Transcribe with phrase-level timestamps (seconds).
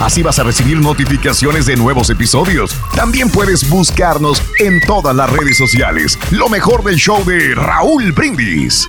[0.00, 2.76] Así vas a recibir notificaciones de nuevos episodios.
[2.94, 6.18] También puedes buscarnos en todas las redes sociales.
[6.30, 8.88] Lo mejor del show de Raúl Brindis.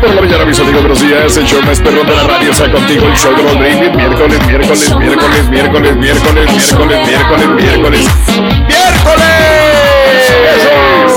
[0.00, 1.36] Por la mañana, mis amigos, buenos días.
[1.36, 3.06] El show más perrón de la radio está contigo.
[3.06, 3.96] El show de los brindis.
[3.96, 8.06] Miércoles, miércoles, miércoles, miércoles, miércoles, miércoles, miércoles, miércoles.
[8.68, 9.54] ¡Miércoles!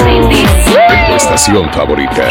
[0.08, 2.30] Tu estación favorita.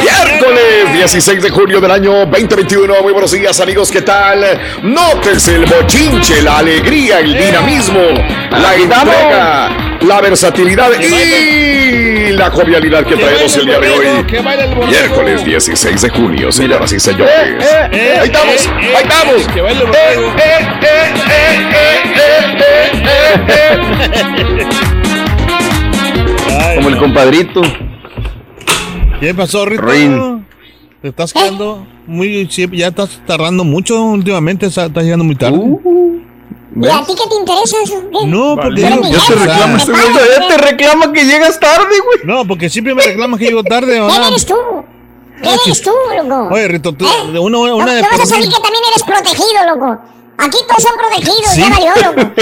[0.00, 3.02] Miércoles 16 de junio del año 2021.
[3.02, 3.92] Muy buenos días, amigos.
[3.92, 4.44] ¿Qué tal?
[4.82, 8.00] Notes el bochinche, la alegría, el dinamismo,
[8.50, 14.06] la entrega, la versatilidad y la jovialidad que traemos el día de hoy.
[14.88, 17.64] Miércoles 16 de junio, señoras y señores.
[17.92, 19.46] Ahí estamos, ahí estamos.
[19.54, 19.62] Eh,
[20.40, 20.68] eh,
[23.48, 24.68] eh,
[26.58, 26.74] eh.
[26.76, 27.62] Como el compadrito.
[29.20, 29.82] ¿Qué pasó, Rito?
[29.82, 30.46] Rin.
[31.02, 32.48] Te estás quedando muy.
[32.72, 35.58] ya estás tardando mucho últimamente, estás estás llegando muy tarde.
[36.80, 38.02] ¿Y a ti qué te interesa eso?
[38.12, 38.26] ¿Qué?
[38.26, 38.82] no, porque.
[38.82, 38.96] Vale.
[38.96, 40.04] digo, Ya te o sea, reclama este güey,
[40.38, 42.18] ya te reclama que llegas tarde, güey.
[42.24, 44.28] No, porque siempre me reclamas que llego tarde, ¿o ¿Quién no?
[44.28, 44.54] eres tú?
[45.40, 46.54] ¿Quién eres tú, loco?
[46.54, 47.32] Oye, Rito, tú, ¿Eh?
[47.32, 49.98] de una, No, una de no vas a salir que también eres protegido, loco.
[50.36, 51.60] Aquí todos son protegidos, ¿Sí?
[51.60, 52.32] ya valió, loco.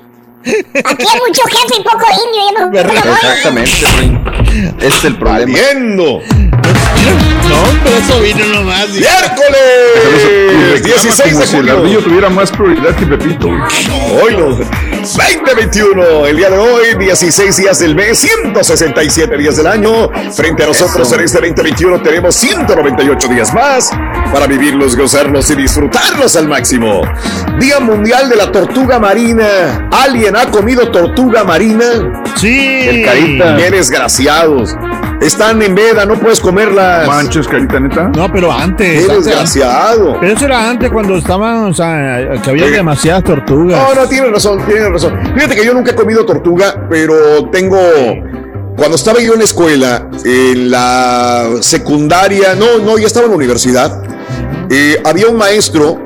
[0.42, 2.78] Aquí hay mucho jefe y poco indio, no.
[2.78, 3.70] Exactamente.
[4.78, 5.52] Ese es el problema.
[5.52, 6.20] Viendo.
[7.48, 8.88] No, pero eso vino nomás.
[8.90, 13.48] y- Miércoles 16 como de si el ardillo tuviera más prioridad que Pepito.
[13.48, 14.56] Hoy no.
[15.00, 20.10] 2021, el día de hoy, 16 días del mes, 167 días del año.
[20.32, 21.16] Frente a nosotros Eso.
[21.16, 23.90] en este 2021 tenemos 198 días más
[24.32, 27.02] para vivirlos, gozarlos y disfrutarlos al máximo.
[27.58, 29.88] Día Mundial de la Tortuga Marina.
[29.90, 32.22] ¿Alguien ha comido tortuga marina?
[32.36, 32.80] Sí.
[32.88, 33.56] El carita.
[33.56, 34.76] Qué desgraciados.
[35.20, 37.06] Están en veda, no puedes comerlas.
[37.06, 38.08] Manches, carita neta.
[38.16, 39.04] No, pero antes.
[39.04, 40.16] Qué antes- desgraciado.
[40.20, 42.72] Pero eso era antes cuando estaban, o sea, que había Sí.
[42.72, 43.78] demasiadas tortugas.
[43.78, 45.18] No, no, tienes razón, tienes razón.
[45.34, 47.78] Fíjate que yo nunca he comido tortuga, pero tengo.
[48.76, 53.36] Cuando estaba yo en la escuela, en la secundaria, no, no, ya estaba en la
[53.36, 54.02] universidad,
[54.70, 55.98] eh, había un maestro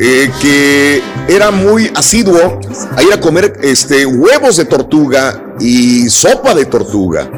[0.00, 2.58] eh, que era muy asiduo
[2.96, 7.30] a ir a comer este, huevos de tortuga y sopa de tortuga.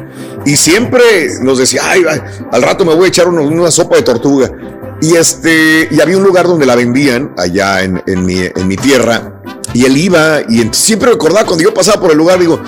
[0.45, 2.03] Y siempre nos decía, ay,
[2.51, 4.51] al rato me voy a echar una, sopa de tortuga.
[5.01, 8.77] Y, este, y había un lugar donde la vendían, allá en, en mi, en mi
[8.77, 9.41] tierra.
[9.73, 12.59] Y él iba, y siempre recordaba cuando yo pasaba por el lugar, digo,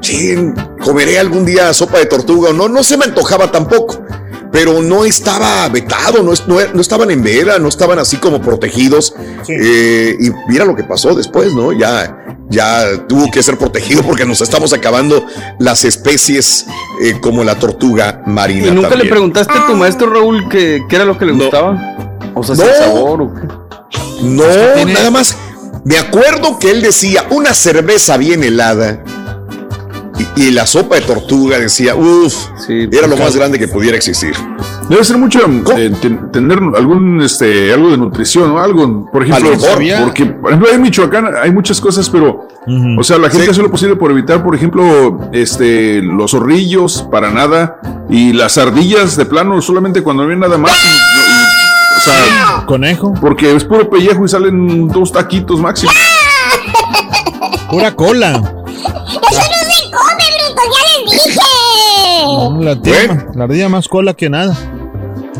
[0.00, 4.02] "Chin, comeré algún día sopa de tortuga o no, no se me antojaba tampoco.
[4.52, 9.14] Pero no estaba vetado, no, no, no estaban en veda, no estaban así como protegidos.
[9.48, 11.72] Eh, y mira lo que pasó después, ¿no?
[11.72, 15.24] Ya, ya tuvo que ser protegido porque nos estamos acabando
[15.58, 16.66] las especies
[17.02, 18.68] eh, como la tortuga marina.
[18.68, 21.96] ¿Y nunca le preguntaste a tu maestro Raúl qué, qué era lo que le gustaba?
[22.34, 22.74] O sea, si el No.
[22.74, 23.40] sabor o qué.
[24.22, 25.36] No, nada más.
[25.84, 29.04] Me acuerdo que él decía una cerveza bien helada
[30.36, 32.34] y, y la sopa de tortuga decía, uff,
[32.68, 34.34] era lo más grande que pudiera existir.
[34.88, 35.40] Debe ser mucho
[35.76, 39.50] eh, ten- tener algún este algo de nutrición o algo, por ejemplo,
[40.04, 42.46] porque por ejemplo en Michoacán hay muchas cosas, pero
[42.98, 47.30] o sea, la gente hace lo posible por evitar, por ejemplo, este los zorrillos para
[47.30, 50.72] nada y las ardillas de plano solamente cuando no hay nada más.
[50.72, 51.46] y- y-
[51.96, 53.14] o sea, Conejo.
[53.20, 55.90] porque es puro pellejo y salen dos taquitos máximo.
[57.70, 58.52] Pura cola.
[62.26, 64.56] No, La ardilla, la ardilla más cola que nada.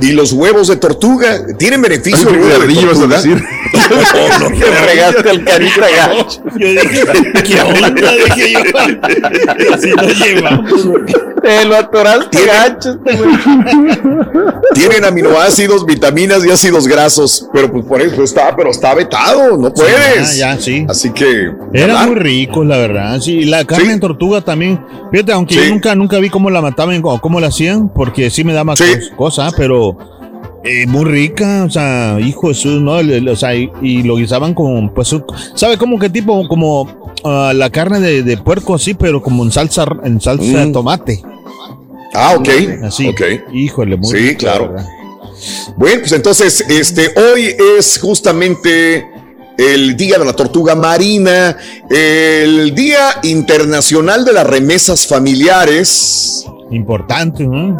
[0.00, 2.28] Y los huevos de tortuga tienen beneficio.
[2.30, 3.42] Ay, de ardilla vas a decir.
[3.76, 6.42] No, no, Te regaste al carita gacho.
[6.58, 7.04] Yo dije,
[7.44, 7.90] ¿qué onda?
[7.90, 8.60] Dije yo.
[9.80, 10.86] Si no llevamos.
[11.46, 12.98] Te lo atoraste gacho.
[14.74, 17.48] Tienen aminoácidos, vitaminas y ácidos grasos.
[17.52, 20.36] Pero pues por eso está, pero está vetado, no puedes.
[20.38, 20.86] Ya, ya, sí.
[20.88, 21.50] Así que.
[21.72, 22.06] Era ¿verdad?
[22.06, 23.20] muy rico, la verdad.
[23.20, 23.90] Sí, y la carne Sí.
[23.92, 24.80] en tortuga también.
[25.12, 25.60] Fíjate, aunque Sí.
[25.60, 28.64] yo nunca, nunca vi cómo la mataban o cómo la hacían, porque sí me da
[28.64, 28.84] más Sí.
[28.84, 29.96] cos- cosa, pero
[30.64, 32.98] eh, muy rica, o sea, hijo de Jesús, ¿no?
[32.98, 35.14] El- el- o sea, y, y lo guisaban con, pues,
[35.54, 36.46] ¿sabe cómo que tipo?
[36.48, 40.66] Como ah, la carne de, de puerco así, pero como en salsa, en salsa de
[40.66, 40.72] Mm.
[40.72, 41.22] tomate.
[42.16, 42.48] Ah, ok.
[42.84, 43.08] Así.
[43.08, 43.20] Ok.
[43.52, 44.72] Híjole, muy Sí, claro.
[44.72, 44.88] verdad.
[45.76, 49.06] Bueno, pues entonces, este, hoy es justamente
[49.58, 51.56] el Día de la Tortuga Marina,
[51.90, 56.44] el Día Internacional de las Remesas Familiares.
[56.70, 57.76] Importante, ¿no?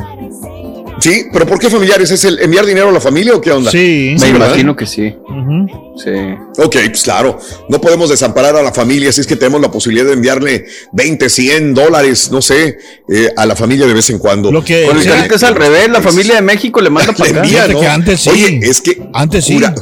[0.98, 2.10] Sí, pero ¿por qué familiares?
[2.10, 3.70] ¿Es el enviar dinero a la familia o qué onda?
[3.70, 4.16] Sí.
[4.19, 5.14] Me imagino que sí.
[6.02, 6.10] Sí.
[6.58, 7.38] Ok, pues claro,
[7.69, 11.28] no podemos desamparar a la familia, así es que tenemos la posibilidad de enviarle 20,
[11.28, 12.78] 100 dólares, no sé,
[13.08, 14.50] eh, a la familia de vez en cuando.
[14.50, 15.88] Lo que Con el sí, carita es al revés.
[15.90, 17.81] La familia de México le manda para envía, Fíjate ¿no?
[17.81, 18.31] que antes sí.
[18.31, 19.54] Oye, es que Antes sí.
[19.54, 19.75] jura-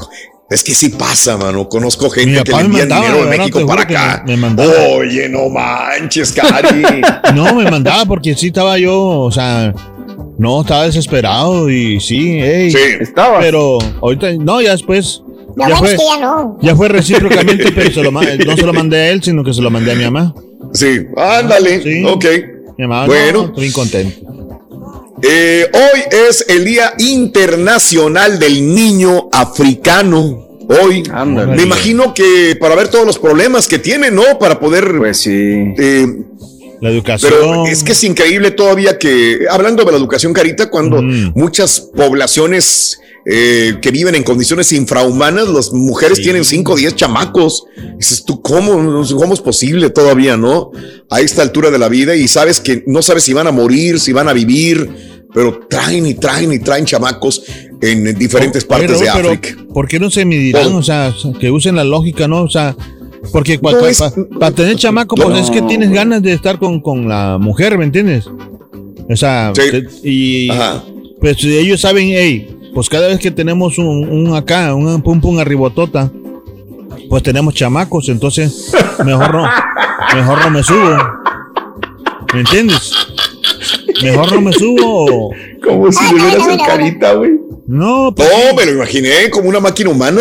[0.50, 1.68] es que sí pasa, mano.
[1.68, 3.38] Conozco gente que le mandaba, dinero de.
[3.38, 4.22] México para acá.
[4.26, 4.72] me- me mandaba.
[4.96, 6.82] Oye, no manches, Cari.
[7.34, 9.72] No, me mandaba porque sí estaba yo, o sea,
[10.38, 13.40] no, estaba desesperado y sí, ey, sí, Estaba.
[13.40, 15.22] pero ahorita, no, ya después,
[15.56, 16.58] ya fue, que ya no.
[16.60, 19.62] ya fue recíprocamente, pero se lo, no se lo mandé a él, sino que se
[19.62, 20.34] lo mandé a mi mamá.
[20.72, 21.82] sí, ándale.
[21.82, 22.04] Sí.
[22.04, 22.24] Ok.
[22.76, 23.42] Mi mamá, Bueno.
[23.42, 24.20] no, estoy contento.
[25.22, 30.48] Eh, hoy es el Día Internacional del Niño Africano.
[30.68, 31.02] Hoy.
[31.12, 31.56] Ándale.
[31.56, 34.22] Me imagino que para ver todos los problemas que tiene, ¿no?
[34.40, 34.96] Para poder.
[34.98, 35.30] Pues sí.
[35.30, 36.06] eh,
[36.84, 37.32] La educación.
[37.32, 41.32] Pero es que es increíble todavía que, hablando de la educación carita, cuando Mm.
[41.34, 46.24] muchas poblaciones eh, que viven en condiciones infrahumanas, las mujeres Sí.
[46.24, 47.64] tienen 5 o 10 chamacos.
[47.98, 50.72] Dices tú, ¿cómo, ¿cómo es posible todavía, no?
[51.08, 53.98] A esta altura de la vida y sabes que no sabes si van a morir,
[53.98, 54.90] si van a vivir,
[55.32, 57.42] pero traen y traen y traen chamacos
[57.80, 59.64] en diferentes partes Pero- de pero, África.
[59.72, 60.74] ¿Por qué no se medirán?
[60.74, 62.42] O sea, que usen la lógica, ¿no?
[62.42, 62.76] O sea,
[63.32, 65.36] porque para tener chamaco, pues No.
[65.36, 68.26] es que tienes ganas de estar con, con la mujer, ¿me entiendes?
[69.10, 69.62] O sea, Sí.
[69.70, 70.82] te- y Ajá.
[71.20, 75.38] pues ellos saben, hey, pues cada vez que tenemos un, un acá, un pum pum
[75.38, 76.10] arribotota,
[77.08, 78.72] pues tenemos chamacos, entonces
[79.04, 79.46] mejor no,
[80.14, 80.96] mejor no me subo.
[82.32, 82.92] ¿Me entiendes?
[84.02, 85.30] Mejor no me subo.
[85.62, 87.32] Como si le hubieras el carita, güey.
[87.66, 90.20] No, pues, No, me lo imaginé como una máquina humana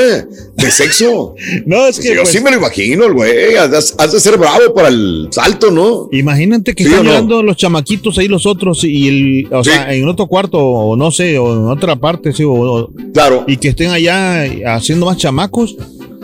[0.55, 1.35] de sexo.
[1.65, 3.55] no, es que Sí, yo pues, sí me lo imagino, el güey.
[3.55, 6.07] Has, has de ser bravo para el salto, ¿no?
[6.13, 7.11] Imagínate que ¿Sí están no?
[7.11, 9.71] llorando los chamaquitos ahí los otros y el, o Sí.
[9.71, 13.43] sea, en otro cuarto o no sé, o en otra parte, sí, o- o- Claro.
[13.47, 14.43] y que estén allá
[14.75, 15.75] haciendo más chamacos.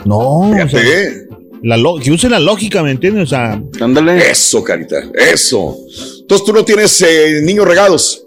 [0.06, 0.18] No,
[0.50, 1.26] o sea, Fíjate.
[1.62, 3.24] la lo- que usen la lógica, ¿me entiendes?
[3.24, 4.30] O sea, Ándale.
[4.30, 5.76] Eso, carita, eso.
[6.22, 8.24] Entonces tú no tienes eh, niños regados.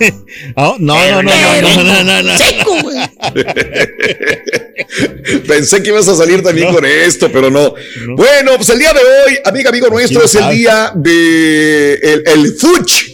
[0.56, 1.30] Oh, no, no, no,
[1.62, 2.96] no, no, no, no, Seco, güey.
[5.46, 6.74] Pensé que ibas a salir también no.
[6.74, 7.74] con esto, pero no.
[8.06, 8.16] no.
[8.16, 12.54] Bueno, pues el día de hoy, amiga, amigo nuestro, es el día de el, el
[12.54, 13.10] fuch,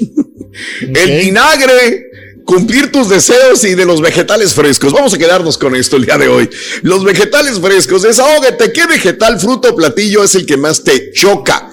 [0.89, 0.95] okay.
[0.95, 2.05] el vinagre
[2.45, 4.93] cumplir tus deseos y de los vegetales frescos.
[4.93, 6.49] Vamos a quedarnos con esto el día de hoy.
[6.83, 8.73] Los vegetales frescos, desahógate.
[8.73, 11.73] ¿Qué vegetal, fruto o platillo es el que más te choca?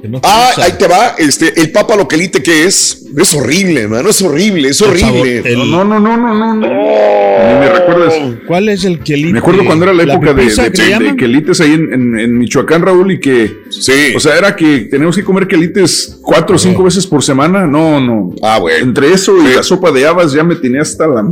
[0.00, 0.64] Que no Ah, usa.
[0.64, 3.04] ahí te va, este, el papa loquelite, ¿qué es?
[3.16, 5.38] Es horrible, mano, es horrible, es horrible.
[5.38, 6.54] el- No, no, no, no, no.
[6.54, 6.66] no.
[6.66, 8.14] Ni me recuerdas.
[8.46, 11.72] ¿Cuál es el que Me acuerdo cuando era la época de, que de quelites ahí
[11.72, 14.14] en, en- en Michoacán, Raúl, y que, Sí.
[14.14, 17.66] o sea, era que teníamos que comer quelites cuatro o cinco veces por semana.
[17.66, 18.34] No, no.
[18.42, 18.84] Ah, bueno.
[18.84, 19.54] Entre eso y Sí.
[19.56, 21.24] la sopa de habas ya me tenía hasta la.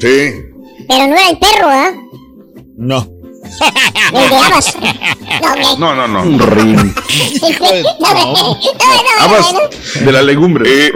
[0.00, 0.32] Sí.
[0.88, 1.86] Pero no era el perro, ¿ah?
[1.88, 1.94] Abas.
[2.76, 3.21] No.
[5.78, 6.24] No, no, no.
[6.24, 6.44] No,
[9.18, 9.46] Habas
[10.04, 10.86] de la legumbre.
[10.86, 10.92] Eh,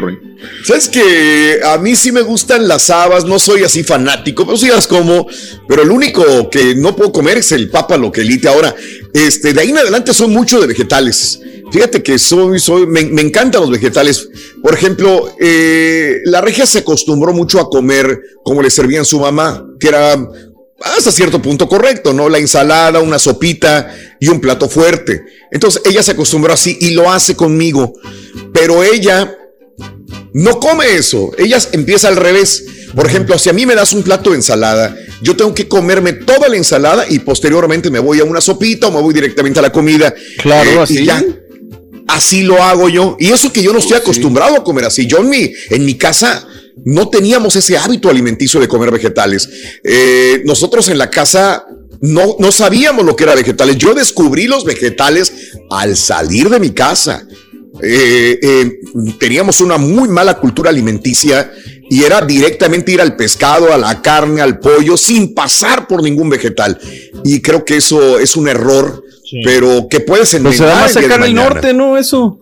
[0.65, 4.69] Sabes que a mí sí me gustan las habas, no soy así fanático, pero sí
[4.69, 5.27] las como,
[5.69, 8.49] pero el único que no puedo comer es el papa loquelite.
[8.49, 8.75] Ahora,
[9.13, 11.41] este, de ahí en adelante son mucho de vegetales.
[11.73, 14.29] Fíjate que soy, soy, me, me encantan los vegetales.
[14.63, 19.65] Por ejemplo, eh, la regia se acostumbró mucho a comer como le servían su mamá,
[19.81, 20.17] que era
[20.81, 22.29] hasta cierto punto correcto, ¿no?
[22.29, 25.23] La ensalada, una sopita y un plato fuerte.
[25.51, 27.95] Entonces ella se acostumbró así y lo hace conmigo,
[28.53, 29.35] pero ella
[30.33, 31.33] no come eso.
[31.39, 32.65] Ella empieza al revés.
[32.95, 36.13] Por ejemplo, si a mí me das un plato de ensalada, yo tengo que comerme
[36.13, 39.63] toda la ensalada y posteriormente me voy a una sopita o me voy directamente a
[39.63, 40.15] la comida.
[40.43, 40.99] Claro, Eh, así.
[41.01, 41.23] Y ya,
[42.09, 43.17] así lo hago yo.
[43.19, 45.07] Y eso que yo no estoy acostumbrado a comer así.
[45.07, 46.47] Yo en mi, en mi casa
[46.85, 49.49] no teníamos ese hábito alimenticio de comer vegetales.
[49.83, 51.65] Eh, nosotros en la casa
[52.01, 53.77] no, no sabíamos lo que era vegetales.
[53.79, 55.33] Yo descubrí los vegetales
[55.71, 57.27] al salir de mi casa.
[57.83, 58.79] Eh, eh,
[59.19, 61.53] teníamos una muy mala cultura alimenticia
[61.91, 66.31] y era directamente ir al pescado, a la carne, al pollo, sin pasar por ningún
[66.31, 66.79] vegetal.
[67.25, 69.05] Y creo que eso es un error,
[69.45, 70.89] pero que puedes Pues enmendar.
[70.91, 71.99] se el día acá en de el norte, ¿no?
[71.99, 72.39] Eso.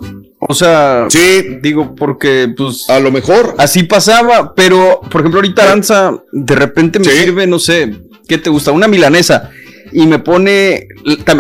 [0.47, 5.63] O sea, sí, digo, porque pues a lo mejor así pasaba, pero por ejemplo, ahorita
[5.63, 7.95] Aranza de repente me sirve, no sé,
[8.29, 8.71] ¿qué te gusta?
[8.73, 9.51] Una milanesa
[9.93, 10.89] y me pone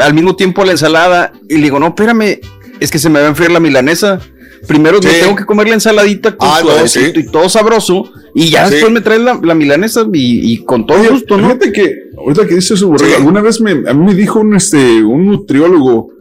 [0.02, 2.38] al mismo tiempo la ensalada y le digo, no, espérame,
[2.80, 4.20] es que se me va a enfriar la milanesa.
[4.66, 7.26] Primero me tengo que comer la ensaladita con Ah, no, suavecito sí.
[7.26, 8.73] y todo sabroso y ya Sí.
[8.75, 11.49] después me traes la, la milanesa y, y con todo Oye, gusto, ¿no?
[11.49, 14.56] Fíjate que, ahorita que dices eso, Borrego, alguna vez me, a mí me dijo un,
[14.56, 16.13] este, un nutriólogo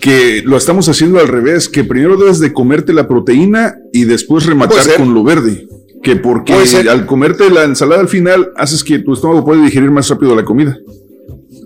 [0.00, 4.46] que lo estamos haciendo al revés, que primero debes de comerte la proteína y después
[4.46, 5.66] rematar con lo verde.
[6.02, 6.54] Que porque
[6.88, 10.44] al comerte la ensalada al final haces que tu estómago puede digerir más rápido la
[10.44, 10.76] comida.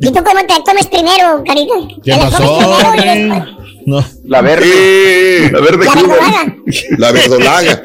[0.01, 1.75] ¿Y tú cómo te comes primero, carita?
[2.03, 2.59] ¿Qué ¿Te la pasó?
[3.85, 4.05] No.
[4.25, 4.67] La verde.
[5.47, 6.57] Eh, La verde La verdolaga.
[6.99, 7.83] la verdolaga.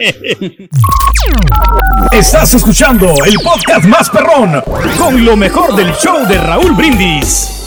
[2.12, 4.62] Estás escuchando el podcast más perrón
[4.98, 7.67] con lo mejor del show de Raúl Brindis.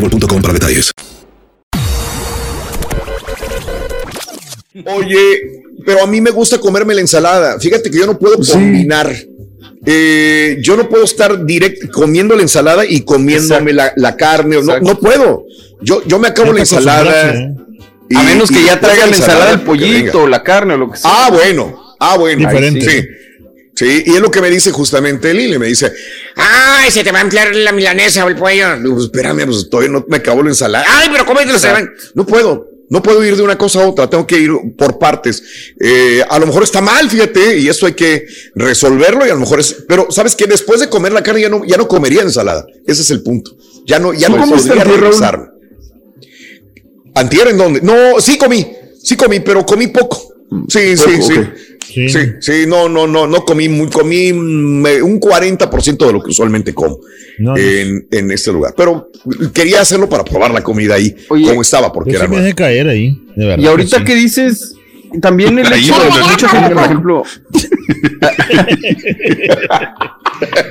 [0.00, 0.90] boostmobile.com para detalles.
[4.86, 7.58] Oye, pero a mí me gusta comerme la ensalada.
[7.58, 9.12] Fíjate que yo no puedo combinar.
[9.86, 14.60] Eh, yo no puedo estar directo comiendo la ensalada y comiéndome la, la carne.
[14.62, 15.44] No, no puedo.
[15.80, 17.34] Yo, yo me acabo la ensalada.
[17.34, 17.54] ¿eh?
[18.10, 20.98] y- a menos que ya traigan la ensalada porque pollito, la carne o lo que
[20.98, 21.10] sea.
[21.26, 21.76] Ah, bueno.
[22.00, 22.46] Ah, bueno.
[22.48, 22.80] Diferente.
[22.90, 23.08] Sí.
[23.78, 25.92] Sí, y es lo que me dice justamente Lili, me dice,
[26.34, 28.76] ay, se te va a emplear la milanesa o el pollo.
[28.76, 30.84] Digo, pues, espérame, pues todavía no me acabo la ensalada.
[30.88, 31.88] Ay, pero cómetelo, se van.
[32.12, 35.44] No puedo, no puedo ir de una cosa a otra, tengo que ir por partes.
[35.78, 39.40] Eh, a lo mejor está mal, fíjate, y esto hay que resolverlo y a lo
[39.40, 42.22] mejor es, pero sabes que después de comer la carne ya no, ya no comería
[42.22, 42.66] ensalada.
[42.84, 43.56] Ese es el punto.
[43.86, 45.50] Ya no, ya ¿Tú no podría regresarme.
[47.14, 47.80] ¿Antier en dónde?
[47.80, 48.66] No, sí comí,
[49.00, 50.34] sí comí, pero comí poco.
[50.68, 51.38] Sí, sí, Poco, sí.
[51.38, 51.46] ok.
[51.54, 51.67] Sí.
[51.94, 52.08] Sí,
[52.40, 54.82] sí, no, no, no, no comí muy, comí un
[55.20, 56.98] 40% de lo que usualmente como
[57.38, 57.56] No, no.
[57.56, 58.74] en, en este lugar.
[58.76, 59.10] Pero
[59.54, 63.18] quería hacerlo para probar la comida ahí, Oye, cómo estaba, porque era me caer ahí,
[63.34, 63.64] de verdad.
[63.64, 64.04] Y ahorita sí.
[64.04, 64.74] que dices,
[65.22, 67.22] también el Ahí hecho de mucha gente, por ejemplo,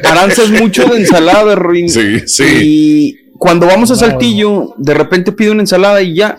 [0.04, 1.90] Aranza es mucho de ensalada, Ruin.
[1.90, 2.44] Sí, sí.
[2.62, 6.38] Y cuando vamos a Saltillo, de repente pide una ensalada y ya.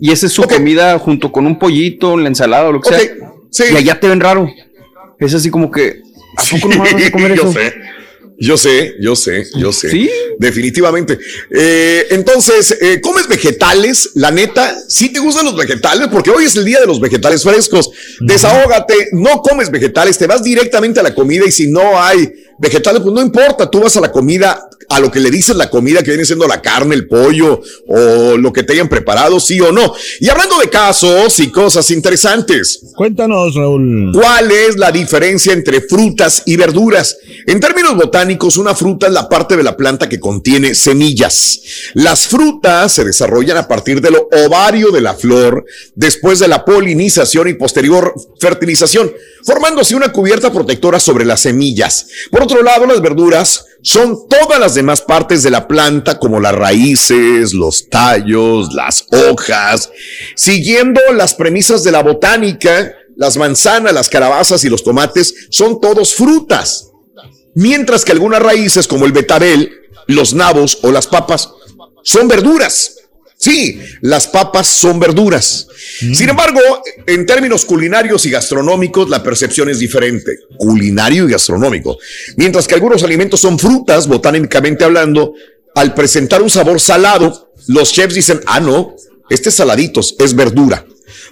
[0.00, 2.94] Y esa es su comida junto con un pollito, la ensalada o lo que Ok,
[2.94, 3.32] sea.
[3.50, 3.64] Sí.
[3.72, 4.50] Y allá te ven raro.
[5.18, 6.02] Es así como que,
[6.36, 7.74] ¿a poco no vas a comer yo sé.
[8.38, 9.90] Yo sé, yo sé, yo sé.
[9.90, 10.10] ¿Sí?
[10.38, 11.18] Definitivamente.
[11.50, 14.10] Eh, entonces, eh, ¿comes vegetales?
[14.14, 16.08] La neta, ¿sí te gustan los vegetales?
[16.08, 17.90] Porque hoy es el día de los vegetales frescos.
[18.20, 23.02] Desahógate, no comes vegetales, te vas directamente a la comida y si no hay vegetales,
[23.02, 26.02] pues no importa, tú vas a la comida, a lo que le dices la comida
[26.02, 29.72] que viene siendo la carne, el pollo o lo que te hayan preparado, sí o
[29.72, 29.92] no.
[30.20, 34.12] Y hablando de casos y cosas interesantes, Cuéntanos, Raúl.
[34.12, 37.18] ¿Cuál es la diferencia entre frutas y verduras?
[37.46, 41.60] En términos botánicos, una fruta es la parte de la planta que contiene semillas.
[41.94, 47.48] Las frutas se desarrollan a partir del ovario de la flor, después de la polinización
[47.48, 49.12] y posterior fertilización,
[49.44, 52.06] formándose una cubierta protectora sobre las semillas.
[52.30, 56.54] Por otro lado, las verduras son todas las demás partes de la planta, como las
[56.54, 59.90] raíces, los tallos, las hojas.
[60.34, 66.14] Siguiendo las premisas de la botánica, las manzanas, las calabazas y los tomates son todos
[66.14, 66.90] frutas.
[67.54, 69.72] mientras que algunas raíces como el betabel,
[70.06, 71.48] los nabos o las papas
[72.02, 72.95] son verduras.
[73.46, 75.68] Sí, las papas son verduras.
[76.00, 76.58] Sin embargo,
[77.06, 80.36] en términos culinarios y gastronómicos, la percepción es diferente.
[80.58, 81.96] Culinario y gastronómico.
[82.34, 85.34] Mientras que algunos alimentos son frutas, botánicamente hablando,
[85.76, 88.96] al presentar un sabor salado, los chefs dicen, ah, no,
[89.30, 90.84] este es saladitos, es verdura.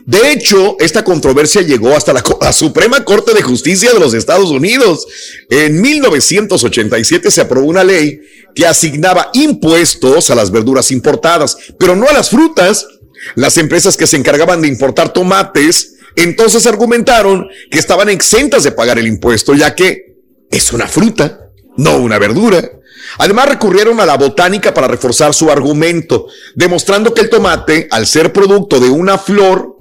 [0.07, 5.07] De hecho, esta controversia llegó hasta la, Suprema Corte de Justicia de los Estados Unidos.
[5.49, 8.21] En 1987 se aprobó una ley
[8.55, 12.87] que asignaba impuestos a las verduras importadas, pero no a las frutas.
[13.35, 18.99] Las empresas que se encargaban de importar tomates entonces argumentaron que estaban exentas de pagar
[18.99, 20.17] el impuesto, ya que
[20.51, 22.71] es una fruta, no una verdura.
[23.19, 28.33] Además recurrieron a la botánica para reforzar su argumento, demostrando que el tomate, al ser
[28.33, 29.74] producto de una flor,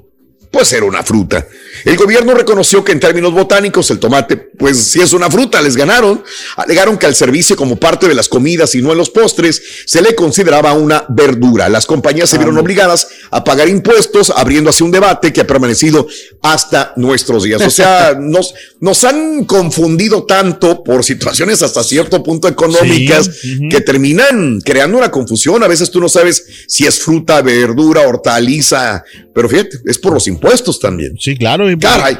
[0.53, 1.48] pues era una fruta.
[1.83, 5.75] El gobierno reconoció que en términos botánicos el tomate, pues sí es una fruta, les
[5.75, 6.24] ganaron.
[6.57, 10.03] Alegaron que al servicio como parte de las comidas y no en los postres se
[10.03, 11.69] le consideraba una verdura.
[11.69, 16.05] Las compañías se vieron obligadas a pagar impuestos, abriendo así un debate que ha permanecido
[16.43, 17.60] hasta nuestros días.
[17.63, 23.81] O sea, nos, nos han confundido tanto por situaciones hasta cierto punto económicas Sí, que
[23.81, 25.63] terminan creando una confusión.
[25.63, 30.27] A veces tú no sabes si es fruta, verdura, hortaliza, pero fíjate, es por los
[30.27, 30.43] impuestos
[30.82, 31.16] también.
[31.20, 31.70] Sí, claro.
[31.72, 31.78] Y,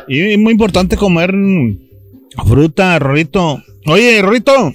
[0.08, 1.34] y es muy importante comer
[2.48, 3.62] fruta, Rorito.
[3.86, 4.74] Oye, Rorito.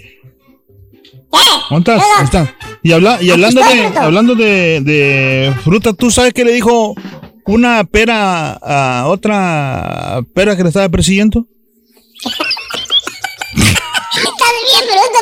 [1.70, 2.02] ¿Dónde estás?
[2.18, 2.54] Ahí está.
[2.82, 6.94] Y, habla, y hablando, de, hablando de, de fruta, ¿tú sabes qué le dijo
[7.44, 11.46] una pera a otra pera que le estaba persiguiendo?
[14.18, 15.18] Estás bien bruto,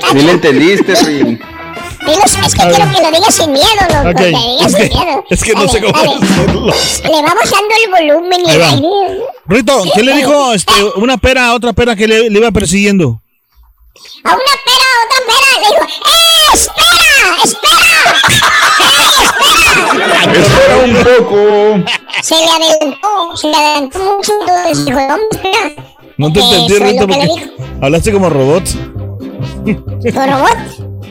[0.00, 0.14] tacho.
[0.14, 0.94] Ni le entendiste.
[2.06, 4.08] Dilo, es que quiero que lo digas sin miedo, loco.
[4.10, 5.24] Ok, Que digas es sin que- miedo.
[5.30, 6.66] es que no Dale, sé cómo decirlo.
[7.04, 8.88] Le va bajando el volumen y el aire.
[9.46, 13.20] Rorito, ¿qué le dijo este, una pera a otra pera que le, le iba persiguiendo?
[14.24, 15.50] A una pera, a otra pera.
[15.60, 17.26] Le dijo, ¡eh, espera!
[17.44, 18.12] ¡Espera!
[18.80, 18.94] ¡Eh,
[19.24, 20.40] espera!
[20.40, 21.92] Espera un poco.
[22.22, 24.32] Se le adelantó, se le adelantó mucho.
[24.40, 25.72] Entonces dijo, ¿dónde espera?
[26.16, 27.50] No te entendí, le porque
[27.82, 28.64] hablaste como robot.
[29.64, 30.58] ¿Tu robot?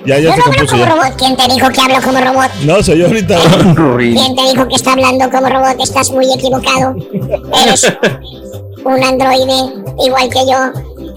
[0.06, 0.90] Ya, ya Yo se no hablo compuso como ya.
[0.92, 1.14] robot.
[1.18, 2.52] ¿Quién te dijo que hablo como robot?
[2.64, 3.40] No, soy yo ahorita.
[3.98, 5.80] ¿Quién te dijo que está hablando como robot?
[5.82, 6.96] Estás muy equivocado.
[7.64, 7.92] Eres
[8.86, 9.74] un androide
[10.06, 10.58] igual que yo.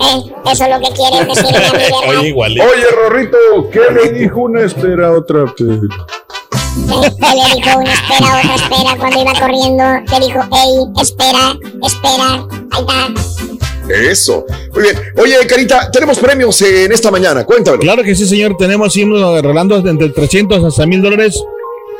[0.01, 0.33] ¿eh?
[0.51, 2.09] Eso es lo que quieres a ¿verdad?
[2.09, 2.53] Oye, igual.
[2.53, 3.37] Oye, Rorrito,
[3.73, 5.45] ¿qué le dijo una espera a otra?
[5.57, 9.85] Que le dijo una espera, otra espera cuando iba corriendo.
[10.11, 12.47] Le dijo, hey, espera, espera.
[12.73, 13.72] Ahí está.
[13.89, 14.45] Eso.
[14.73, 14.97] Muy bien.
[15.17, 17.45] Oye, Carita, tenemos premios en esta mañana.
[17.45, 17.83] Cuéntamelo.
[17.83, 18.57] Claro que sí, señor.
[18.57, 21.43] Tenemos siempre regalando entre 300 hasta 1000 dólares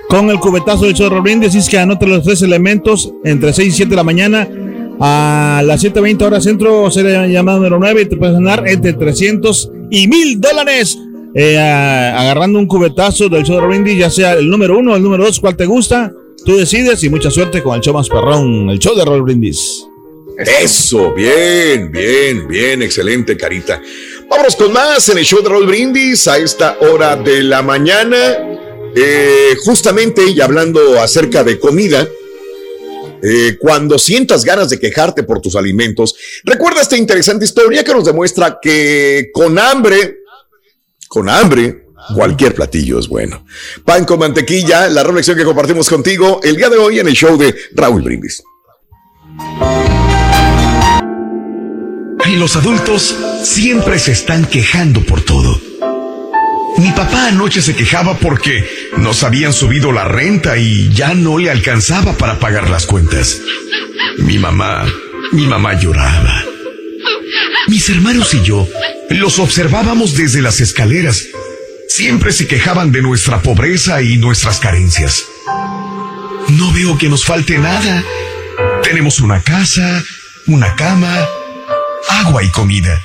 [0.09, 1.55] con el cubetazo de Chorro Brindis.
[1.55, 4.49] Es que anote los tres elementos entre 6 y 7 de la mañana.
[5.01, 9.71] A las 7.20 horas centro, será llamada número 9 y te puedes ganar entre 300
[9.91, 10.99] y 1000 dólares.
[11.35, 15.03] eh, agarrando un cubetazo del show de Brindis, ya sea el número 1 o el
[15.03, 16.13] número 2, cuál te gusta.
[16.45, 19.87] Tú decides y mucha suerte con el show más perrón, el show de Roll Brindis.
[20.39, 23.81] Eso, bien, bien, bien, excelente, Carita.
[24.29, 28.17] Vámonos con más en el show de Roll Brindis a esta hora de la mañana.
[28.95, 32.07] Eh, justamente, y hablando acerca de comida,
[33.23, 36.15] eh, cuando sientas ganas de quejarte por tus alimentos,
[36.45, 40.19] recuerda esta interesante historia que nos demuestra que con hambre,
[41.09, 43.47] con hambre, cualquier platillo es bueno.
[43.85, 47.37] Pan con mantequilla, la reflexión que compartimos contigo el día de hoy en el show
[47.39, 48.43] de Raúl Brindis.
[52.27, 55.61] Y los adultos siempre se están quejando por todo.
[56.79, 61.51] Mi papá anoche se quejaba porque nos habían subido la renta y ya no le
[61.51, 63.41] alcanzaba para pagar las cuentas.
[64.19, 64.87] Mi mamá,
[65.33, 66.45] mi mamá lloraba.
[67.69, 68.69] Mis hermanos y yo
[69.11, 71.25] los observábamos desde las escaleras.
[71.89, 75.25] Siempre se quejaban de nuestra pobreza y nuestras carencias.
[76.49, 78.03] No veo que nos falte nada.
[78.83, 80.03] Tenemos una casa,
[80.47, 81.27] una cama,
[82.09, 83.01] agua y comida,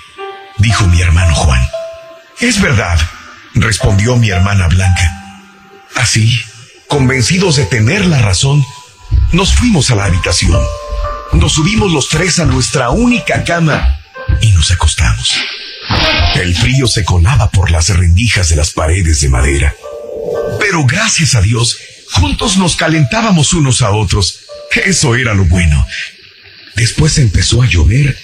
[0.58, 1.62] dijo mi hermano Juan.
[2.40, 3.00] Es verdad,
[3.56, 5.12] respondió mi hermana Blanca.
[5.96, 6.40] Así,
[6.88, 8.64] convencidos de tener la razón,
[9.32, 10.62] nos fuimos a la habitación.
[11.34, 14.00] Nos subimos los tres a nuestra única cama
[14.42, 15.36] y nos acostamos.
[16.36, 19.76] El frío se colaba por las rendijas de las paredes de madera.
[20.60, 21.78] Pero gracias a Dios,
[22.12, 24.40] juntos nos calentábamos unos a otros.
[24.86, 25.86] Eso era lo bueno.
[26.76, 28.18] Después empezó a llover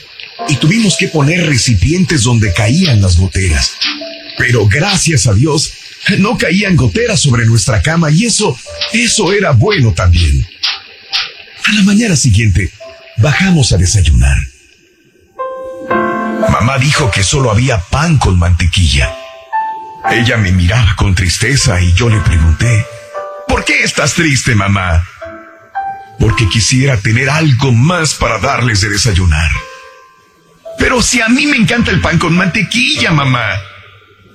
[0.48, 3.74] y tuvimos que poner recipientes donde caían las goteras.
[4.38, 5.74] Pero gracias a Dios,
[6.20, 8.58] no caían goteras sobre nuestra cama y eso,
[8.92, 10.46] eso era bueno también.
[11.66, 12.72] A la mañana siguiente,
[13.18, 14.38] bajamos a desayunar.
[16.50, 19.16] Mamá dijo que solo había pan con mantequilla.
[20.12, 22.86] Ella me miraba con tristeza y yo le pregunté,
[23.48, 25.08] ¿por qué estás triste, mamá?
[26.20, 29.50] Porque quisiera tener algo más para darles de desayunar.
[30.78, 33.46] Pero si a mí me encanta el pan con mantequilla, mamá.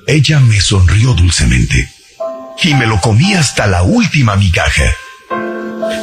[0.06, 1.88] Ella me sonrió dulcemente
[2.62, 4.94] y me lo comí hasta la última migaja.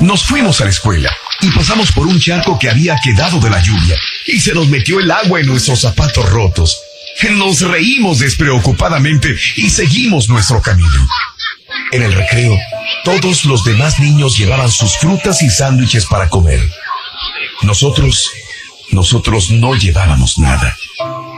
[0.02, 3.62] Nos fuimos a la escuela y pasamos por un charco que había quedado de la
[3.62, 6.78] lluvia y se nos metió el agua en nuestros zapatos rotos.
[7.32, 11.08] Nos reímos despreocupadamente y seguimos nuestro camino.
[11.92, 12.58] En el recreo,
[13.04, 16.62] todos los demás niños llevaban sus frutas y sándwiches para comer.
[17.62, 18.30] Nosotros,
[18.92, 20.76] nosotros no llevábamos nada.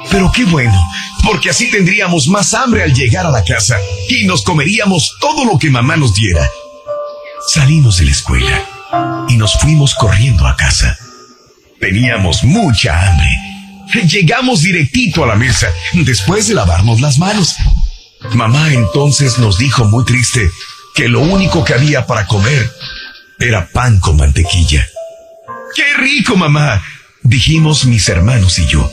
[0.10, 0.80] Pero qué bueno,
[1.24, 3.78] porque así tendríamos más hambre al llegar a la casa
[4.10, 6.50] y nos comeríamos todo lo que mamá nos diera.
[7.48, 8.64] Salimos de la escuela
[9.28, 10.98] y nos fuimos corriendo a casa.
[11.80, 13.30] Teníamos mucha hambre.
[14.08, 17.56] Llegamos directito a la mesa después de lavarnos las manos.
[18.34, 20.50] Mamá entonces nos dijo muy triste
[20.96, 22.72] que lo único que había para comer
[23.40, 24.88] era pan con mantequilla.
[25.76, 26.82] ¡Qué rico, mamá!
[27.28, 28.90] Dijimos mis hermanos y yo.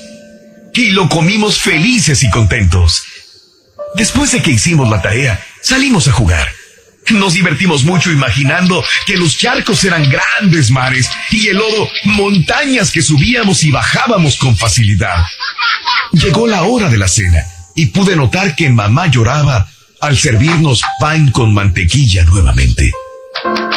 [0.74, 3.04] Y lo comimos felices y contentos.
[3.94, 6.48] Después de que hicimos la tarea, salimos a jugar.
[7.10, 13.02] Nos divertimos mucho imaginando que los charcos eran grandes mares y el lodo montañas que
[13.02, 15.22] subíamos y bajábamos con facilidad.
[16.12, 17.44] Llegó la hora de la cena
[17.74, 19.68] y pude notar que mamá lloraba
[20.00, 22.90] al servirnos pan con mantequilla nuevamente.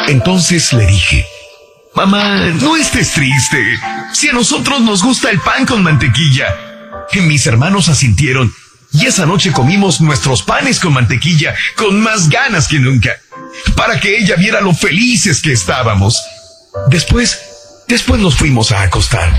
[0.08, 1.26] Entonces le dije,
[1.94, 3.78] Mamá, no estés triste.
[4.12, 6.46] Si a nosotros nos gusta el pan con mantequilla.
[7.14, 8.52] Mis hermanos asintieron
[8.92, 13.10] y esa noche comimos nuestros panes con mantequilla con más ganas que nunca,
[13.76, 16.22] para que ella viera lo felices que estábamos.
[16.88, 17.38] Después,
[17.88, 19.32] después nos fuimos a acostar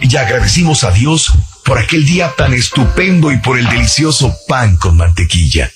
[0.00, 1.32] y agradecimos a Dios
[1.64, 5.70] por aquel día tan estupendo y por el delicioso pan con mantequilla.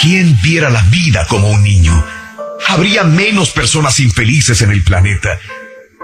[0.00, 2.04] ¿Quién viera la vida como un niño?
[2.68, 5.38] Habría menos personas infelices en el planeta.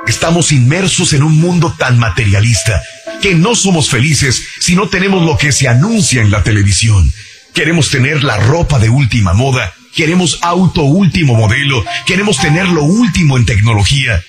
[0.07, 2.83] Estamos inmersos en un mundo tan materialista
[3.20, 7.12] que no somos felices si no tenemos lo que se anuncia en la televisión.
[7.55, 13.37] Queremos tener la ropa de última moda, queremos auto último modelo, queremos tener lo último
[13.37, 14.23] en tecnología.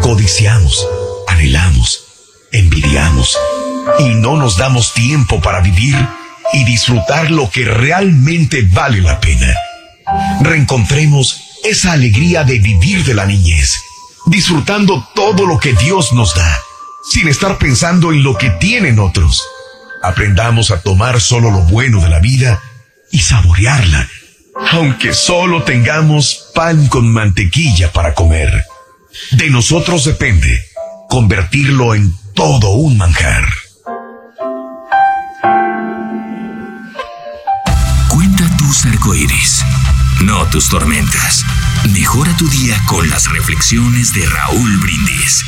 [0.00, 0.86] Codiciamos,
[1.26, 2.04] anhelamos,
[2.52, 3.36] envidiamos
[3.98, 5.96] y no nos damos tiempo para vivir
[6.52, 9.54] y disfrutar lo que realmente vale la pena.
[10.40, 13.80] Reencontremos esa alegría de vivir de la niñez,
[14.26, 16.60] disfrutando todo lo que Dios nos da
[17.08, 19.42] sin estar pensando en lo que tienen otros.
[20.02, 22.60] Aprendamos a tomar solo lo bueno de la vida
[23.10, 24.08] y saborearla,
[24.72, 28.64] aunque solo tengamos pan con mantequilla para comer.
[29.32, 30.62] De nosotros depende
[31.08, 33.48] convertirlo en todo un manjar.
[38.08, 39.64] Cuenta tus arcoíris,
[40.22, 41.37] no tus tormentas.
[41.86, 45.44] Mejora tu día con las reflexiones de Raúl Brindis.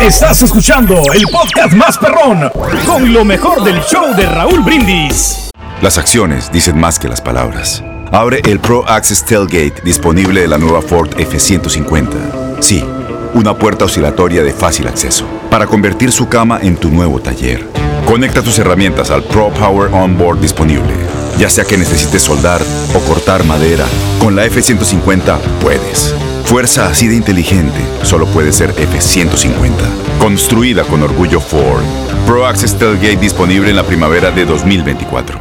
[0.00, 2.50] Estás escuchando el podcast más perrón
[2.84, 5.50] con lo mejor del show de Raúl Brindis.
[5.80, 7.82] Las acciones dicen más que las palabras.
[8.10, 12.60] Abre el Pro Access Tailgate disponible de la nueva Ford F-150.
[12.60, 12.84] Sí,
[13.32, 17.66] una puerta oscilatoria de fácil acceso para convertir su cama en tu nuevo taller.
[18.06, 21.21] Conecta tus herramientas al Pro Power Onboard disponible.
[21.38, 22.60] Ya sea que necesites soldar
[22.94, 23.86] o cortar madera,
[24.20, 26.14] con la F-150 puedes.
[26.44, 29.72] Fuerza así de inteligente solo puede ser F-150.
[30.18, 31.82] Construida con orgullo Ford.
[32.26, 35.38] Pro Access Tailgate disponible en la primavera de 2024.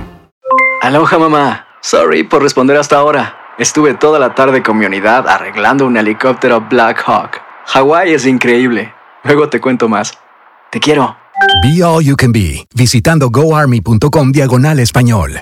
[0.82, 1.68] Aloha mamá.
[1.82, 3.38] Sorry por responder hasta ahora.
[3.58, 7.42] Estuve toda la tarde con mi unidad arreglando un helicóptero Black Hawk.
[7.68, 8.94] Hawái es increíble.
[9.24, 10.18] Luego te cuento más.
[10.72, 11.16] Te quiero.
[11.64, 15.42] Be All You Can Be, visitando goarmy.com diagonal español.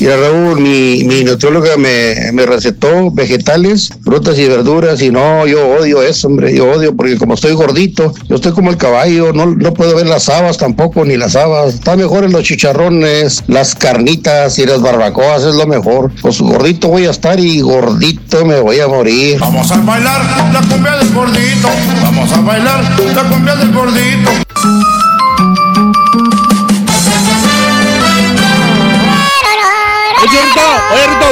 [0.00, 5.66] Mira, Raúl, mi, mi nutrióloga me, me recetó vegetales, frutas y verduras, y no, yo
[5.68, 9.46] odio eso, hombre, yo odio, porque como estoy gordito, yo estoy como el caballo, no,
[9.46, 11.74] no puedo ver las habas tampoco, ni las habas.
[11.74, 16.12] Está mejor en los chicharrones, las carnitas y las barbacoas, es lo mejor.
[16.22, 19.38] Pues gordito voy a estar y gordito me voy a morir.
[19.40, 20.20] Vamos a bailar
[20.52, 21.68] la cumbia del gordito.
[22.02, 22.84] Vamos a bailar
[23.14, 24.30] la cumbia del gordito.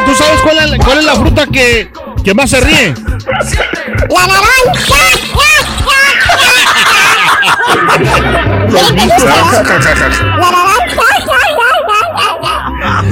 [0.06, 1.90] ¿Tú sabes cuál es, cuál es la fruta que,
[2.24, 2.94] que más se ríe?
[4.08, 4.96] La naranja.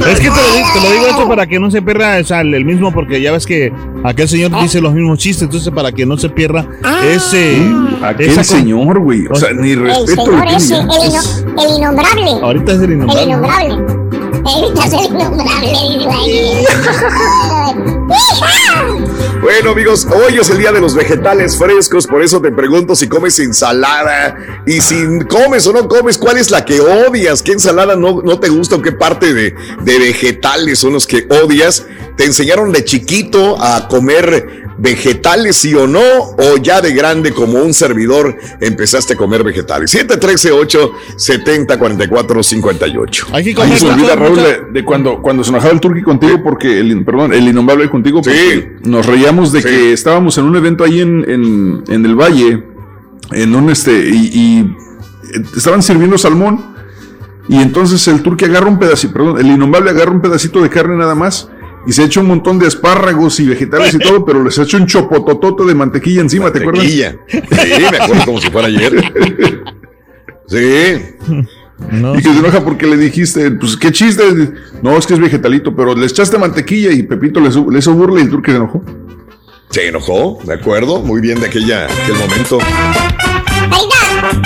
[0.07, 2.25] Es que te lo, digo, te lo digo esto para que no se pierda o
[2.25, 3.73] sea, el el mismo, porque ya ves que
[4.05, 6.67] aquel señor dice los mismos chistes, entonces para que no se pierda
[7.05, 7.59] ese.
[8.03, 9.27] Aquel esa señor, güey.
[9.31, 12.31] O sea, ni El respeto señor le ese, tiene el, el innombrable.
[12.43, 14.04] Ahorita es el El innombrable.
[19.41, 23.09] Bueno, amigos, hoy es el día de los vegetales frescos, por eso te pregunto si
[23.09, 24.97] comes ensalada y si
[25.29, 27.43] comes o no comes, ¿cuál es la que odias?
[27.43, 31.27] ¿Qué ensalada no, no te gusta o qué parte de, de vegetales son los que
[31.43, 31.87] odias?
[32.17, 36.01] ¿Te enseñaron de chiquito a comer vegetales, sí o no?
[36.01, 39.91] ¿O ya de grande, como un servidor, empezaste a comer vegetales?
[39.91, 40.51] 713
[41.17, 45.73] 70 44 58 Hay que Ahí se olvida, Raúl, de, de cuando, cuando se enojaba
[45.73, 50.37] el turqui contigo, porque el, perdón, el innombrable contigo, porque nos reíamos de que estábamos
[50.39, 52.65] en un evento ahí en, en, en el valle,
[53.33, 54.61] en un este, y, y,
[55.35, 56.75] eh, estaban sirviendo salmón,
[57.49, 60.97] y entonces el turqui agarra un pedacito, perdón, el innombrable agarra un pedacito de carne
[60.97, 61.49] nada más,
[61.87, 64.87] y se echa un montón de espárragos y vegetales y todo, pero les echa un
[64.87, 66.85] chopotototo de mantequilla encima, ¿te acuerdas?
[66.85, 67.17] Mantequilla.
[67.29, 69.13] Sí, me acuerdo como si fuera ayer.
[70.47, 71.17] Sí.
[71.91, 74.23] Y que se enoja porque le dijiste, pues qué chiste.
[74.83, 78.21] No, es que es vegetalito, pero le echaste mantequilla y Pepito le, le hizo burla
[78.21, 78.83] y el turque se enojó.
[79.71, 82.59] Se enojó, de acuerdo, muy bien de aquella, aquel momento.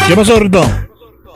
[0.06, 0.62] ¿Qué pasó, Rito?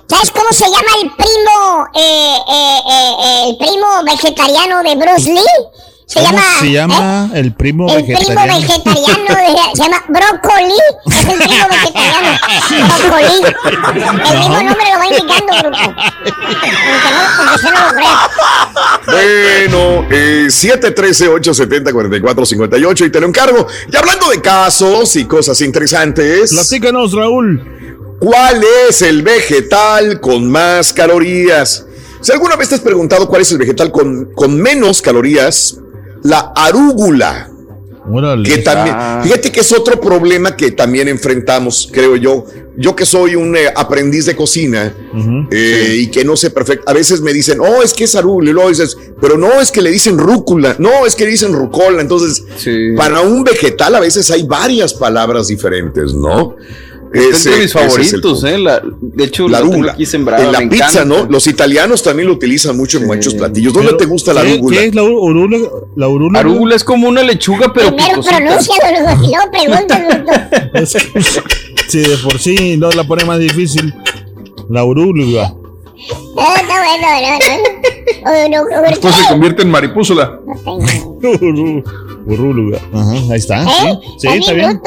[0.09, 5.92] ¿Sabes cómo se llama el primo, eh, eh, eh, el primo vegetariano de Bruce Lee?
[6.13, 8.61] Se ¿Cómo llama, se llama el primo el primo vegetariano?
[8.61, 12.31] vegetariano, de- se llama Brócoli, es el primo vegetariano,
[12.99, 13.39] Brócoli.
[14.31, 15.79] El mismo nombre lo va indicando, grupo.
[15.79, 18.03] Aunque no, no lo.
[19.07, 23.67] Bueno, eh, 713-870-4458 y te lo encargo.
[23.91, 26.53] Y hablando de casos y cosas interesantes.
[26.53, 27.63] Platícanos, Raúl.
[28.21, 31.87] ¿Cuál es el vegetal con más calorías?
[32.21, 35.77] Si alguna vez te has preguntado cuál es el vegetal con, con menos calorías,
[36.23, 37.49] la arúgula.
[38.43, 42.45] Que también, fíjate que es otro problema que también enfrentamos, creo yo.
[42.77, 44.95] Yo que soy un eh, aprendiz de cocina
[45.51, 48.51] eh, y que no sé perfecto, a veces me dicen, oh, es que es arúgula,
[48.51, 51.53] y luego dices, pero no, es que le dicen rúcula, no, es que le dicen
[51.53, 52.01] rucola.
[52.01, 52.43] Entonces,
[52.97, 56.57] para un vegetal a veces hay varias palabras diferentes, ¿no?
[57.15, 58.59] Es de mis ese es el favoritos, ¿eh?
[58.59, 59.93] La- de hecho, la la tengo arúgula.
[59.93, 61.05] aquí sembrada, En la pizza, encanta.
[61.05, 61.25] ¿no?
[61.31, 63.73] Los italianos también lo utilizan mucho en muchos platillos.
[63.73, 64.79] ¿Dónde Pero, te gusta la ¿qué- arúgula?
[64.81, 65.59] ¿Qué es la urula?
[65.97, 66.39] La?
[66.41, 70.09] Arúgula es como una lechuga, pero Primero pronúncialo, luego, pregúntalo.
[70.75, 71.01] Es que,
[71.89, 73.93] sí, de por sí no la pone más difícil.
[74.71, 75.55] La urula.
[76.39, 76.75] Ah, Está
[78.25, 78.89] bueno, no, no.
[78.89, 80.41] Después se convierte en maripúsula.
[82.27, 82.79] Urúlula.
[82.93, 83.63] Ajá, ahí está.
[83.65, 83.99] ¿Eh?
[84.19, 84.81] Sí, sí está bien.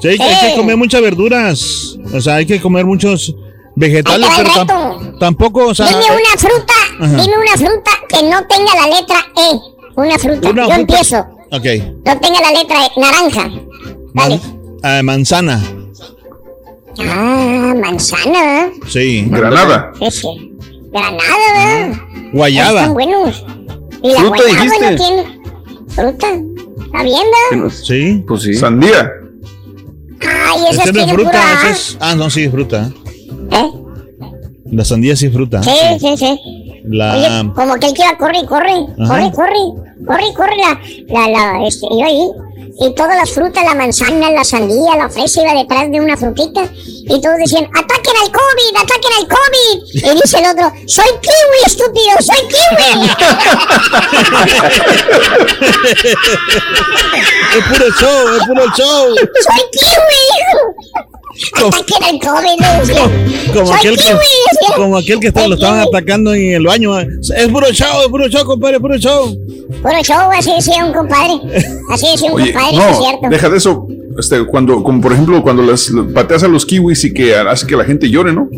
[0.00, 1.96] Sí, hay, que- hay que comer muchas verduras.
[2.12, 3.34] O sea, hay que comer muchos
[3.74, 5.86] vegetales, pero tam- tampoco, o sea.
[5.86, 7.16] Dime una fruta, Ajá.
[7.22, 9.58] dime una fruta que no tenga la letra E.
[9.96, 10.50] Una fruta.
[10.50, 11.18] Una Yo fruta- empiezo.
[11.52, 11.64] Ok.
[12.04, 13.00] No tenga la letra E.
[13.00, 13.50] Naranja.
[14.14, 14.40] Man-
[14.82, 15.62] ah, manzana.
[16.98, 18.70] Ah, manzana.
[18.88, 19.26] Sí.
[19.30, 19.92] Granada.
[19.98, 20.52] Sí, sí.
[20.90, 22.00] Granada.
[22.32, 22.80] Guayaba.
[22.80, 23.44] Están buenos.
[24.02, 24.90] Y la Fruta, guayaba dijiste.
[24.90, 25.40] no tiene.
[25.88, 26.26] Fruta.
[26.86, 27.70] ¿Está viendo?
[27.70, 28.24] Sí.
[28.26, 28.54] Pues sí.
[28.54, 29.10] Sandía.
[30.70, 31.40] Esas Esa no es fruta,
[31.70, 32.90] es- Ah, no, sí, es fruta.
[33.52, 33.70] ¿Eh?
[34.72, 35.62] La sandía sí es fruta.
[35.62, 36.40] Sí, sí, sí.
[36.84, 37.16] La...
[37.16, 39.08] Oye, como aquel que iba, corre, corre, Ajá.
[39.08, 42.28] corre, corre, corre, corre, la, la, la, este, iba ahí.
[42.78, 46.62] Y todas las frutas, la manzana, la sandía, la fresa, iba detrás de una frutita.
[47.08, 49.76] Y todos decían, ataquen al COVID, ataquen al COVID.
[49.94, 53.10] Y dice el otro, soy kiwi, estúpido, soy kiwi.
[57.56, 59.14] Es puro show, es puro show.
[59.16, 60.22] soy kiwi.
[61.68, 62.58] Ataquen al COVID.
[63.52, 66.98] Como soy aquel, que, kiwi, como aquel que está- lo estaban atacando en el baño.
[66.98, 67.06] eh.
[67.36, 69.36] Es puro show, es puro show, compadre, puro show.
[69.82, 71.34] Puro show, así decía un compadre.
[71.92, 73.28] Así decía un Oye, compadre, no, es cierto.
[73.30, 73.86] deja de eso.
[74.18, 77.76] Este, cuando, como por ejemplo, cuando las pateas a los kiwis y que hace que
[77.76, 78.48] la gente llore, ¿no?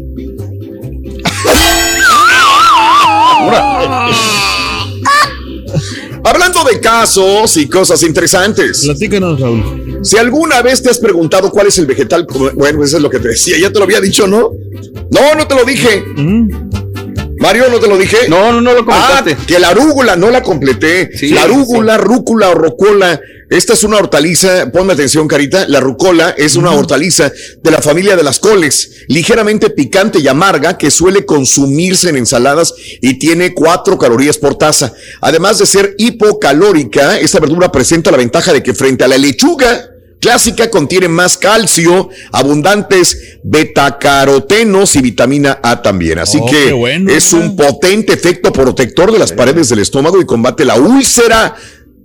[6.24, 8.82] Hablando de casos y cosas interesantes.
[8.84, 9.98] Platícanos, Raúl.
[10.02, 13.18] Si alguna vez te has preguntado cuál es el vegetal, bueno, eso es lo que
[13.18, 14.50] te decía, ya te lo había dicho, ¿no?
[15.10, 16.04] No, no te lo dije.
[17.38, 18.28] Mario, ¿no te lo dije?
[18.28, 18.84] No, no, no lo.
[18.88, 21.10] Ah, que la arúgula, no la completé.
[21.16, 23.20] Sí, la sí, arúgula, rúcula o rocola.
[23.50, 25.66] Esta es una hortaliza, ponme atención, Carita.
[25.68, 27.32] La rucola es una hortaliza
[27.62, 32.74] de la familia de las coles, ligeramente picante y amarga, que suele consumirse en ensaladas
[33.00, 34.92] y tiene cuatro calorías por taza.
[35.22, 39.92] Además de ser hipocalórica, esta verdura presenta la ventaja de que frente a la lechuga,
[40.20, 46.18] clásica contiene más calcio, abundantes betacarotenos y vitamina A también.
[46.18, 50.26] Así Oh, que bueno, es un potente efecto protector de las paredes del estómago y
[50.26, 51.54] combate la úlcera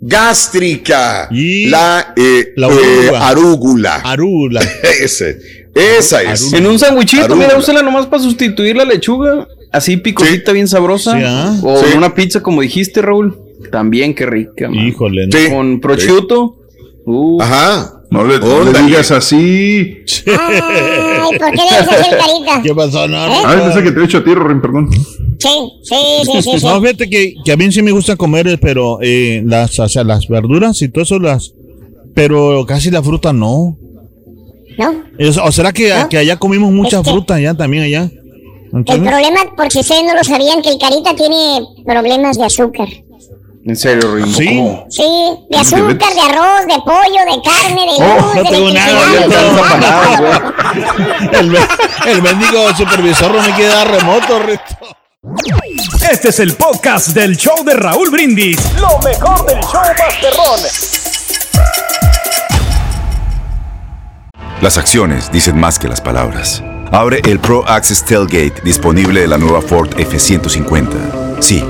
[0.05, 1.27] gástrica.
[1.31, 3.95] la, eh, La eh, arúgula.
[4.03, 4.61] arúgula.
[5.01, 5.37] Ese,
[5.73, 6.53] esa es.
[6.53, 9.47] En un sandwichito, mira, úsala nomás para sustituir la lechuga.
[9.71, 11.17] Así picosita, bien sabrosa.
[11.17, 11.57] Sí, ah.
[11.63, 11.85] O Sí.
[11.91, 13.39] en una pizza, como dijiste, Raúl.
[13.71, 14.69] También, qué rica.
[14.69, 14.85] man.
[14.87, 15.27] Híjole.
[15.31, 15.49] Sí.
[15.49, 16.57] Con prosciutto.
[17.05, 17.41] Uh.
[17.41, 18.02] Ajá.
[18.13, 19.97] No le, no le digas así.
[20.28, 22.62] Ay, ¿por qué le dices así, carita?
[22.63, 23.08] ¿Qué pasó?
[23.08, 23.34] No, no.
[23.45, 24.89] Ah, pensé que te he hecho a ti, Rorín, perdón.
[24.91, 25.49] Sí,
[25.84, 26.65] sí, sí, sí, sí.
[26.65, 29.89] No, fíjate que, que a mí sí me gusta comer, eh, pero eh, las, o
[29.89, 31.54] sea, las verduras y todo eso, las.
[32.13, 33.78] Pero casi la fruta no.
[34.78, 35.04] ¿No?
[35.17, 38.04] Es- ¿O será que, que allá comimos mucha Es fruta allá también allá?
[38.71, 39.12] El ¿Entiendes?
[39.12, 42.88] problema, por si ustedes no lo sabían, que el carita tiene problemas de azúcar.
[43.65, 44.34] En serio, Rin.
[44.34, 44.45] Sí.
[44.47, 44.86] ¿Cómo?
[44.89, 45.04] Sí,
[45.49, 48.91] de azúcar, de arroz, de pollo, de carne, de Oh, luz, no de tengo nada,
[49.13, 50.54] electricidad.
[51.23, 51.58] ya está El,
[52.12, 54.63] el mendigo supervisor no me quiere dar remoto, Rito.
[56.12, 58.58] Este es el podcast del show de Raúl Brindis.
[58.82, 60.60] Lo mejor del show Masterrón.
[64.62, 66.62] Las acciones dicen más que las palabras.
[66.91, 71.41] Abre el Pro Access Tailgate disponible de la nueva Ford F-150.
[71.41, 71.63] Sí,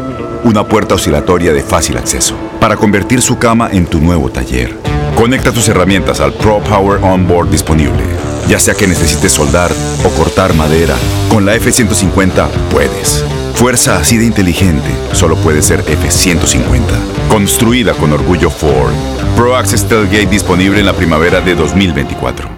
[0.44, 4.78] una puerta oscilatoria de fácil acceso para convertir su cama en tu nuevo taller.
[5.16, 8.04] Conecta tus herramientas al Pro Power Onboard disponible.
[8.48, 9.72] Ya sea que necesites soldar
[10.04, 10.96] o cortar madera,
[11.30, 13.24] con la F-150 puedes.
[13.56, 16.82] Fuerza así de inteligente solo puede ser F-150.
[17.30, 18.94] Construida con orgullo Ford.
[19.38, 22.50] Pro Access Tailgate disponible en la primavera de 2024.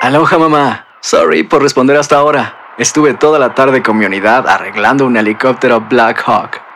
[0.00, 0.86] Aloha mamá.
[1.00, 2.56] Sorry por responder hasta ahora.
[2.78, 6.61] Estuve toda la tarde con mi unidad arreglando un helicóptero Black Hawk.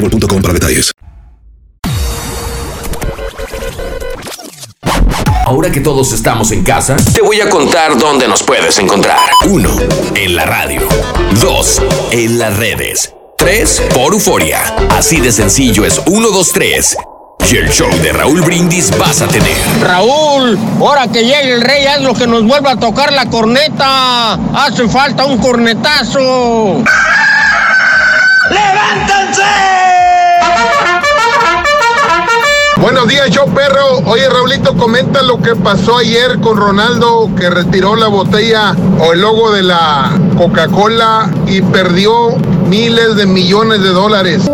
[0.00, 0.92] boostmobile.com para detalles.
[5.44, 9.18] Ahora que todos estamos en casa, te voy a contar dónde nos puedes encontrar.
[9.46, 9.78] 1.
[10.14, 10.82] En la radio.
[11.40, 11.82] 2.
[12.10, 13.14] En las redes.
[13.38, 13.82] 3.
[13.94, 14.60] Por Euforia.
[14.90, 16.96] Así de sencillo es 1, 2, 3.
[17.50, 19.56] Y el show de Raúl Brindis vas a tener.
[19.80, 24.34] Raúl, ahora que llegue el rey, haz lo que nos vuelva a tocar la corneta.
[24.34, 26.84] Hace falta un cornetazo.
[32.80, 33.98] Buenos días, yo perro.
[34.06, 39.20] Oye, Raulito, comenta lo que pasó ayer con Ronaldo, que retiró la botella o el
[39.20, 42.36] logo de la Coca-Cola y perdió
[42.68, 44.48] miles de millones de dólares.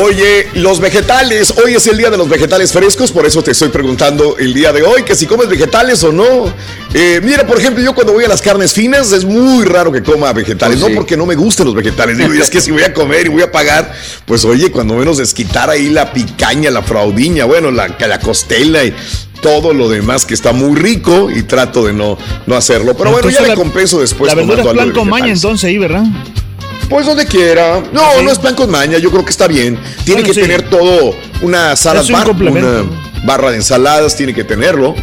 [0.00, 3.68] Oye, los vegetales, hoy es el día de los vegetales frescos, por eso te estoy
[3.68, 6.52] preguntando el día de hoy que si comes vegetales o no.
[6.94, 10.02] Eh, mira, por ejemplo, yo cuando voy a las carnes finas es muy raro que
[10.02, 12.82] coma vegetales, no porque no me gusten los vegetales, digo, y es que si voy
[12.82, 13.92] a comer y voy a pagar,
[14.24, 18.94] pues oye, cuando menos desquitar ahí la picaña, la fraudiña, bueno, la, la costela y
[19.42, 22.96] todo lo demás que está muy rico y trato de no, no hacerlo.
[22.96, 25.64] Pero bueno, ya Entonces le la- compenso después La verdura es plan con maña entonces
[25.64, 26.04] ahí, ¿verdad?
[26.88, 27.82] Pues donde quiera.
[27.92, 29.78] No, no es plan con maña, yo creo que está bien.
[30.04, 30.40] Tiene Bueno, que sí.
[30.40, 32.84] tener todo una un bar, una
[33.24, 34.94] barra de ensaladas, tiene que tenerlo.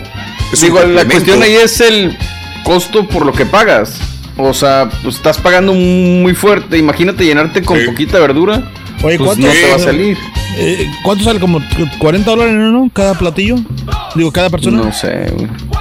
[0.52, 2.18] Es Digo, la cuestión ahí es el
[2.64, 3.94] costo por lo que pagas.
[4.38, 6.78] O sea, pues estás pagando muy fuerte.
[6.78, 8.70] Imagínate llenarte con poquita verdura.
[9.04, 10.18] Oye, pues ¿cuánto no te va a salir.
[10.58, 11.39] Eh, ¿Cuánto sale?
[11.39, 11.62] ¿Como
[12.00, 12.89] 40 dólares, no?
[12.93, 13.58] Cada platillo.
[14.16, 14.78] Digo, cada persona.
[14.78, 15.32] No sé,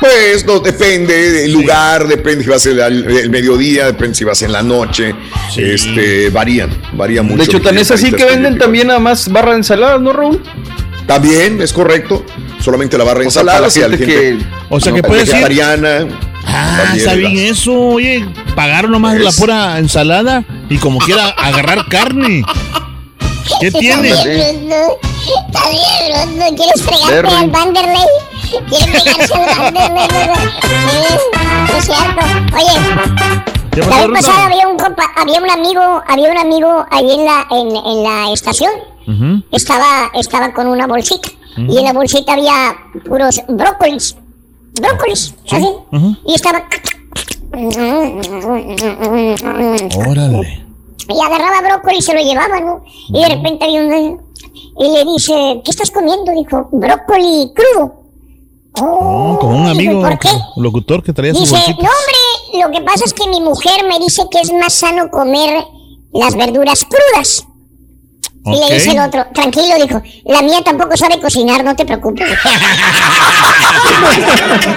[0.00, 4.50] Pues no, depende del lugar, depende si vas el, el mediodía, depende si vas en
[4.52, 5.14] la noche.
[5.56, 7.36] Este, varían, varía mucho.
[7.38, 10.42] De hecho, tan es así que venden también nada más barra de ensaladas, ¿no, Raúl?
[11.06, 12.24] También, es correcto.
[12.60, 14.38] Solamente la barra de O sea, la la gente gente
[14.70, 16.08] O sea, que no, puedes ir- vegetariana.
[16.46, 17.72] Ah, también está bien eso.
[17.78, 22.42] Oye, pagaron nomás la Es- pura ensalada y como quiera agarrar carne.
[23.60, 24.08] ¿Qué tiene?
[24.10, 24.98] Está bien, Bruno.
[25.48, 26.56] Está bien, Bruno.
[26.56, 27.34] ¿Quieres fregarte Berry.
[27.34, 28.06] al Vanderlei?
[28.68, 30.08] ¿Quieres pegarse al Vanderlei?
[30.08, 30.34] Bruno?
[31.66, 32.24] Sí, es cierto.
[32.56, 32.76] Oye,
[33.72, 37.24] ¿Qué la vez pasada había un compa, había un amigo, había un amigo ahí en
[37.24, 38.70] la, en, en la estación.
[39.50, 41.28] Estaba, estaba con una bolsita.
[41.56, 42.76] Y en la bolsita había
[43.06, 44.16] puros brócolis.
[44.80, 45.68] Brócolis, así.
[46.26, 46.62] Y estaba.
[50.06, 50.63] Órale.
[51.08, 52.82] Y agarraba brócoli y se lo llevaba, ¿no?
[53.08, 54.20] Y de repente había un...
[54.78, 56.32] Y le dice, ¿qué estás comiendo?
[56.32, 58.00] Dijo, brócoli crudo.
[58.80, 60.28] Oh, como un amigo ¿por qué?
[60.56, 61.78] locutor que traía Dice, no bolsita.
[61.78, 65.64] hombre, lo que pasa es que mi mujer me dice que es más sano comer
[66.12, 67.46] las verduras crudas.
[68.46, 68.56] Y Ok.
[68.68, 72.28] le dice el otro, tranquilo, dijo, la mía tampoco sabe cocinar, no te preocupes.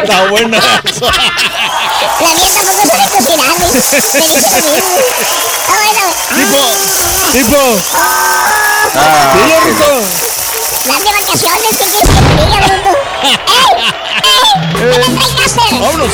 [0.03, 0.57] Está buena.
[0.57, 3.55] La mía tampoco sabe cocinar, ¿eh?
[3.59, 3.97] me dice.
[3.97, 6.03] Está bueno.
[6.33, 6.59] Tipo,
[7.33, 7.57] tipo.
[7.93, 9.91] Ah, Dile, Ruto.
[10.85, 12.91] Las de vacaciones, ¿qué quieres que te diga, bruto?
[13.23, 13.35] ¡Ey!
[14.23, 14.47] ¡Ey!
[14.77, 15.61] ¿Qué me traigaste?
[15.79, 16.13] ¡Vámonos!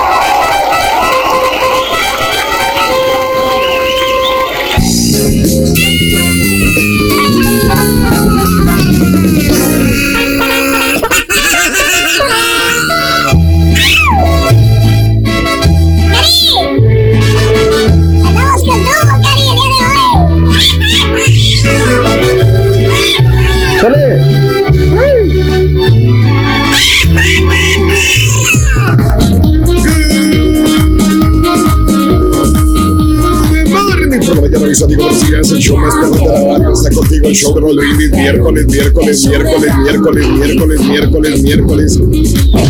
[34.71, 35.51] Mis amigos, días.
[35.51, 37.27] El show más perro la radio está contigo.
[37.27, 38.11] El show de Brindis.
[38.11, 41.99] Miércoles, miércoles, miércoles, miércoles, miércoles, miércoles, miércoles.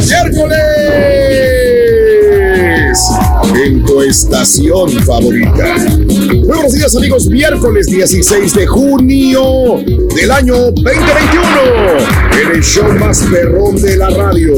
[0.08, 1.81] ¡Miércoles!
[3.56, 5.78] En tu estación favorita.
[6.08, 7.26] Muy buenos días, amigos.
[7.28, 9.78] Miércoles 16 de junio
[10.14, 10.92] del año 2021.
[12.34, 14.56] En el show más perrón de la radio.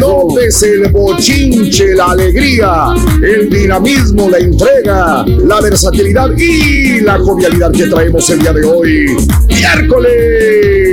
[0.00, 7.72] Donde es el bochinche, la alegría, el dinamismo, la entrega, la versatilidad y la jovialidad
[7.72, 9.06] que traemos el día de hoy.
[9.48, 10.86] Miércoles.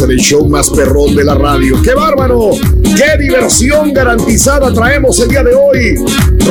[0.00, 1.80] En el show más perrón de la radio.
[1.82, 2.50] ¡Qué bárbaro!
[2.82, 5.94] ¡Qué diversión garantizada traemos el día de hoy!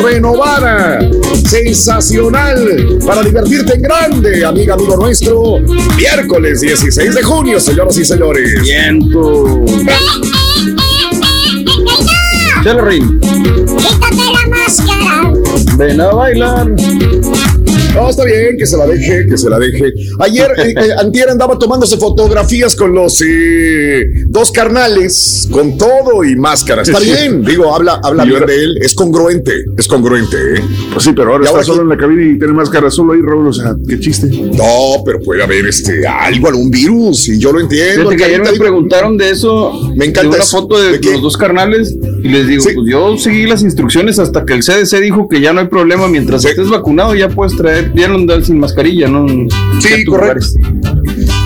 [0.01, 0.99] Renovada,
[1.45, 5.59] sensacional, para divertirte en grande, amiga, amigo nuestro.
[5.95, 8.61] Miércoles 16 de junio, señoras y señores.
[8.61, 9.65] Viento.
[12.63, 13.19] Chelo Rin.
[13.19, 15.33] ¡Quítate la máscara!
[15.77, 16.67] Ven a bailar.
[17.95, 19.93] No, está bien, que se la deje, que se la deje.
[20.19, 26.35] Ayer, eh, eh, Antier andaba tomándose fotografías con los eh, dos carnales, con todo y
[26.35, 26.81] máscara.
[26.81, 28.77] Está bien, digo, habla, habla Y bien ahora- de él.
[28.81, 30.61] Es congruente, es congruente, ¿eh?
[30.91, 33.13] Pues sí, pero ahora Y está ahora solo en la cabina y tiene máscara solo
[33.13, 33.47] ahí, Raúl.
[33.47, 34.27] O sea, qué chiste.
[34.27, 38.09] No, pero puede haber este algo, algún virus, y yo lo entiendo.
[38.09, 39.71] Que ayer me preguntaron de eso.
[39.95, 40.59] Me encanta de una eso.
[40.61, 41.95] foto de, los dos carnales.
[42.23, 45.53] Y les digo, pues yo seguí las instrucciones hasta que el CDC dijo que ya
[45.53, 46.07] no hay problema.
[46.09, 49.25] Mientras estés vacunado, ya puedes traer, andar sin mascarilla, ¿no?
[49.79, 50.47] Sí, correcto.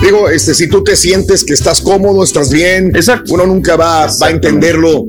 [0.02, 2.92] Digo, este, si tú te sientes que estás cómodo, estás bien,
[3.28, 5.06] uno nunca va, va a entenderlo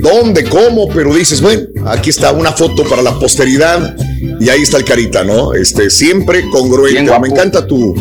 [0.00, 3.96] dónde, cómo, pero dices, bueno, aquí está una foto para la posteridad
[4.40, 5.54] y ahí está el carita, ¿no?
[5.54, 7.18] Este, siempre congruente.
[7.20, 7.94] Me encanta tu,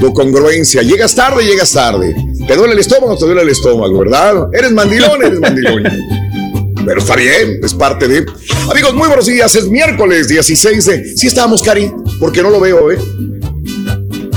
[0.00, 0.82] tu congruencia.
[0.82, 2.14] Llegas tarde, llegas tarde.
[2.46, 4.48] Te duele el estómago, te duele el estómago, ¿verdad?
[4.52, 5.82] Eres mandilón, eres mandilón.
[6.86, 8.24] Pero está bien, es parte de.
[8.70, 9.54] Amigos, muy buenos días.
[9.56, 11.16] Es miércoles 16 de.
[11.16, 12.98] Sí estábamos, Cari, porque no lo veo, ¿eh?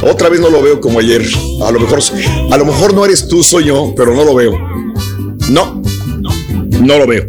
[0.01, 1.21] Otra vez no lo veo como ayer.
[1.63, 1.99] A lo mejor,
[2.51, 4.53] a lo mejor no eres tú, soy yo, pero no lo veo.
[5.49, 5.81] No,
[6.81, 7.25] no lo veo.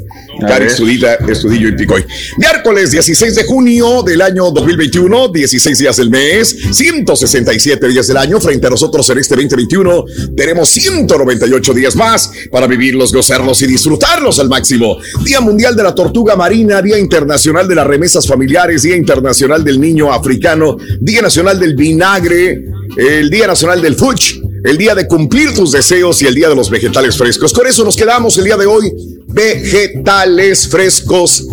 [1.29, 2.05] Estudillo y Picoy.
[2.39, 8.41] Miércoles 16 de junio del año 2021, 16 días del mes, 167 días del año.
[8.41, 10.05] Frente a nosotros en este 2021
[10.37, 14.97] tenemos 198 días más para vivirlos, gozarlos y disfrutarlos al máximo.
[15.25, 19.81] Día Mundial de la Tortuga Marina, Día Internacional de las Remesas Familiares, Día Internacional del
[19.81, 22.65] Niño Africano, Día Nacional del Vinagre,
[22.97, 26.55] el Día Nacional del Fuch, el día de cumplir tus deseos y el día de
[26.55, 27.53] los vegetales frescos.
[27.53, 28.93] Con eso nos quedamos el día de hoy.
[29.27, 31.47] Vegetales frescos.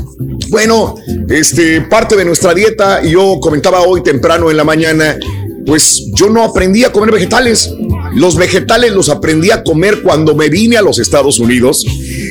[0.50, 0.96] Bueno,
[1.30, 5.18] este parte de nuestra dieta, yo comentaba hoy temprano en la mañana,
[5.66, 7.72] pues yo no aprendí a comer vegetales.
[8.14, 11.86] Los vegetales los aprendí a comer cuando me vine a los Estados Unidos.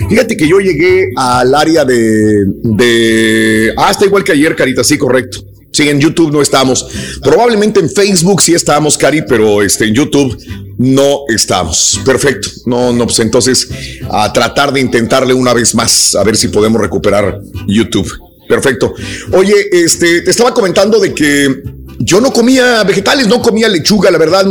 [0.09, 4.99] Fíjate que yo llegué al área de, de ah, está igual que ayer, Carita, sí,
[4.99, 5.45] correcto.
[5.73, 6.87] Sí, en YouTube no estamos.
[7.23, 10.37] Probablemente en Facebook sí estamos, Cari, pero este, en YouTube
[10.79, 12.01] no estamos.
[12.05, 12.49] Perfecto.
[12.65, 13.69] No, no, pues entonces
[14.11, 18.11] a tratar de intentarle una vez más, a ver si podemos recuperar YouTube.
[18.49, 18.95] Perfecto.
[19.33, 21.63] Oye, este, te estaba comentando de que
[21.99, 24.47] yo no comía vegetales, no comía lechuga, la verdad,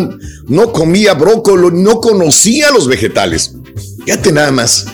[0.47, 3.53] no comía brócoli, no conocía los vegetales.
[4.03, 4.85] Fíjate nada más.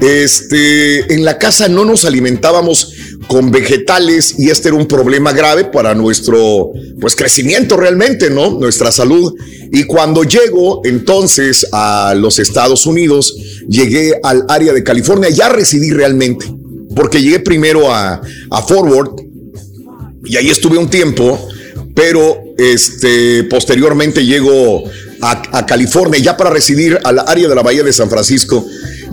[0.00, 2.93] Este, en la casa no nos alimentábamos
[3.26, 8.58] con vegetales y este era un problema grave para nuestro pues crecimiento realmente, ¿no?
[8.58, 9.34] Nuestra salud.
[9.72, 13.34] Y cuando llego entonces a los Estados Unidos,
[13.68, 16.46] llegué al área de California, ya residí realmente,
[16.94, 18.20] porque llegué primero a,
[18.50, 19.20] a Fort Worth
[20.24, 21.38] y ahí estuve un tiempo,
[21.94, 24.84] pero este posteriormente llego
[25.20, 28.64] a, a California ya para residir al área de la Bahía de San Francisco.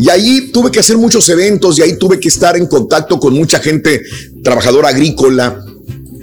[0.02, 3.36] Y ahí tuve que hacer muchos eventos y ahí tuve que estar en contacto con
[3.36, 4.02] mucha gente
[4.44, 5.64] trabajadora agrícola.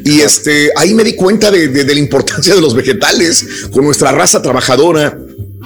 [0.04, 3.84] Y este, ahí me di cuenta de, de- de la importancia de los vegetales con
[3.84, 5.16] nuestra raza trabajadora.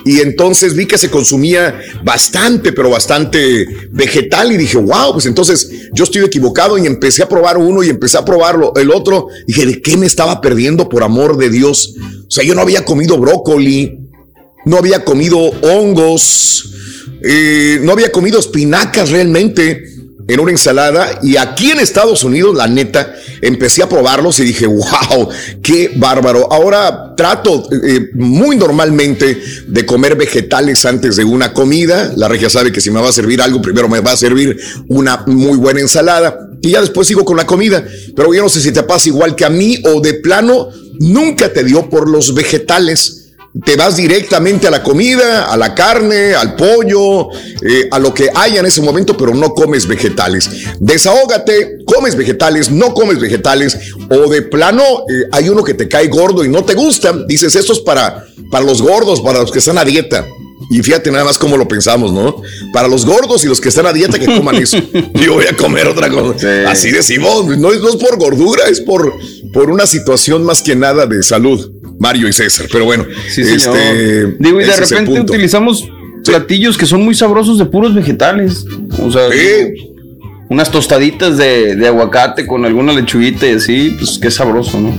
[0.04, 4.52] Y entonces vi que se consumía bastante, pero bastante vegetal.
[4.52, 6.76] Y dije, wow, pues entonces yo estoy equivocado.
[6.76, 9.28] Y empecé a probar uno y empecé a probarlo el otro.
[9.46, 11.94] Dije, ¿de qué me estaba perdiendo por amor de Dios?
[12.26, 14.00] O sea, yo no había comido brócoli,
[14.66, 16.68] no había comido hongos,
[17.82, 19.92] no había comido espinacas realmente
[20.28, 24.66] en una ensalada y aquí en Estados Unidos, la neta, empecé a probarlos y dije,
[24.66, 25.28] wow,
[25.62, 26.50] qué bárbaro.
[26.52, 32.12] Ahora trato eh, muy normalmente de comer vegetales antes de una comida.
[32.16, 34.56] La regia sabe que si me va a servir algo, primero me va a servir
[34.88, 37.84] una muy buena ensalada y ya después sigo con la comida.
[38.14, 40.68] Pero yo no sé si te pasa igual que a mí o de plano
[41.00, 43.21] nunca te dio por los vegetales
[43.64, 47.28] te vas directamente a la comida, a la carne, al pollo,
[47.62, 50.48] eh, a lo que haya en ese momento, pero no comes vegetales.
[50.80, 53.76] Desahógate, comes vegetales, no comes vegetales,
[54.08, 57.12] o de plano eh, hay uno que te cae gordo y no te gusta.
[57.26, 60.26] Dices, esto es para, para los gordos, para los que están a dieta.
[60.70, 62.40] Y fíjate nada más cómo lo pensamos, ¿no?
[62.72, 64.78] Para los gordos y los que están a dieta que coman eso.
[65.14, 66.70] Yo voy a comer otra cosa.
[66.70, 69.12] Así decimos, no es, no es por gordura, es por,
[69.52, 71.81] por una situación más que nada de salud.
[72.02, 73.06] Mario y César, pero bueno.
[73.28, 73.76] Sí, señor.
[73.76, 75.88] este, Digo, y de repente utilizamos
[76.24, 78.66] platillos que son muy sabrosos de puros vegetales.
[79.00, 79.28] O sea,
[80.48, 84.90] unas tostaditas de, de aguacate con alguna lechuguita y así, pues qué sabroso, ¿no?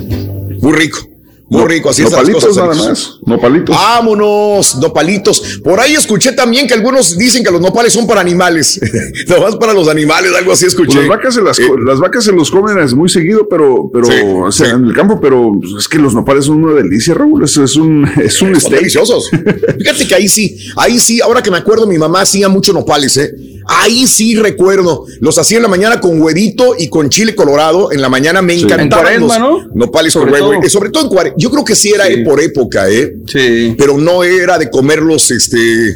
[0.61, 1.12] Muy rico.
[1.59, 2.55] Muy rico, así están las cosas.
[2.55, 3.19] nada más.
[3.25, 3.75] Nopalitos.
[3.75, 5.59] Vámonos, nopalitos.
[5.63, 8.79] Por ahí escuché también que algunos dicen que los nopales son para animales.
[9.27, 10.93] Nomás para los animales, algo así escuché.
[10.97, 13.89] Pues las vacas se las, co- las vacas se los comen es muy seguido, pero,
[13.91, 14.71] pero Sí, o sea, sí.
[14.75, 17.43] en el campo, pero es que los nopales son una delicia, Raúl.
[17.43, 19.29] Es, es un, es un Son deliciosos.
[19.79, 23.17] Fíjate que ahí sí, ahí sí, ahora que me acuerdo, mi mamá hacía mucho nopales,
[23.17, 23.31] ¿eh?
[23.65, 25.05] Ahí sí recuerdo.
[25.21, 27.93] Los hacía en la mañana con huevito y con chile colorado.
[27.93, 29.69] En la mañana me encantaban En los cuaresma, ¿no?
[29.73, 30.51] nopales Sobre con huevo.
[30.55, 30.63] todo.
[30.63, 31.35] Eh, Sobre todo en cuaresma.
[31.43, 33.15] Yo creo que sí era por época, ¿eh?
[33.27, 33.75] Sí.
[33.77, 35.89] Pero no era de comerlos este,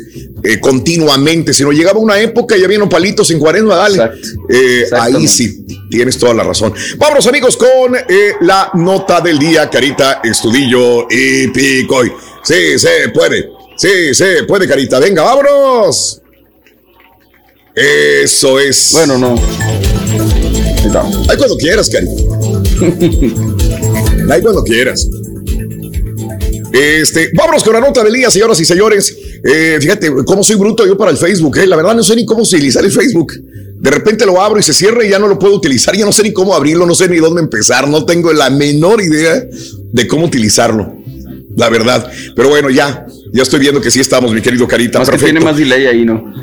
[0.44, 4.12] eh, continuamente, sino llegaba una época y había nopalitos en cuaresma, dale.
[4.50, 6.74] Eh, ahí sí, tienes toda la razón.
[6.98, 12.12] Vámonos amigos con eh, la nota del día, Carita, Estudillo y Picoy.
[12.44, 13.48] Sí, se puede.
[13.78, 15.00] Sí, se puede, Carita.
[15.00, 16.22] Venga, vámonos.
[17.74, 18.90] Eso es.
[18.92, 19.36] Bueno, no.
[21.30, 22.12] Ahí cuando quieras, Carita.
[24.30, 25.08] Ahí cuando quieras.
[26.72, 29.16] Este, vámonos con la nota del día, señoras y señores.
[29.44, 31.58] Eh, fíjate cómo soy bruto yo para el Facebook.
[31.58, 31.68] eh.
[31.68, 33.34] La verdad no sé ni cómo utilizar el Facebook.
[33.80, 35.96] De repente lo abro y se cierra y ya no lo puedo utilizar.
[35.96, 37.88] Ya no sé ni cómo abrirlo, no sé ni dónde empezar.
[37.88, 39.44] No tengo la menor idea
[39.92, 40.96] de cómo utilizarlo.
[41.56, 42.12] La verdad.
[42.36, 45.00] Pero bueno, ya, ya estoy viendo que sí estamos, mi querido Carita.
[45.00, 46.34] Más que tiene más delay ahí, ¿no?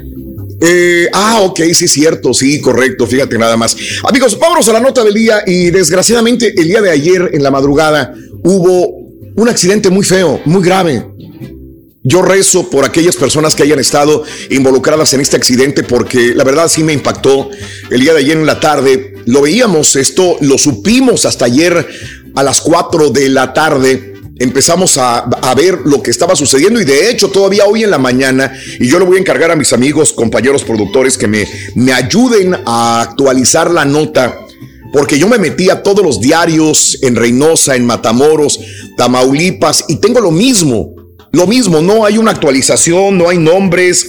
[0.61, 3.77] Eh, ah, ok, sí, cierto, sí, correcto, fíjate nada más.
[4.09, 7.51] Amigos, vámonos a la nota del día y desgraciadamente el día de ayer en la
[7.51, 9.04] madrugada hubo
[9.37, 11.07] un accidente muy feo, muy grave.
[12.03, 16.69] Yo rezo por aquellas personas que hayan estado involucradas en este accidente porque la verdad
[16.69, 17.49] sí me impactó
[17.91, 19.15] el día de ayer en la tarde.
[19.25, 21.87] Lo veíamos, esto lo supimos hasta ayer
[22.35, 26.85] a las 4 de la tarde empezamos a, a, ver lo que estaba sucediendo y
[26.85, 29.73] de hecho todavía hoy en la mañana, y yo le voy a encargar a mis
[29.73, 34.44] amigos, compañeros productores que me, me ayuden a actualizar la nota,
[34.95, 38.61] porque yo me metí a todos los diarios en Reynosa, en Matamoros,
[38.97, 40.95] Tamaulipas, y tengo lo mismo,
[41.33, 44.09] lo mismo, no hay una actualización, no hay nombres,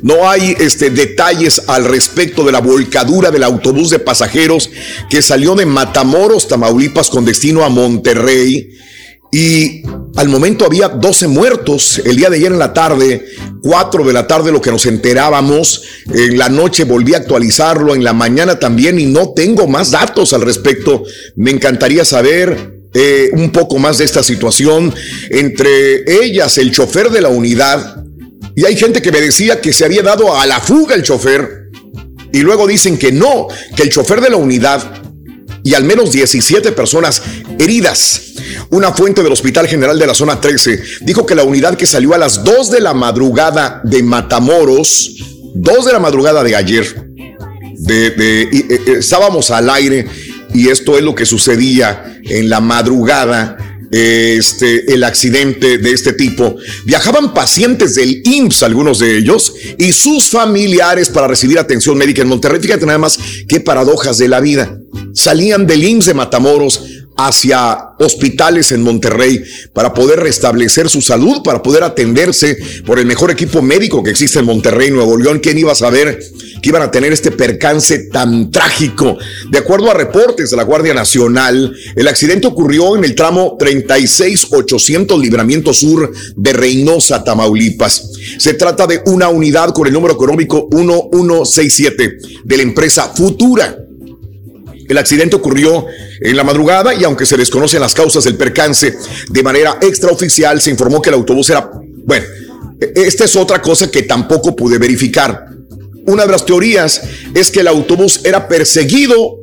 [0.00, 4.70] no hay este, detalles al respecto de la volcadura del autobús de pasajeros
[5.10, 8.70] que salió de Matamoros, Tamaulipas, con destino a Monterrey.
[9.32, 9.82] Y
[10.16, 12.00] al momento había 12 muertos.
[12.04, 13.26] El día de ayer en la tarde,
[13.62, 15.82] 4 de la tarde, lo que nos enterábamos.
[16.12, 20.32] En la noche volví a actualizarlo, en la mañana también, y no tengo más datos
[20.32, 21.04] al respecto.
[21.36, 24.92] Me encantaría saber eh, un poco más de esta situación.
[25.30, 28.00] Entre ellas, el chofer de la unidad
[28.54, 31.70] y hay gente que me decía que se había dado a la fuga el chofer.
[32.32, 34.99] Y luego dicen que no, que el chofer de la unidad
[35.62, 37.22] y al menos 17 personas
[37.58, 38.22] heridas.
[38.70, 42.14] Una fuente del Hospital General de la Zona 13 dijo que la unidad que salió
[42.14, 45.16] a las 2 de la madrugada de Matamoros,
[45.54, 47.10] 2 de la madrugada de ayer,
[47.78, 50.06] de, y, eh, estábamos al aire
[50.52, 56.56] y esto es lo que sucedía en la madrugada este, el accidente de este tipo.
[56.84, 62.28] Viajaban pacientes del IMSS, algunos de ellos, y sus familiares para recibir atención médica en
[62.28, 62.60] Monterrey.
[62.60, 63.18] Fíjate nada más
[63.48, 64.78] qué paradojas de la vida.
[65.12, 66.82] Salían del IMSS de Matamoros
[67.26, 69.42] hacia hospitales en Monterrey
[69.72, 72.56] para poder restablecer su salud, para poder atenderse
[72.86, 75.40] por el mejor equipo médico que existe en Monterrey, Nuevo León.
[75.40, 76.18] ¿Quién iba a saber
[76.62, 79.18] que iban a tener este percance tan trágico?
[79.50, 85.20] De acuerdo a reportes de la Guardia Nacional, el accidente ocurrió en el tramo 36800
[85.20, 88.10] Libramiento Sur de Reynosa, Tamaulipas.
[88.38, 93.76] Se trata de una unidad con el número económico 1167 de la empresa Futura.
[94.90, 95.86] El accidente ocurrió
[96.20, 98.96] en la madrugada y aunque se desconocen las causas del percance,
[99.28, 101.70] de manera extraoficial se informó que el autobús era...
[102.04, 102.26] Bueno,
[102.96, 105.46] esta es otra cosa que tampoco pude verificar.
[106.06, 109.38] Una de las teorías es que el autobús era perseguido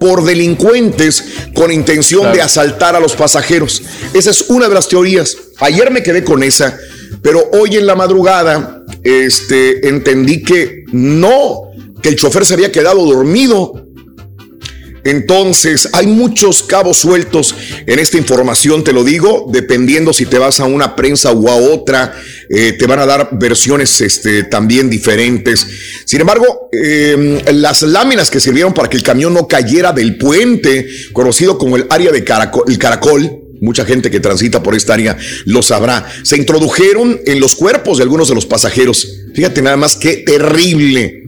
[0.00, 2.34] por delincuentes con intención claro.
[2.34, 3.84] de asaltar a los pasajeros.
[4.12, 5.36] Esa es una de las teorías.
[5.58, 6.76] Ayer me quedé con esa,
[7.22, 11.70] pero hoy en la madrugada este, entendí que no,
[12.02, 13.91] que el chofer se había quedado dormido
[15.04, 17.54] entonces, hay muchos cabos sueltos
[17.86, 21.56] en esta información, te lo digo, dependiendo si te vas a una prensa o a
[21.56, 22.14] otra,
[22.48, 25.66] eh, te van a dar versiones este, también diferentes.
[26.04, 30.88] Sin embargo, eh, las láminas que sirvieron para que el camión no cayera del puente,
[31.12, 35.16] conocido como el área de Caracol, el Caracol, mucha gente que transita por esta área
[35.46, 39.20] lo sabrá, se introdujeron en los cuerpos de algunos de los pasajeros.
[39.34, 41.21] Fíjate nada más qué terrible.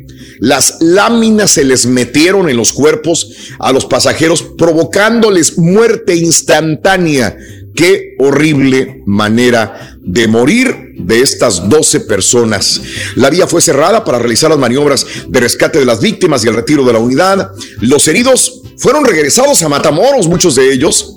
[0.45, 7.35] Las láminas se les metieron en los cuerpos a los pasajeros, provocándoles muerte instantánea.
[7.75, 12.79] Qué horrible manera de morir de estas 12 personas.
[13.15, 16.57] La vía fue cerrada para realizar las maniobras de rescate de las víctimas y el
[16.57, 17.53] retiro de la unidad.
[17.81, 21.17] Los heridos fueron regresados a Matamoros, muchos de ellos,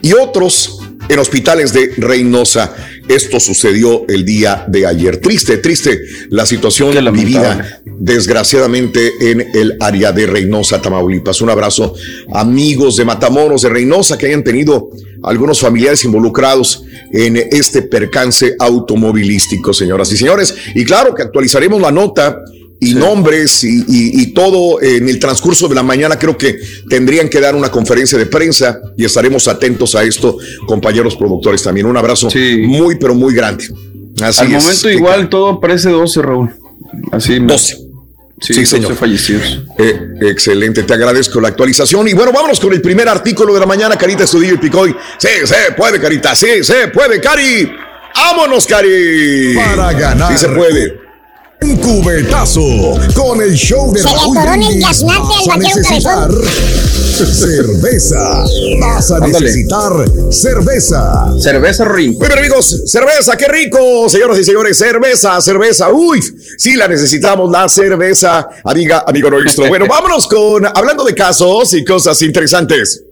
[0.00, 0.78] y otros
[1.08, 2.72] en hospitales de Reynosa.
[3.08, 5.18] Esto sucedió el día de ayer.
[5.18, 6.00] Triste, triste
[6.30, 11.40] la situación vivida desgraciadamente en el área de Reynosa, Tamaulipas.
[11.42, 11.94] Un abrazo
[12.32, 14.90] amigos de Matamoros, de Reynosa, que hayan tenido
[15.22, 20.54] algunos familiares involucrados en este percance automovilístico, señoras y señores.
[20.74, 22.42] Y claro que actualizaremos la nota
[22.80, 26.18] y nombres y, y- y todo en el transcurso de la mañana.
[26.18, 26.58] Creo que
[26.88, 31.86] tendrían que dar una conferencia de prensa y estaremos atentos a esto, compañeros productores también.
[31.86, 32.28] Un abrazo
[32.66, 33.64] muy, pero muy grande.
[34.22, 34.62] Así Al es.
[34.62, 36.50] momento igual todo parece 12, Raúl.
[37.12, 37.38] Así.
[37.38, 37.76] 12.
[38.40, 38.94] Sí, Sí, 12 señor.
[38.96, 39.62] fallecidos.
[39.78, 42.06] Eh, excelente, te agradezco la actualización.
[42.08, 44.94] Y bueno, vámonos con el primer artículo de la mañana, Carita Estudillo y Picoy.
[45.18, 47.70] Sí, se puede, Carita, sí, se puede, Cari.
[48.14, 49.54] ¡Vámonos, Cari!
[49.54, 50.32] Para ganar.
[50.32, 51.03] Sí se puede.
[51.62, 52.60] Un cubetazo
[53.14, 54.86] con el show de Se le Raúl atoró en el Brindis.
[54.86, 56.30] gaznate al Vas a vaquero necesitar
[57.40, 58.44] cerveza.
[58.80, 59.40] Vas a Ándale.
[59.40, 59.92] necesitar
[60.30, 61.24] cerveza.
[61.40, 62.16] Cerveza Ring.
[62.18, 66.20] Muy bien, amigos, cerveza, qué rico, señoras y señores, cerveza, cerveza, uy,
[66.58, 69.66] sí la necesitamos, la cerveza, amiga, amigo nuestro.
[69.68, 73.02] Bueno, vámonos con, hablando de casos y cosas interesantes.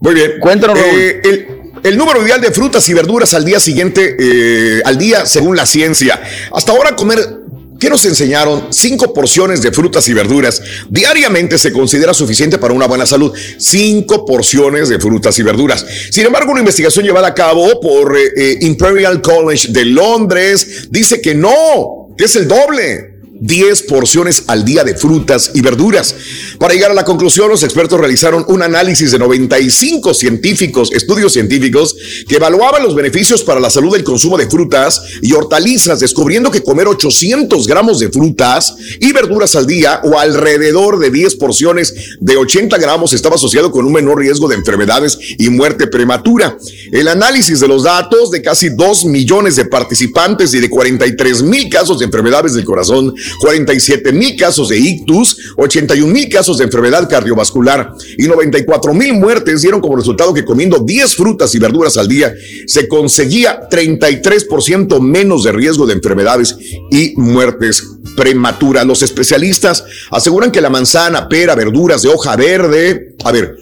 [0.00, 0.32] Muy bien.
[0.40, 0.90] Cuéntanos, Raúl.
[0.98, 1.46] Eh, el,
[1.84, 5.66] el número ideal de frutas y verduras al día siguiente, eh, al día según la
[5.66, 6.20] ciencia.
[6.52, 7.41] Hasta ahora comer
[7.82, 8.68] ¿Qué nos enseñaron?
[8.70, 13.32] Cinco porciones de frutas y verduras diariamente se considera suficiente para una buena salud.
[13.58, 15.84] Cinco porciones de frutas y verduras.
[16.12, 21.20] Sin embargo, una investigación llevada a cabo por eh, eh, Imperial College de Londres dice
[21.20, 23.11] que no, que es el doble.
[23.42, 26.14] 10 porciones al día de frutas y verduras.
[26.58, 31.96] Para llegar a la conclusión, los expertos realizaron un análisis de 95 científicos, estudios científicos,
[32.28, 36.62] que evaluaban los beneficios para la salud del consumo de frutas y hortalizas, descubriendo que
[36.62, 42.36] comer 800 gramos de frutas y verduras al día o alrededor de 10 porciones de
[42.36, 46.56] 80 gramos estaba asociado con un menor riesgo de enfermedades y muerte prematura.
[46.92, 51.68] El análisis de los datos de casi 2 millones de participantes y de 43 mil
[51.68, 57.08] casos de enfermedades del corazón, 47 mil casos de ictus, 81 mil casos de enfermedad
[57.08, 62.08] cardiovascular y 94 mil muertes dieron como resultado que comiendo 10 frutas y verduras al
[62.08, 62.34] día
[62.66, 66.56] se conseguía 33% menos de riesgo de enfermedades
[66.90, 67.82] y muertes
[68.16, 68.86] prematuras.
[68.86, 73.56] Los especialistas aseguran que la manzana, pera, verduras de hoja verde, a ver,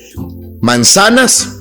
[0.60, 1.59] manzanas,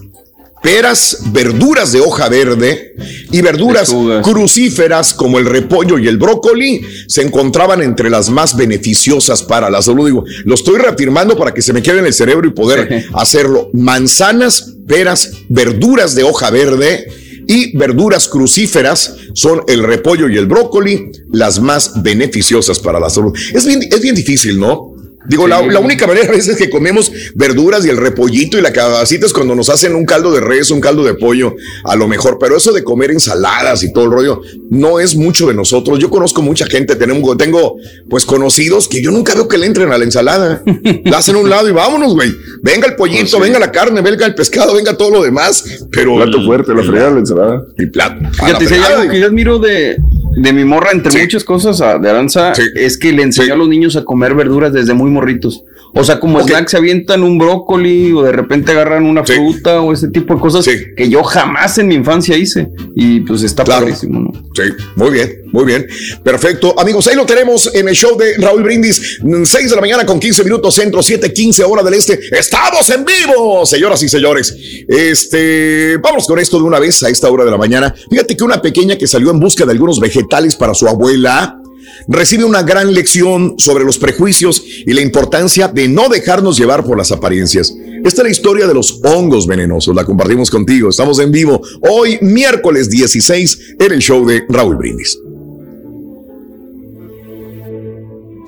[0.62, 2.96] peras, verduras de hoja verde
[3.32, 3.94] y verduras
[4.24, 9.82] crucíferas como el repollo y el brócoli se encontraban entre las más beneficiosas para la
[9.82, 10.06] salud.
[10.06, 13.70] Digo, lo estoy reafirmando para que se me quede en el cerebro y poder hacerlo.
[13.74, 17.08] Manzanas, peras, verduras de hoja verde
[17.48, 23.36] y verduras crucíferas son el repollo y el brócoli las más beneficiosas para la salud.
[23.54, 24.89] Es bien, es bien difícil, ¿no?
[25.30, 28.74] Digo, la, la única manera a veces que comemos verduras y el repollito y la
[28.74, 32.08] cabacita es cuando nos hacen un caldo de res, un caldo de pollo, a lo
[32.08, 36.00] mejor, pero eso de comer ensaladas y todo el rollo no es mucho de nosotros.
[36.00, 37.78] Yo conozco mucha gente, tenemos, tengo
[38.10, 40.64] pues conocidos que yo nunca veo que le entren a la ensalada.
[41.06, 42.32] La hacen a un lado y vámonos, güey.
[42.64, 45.64] Venga el pollito, venga la carne, venga el pescado, venga todo lo demás.
[45.92, 47.62] Pero Plato fuerte, la fregada, la ensalada.
[47.78, 48.20] Y plato.
[48.20, 49.98] a la Fíjate, si hay fregada, algo que yo admiro de,
[50.36, 53.68] de mi morra, entre muchas cosas, a- de Aranza, es que le enseñó a los
[53.68, 55.64] niños a comer verduras desde muy morritos.
[55.94, 59.92] O sea, como snack se avientan un brócoli o de repente agarran una fruta o
[59.92, 62.70] ese tipo de cosas que yo jamás en mi infancia hice.
[62.96, 64.32] Y pues está padrísimo, ¿no?
[64.54, 65.88] Sí, muy bien, muy bien.
[66.24, 66.80] Perfecto.
[66.80, 69.20] Amigos, ahí lo tenemos en el show de Raúl Brindis.
[69.44, 72.20] 6 de la mañana con 15 minutos centro, 7, 15 hora del este.
[72.32, 74.56] Estamos en vivo, señoras y señores.
[74.88, 77.94] Este, vamos con esto de una vez a esta hora de la mañana.
[78.10, 81.59] Fíjate que una pequeña que salió en busca de algunos vegetales para su abuela
[82.08, 86.98] recibe una gran lección sobre los prejuicios y la importancia de no dejarnos llevar por
[86.98, 87.74] las apariencias.
[88.06, 89.96] Esta es la historia de los hongos venenosos.
[89.96, 90.90] La compartimos contigo.
[90.90, 95.18] Estamos en vivo hoy, miércoles 16, en el show de Raúl Brindis.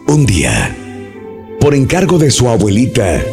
[0.08, 0.76] Un día,
[1.60, 3.24] por encargo de su abuelita,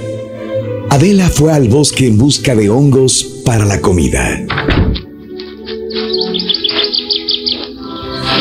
[0.91, 4.45] Adela fue al bosque en busca de hongos para la comida.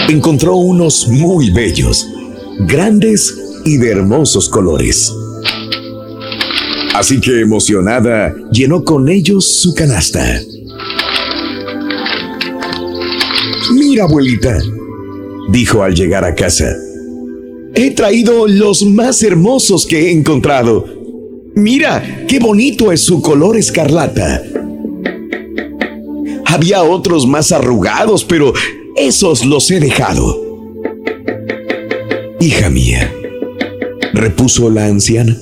[0.10, 2.08] Encontró unos muy bellos,
[2.60, 5.14] grandes y de hermosos colores.
[6.96, 10.42] Así que emocionada, llenó con ellos su canasta.
[13.74, 14.58] Mira, abuelita,
[15.52, 16.74] dijo al llegar a casa.
[17.76, 20.86] He traído los más hermosos que he encontrado.
[21.54, 24.42] Mira, qué bonito es su color escarlata.
[26.46, 28.54] Había otros más arrugados, pero
[28.98, 30.44] esos los he dejado.
[32.40, 33.14] Hija mía,
[34.14, 35.38] repuso la anciana,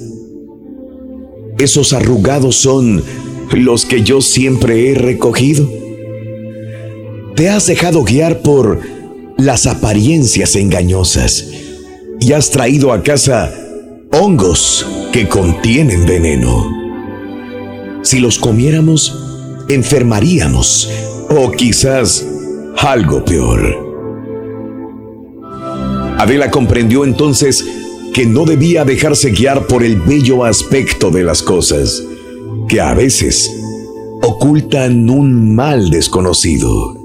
[1.58, 3.02] esos arrugados son
[3.52, 5.70] los que yo siempre he recogido.
[7.36, 8.82] Te has dejado guiar por
[9.38, 11.48] las apariencias engañosas
[12.20, 13.54] y has traído a casa
[14.12, 16.70] hongos que contienen veneno.
[18.04, 19.18] Si los comiéramos,
[19.70, 20.90] enfermaríamos
[21.30, 22.26] o quizás
[22.78, 23.84] algo peor.
[26.18, 27.66] Adela comprendió entonces
[28.14, 32.02] que no debía dejarse guiar por el bello aspecto de las cosas,
[32.70, 33.52] que a veces
[34.22, 36.96] ocultan un mal desconocido.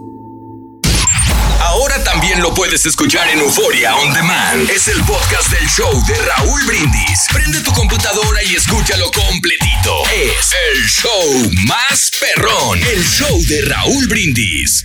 [1.60, 4.68] Ahora también lo puedes escuchar en Euforia On Demand.
[4.70, 7.26] Es el podcast del show de Raúl Brindis.
[7.32, 10.02] Prende tu computadora y escúchalo completito.
[10.12, 12.78] Es el show más perrón.
[12.78, 14.84] El show de Raúl Brindis.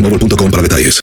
[0.01, 1.01] boostmobile.com para detalles.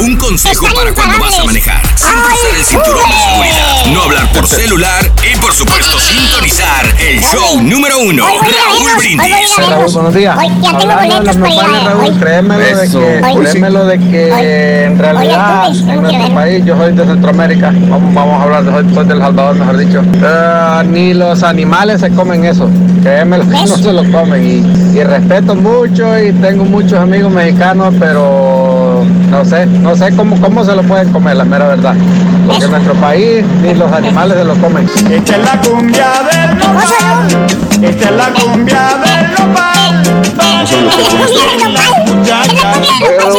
[0.00, 1.80] Un consejo para cuando vas a manejar.
[1.96, 3.86] Siempre usar el cinturón de seguridad.
[3.94, 8.26] No hablar por celular y, por supuesto, sintonizar el show número uno.
[8.26, 9.56] Raúl Brindis.
[9.56, 10.36] Raúl, buenos días.
[10.36, 14.46] Hablando de los nopales, Raúl, créemelo de que, Hoy
[14.92, 19.06] en realidad en nuestro país, yo soy de Centroamérica, vamos, a hablar, de- soy, soy
[19.06, 22.68] del Salvador, mejor dicho, eh, ni los animales se comen eso,
[23.00, 27.94] créemelo que no se lo comen y, y respeto mucho y tengo muchos amigos mexicanos,
[27.98, 31.94] pero no sé, no sé cómo, cómo se lo pueden comer, la mera verdad,
[32.46, 34.88] porque en nuestro país ni los animales se lo comen.
[35.10, 37.48] Esta es la cumbia del nopal.
[37.82, 39.68] Esta es la cumbia del nopal.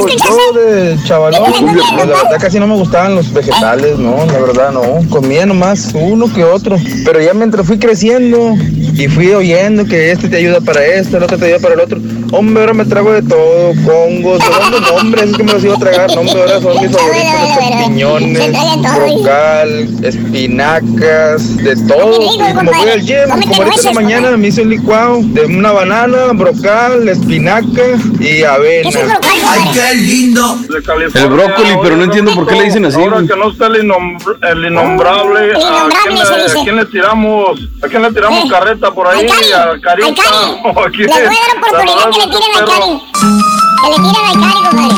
[0.07, 4.71] Yo de chavalón, pues, la verdad casi no me gustaban los vegetales, no, la verdad
[4.71, 5.07] no.
[5.09, 6.77] Comía nomás uno que otro.
[7.05, 11.23] Pero ya mientras fui creciendo y fui oyendo que este te ayuda para esto, el
[11.23, 11.99] otro te ayuda para el otro.
[12.31, 15.79] Hombre, ahora me trago de todo, congos, de nombres, es que me los iba a
[15.79, 16.11] tragar.
[16.13, 18.51] No, hombre, ahora son mis favoritos, los champiñones,
[18.95, 22.19] brocal, espinacas, de todo.
[22.55, 25.71] Como voy al gym, como ahorita en la mañana me hice un licuado de una
[25.71, 27.81] banana, brocal, espinaca
[28.19, 28.89] y avena.
[29.47, 30.57] ¡Ay, qué lindo!
[31.15, 32.99] El brócoli, pero no entiendo por qué le dicen así.
[33.01, 36.59] Ahora que no está el, innom- el innombrable, ¿a quién, innombrable se le, dice.
[36.59, 39.25] a quién le tiramos, a quién le tiramos Eh, carreta por ahí?
[39.27, 39.63] ¿A Carita?
[39.71, 40.03] al Cari.
[40.63, 41.07] ¿O a quién?
[41.07, 42.91] Les voy a dar oportunidad que le tiren al Cari.
[43.81, 44.95] Que le tiren al Cari, compadre.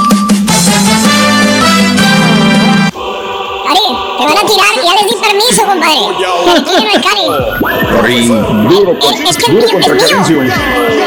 [3.67, 6.01] Cari, te van a tirar, ya les di permiso, compadre.
[6.45, 7.25] Que le tiren al Cari.
[8.69, 10.41] Duro, Es, es que es mío, es mío.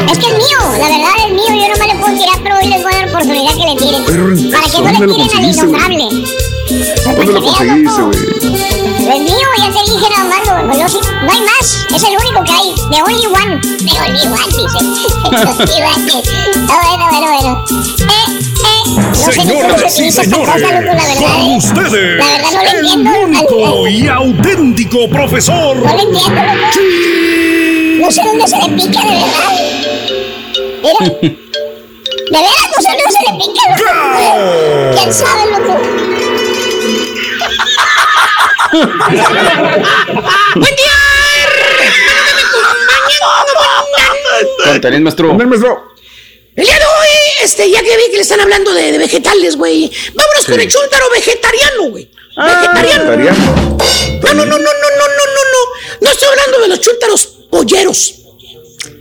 [0.09, 2.55] Es que es mío, la verdad es mío, yo no me le puedo tirar, pero
[2.59, 4.03] hoy les voy a dar oportunidad que le tiren.
[4.05, 6.05] Pero, Para que no ¿dónde le tiren al innombrable.
[7.05, 8.54] ¿Dónde lo conseguiste, güey?
[9.07, 12.03] Es mío, ya te dije nada más, no, pues yo sí- no hay más, es
[12.03, 14.79] el único que hay, the only one, the only one, dice.
[15.67, 15.81] Sí,
[16.67, 17.65] bueno, bueno, bueno.
[17.69, 18.13] Eh,
[18.65, 21.57] eh, no sé Señoras y dice esta señores, cosa, loco, la verdad, con eh.
[21.57, 25.77] ustedes, La verdad no el único y auténtico profesor.
[25.77, 26.67] No le entiendo, loco.
[28.05, 29.51] No sé dónde se le pica, de verdad.
[30.81, 31.35] Mira.
[32.25, 33.63] De veras, no se, no se le pica.
[33.69, 34.97] loco.
[34.97, 35.73] ¿Quién sabe, loco?
[40.55, 40.91] ¡Buen día!
[44.65, 45.35] Contenés, maestro.
[46.55, 47.07] El día de hoy,
[47.43, 49.91] este, ya que vi que le están hablando de, de vegetales, güey.
[50.13, 52.09] Vámonos con el chúntaro vegetariano, güey.
[52.37, 53.03] vegetariano.
[54.23, 56.01] No, no, no, no, no, no, no, no, no.
[56.01, 58.13] No estoy hablando de los chúntaros polleros.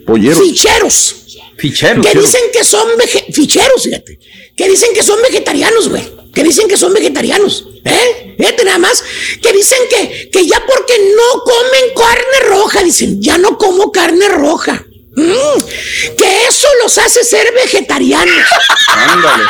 [0.07, 0.39] Polleros.
[0.43, 1.15] Ficheros.
[1.57, 2.07] Ficheros.
[2.07, 4.19] Que dicen que son vege- ficheros, fíjate.
[4.57, 6.03] Que dicen que son vegetarianos, güey.
[6.35, 7.67] Que dicen que son vegetarianos.
[7.85, 8.35] ¿Eh?
[8.39, 9.03] Fíjate nada más.
[9.41, 14.29] Que dicen que, que ya porque no comen carne roja, dicen, ya no como carne
[14.29, 14.85] roja.
[15.17, 18.49] Mm, que eso los hace ser vegetarianos.
[18.89, 19.45] Ándale.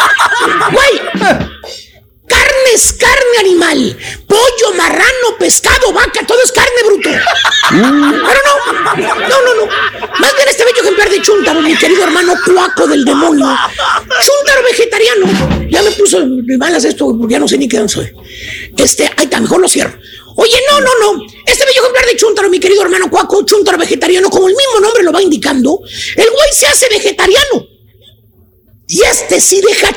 [0.72, 1.48] Güey.
[2.26, 3.98] Carne es carne animal.
[4.26, 7.10] Pollo, marrano, pescado, vaca, todo es carne, bruto.
[7.70, 9.66] Pero no, no, no, no.
[10.18, 13.46] Más bien este bello ejemplar de chúntaro, mi querido hermano cuaco del demonio.
[13.46, 15.68] Chúntaro vegetariano.
[15.68, 18.10] Ya me puso de malas esto, porque ya no sé ni qué soy.
[18.76, 19.98] Este, ahí está, mejor lo cierro.
[20.36, 21.22] Oye, no, no, no.
[21.46, 25.02] Este bello ejemplar de chúntaro, mi querido hermano cuaco, chúntaro vegetariano, como el mismo nombre
[25.02, 25.80] lo va indicando,
[26.16, 27.66] el güey se hace vegetariano.
[28.86, 29.92] Y este sí deja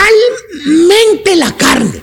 [0.00, 2.02] totalmente la carne.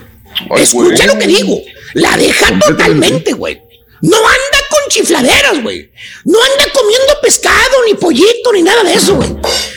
[0.50, 1.06] Ay, Escucha güey.
[1.06, 1.60] lo que digo.
[1.94, 3.60] La deja totalmente, güey.
[4.02, 5.90] No anda con chifladeras, güey.
[6.24, 9.30] No anda comiendo pescado, ni pollito, ni nada de eso, güey.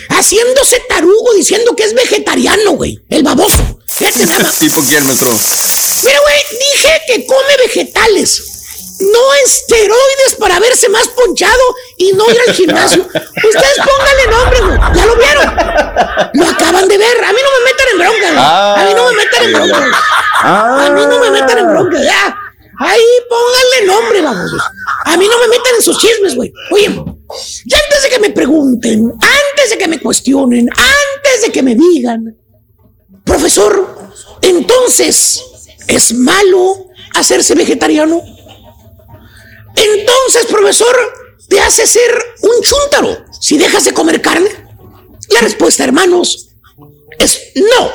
[0.10, 3.00] Haciéndose tarugo diciendo que es vegetariano, güey.
[3.10, 3.80] El baboso.
[3.88, 4.60] Fíjate nada más.
[4.60, 5.30] ¿Tipo quién, maestro?
[6.04, 8.44] Mira, güey, dije que come vegetales.
[9.02, 11.62] No esteroides para verse más ponchado
[11.98, 13.02] y no ir al gimnasio.
[13.04, 14.80] Ustedes pónganle nombre, güey.
[14.96, 15.56] Ya lo vieron.
[16.34, 17.24] Lo acaban de ver.
[17.24, 18.84] A mí no me metan en bronca, güey.
[18.84, 19.80] A mí no me metan en bronca.
[19.80, 19.92] güey.
[20.44, 22.38] A mí no me metan en bronca, ya.
[22.80, 24.52] Ahí pónganle nombre, vamos.
[25.06, 26.52] A mí no me metan en sus chismes, güey.
[26.72, 26.88] Oye,
[27.66, 31.76] ya antes de que me pregunten, antes de que me cuestionen, antes de que me
[31.76, 32.36] digan,
[33.24, 33.88] profesor,
[34.42, 35.44] entonces,
[35.88, 38.22] ¿es malo hacerse vegetariano?
[39.76, 40.96] Entonces, profesor,
[41.48, 42.12] te hace ser
[42.42, 44.50] un chúntaro si dejas de comer carne.
[45.30, 46.50] La respuesta, hermanos,
[47.18, 47.92] es no.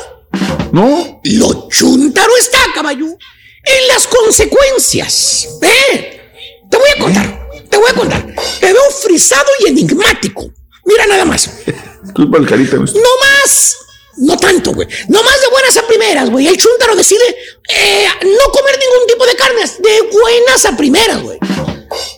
[0.73, 1.21] No.
[1.25, 5.49] Lo chúntaro está, caballo, en las consecuencias.
[5.63, 6.21] ¿Eh?
[6.71, 8.35] Te voy a contar, te voy a contar.
[8.61, 10.51] Te veo frisado y enigmático.
[10.85, 11.51] Mira nada más.
[12.49, 12.77] Carita.
[12.77, 13.77] No más.
[14.17, 14.89] No tanto, güey.
[15.09, 16.47] No más de buenas a primeras, güey.
[16.47, 17.25] El chúntaro decide
[17.69, 19.83] eh, no comer ningún tipo de carnes.
[19.83, 21.39] De buenas a primeras, güey.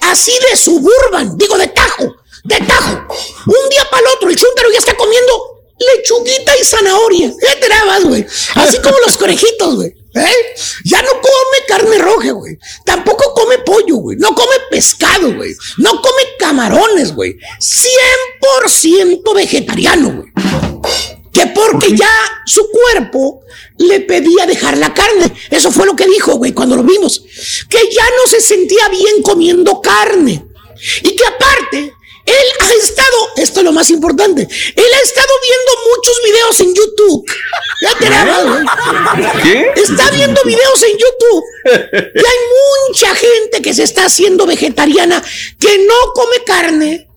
[0.03, 3.07] Así de suburban, digo de tajo, de tajo.
[3.47, 7.33] Un día para el otro, el chúntaro ya está comiendo lechuguita y zanahoria.
[7.39, 8.27] Fíjate nada más, güey.
[8.55, 9.95] Así como los conejitos, güey.
[10.15, 10.55] ¿Eh?
[10.85, 12.59] Ya no come carne roja, güey.
[12.85, 14.17] Tampoco come pollo, güey.
[14.17, 15.55] No come pescado, güey.
[15.77, 17.37] No come camarones, güey.
[17.61, 20.33] 100% vegetariano, güey.
[21.33, 22.11] Que porque ya
[22.47, 23.43] su cuerpo
[23.79, 25.33] le pedía dejar la carne.
[25.51, 27.23] Eso fue lo que dijo, güey, cuando lo vimos.
[27.69, 30.45] Que ya no se sentía bien comiendo carne.
[31.03, 31.93] Y que aparte,
[32.29, 36.75] él ha estado, esto es lo más importante, él ha estado viendo muchos videos en
[36.75, 37.25] YouTube.
[37.83, 39.43] Ya te la.
[39.43, 39.73] ¿Qué?
[39.81, 41.45] Está viendo videos en YouTube.
[42.15, 45.23] Y hay mucha gente que se está haciendo vegetariana
[45.59, 47.08] que no come carne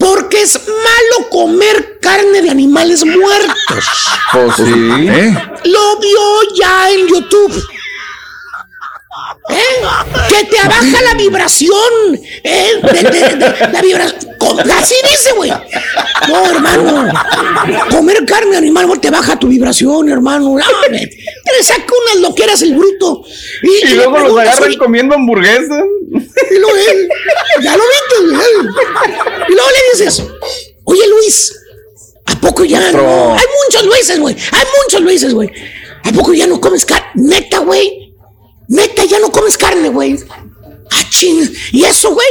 [0.00, 3.84] porque es malo comer carne de animales muertos.
[4.32, 4.64] Pues sí.
[4.64, 7.62] Lo vio ya en YouTube.
[9.50, 9.56] ¿Eh?
[10.28, 11.72] Que te baja la vibración.
[12.44, 12.72] ¿eh?
[12.82, 14.30] De- de- de- la vibración.
[14.72, 15.50] Así dice, güey.
[16.28, 17.12] No, hermano.
[17.90, 20.56] Comer carne animal te baja tu vibración, hermano.
[20.56, 23.22] No, hombre, te saca unas loqueras el bruto.
[23.62, 25.84] Y, luego los agarran comiendo hamburguesas.
[26.50, 26.76] y luego
[27.62, 28.44] ya lo viste.
[29.48, 30.22] Y luego le dices,
[30.84, 31.52] oye Luis,
[32.26, 33.34] ¿a poco ya no?
[33.34, 34.36] Hay muchos Luises, güey.
[34.52, 35.50] Hay muchos Luises, güey.
[36.04, 37.10] ¿A poco ya no comes carne?
[37.14, 37.99] Neta, güey.
[38.70, 40.16] Neta, ya no comes carne, güey.
[40.90, 41.52] Ah, ching.
[41.72, 42.26] ¿Y eso, güey?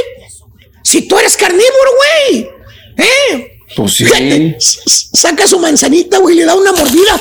[0.82, 1.90] Si tú eres carnívoro,
[2.30, 2.48] güey.
[2.96, 3.58] ¿Eh?
[3.76, 4.04] Pues sí.
[4.04, 7.20] Fíjate, s- s- saca su manzanita, güey, le da una mordida.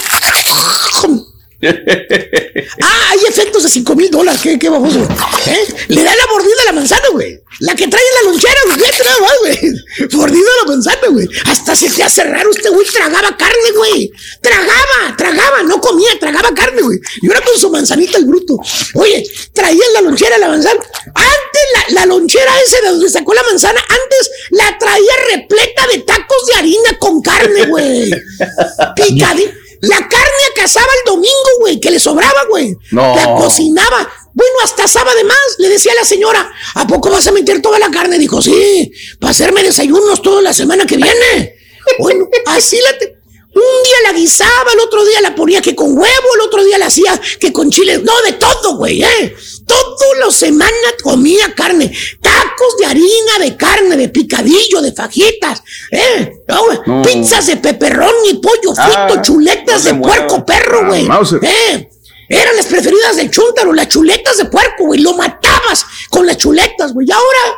[2.82, 4.40] Ah, hay efectos de 5 mil dólares.
[4.42, 5.00] ¿Qué, qué baboso?
[5.48, 5.68] ¿Eh?
[5.88, 7.42] Le da la mordida a la manzana, güey.
[7.60, 8.78] La que trae en la lonchera, güey.
[8.78, 10.10] Nada más, güey.
[10.14, 11.28] Mordida a la manzana, güey.
[11.46, 12.86] Hasta se te hace raro este güey.
[12.88, 14.12] Tragaba carne, güey.
[14.42, 15.64] Tragaba, tragaba.
[15.64, 17.00] No comía, tragaba carne, güey.
[17.22, 18.58] Y ahora con su manzanita el bruto.
[18.94, 20.80] Oye, traía en la lonchera la manzana.
[21.16, 26.00] Antes la, la lonchera esa de donde sacó la manzana, antes la traía repleta de
[26.00, 28.12] tacos de harina con carne, güey.
[28.96, 29.59] Picadita.
[29.82, 32.76] La carne cazaba el domingo, güey, que le sobraba, güey.
[32.92, 33.16] No.
[33.16, 34.10] La cocinaba.
[34.34, 35.38] Bueno, hasta asaba de más.
[35.58, 38.18] Le decía a la señora, ¿a poco vas a meter toda la carne?
[38.20, 41.56] Dijo, sí, para hacerme desayunos toda la semana que viene.
[42.00, 42.98] Bueno, así la...
[42.98, 43.16] te-
[43.56, 46.78] Un día la guisaba, el otro día la ponía que con huevo, el otro día
[46.78, 48.00] la hacía que con chile.
[48.04, 49.36] No, de todo, güey, ¿eh?
[49.70, 51.92] Todas las semanas comía carne.
[52.22, 55.62] Tacos de harina, de carne, de picadillo, de fajitas,
[55.92, 56.32] ¿eh?
[56.48, 56.80] No, güey.
[56.88, 57.02] No.
[57.04, 61.08] Pizzas de peperrón y pollo frito, Ah, chuletas no de puerco perro, Ah, güey.
[61.44, 61.90] ¿Eh?
[62.30, 65.02] Eran las preferidas del chúntaro, las chuletas de puerco, güey.
[65.02, 67.08] Lo matabas con las chuletas, güey.
[67.08, 67.58] Y ahora,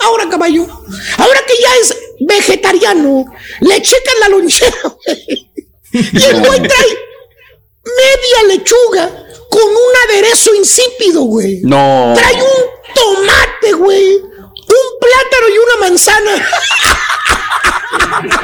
[0.00, 0.66] ahora, caballo,
[1.18, 3.24] ahora que ya es vegetariano,
[3.60, 5.50] le checan la lonchera, güey.
[5.92, 6.98] Y el güey trae
[7.84, 9.25] media lechuga
[9.56, 11.60] con un aderezo insípido, güey.
[11.62, 12.12] No.
[12.14, 14.16] Trae un tomate, güey.
[14.16, 16.48] Un plátano y una manzana.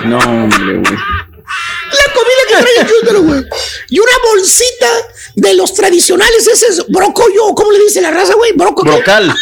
[0.04, 0.82] No, hombre, güey.
[0.92, 3.44] La comida que trae el chúntaro, güey.
[3.90, 4.88] Y una bolsita
[5.34, 8.52] de los tradicionales, ese es brocollo, ¿cómo le dice la raza, güey?
[8.52, 8.90] Broco, ¿qué?
[8.90, 9.34] Brocal.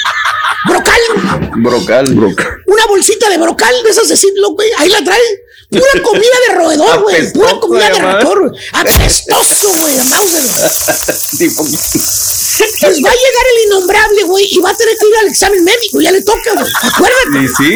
[0.68, 1.00] Brocal.
[1.56, 2.62] Brocal.
[2.66, 4.70] Una bolsita de brocal de esas de Ziploc, güey.
[4.78, 5.20] Ahí la trae.
[5.70, 7.32] Pura comida de roedor, güey.
[7.32, 8.60] Pura comida de roedor, güey.
[8.72, 9.98] Apestoso, güey.
[10.00, 10.42] a Mauser.
[12.80, 15.62] Pues va a llegar el innombrable, güey, y va a tener que ir al examen
[15.64, 16.00] médico.
[16.00, 16.72] Ya le toca, güey.
[16.82, 17.44] Acuérdate.
[17.44, 17.74] ¿Y sí?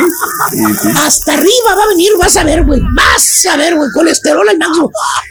[0.52, 0.88] ¿Y sí?
[0.96, 2.80] Hasta arriba va a venir, vas a ver, güey.
[2.94, 3.88] Vas a ver, güey.
[3.94, 4.90] Colesterol al máximo.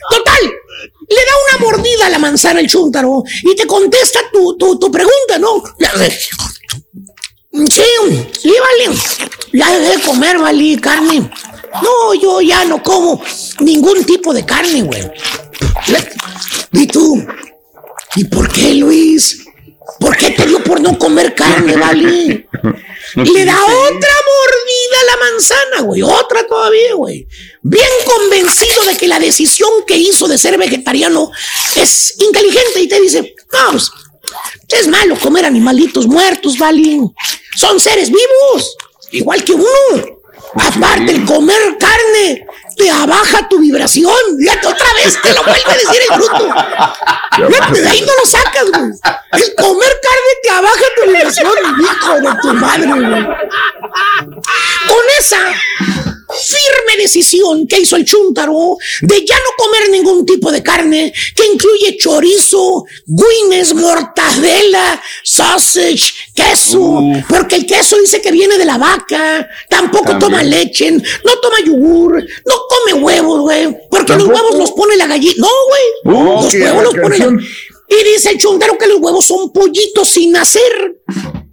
[0.09, 0.41] Total.
[1.09, 4.89] Le da una mordida a la manzana el chúntaro y te contesta tu, tu, tu
[4.89, 5.61] pregunta, ¿no?
[7.51, 7.84] Sí,
[8.41, 8.97] sí, vale.
[9.51, 11.30] Ya dejé de comer, vale, carne.
[11.82, 13.21] No, yo ya no como
[13.59, 15.11] ningún tipo de carne, güey.
[16.71, 17.26] ¿Y tú?
[18.15, 19.43] ¿Y por qué, Luis?
[19.99, 22.47] ¿Por qué te dio por no comer carne, vale?
[23.15, 26.01] No Le da otra mordida a la manzana, güey.
[26.01, 27.28] Otra todavía, güey.
[27.61, 31.30] Bien convencido de que la decisión que hizo de ser vegetariano
[31.76, 33.91] es inteligente y te dice, no, pues,
[34.69, 37.01] es malo comer animalitos muertos, ¿vale?
[37.55, 38.76] Son seres vivos,
[39.11, 40.12] igual que uno.
[40.56, 42.45] Aparte, el comer carne
[42.78, 44.16] te abaja tu vibración.
[44.39, 46.56] Fíjate, otra vez te lo vuelve a decir el bruto.
[47.47, 48.91] Fíjate, de ahí no lo sacas, güey.
[49.32, 53.26] El comer carne te abaja tu vibración, hijo de tu madre, güey.
[54.88, 55.39] Con esa
[56.34, 61.45] firme decisión que hizo el chúntaro de ya no comer ningún tipo de carne que
[61.53, 69.47] incluye chorizo, guines, mortadela, sausage, queso, porque el queso dice que viene de la vaca,
[69.69, 70.19] tampoco También.
[70.19, 75.07] toma leche, no toma yogur, no come huevos, güey, porque los huevos los pone la
[75.07, 75.36] gallina.
[75.38, 77.25] No, güey, Oh, los huevos los pone la...
[77.89, 80.95] Y dice el chúntaro que los huevos son pollitos sin nacer.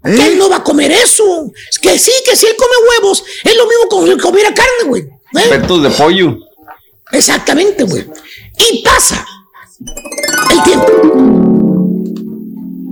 [0.04, 0.16] ¿Eh?
[0.16, 1.50] Que él no va a comer eso.
[1.70, 4.84] Es que sí, que si él come huevos, es lo mismo como si comiera carne,
[4.86, 5.02] güey.
[5.02, 5.48] ¿Eh?
[5.50, 6.36] Petos de pollo.
[7.12, 8.06] Exactamente, güey.
[8.70, 9.26] Y pasa
[10.50, 10.86] el tiempo.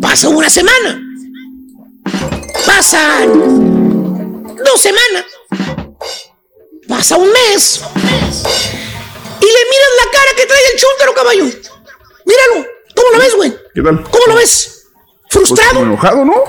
[0.00, 1.02] Pasa una semana.
[2.66, 3.32] Pasan
[4.64, 5.24] dos semanas.
[6.86, 7.80] Pasa un mes.
[9.40, 11.44] Y le miras la cara que trae el chúntaro, caballo.
[11.44, 12.66] Míralo.
[12.94, 13.54] ¿Cómo lo ves, güey?
[14.10, 14.77] ¿Cómo lo ves?
[15.30, 15.74] Pues ¿Frustrado?
[15.74, 16.44] como enojado, ¿no?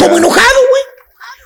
[0.00, 0.82] Como enojado, güey.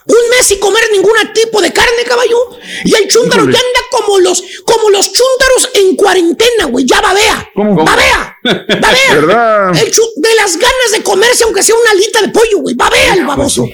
[0.07, 2.37] Un mes sin comer ningún tipo de carne, caballo.
[2.85, 3.53] Y el chúntaro Híjole.
[3.57, 6.85] ya anda como los, como los chúntaros en cuarentena, güey.
[6.87, 7.49] Ya babea.
[7.55, 7.85] ¿Cómo?
[7.85, 8.37] Babea.
[8.43, 9.15] Babea.
[9.15, 9.77] ¿Verdad?
[9.77, 12.75] El chu- de las ganas de comerse, aunque sea una alita de pollo, güey.
[12.75, 13.69] Babea el baboso.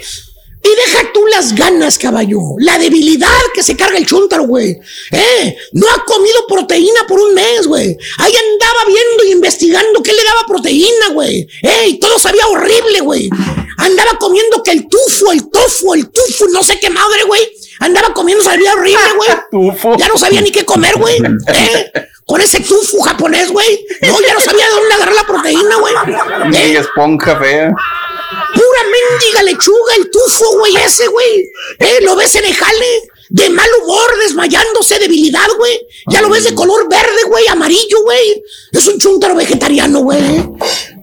[0.67, 2.41] Y deja tú las ganas, caballo.
[2.59, 4.77] La debilidad que se carga el chúntaro, güey.
[5.13, 7.97] Eh, no ha comido proteína por un mes, güey.
[8.19, 11.47] Ahí andaba viendo y investigando qué le daba proteína, güey.
[11.63, 13.31] Eh, y todo sabía horrible, güey.
[13.79, 17.43] Andaba comiendo que el tufo, el tofu, el tufo, no sé qué madre, güey.
[17.79, 19.97] Andaba comiendo, sabía horrible, güey.
[19.99, 21.17] Ya no sabía ni qué comer, güey.
[21.19, 21.93] Eh,
[22.25, 23.87] con ese tufo japonés, güey.
[24.03, 25.95] No, ya no sabía de dónde agarrar la proteína, güey.
[26.55, 27.71] Eh, esponja fea.
[28.77, 31.51] Pura mendiga lechuga, el tufo, güey, ese, güey.
[31.79, 35.81] Eh, lo ves en el jale, de mal humor, desmayándose, debilidad, güey.
[36.11, 38.43] Ya lo ves de color verde, güey, amarillo, güey.
[38.73, 40.21] Es un chúntaro vegetariano, güey.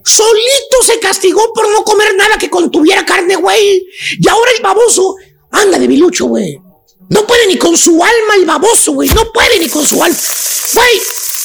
[0.05, 3.87] Solito se castigó por no comer nada que contuviera carne, güey.
[4.19, 5.15] Y ahora el baboso
[5.51, 6.59] anda de bilucho, güey.
[7.09, 9.09] No puede ni con su alma el baboso, güey.
[9.09, 10.17] No puede ni con su alma.
[10.73, 11.01] Güey,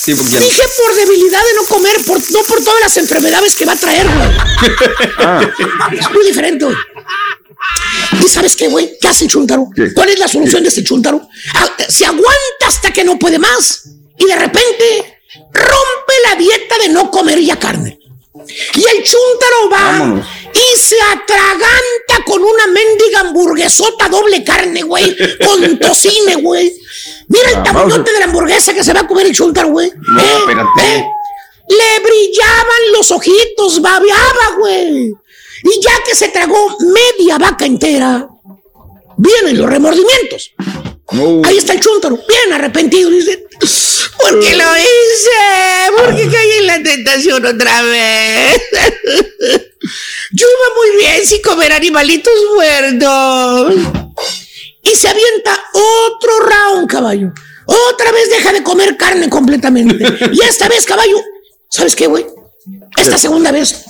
[0.08, 3.54] Sí, porque ya- dije por debilidad de no comer, por, no por todas las enfermedades
[3.54, 5.98] que va a traer, güey.
[5.98, 6.76] Es muy diferente, güey.
[8.24, 8.96] ¿Y sabes qué, güey?
[9.00, 9.68] ¿Qué hace el chúntaro?
[9.74, 9.92] ¿Qué?
[9.92, 11.28] ¿Cuál es la solución de este chúntaro?
[11.54, 13.82] Ah, Se aguanta hasta que no puede más
[14.16, 15.20] y de repente
[15.52, 17.98] rompe la dieta de no comer ya carne.
[18.74, 20.26] Y el chúntaro va Vámonos.
[20.54, 26.72] Y se atraganta con una mendiga hamburguesota doble carne, güey, con tocine, güey.
[27.28, 29.90] Mira el Ah, tamañote de la hamburguesa que se va a comer el chúntaro, güey.
[29.96, 30.24] No, ¿Eh?
[30.40, 30.82] espérate.
[30.96, 31.04] ¿Eh?
[31.68, 35.12] Le brillaban los ojitos, babeaba, güey.
[35.64, 38.26] Y ya que se tragó media vaca entera,
[39.18, 40.52] vienen los remordimientos.
[41.44, 43.10] Ahí está el chuntaro, bien arrepentido.
[43.10, 43.44] Dice,
[44.18, 45.96] ¿por qué lo hice?
[45.96, 48.62] ¿Por qué caí en la tentación otra vez?
[50.32, 53.74] Yo iba muy bien sin comer animalitos muertos.
[54.82, 57.32] Y se avienta otro round, caballo.
[57.66, 60.04] Otra vez deja de comer carne completamente.
[60.32, 61.20] Y esta vez, caballo,
[61.68, 62.26] ¿sabes qué, güey?
[62.96, 63.84] Esta segunda vez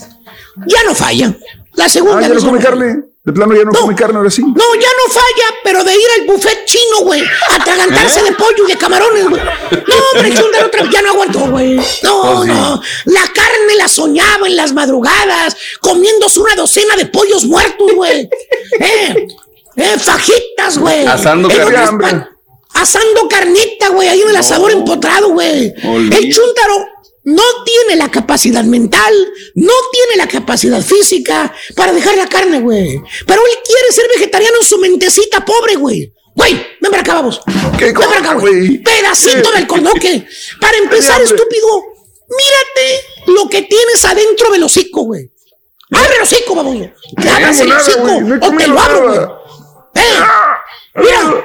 [0.66, 1.36] ya no falla.
[1.74, 2.43] La segunda Ah, ya vez.
[2.43, 2.77] no come no falla.
[2.78, 3.02] carne.
[3.29, 4.41] De plano ya no, come carne, ahora sí.
[4.41, 8.23] No, ya no falla, pero de ir al buffet chino, güey, a atragantarse ¿Eh?
[8.23, 9.43] de pollo y de camarones, güey.
[9.43, 11.77] No, hombre, Chuntaro, otra vez, ya no aguantó, güey.
[12.03, 12.49] No, Oh, sí.
[12.49, 12.81] no.
[13.05, 18.31] La carne la soñaba en las madrugadas, comiéndose una docena de pollos muertos, güey.
[18.81, 19.27] Eh,
[19.77, 21.07] eh, fajitas, güey.
[21.07, 21.77] Asando carne.
[21.77, 22.29] asando-
[22.73, 25.75] Asando carnita, güey, ahí en el asador empotrado, güey.
[25.83, 26.87] El Chuntaro
[27.29, 29.13] no tiene la capacidad mental,
[29.55, 33.03] no tiene la capacidad física para dejar la carne, güey.
[33.27, 36.11] Pero él quiere ser vegetariano en su mentecita pobre, güey.
[36.35, 37.41] Güey, ven para acá, vamos.
[37.79, 38.79] ven para acá, güey.
[38.79, 40.27] Pedacito del cordoque.
[40.59, 41.83] Para empezar, estúpido,
[42.29, 45.31] mírate lo que tienes adentro del hocico, güey.
[45.91, 46.89] Abre el hocico, vamos.
[47.17, 49.19] Abras el hocico no o te lo abro, güey.
[49.97, 50.21] ¡Eh!
[50.95, 51.45] Mira,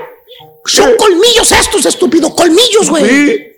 [0.66, 3.53] son colmillos estos, estúpido, colmillos, güey.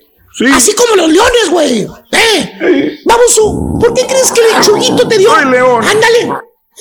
[0.53, 1.87] Así como los leones, güey.
[2.11, 2.99] ¿Eh?
[3.05, 5.31] Baboso, ¿por qué crees que el chuguito te dio?
[5.33, 6.29] Ándale.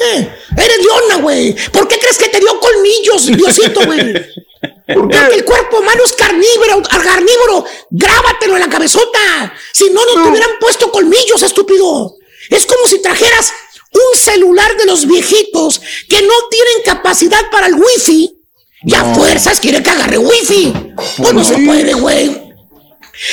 [0.00, 1.54] Eh, eres leona, güey.
[1.70, 4.12] ¿Por qué crees que te dio colmillos, Diosito, güey?
[4.94, 7.64] Porque el cuerpo humano es carnívoro, carnívoro.
[7.90, 9.54] Grábatelo en la cabezota.
[9.72, 12.16] Si no, no te hubieran puesto colmillos, estúpido.
[12.50, 13.52] Es como si trajeras
[13.92, 18.36] un celular de los viejitos que no tienen capacidad para el wifi
[18.84, 20.74] y a fuerzas quiere que agarre wifi.
[21.16, 22.43] Pues no se puede, güey.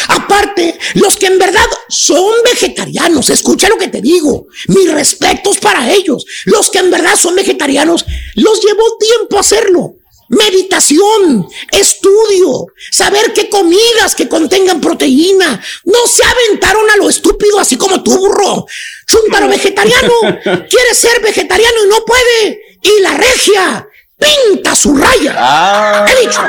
[0.08, 5.92] Aparte, los que en verdad son vegetarianos, escucha lo que te digo, mis respetos para
[5.92, 6.26] ellos.
[6.46, 8.06] Los que en verdad son vegetarianos,
[8.36, 9.96] los llevó tiempo hacerlo.
[10.30, 15.62] Meditación, estudio, saber qué comidas que contengan proteína.
[15.84, 18.66] No se aventaron a lo estúpido así como tú, burro.
[19.06, 20.14] Chúntaro vegetariano,
[20.44, 22.62] quiere ser vegetariano y no puede.
[22.82, 23.90] Y la regia
[24.22, 25.36] pinta su raya.
[25.38, 26.06] Ah.
[26.08, 26.42] He dicho.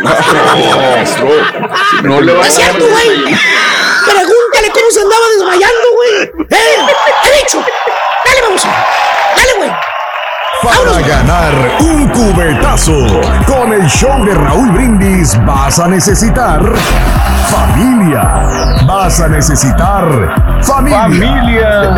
[2.02, 3.24] No le va a Es cierto, güey.
[4.04, 6.22] Pregúntale cómo se andaba desmayando, güey.
[6.50, 6.76] ¿Eh?
[7.24, 7.64] He dicho.
[8.24, 8.62] Dale, vamos.
[8.64, 9.70] Dale, güey.
[10.62, 12.92] Para ganar un cubetazo
[13.46, 16.62] con el show de Raúl Brindis vas a necesitar
[17.50, 18.22] familia.
[18.86, 21.94] Vas a necesitar familia.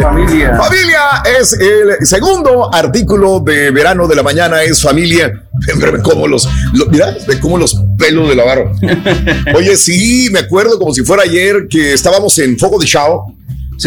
[0.00, 0.56] Familia.
[0.56, 1.00] Familia
[1.38, 5.30] es el segundo artículo de verano de la mañana, es familia.
[5.76, 8.72] Ve cómo los, lo- mira, ve cómo los pelos de la barba.
[9.54, 13.34] Oye, sí, me acuerdo como si fuera ayer que estábamos en Fogo de Chao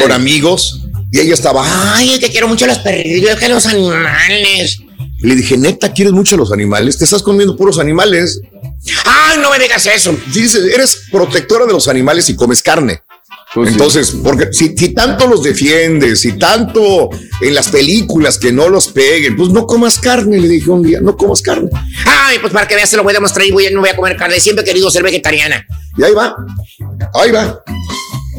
[0.01, 0.79] con amigos
[1.13, 1.63] y ella estaba,
[1.93, 4.79] ay, es que quiero mucho los perrillos, que los animales.
[5.19, 6.97] Y le dije, neta, ¿quieres mucho los animales?
[6.97, 8.41] Te estás comiendo puros animales.
[9.05, 10.17] Ay, no me digas eso.
[10.33, 13.03] Dices, eres protectora de los animales y comes carne.
[13.55, 17.11] Entonces, porque si, si tanto los defiendes, si tanto
[17.41, 20.99] en las películas que no los peguen, pues no comas carne, le dije un día,
[20.99, 21.69] no comas carne.
[22.07, 23.95] Ay, pues para que veas, se lo voy a demostrar y voy, no voy a
[23.95, 24.39] comer carne.
[24.39, 25.63] Siempre he querido ser vegetariana.
[25.95, 26.35] Y ahí va,
[27.13, 27.63] ahí va.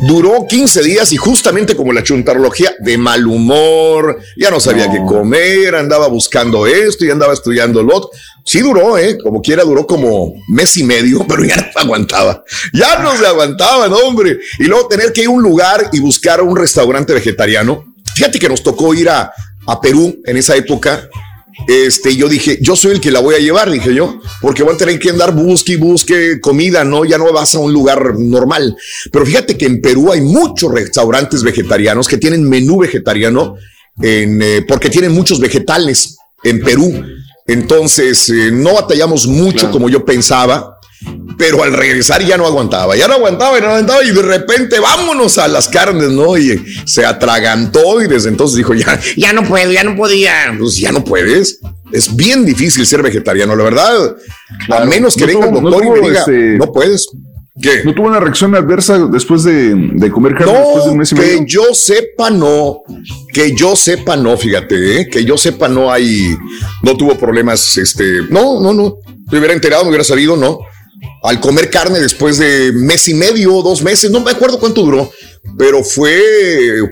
[0.02, 4.98] Duró 15 días y justamente como la chuntarología de mal humor, ya no sabía qué
[4.98, 8.10] comer, andaba buscando esto y andaba estudiando lo otro.
[8.44, 9.16] Sí duró, ¿eh?
[9.22, 12.42] Como quiera, duró como mes y medio, pero ya no aguantaba.
[12.72, 14.38] Ya no se aguantaba, no, hombre.
[14.58, 17.84] Y luego tener que ir a un lugar y buscar un restaurante vegetariano.
[18.16, 19.32] Fíjate que nos tocó ir a,
[19.66, 21.08] a Perú en esa época
[21.66, 24.74] este, yo dije, yo soy el que la voy a llevar, dije yo, porque voy
[24.74, 27.05] a tener que andar busque y busque comida, ¿no?
[27.05, 28.76] Ya no vas a un lugar normal.
[29.12, 33.56] Pero fíjate que en Perú hay muchos restaurantes vegetarianos que tienen menú vegetariano,
[34.01, 36.93] en, eh, porque tienen muchos vegetales en Perú.
[37.47, 40.73] Entonces, eh, no batallamos mucho como yo pensaba.
[41.39, 44.78] Pero al regresar ya no aguantaba, ya no aguantaba, ya no aguantaba y de repente
[44.78, 46.36] vámonos a las carnes, ¿no?
[46.39, 50.55] Y se atragantó y desde entonces dijo, ya, Ya no puedo, ya no podía.
[50.59, 51.61] pues ya no puedes.
[51.93, 54.16] Es bien difícil ser vegetariano, la verdad.
[54.70, 57.09] A menos que No venga el no doctor y me diga, este, no puedes.
[57.61, 57.82] ¿Qué?
[57.85, 61.12] ¿No tuvo una reacción adversa después de, de comer carne después de un No, mes
[61.12, 61.44] y que medio?
[61.47, 62.82] yo sepa no,
[63.32, 65.09] que yo sepa no, fíjate, ¿eh?
[65.09, 66.36] que yo sepa no hay,
[66.82, 68.97] no tuvo problemas, este, no, no, no,
[69.31, 70.59] me hubiera enterado, me hubiera sabido, no.
[71.22, 75.10] Al comer carne después de mes y medio, dos meses, no me acuerdo cuánto duró,
[75.56, 76.20] pero fue,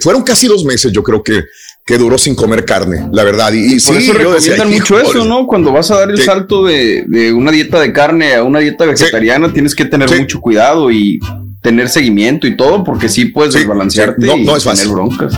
[0.01, 1.45] fueron casi dos meses, yo creo que,
[1.85, 3.53] que duró sin comer carne, la verdad.
[3.53, 5.47] Y, y Por sí, eso decía, mucho eso, ¿no?
[5.47, 8.87] Cuando vas a dar el salto de, de una dieta de carne a una dieta
[8.87, 11.21] vegetariana, tienes que tener mucho cuidado y
[11.63, 14.27] tener seguimiento y todo, porque sí puedes desbalancearte.
[14.27, 14.93] No, y no es tener fácil.
[14.93, 15.35] broncas.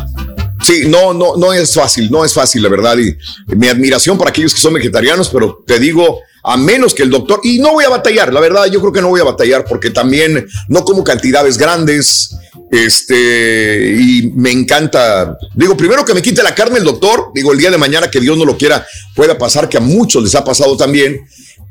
[0.65, 2.97] Sí, no, no, no es fácil, no es fácil, la verdad.
[2.97, 3.15] Y
[3.55, 7.41] mi admiración para aquellos que son vegetarianos, pero te digo, a menos que el doctor,
[7.43, 9.91] y no voy a batallar, la verdad, yo creo que no voy a batallar porque
[9.91, 12.35] también no como cantidades grandes,
[12.71, 17.59] este, y me encanta, digo, primero que me quite la carne el doctor, digo, el
[17.59, 20.45] día de mañana que Dios no lo quiera, pueda pasar, que a muchos les ha
[20.45, 21.21] pasado también,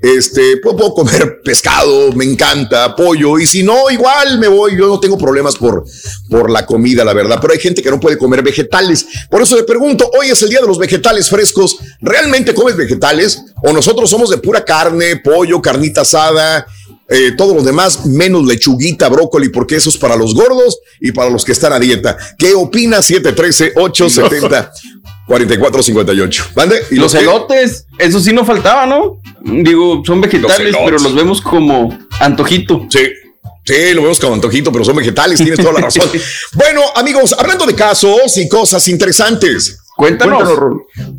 [0.04, 5.00] este, puedo, comer pescado, me encanta, pollo, y si no, igual me voy, yo no
[5.00, 5.86] tengo problemas por,
[6.30, 9.06] por la comida, la verdad, pero hay gente que no puede comer vegetales.
[9.32, 13.42] Por eso le pregunto, hoy es el día de los vegetales frescos, ¿realmente comes vegetales?
[13.64, 16.68] ¿O nosotros somos de pura carne, pollo, carnita asada?
[17.08, 21.30] Eh, todos los demás, menos lechuguita, brócoli, porque eso es para los gordos y para
[21.30, 22.18] los que están a dieta.
[22.38, 24.70] ¿Qué opina 713-870?
[25.28, 26.52] 4458.
[26.56, 26.82] ¿Mande?
[26.92, 29.22] Y los, elotes, eso sí no faltaba, ¿no?
[29.42, 32.86] Digo, son vegetales, pero los vemos como antojito.
[32.90, 33.12] Sí.
[33.66, 36.10] Sí, lo vemos como antojito, pero son vegetales, tienes toda la razón.
[36.54, 39.83] bueno, amigos, hablando de casos y cosas interesantes.
[39.96, 40.50] Cuéntanos.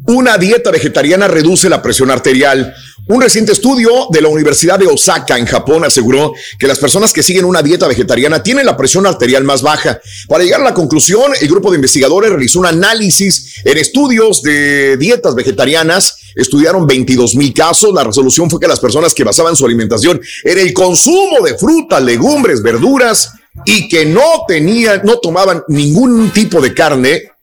[0.07, 2.75] Una dieta vegetariana reduce la presión arterial.
[3.07, 7.23] Un reciente estudio de la Universidad de Osaka en Japón aseguró que las personas que
[7.23, 10.01] siguen una dieta vegetariana tienen la presión arterial más baja.
[10.27, 14.97] Para llegar a la conclusión, el grupo de investigadores realizó un análisis en estudios de
[14.97, 16.17] dietas vegetarianas.
[16.35, 17.93] Estudiaron 22 mil casos.
[17.93, 22.03] La resolución fue que las personas que basaban su alimentación en el consumo de frutas,
[22.03, 23.33] legumbres, verduras
[23.65, 27.34] y que no tenían, no tomaban ningún tipo de carne,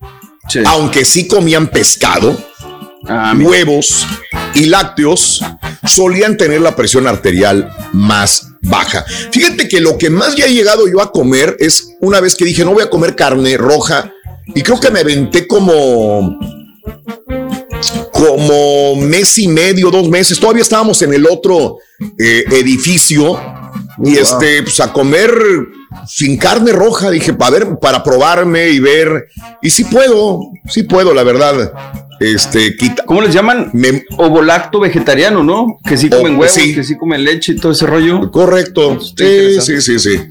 [0.65, 2.37] aunque sí comían pescado,
[3.39, 4.05] huevos
[4.53, 5.43] y lácteos,
[5.85, 9.05] solían tener la presión arterial más baja.
[9.31, 12.45] Fíjate que lo que más ya he llegado yo a comer es una vez que
[12.45, 14.11] dije no voy a comer carne roja
[14.53, 16.37] y creo que me aventé como
[18.11, 20.39] como mes y medio, dos meses.
[20.39, 21.77] Todavía estábamos en el otro
[22.19, 23.39] eh, edificio.
[24.03, 25.33] Y este, pues a comer
[26.07, 27.09] sin carne roja.
[27.09, 29.27] Dije, para ver, para probarme y ver.
[29.61, 31.71] Y sí puedo, sí puedo, la verdad.
[32.21, 33.03] Este, quita.
[33.03, 33.71] ¿Cómo les llaman?
[34.17, 35.79] Ovolacto vegetariano, ¿no?
[35.83, 36.75] Que sí comen huevos, sí.
[36.75, 38.29] que sí comen leche y todo ese rollo.
[38.29, 38.99] Correcto.
[39.01, 40.21] Sí, sí, sí, sí.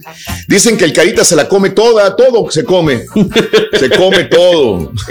[0.46, 3.06] Dicen que el carita se la come toda, todo se come.
[3.76, 4.92] se come todo.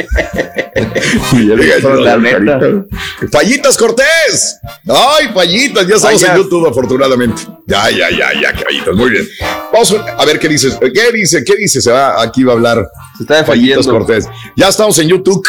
[3.30, 4.60] Fallitas Cortés.
[4.88, 7.42] Ay, fallitas, ya estamos en YouTube, afortunadamente.
[7.68, 9.28] Ya, ya, ya, ya, fallitas, muy bien.
[9.74, 10.78] Vamos a ver qué dices.
[10.80, 11.44] ¿Qué dice?
[11.44, 11.82] ¿Qué dice?
[11.82, 12.88] Se va, aquí va a hablar.
[13.18, 14.30] Se está Fallitas Cortés.
[14.56, 15.46] Ya estamos en YouTube.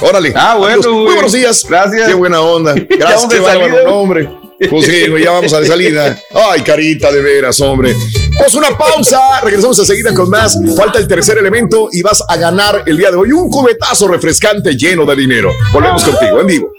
[0.00, 0.32] Órale.
[0.34, 0.74] Ah, bueno.
[0.74, 1.64] Amigos, muy buenos días.
[1.68, 2.08] Gracias.
[2.08, 2.74] Qué buena onda.
[2.88, 4.30] Gracias, vamos qué bárbaro, hombre.
[4.70, 6.18] Pues sí, ya vamos a de salida.
[6.32, 7.92] Ay, carita, de veras, hombre.
[7.92, 9.40] A una pausa.
[9.42, 10.58] Regresamos enseguida con más.
[10.76, 14.76] Falta el tercer elemento y vas a ganar el día de hoy un cubetazo refrescante
[14.76, 15.52] lleno de dinero.
[15.72, 16.72] Volvemos contigo en vivo.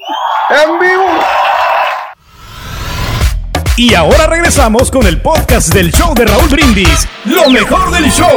[0.50, 1.04] En vivo.
[3.76, 7.06] Y ahora regresamos con el podcast del show de Raúl Brindis.
[7.26, 8.36] Lo mejor del show.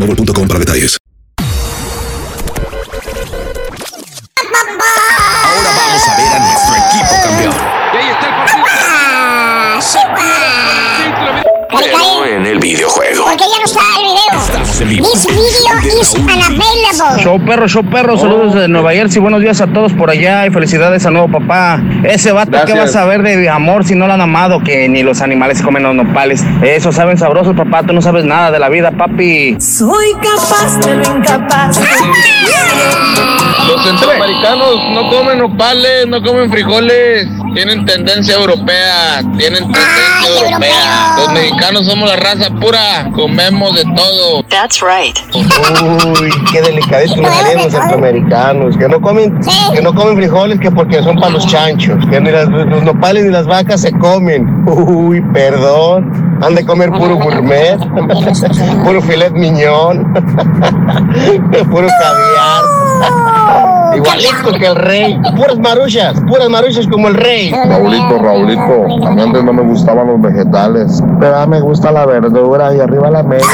[0.01, 0.97] Boostmobile.com para detalles.
[5.43, 7.55] Ahora vamos a ver a nuestro equipo campeón.
[7.93, 8.65] Y ahí está el partido.
[8.67, 10.60] ¡Ah!
[11.83, 13.25] En el videojuego.
[13.25, 15.01] Porque ya no está el video.
[15.01, 17.23] This video is unavailable.
[17.23, 20.51] Show perro, show perro, saludos de Nueva Jersey, buenos días a todos por allá y
[20.51, 21.81] felicidades a nuevo papá.
[22.03, 22.71] Ese vato Gracias.
[22.71, 25.63] que va a saber de amor si no lo han amado, que ni los animales
[25.63, 26.43] comen los nopales.
[26.61, 29.57] Eso saben sabrosos, papá, tú no sabes nada de la vida, papi.
[29.59, 31.79] Soy capaz de lo incapaz.
[33.67, 39.85] Los centroamericanos no comen nopales, no comen frijoles, tienen tendencia europea, tienen tendencia
[40.19, 41.15] ah, europea.
[41.17, 44.43] Los mexicanos somos la raza pura, comemos de todo.
[44.49, 45.17] That's right.
[45.33, 49.39] Uy, qué delicadito los centroamericanos, que no comen,
[49.73, 53.23] que no comen frijoles que porque son para los chanchos, que ni las- los nopales
[53.25, 54.63] ni las vacas se comen.
[54.67, 57.77] Uy, perdón, han de comer puro gourmet,
[58.83, 60.13] puro filet miñón,
[61.71, 63.70] puro caviar.
[63.95, 67.51] Igualito que el rey, puras maruchas, puras maruchas como el rey.
[67.51, 72.05] Raulito, Raulito, a mí antes no me gustaban los vegetales, pero ahora me gusta la
[72.05, 73.49] verdura y arriba la América.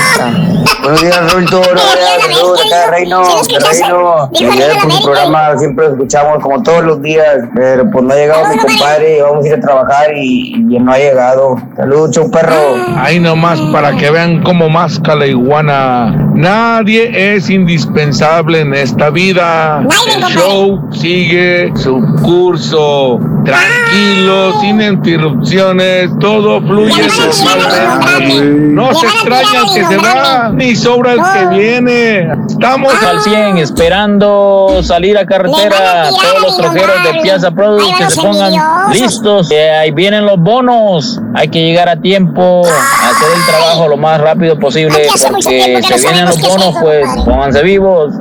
[0.82, 1.60] Buenos días, Raulito.
[1.60, 4.30] Buenos días, saludos acá de Reino, de Reino.
[4.34, 8.14] Y ayer por su programa siempre lo escuchamos como todos los días, pero pues no
[8.14, 11.56] ha llegado mi compadre, vamos a ir a trabajar y, y no ha llegado.
[11.76, 12.56] Saludos, chau perro.
[12.96, 16.28] Ahí nomás para que vean cómo masca la iguana.
[16.36, 19.84] Nadie es indispensable en esta vida.
[20.14, 23.20] El show sigue su curso.
[23.46, 28.46] Tranquilo, sin interrupciones, todo fluye normalmente.
[28.74, 32.30] No se extraña el que se va, ni sobra el que viene.
[32.48, 36.10] Estamos al 100 esperando salir a carretera.
[36.10, 38.54] Todos los troqueros de Piazza Produce que se pongan
[38.92, 39.50] listos.
[39.50, 41.22] que ahí vienen los bonos.
[41.36, 46.00] Hay que llegar a tiempo, a hacer el trabajo lo más rápido posible porque se
[46.00, 48.14] vienen los bonos, pues pónganse vivos.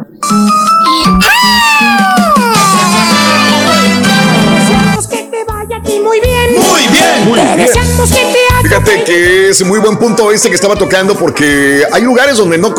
[7.26, 7.68] Muy bien,
[8.62, 12.74] Fíjate que es muy buen punto este que estaba tocando porque hay lugares donde no...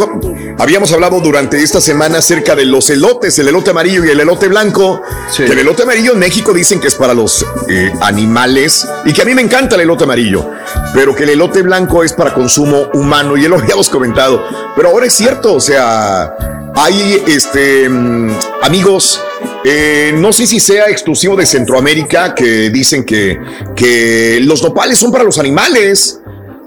[0.60, 4.48] Habíamos hablado durante esta semana acerca de los elotes, el elote amarillo y el elote
[4.48, 5.02] blanco.
[5.36, 9.22] Que el elote amarillo en México dicen que es para los eh, animales y que
[9.22, 10.50] a mí me encanta el elote amarillo,
[10.94, 14.44] pero que el elote blanco es para consumo humano y ya lo habíamos comentado.
[14.76, 16.36] Pero ahora es cierto, o sea,
[16.76, 18.32] hay este mm,
[18.64, 19.22] amigos,
[19.64, 23.38] eh, no sé si sea exclusivo de Centroamérica, que dicen que,
[23.76, 26.20] que los nopales son para los animales.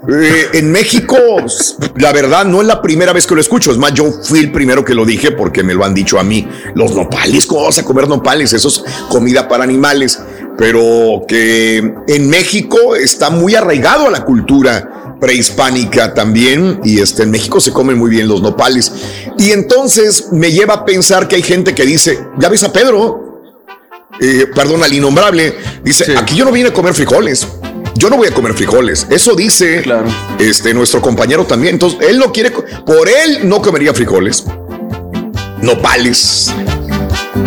[0.09, 1.15] Eh, en México,
[1.97, 3.71] la verdad, no es la primera vez que lo escucho.
[3.71, 6.23] Es más, yo fui el primero que lo dije porque me lo han dicho a
[6.23, 6.47] mí.
[6.73, 8.53] Los nopales, ¿cómo vas a comer nopales?
[8.53, 10.19] Eso es comida para animales.
[10.57, 11.77] Pero que
[12.07, 16.81] en México está muy arraigado a la cultura prehispánica también.
[16.83, 18.91] Y este, en México se comen muy bien los nopales.
[19.37, 23.41] Y entonces me lleva a pensar que hay gente que dice, ya ves a Pedro,
[24.19, 27.47] eh, perdón, al innombrable, dice, aquí yo no vine a comer frijoles.
[27.95, 29.05] Yo no voy a comer frijoles.
[29.09, 29.83] Eso dice
[30.39, 31.75] este, nuestro compañero también.
[31.75, 34.45] Entonces, él no quiere, por él no comería frijoles,
[35.61, 36.51] nopales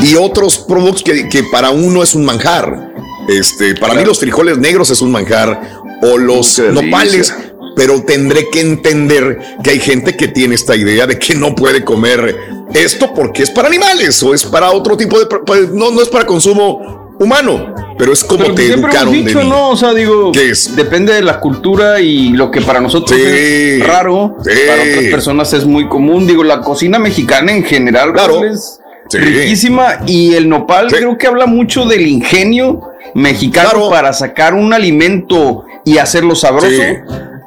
[0.00, 2.92] y otros productos que, que para uno es un manjar.
[3.28, 7.34] Este, para mí los frijoles negros es un manjar o los nopales,
[7.76, 11.84] pero tendré que entender que hay gente que tiene esta idea de que no puede
[11.84, 12.36] comer
[12.74, 16.08] esto porque es para animales o es para otro tipo de, pues, no, no es
[16.08, 19.50] para consumo humano, pero es como Pero te hemos educaron de dicho, niño.
[19.50, 19.70] ¿no?
[19.70, 20.32] O sea, digo,
[20.74, 24.50] depende de la cultura y lo que para nosotros Sí, es raro, sí.
[24.66, 26.26] para otras personas es muy común.
[26.26, 28.44] Digo, la cocina mexicana en general Claro.
[28.44, 28.80] es
[29.10, 29.18] Sí.
[29.18, 32.80] riquísima y el nopal creo que habla mucho del ingenio
[33.14, 36.82] mexicano para sacar un alimento y hacerlo sabroso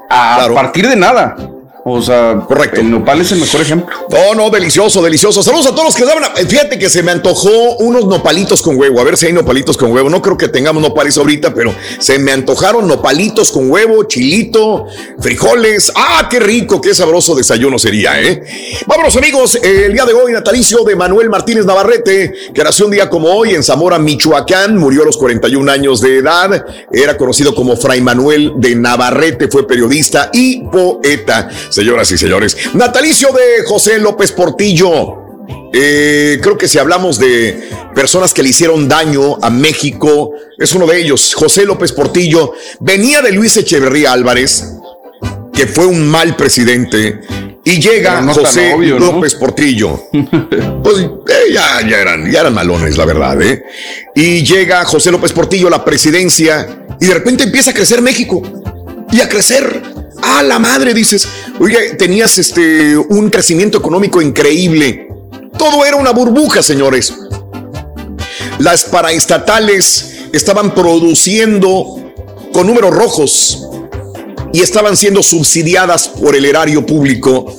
[0.09, 1.35] A partir de nada.
[1.89, 2.81] O sea, correcto.
[2.81, 3.95] El nopal es el mejor ejemplo.
[4.09, 5.41] No, no, delicioso, delicioso.
[5.41, 6.23] Saludos a todos los que daban.
[6.45, 8.99] Fíjate que se me antojó unos nopalitos con huevo.
[8.99, 10.09] A ver si hay nopalitos con huevo.
[10.09, 14.85] No creo que tengamos nopales ahorita, pero se me antojaron nopalitos con huevo, chilito,
[15.21, 15.89] frijoles.
[15.95, 18.43] ¡Ah, qué rico, qué sabroso desayuno sería, eh!
[18.85, 19.55] Vámonos, amigos.
[19.55, 23.55] El día de hoy, natalicio de Manuel Martínez Navarrete, que nació un día como hoy
[23.55, 24.75] en Zamora, Michoacán.
[24.75, 26.65] Murió a los 41 años de edad.
[26.91, 29.47] Era conocido como Fray Manuel de Navarrete.
[29.47, 31.49] Fue periodista y poeta.
[31.77, 35.69] Señoras y señores, natalicio de José López Portillo.
[35.71, 40.87] Eh, creo que si hablamos de personas que le hicieron daño a México, es uno
[40.87, 42.53] de ellos, José López Portillo.
[42.79, 44.73] Venía de Luis Echeverría Álvarez,
[45.53, 47.21] que fue un mal presidente,
[47.63, 49.11] y llega no José obvio, ¿no?
[49.11, 50.01] López Portillo.
[50.83, 53.63] Pues eh, ya, ya eran, ya eran malones, la verdad, ¿eh?
[54.15, 58.41] Y llega José López Portillo a la presidencia y de repente empieza a crecer México.
[59.11, 59.96] Y a crecer.
[60.21, 61.27] A la madre, dices.
[61.59, 65.07] Oye, tenías este un crecimiento económico increíble.
[65.57, 67.13] Todo era una burbuja, señores.
[68.59, 72.13] Las paraestatales estaban produciendo
[72.53, 73.67] con números rojos
[74.53, 77.53] y estaban siendo subsidiadas por el erario público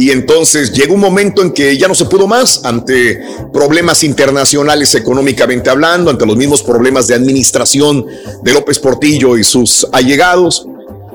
[0.00, 3.20] y entonces llegó un momento en que ya no se pudo más ante
[3.52, 8.06] problemas internacionales económicamente hablando, ante los mismos problemas de administración
[8.42, 10.66] de López Portillo y sus allegados.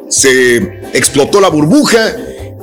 [0.10, 0.58] Se
[0.94, 2.16] explotó la burbuja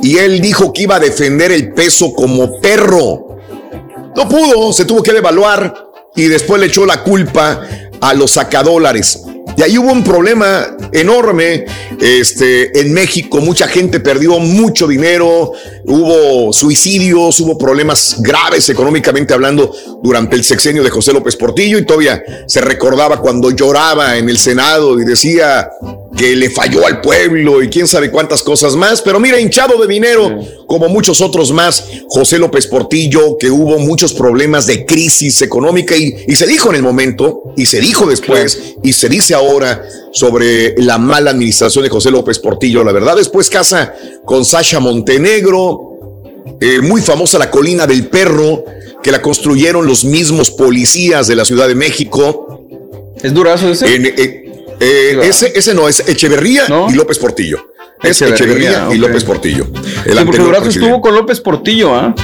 [0.02, 3.38] y él dijo que iba a defender el peso como perro.
[4.16, 7.62] No pudo, se tuvo que devaluar y después le echó la culpa
[8.00, 9.22] a los sacadólares.
[9.56, 11.64] Y ahí hubo un problema enorme
[12.00, 13.40] este, en México.
[13.40, 15.52] Mucha gente perdió mucho dinero,
[15.84, 19.72] hubo suicidios, hubo problemas graves económicamente hablando
[20.02, 24.38] durante el sexenio de José López Portillo y todavía se recordaba cuando lloraba en el
[24.38, 25.70] Senado y decía
[26.16, 29.02] que le falló al pueblo y quién sabe cuántas cosas más.
[29.02, 34.12] Pero mira, hinchado de dinero, como muchos otros más, José López Portillo, que hubo muchos
[34.12, 38.76] problemas de crisis económica y, y se dijo en el momento, y se dijo después,
[38.82, 39.82] y se dice ahora
[40.12, 42.84] sobre la mala administración de José López Portillo.
[42.84, 43.94] La verdad, después casa
[44.24, 45.81] con Sasha Montenegro,
[46.60, 48.64] eh, muy famosa la colina del perro,
[49.02, 52.66] que la construyeron los mismos policías de la Ciudad de México.
[53.22, 53.94] ¿Es durazo ese?
[53.94, 54.42] En, eh,
[54.80, 57.72] eh, ese, ese no, es Echeverría y López Portillo.
[58.02, 58.98] Es Echeverría, y.
[58.98, 59.66] López Portillo.
[60.04, 62.14] El Sí, porque Durazo estuvo con López Portillo, ¿ah?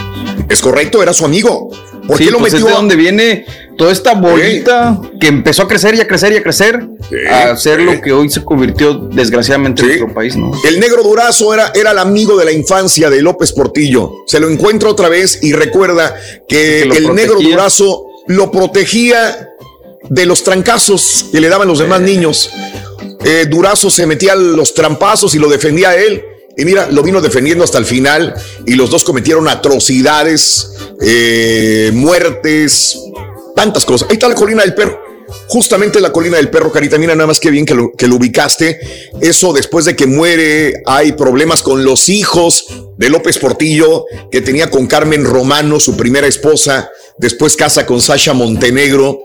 [0.48, 1.70] Es correcto, era su amigo.
[2.09, 2.66] ¿Por sí, qué lo pues metió?
[2.66, 3.44] es de donde viene
[3.76, 6.89] toda esta bolita que empezó a crecer y a crecer y a crecer
[7.30, 10.51] a ser lo que hoy se convirtió desgraciadamente en nuestro país, ¿no?
[10.64, 14.10] El negro Durazo era, era el amigo de la infancia de López Portillo.
[14.26, 16.16] Se lo encuentra otra vez y recuerda
[16.48, 17.40] que, el negro.
[17.40, 19.51] Durazo lo protegía
[20.09, 22.51] de los trancazos que le daban los demás niños.
[23.24, 26.22] Eh, Durazo se metía a los trampazos y lo defendía a él.
[26.59, 28.35] Y mira, lo vino defendiendo hasta el final
[28.66, 32.98] y los dos cometieron atrocidades, eh, muertes,
[33.55, 34.09] tantas cosas.
[34.10, 35.01] Ahí está la colina del perro.
[35.47, 38.16] Justamente la colina del perro, Carita, mira nada más que bien que lo, que lo
[38.16, 38.80] ubicaste.
[39.20, 42.66] Eso después de que muere, hay problemas con los hijos
[42.97, 46.90] de López Portillo, que tenía con Carmen Romano, su primera esposa.
[47.18, 49.20] Después casa con Sasha Montenegro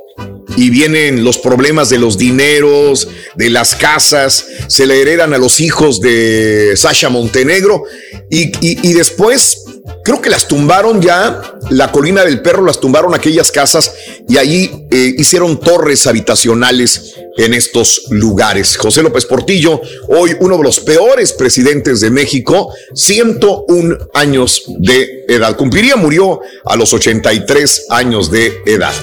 [0.58, 5.60] y vienen los problemas de los dineros, de las casas, se le heredan a los
[5.60, 7.84] hijos de Sasha Montenegro
[8.30, 9.63] y, y- y después
[10.04, 13.94] creo que las tumbaron ya, la colina del perro las tumbaron aquellas casas
[14.28, 18.78] y allí eh, hicieron torres habitacionales en estos lugares.
[18.78, 25.56] José López Portillo, hoy uno de los peores presidentes de México, 101 años de edad.
[25.58, 28.94] Cumpliría, murió a los 83 años de edad.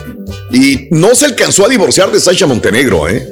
[0.53, 3.29] Y no se alcanzó a divorciar de Sasha Montenegro, ¿eh?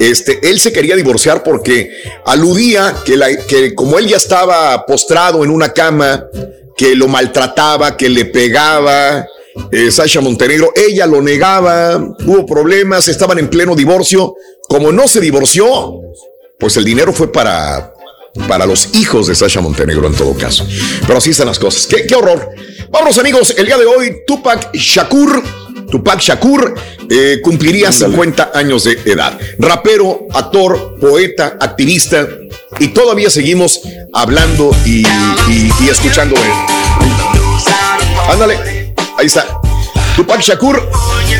[0.00, 1.90] Este, él se quería divorciar porque
[2.24, 6.26] aludía que, la- que como él ya estaba postrado en una cama,
[6.76, 9.26] que lo maltrataba, que le pegaba,
[9.70, 14.34] eh, Sasha Montenegro, ella lo negaba, hubo problemas, estaban en pleno divorcio.
[14.68, 16.00] Como no se divorció,
[16.58, 17.92] pues el dinero fue para,
[18.48, 20.66] para los hijos de Sasha Montenegro en todo caso.
[21.06, 21.86] Pero así están las cosas.
[21.86, 22.50] ¡Qué, qué horror!
[22.90, 25.42] Vámonos amigos, el día de hoy Tupac Shakur,
[25.90, 26.74] Tupac Shakur
[27.10, 29.38] eh, cumpliría 50 años de edad.
[29.58, 32.26] Rapero, actor, poeta, activista
[32.80, 33.80] y todavía seguimos
[34.12, 35.06] hablando y,
[35.48, 36.50] y- y escuchando él.
[38.28, 39.46] Ándale, ahí está.
[40.16, 40.80] Tupac Shakur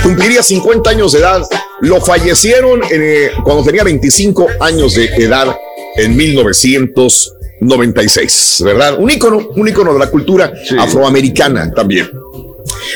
[0.03, 1.43] cumpliría 50 años de edad.
[1.81, 5.55] Lo fallecieron eh, cuando tenía 25 años de edad
[5.97, 8.97] en 1996, ¿verdad?
[8.99, 12.09] Un ícono, un ícono de la cultura afroamericana también.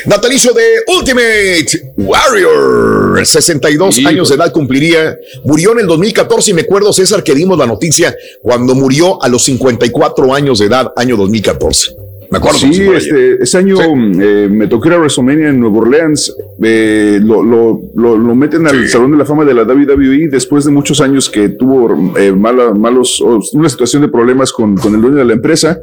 [0.07, 5.17] Natalicio de Ultimate Warrior, 62 años de edad cumpliría.
[5.45, 9.29] Murió en el 2014 y me acuerdo, César, que dimos la noticia cuando murió a
[9.29, 12.08] los 54 años de edad, año 2014.
[12.31, 12.59] Me acuerdo.
[12.59, 13.77] Sí, este, ese año
[14.21, 16.35] eh, me tocó ir a WrestleMania en Nueva Orleans.
[16.63, 20.65] eh, lo, lo, lo, lo meten al Salón de la Fama de la WWE después
[20.65, 23.21] de muchos años que tuvo eh, mala- malos,
[23.53, 25.79] una situación de problemas con, con el dueño de la empresa.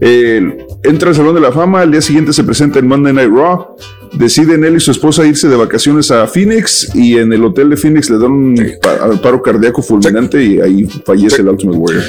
[0.00, 3.30] Eh, entra al Salón de la Fama, al día siguiente se presenta en Monday Night
[3.30, 3.66] Raw.
[4.14, 7.76] Deciden él y su esposa irse de vacaciones a Phoenix y en el hotel de
[7.76, 12.04] Phoenix le dan un pa- paro cardíaco fulminante y ahí fallece el Ultimate Warrior.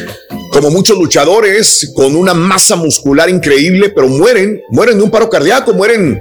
[0.51, 5.73] como muchos luchadores con una masa muscular increíble, pero mueren, mueren de un paro cardíaco,
[5.73, 6.19] mueren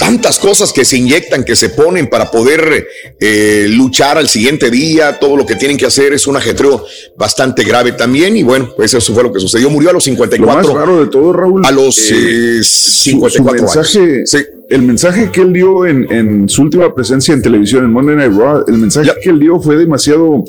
[0.00, 2.88] tantas cosas que se inyectan, que se ponen para poder
[3.20, 6.82] eh, luchar al siguiente día, todo lo que tienen que hacer es un ajetreo
[7.18, 10.12] bastante grave también y bueno, pues eso fue lo que sucedió, murió a los Lo
[10.12, 11.64] 54 más raro de todo, Raúl.
[11.66, 13.94] a los eh, eh, su- 54 su años.
[13.94, 18.16] mensaje, El mensaje que él dio en, en su última presencia en televisión, en Monday
[18.16, 20.42] Night Raw, el mensaje que él dio fue demasiado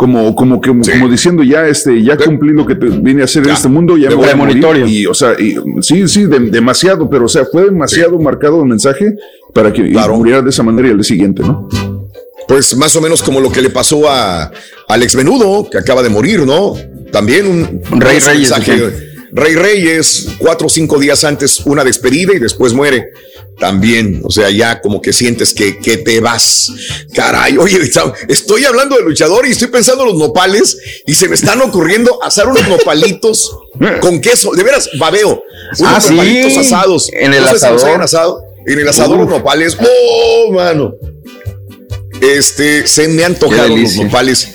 [0.00, 3.42] como, como, que, como diciendo ya, este, ya cumplí lo que te vine a hacer
[3.46, 4.58] en este mundo, ya me voy a morir.
[4.58, 4.86] Premonitorio.
[4.86, 8.66] Y, o sea, y, sí, sí, de- demasiado, pero o sea, fue demasiado marcado el
[8.66, 9.12] mensaje
[9.52, 11.68] para que muriera de esa manera y al día siguiente, ¿no?
[12.48, 14.50] Pues más o menos como lo que le pasó a
[14.88, 16.76] Alex Menudo, que acaba de morir, ¿no?
[17.12, 19.09] También un, Rey un Reyes, mensaje.
[19.32, 23.10] Rey Reyes, cuatro o cinco días antes, una despedida y después muere.
[23.58, 26.72] También, o sea, ya como que sientes que, que te vas.
[27.14, 27.78] Caray, oye,
[28.28, 32.22] estoy hablando de luchador y estoy pensando en los nopales y se me están ocurriendo
[32.22, 33.54] asar unos nopalitos
[34.00, 34.52] con queso.
[34.52, 35.42] De veras, babeo.
[35.78, 36.14] Unos Ah, sí.
[36.14, 37.10] nopalitos asados.
[37.12, 38.02] En el No si asador.
[38.02, 38.42] asado.
[38.66, 39.24] En el asador, Uf.
[39.30, 39.76] los nopales.
[39.78, 40.94] ¡Oh, mano!
[42.20, 44.48] Este, se me han antojado los nopales.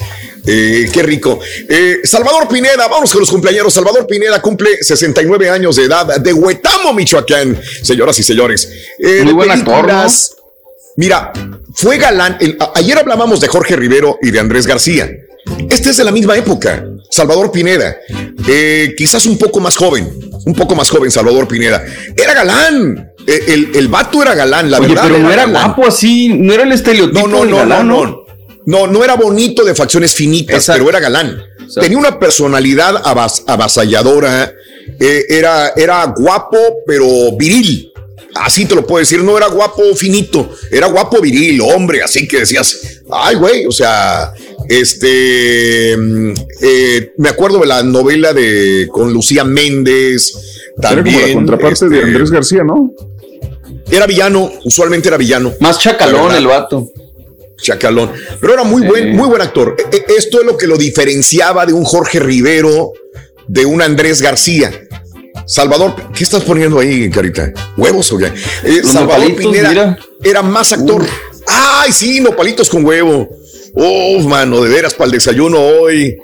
[0.48, 1.40] Eh, qué rico.
[1.68, 3.74] Eh, Salvador Pineda, vamos con los cumpleaños.
[3.74, 7.60] Salvador Pineda cumple 69 años de edad de Huetamo, Michoacán.
[7.82, 8.70] Señoras y señores.
[9.00, 9.88] Eh, Muy buen actor,
[10.98, 11.34] Mira,
[11.74, 12.38] fue galán.
[12.40, 15.10] el- a- ayer hablábamos de Jorge Rivero y de Andrés García.
[15.70, 16.86] Este es de la misma época.
[17.12, 17.98] Salvador Pineda.
[18.48, 20.10] Eh, quizás un poco más joven.
[20.46, 21.84] Un poco más joven, Salvador Pineda.
[22.16, 23.12] Era galán.
[23.28, 25.04] Eh, El, el vato era galán, la Oye, verdad.
[25.08, 28.06] pero no era guapo así, no era el estereotipo No, no, del no, galán, no,
[28.06, 28.06] no.
[28.12, 28.25] No,
[28.88, 31.42] no era bonito de facciones finitas, pero era galán.
[31.80, 34.54] Tenía una personalidad avas- avasalladora.
[35.00, 37.06] eh, era, era guapo, pero
[37.38, 37.92] viril.
[38.36, 39.24] Así te lo puedo decir.
[39.24, 42.04] No era guapo finito, era guapo viril, hombre.
[42.04, 44.32] Así que decías, ay, güey, o sea,
[44.68, 45.96] este.
[45.98, 50.34] mm, eh, me acuerdo de la novela de con Lucía Méndez.
[50.78, 51.16] Era También.
[51.16, 52.92] como la contraparte de este, Andrés García, ¿no?
[53.90, 55.54] Era villano, usualmente era villano.
[55.62, 56.90] Más chacalón el vato.
[57.62, 58.12] Chacalón.
[58.42, 59.76] Pero era muy buen, muy buen actor.
[59.78, 62.92] E- e- Esto es lo que lo diferenciaba de un Jorge Rivero,
[63.48, 64.72] de un Andrés García.
[65.48, 67.52] Salvador, ¿qué estás poniendo ahí, Carita?
[67.78, 68.26] ¿Huevos o qué?
[68.64, 70.00] Eh, Salvador nopalitos, Pineda mira.
[70.24, 71.06] era más actor.
[71.48, 73.30] Ay, sí, nopalitos con huevo.
[73.78, 76.18] Oh, mano, de veras para el desayuno hoy.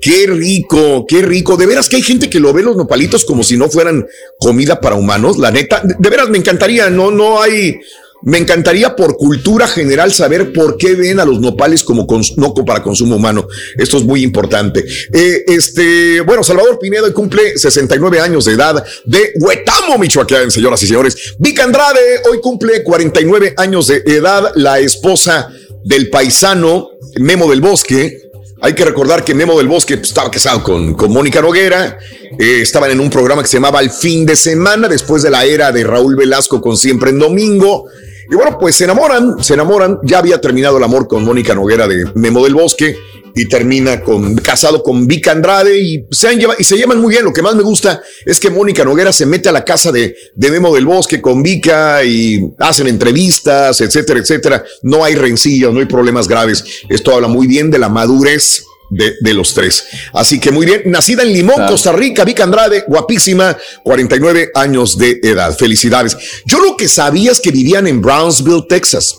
[0.00, 1.56] Qué rico, qué rico.
[1.56, 4.06] De veras que hay gente que lo ve los nopalitos como si no fueran
[4.38, 5.36] comida para humanos.
[5.36, 6.88] La neta, de veras me encantaría.
[6.88, 7.76] No, no hay.
[8.22, 12.06] Me encantaría por cultura general saber por qué ven a los nopales como
[12.36, 13.46] no para consumo humano.
[13.76, 14.84] Esto es muy importante.
[15.12, 20.86] Eh, este, bueno, Salvador Pinedo cumple 69 años de edad de Huetamo, Michoacán, señoras y
[20.86, 21.34] señores.
[21.38, 25.50] Vic Andrade hoy cumple 49 años de edad, la esposa
[25.84, 28.25] del paisano Memo del Bosque.
[28.60, 31.98] Hay que recordar que Memo del Bosque pues, estaba casado con, con Mónica Noguera.
[32.38, 35.44] eh, estaban en un programa que se llamaba El Fin de Semana, después de la
[35.44, 37.86] era de Raúl Velasco con Siempre en Domingo.
[38.30, 39.98] Y bueno, pues se enamoran, se enamoran.
[40.02, 42.96] Ya había terminado el amor con Mónica Noguera de Memo del Bosque
[43.38, 47.12] y termina con casado con Vic Andrade y se, han lleva- y se llevan muy
[47.12, 47.24] bien.
[47.24, 50.16] Lo que más me gusta es que Mónica Noguera se mete a la casa de,
[50.34, 54.64] de Memo del Bosque con Vica y hacen entrevistas, etcétera, etcétera.
[54.82, 56.64] No hay rencillas, no hay problemas graves.
[56.88, 59.84] Esto habla muy bien de la madurez de, de los tres.
[60.12, 60.82] Así que muy bien.
[60.86, 65.56] Nacida en Limón, Costa Rica, Vic Andrade, guapísima, 49 años de edad.
[65.56, 66.16] Felicidades.
[66.44, 69.16] Yo lo que sabía es que vivían en Brownsville, Texas.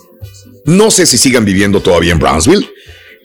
[0.65, 2.67] No sé si sigan viviendo todavía en Brownsville.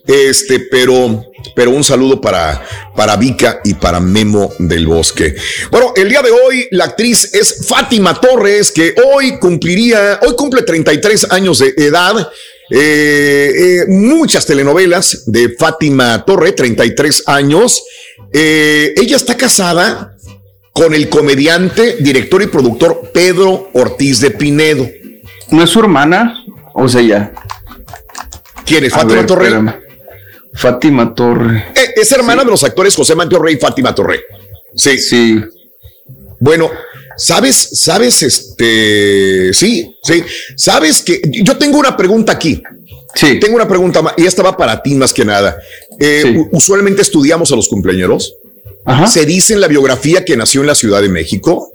[0.06, 2.66] Este, pero, pero un saludo para,
[2.96, 5.36] para Vika y para Memo del Bosque.
[5.70, 10.62] Bueno, el día de hoy la actriz es Fátima Torres, que hoy cumpliría, hoy cumple
[10.62, 12.28] 33 años de edad.
[12.74, 17.82] Eh, eh, muchas telenovelas de Fátima Torre, 33 años.
[18.32, 20.16] Eh, ella está casada
[20.72, 24.88] con el comediante, director y productor Pedro Ortiz de Pinedo.
[25.50, 26.46] ¿No es su hermana?
[26.72, 27.34] O sea, ya.
[28.64, 28.94] ¿Quién es?
[28.94, 29.44] A Fátima ver, Torre.
[29.44, 29.74] espérame.
[30.54, 31.66] Fátima Torre.
[31.94, 34.22] Es hermana de los actores José Mateo Rey y Fátima Torre.
[34.74, 34.96] Sí.
[34.96, 35.44] Sí.
[36.40, 36.70] Bueno,
[37.26, 37.68] ¿sabes?
[37.72, 38.22] ¿Sabes?
[38.22, 39.52] Este.
[39.54, 40.22] Sí, sí.
[40.56, 42.62] ¿Sabes que Yo tengo una pregunta aquí.
[43.14, 43.38] Sí.
[43.40, 45.56] Tengo una pregunta y esta va para ti más que nada.
[46.00, 48.34] Eh, u- Usualmente estudiamos a los cumpleañeros.
[49.06, 51.70] Se dice en la biografía que nació en la Ciudad de México.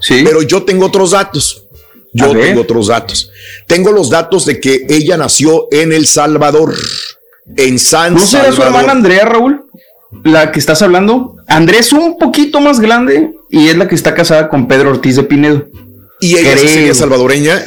[0.00, 0.22] Sí.
[0.24, 1.64] Pero yo tengo otros datos.
[2.12, 3.30] Yo tengo otros datos.
[3.68, 6.74] Tengo los datos de que ella nació en El Salvador.
[7.56, 9.64] En San ¿No será su hermana Andrea, Raúl?
[10.24, 11.36] La que estás hablando.
[11.46, 15.16] Andrea es un poquito más grande y es la que está casada con Pedro Ortiz
[15.16, 15.68] de Pinedo.
[16.20, 17.62] ¿Y ella sí sería salvadoreña?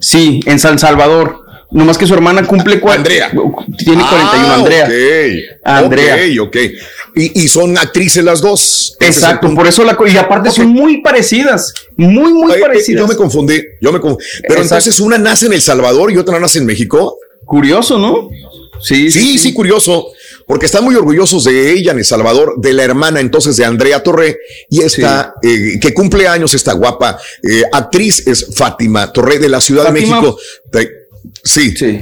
[0.00, 1.44] Sí, en San Salvador.
[1.70, 3.30] Nomás que su hermana cumple cua- Andrea.
[3.30, 4.84] Tiene 41, Ah, Andrea.
[4.86, 5.58] ok.
[5.64, 6.14] Andrea.
[6.40, 6.56] Ok, ok.
[7.16, 8.96] Y, y son actrices las dos.
[9.00, 13.02] Es Exacto, por eso la y aparte son muy parecidas, muy muy Eh, eh, parecidas.
[13.02, 14.24] Yo me confundí, yo me confundí.
[14.42, 14.62] Pero Exacto.
[14.76, 17.16] entonces una nace en El Salvador y otra nace en México.
[17.44, 18.30] Curioso, ¿no?
[18.80, 20.06] Sí, sí, sí, curioso.
[20.48, 24.02] Porque están muy orgullosos de ella en El Salvador, de la hermana entonces de Andrea
[24.02, 24.38] Torre
[24.70, 29.60] y esta eh, que cumple años, esta guapa eh, actriz es Fátima Torre de la
[29.60, 30.38] Ciudad de México.
[31.44, 31.76] Sí.
[31.76, 32.00] Sí.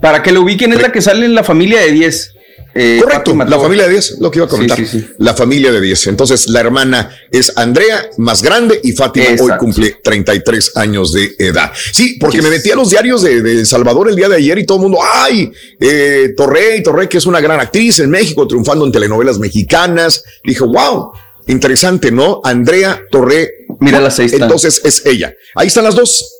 [0.00, 2.34] Para que lo ubiquen es la que sale en la familia de 10.
[2.80, 4.78] Eh, Correcto, la familia de 10, lo que iba a comentar.
[4.78, 5.06] Sí, sí, sí.
[5.18, 6.06] La familia de 10.
[6.06, 11.72] Entonces, la hermana es Andrea, más grande, y Fátima hoy cumple 33 años de edad.
[11.92, 14.58] Sí, porque me metí a los diarios de, de El Salvador el día de ayer
[14.58, 15.50] y todo el mundo, ay,
[15.80, 20.22] eh, Torrey, Torrey, que es una gran actriz en México, triunfando en telenovelas mexicanas.
[20.44, 21.12] Dije, wow.
[21.48, 22.40] Interesante, ¿no?
[22.44, 23.50] Andrea Torre.
[23.80, 24.34] Mira las seis.
[24.34, 25.34] Entonces es ella.
[25.54, 26.38] Ahí están las dos.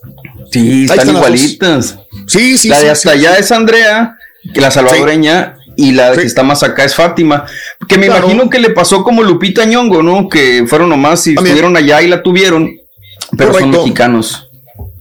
[0.53, 1.97] Sí, están, igualitas.
[2.27, 4.17] Sí, sí, La de hasta allá es Andrea,
[4.53, 7.45] que la salvadoreña, y la que está más acá es Fátima.
[7.89, 8.25] Que me Claro.
[8.27, 10.29] imagino que le pasó como Lupita Ñongo, ¿no?
[10.29, 11.55] Que fueron nomás y También.
[11.55, 12.77] estuvieron allá y la tuvieron,
[13.37, 14.48] pero son mexicanos.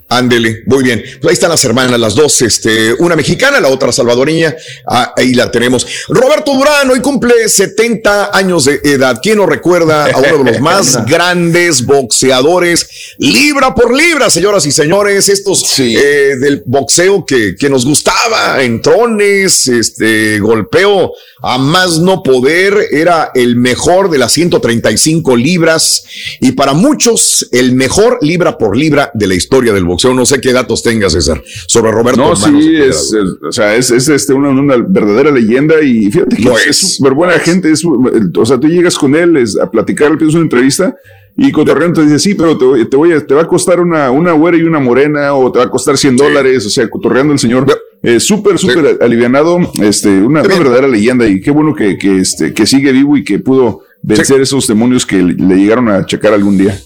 [0.09, 1.03] Ándele, muy bien.
[1.19, 4.55] Pues ahí están las hermanas, las dos, este, una mexicana, la otra salvadoreña.
[4.87, 5.85] Ah, ahí la tenemos.
[6.07, 9.19] Roberto Durán hoy cumple 70 años de edad.
[9.21, 14.71] ¿Quién nos recuerda a uno de los más grandes boxeadores, libra por libra, señoras y
[14.71, 15.27] señores?
[15.27, 21.11] Estos eh, del boxeo que, que nos gustaba, entrones, este, golpeo
[21.41, 26.05] a más no poder, era el mejor de las 135 libras
[26.39, 29.96] y para muchos el mejor libra por libra de la historia del boxeo.
[30.13, 33.13] No sé qué datos tengas, César, sobre Roberto No, Manos sí, es, es-
[33.47, 37.33] o sea, es, es, este, una, una verdadera leyenda y fíjate que es súper buena
[37.39, 37.71] gente.
[37.71, 40.95] Es, o sea, tú llegas con él es, a platicar, le pides una entrevista
[41.39, 43.79] y cotorreando te dice, sí, pero te, voy- te, voy a, te va a costar
[43.79, 46.65] una, una güera y una morena o te va a costar 100 dólares.
[46.65, 47.65] O sea, cotorreando el señor.
[48.01, 49.59] eh, súper, súper alivianado.
[49.81, 53.23] Este, una, una verdadera leyenda y qué bueno que, que, este, que sigue vivo y
[53.23, 56.79] que pudo vencer esos demonios que le, le llegaron a checar algún día.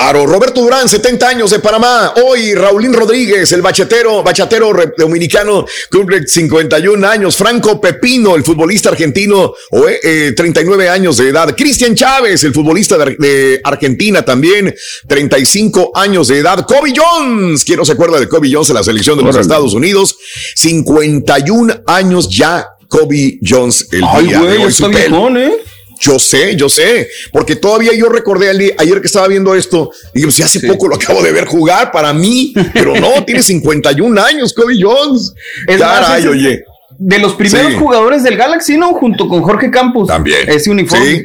[0.00, 2.14] Claro, Roberto Durán, 70 años de Panamá.
[2.24, 7.36] Hoy Raulín Rodríguez, el bachatero, bachatero dominicano, cumple 51 años.
[7.36, 9.98] Franco Pepino, el futbolista argentino, eh,
[10.28, 11.52] eh, 39 años de edad.
[11.56, 14.72] Cristian Chávez, el futbolista de, Ar- de Argentina también,
[15.08, 16.64] 35 años de edad.
[16.64, 19.42] Kobe Jones, ¿quién no se acuerda de Kobe Jones en la selección de los Órale.
[19.42, 20.16] Estados Unidos?
[20.54, 24.70] 51 años ya Kobe Jones el Ay, día güey, de hoy.
[24.70, 25.52] está viejón, ¿eh?
[26.00, 28.48] Yo sé, yo sé, porque todavía yo recordé
[28.78, 31.90] ayer que estaba viendo esto, y digo, si hace poco lo acabo de ver jugar
[31.90, 35.32] para mí, pero no, tiene 51 años, Kobe Jones.
[35.66, 36.64] Es Caray, oye.
[36.98, 37.78] De los primeros Sí.
[37.78, 38.92] jugadores del Galaxy, ¿no?
[38.94, 40.08] Junto con Jorge Campos.
[40.08, 40.48] También.
[40.48, 41.06] Ese uniforme.
[41.06, 41.22] Sí,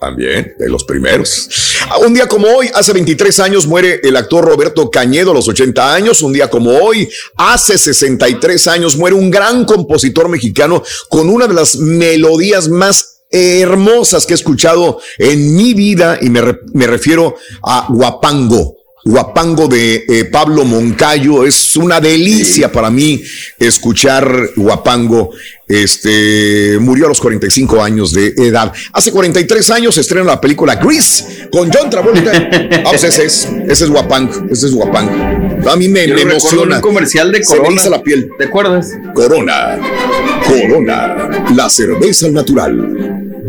[0.00, 1.48] también, de los primeros.
[1.88, 5.48] Ah, Un día como hoy, hace 23 años, muere el actor Roberto Cañedo a los
[5.48, 6.20] 80 años.
[6.20, 11.54] Un día como hoy, hace 63 años, muere un gran compositor mexicano con una de
[11.54, 17.34] las melodías más hermosas que he escuchado en mi vida y me, re- me refiero
[17.62, 18.76] a Guapango.
[19.06, 21.44] Guapango de eh, Pablo Moncayo.
[21.44, 23.22] Es una delicia para mí
[23.58, 25.30] escuchar Guapango.
[25.68, 28.72] Este murió a los 45 años de edad.
[28.94, 32.32] Hace 43 años se estrena la película Grease con John Travolta.
[32.86, 34.46] Ah, ese es, ese es Guapango.
[34.50, 35.70] Ese es Guapango.
[35.70, 36.76] A mí me, Yo emociona.
[36.76, 37.88] un comercial de Se me Corona.
[37.88, 38.30] la piel.
[38.38, 38.90] ¿Te acuerdas?
[39.14, 39.78] Corona.
[40.46, 41.46] Corona.
[41.54, 43.23] La cerveza natural.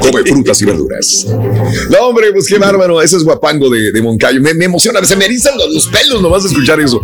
[0.00, 1.26] Come frutas y verduras.
[1.90, 3.00] No, hombre, pues qué bárbaro.
[3.02, 4.40] Ese es guapango de, de Moncayo.
[4.40, 7.00] Me, me emociona, se me erizan los, los pelos nomás de escuchar eso.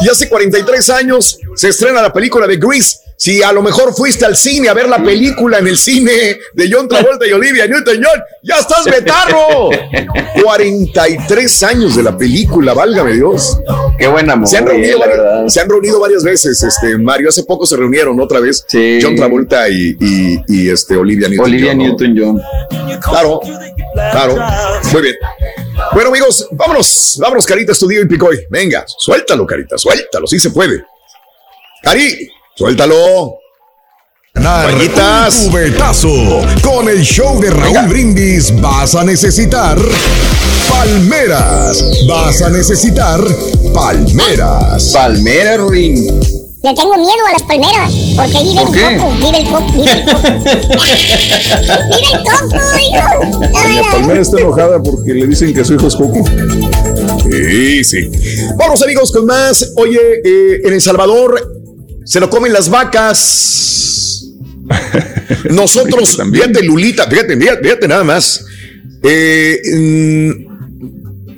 [0.00, 2.98] Y hace 43 años se estrena la película de Grease.
[3.20, 6.70] Si a lo mejor fuiste al cine a ver la película en el cine de
[6.72, 9.68] John Travolta y Olivia Newton-John, ya estás betarro.
[10.42, 13.58] 43 años de la película, válgame Dios.
[13.98, 17.28] Qué buena Se han, movie, reunido varias, se han reunido varias veces, este, Mario.
[17.28, 18.64] Hace poco se reunieron otra vez.
[19.02, 21.46] John Travolta y, y, y, este, Olivia Newton.
[21.46, 22.40] Olivia Newton-John.
[23.00, 23.40] Claro,
[24.12, 24.36] claro.
[24.92, 25.16] Muy bien.
[25.92, 28.46] Bueno, amigos, vámonos, vámonos, Carita, estudio y Picoy.
[28.50, 30.84] Venga, suéltalo, Carita, suéltalo, sí se puede.
[31.82, 33.38] Cari, suéltalo.
[34.34, 35.48] Rayitas.
[35.48, 36.42] cubetazo.
[36.62, 39.78] Con el show de Raúl Brindis vas a necesitar
[40.68, 42.06] palmeras.
[42.06, 43.20] Vas a necesitar
[43.74, 44.90] palmeras.
[44.92, 46.39] Palmeras, Ring.
[46.62, 49.92] Le tengo miedo a las palmeras, porque vive ¿Por el coco, vive el coco, vive
[49.92, 50.20] el coco.
[51.88, 53.82] vive el coco, hijo.
[53.82, 56.22] La palmera está enojada porque le dicen que su hijo es Coco.
[57.30, 58.10] Sí, sí.
[58.58, 59.72] Vamos, amigos, con más.
[59.76, 61.50] Oye, eh, en El Salvador
[62.04, 64.26] se lo comen las vacas.
[65.50, 68.44] Nosotros, fíjate, Lulita, fíjate, fíjate, fíjate nada más.
[69.02, 70.49] Eh, mm,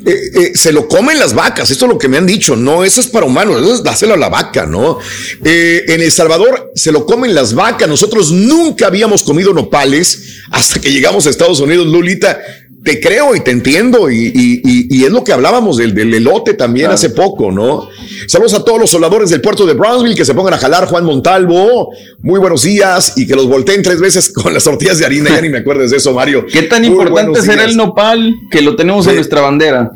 [0.04, 2.84] eh, eh, se lo comen las vacas, esto es lo que me han dicho, no,
[2.84, 4.98] eso es para humanos, eso es dáselo a la vaca, ¿no?
[5.44, 10.80] Eh, en El Salvador se lo comen las vacas, nosotros nunca habíamos comido nopales hasta
[10.80, 12.40] que llegamos a Estados Unidos, Lulita.
[12.84, 16.12] Te creo y te entiendo, y, y- y- y es lo que hablábamos del, del
[16.14, 17.88] elote también hace poco, ¿no?
[18.26, 21.04] Saludos a todos los soldadores del puerto de Brownsville que se pongan a jalar, Juan
[21.04, 21.90] Montalvo.
[22.22, 25.30] Muy buenos días y que los volteen tres veces con las tortillas de harina.
[25.30, 26.44] Ya ni me acuerdes de eso, Mario.
[26.52, 27.70] ¿Qué tan Muy importante será días.
[27.70, 29.92] el nopal que lo tenemos en nuestra bandera?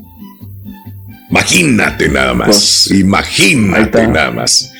[1.28, 2.90] Imagínate nada Pues, más.
[2.92, 4.70] imagínate nada más.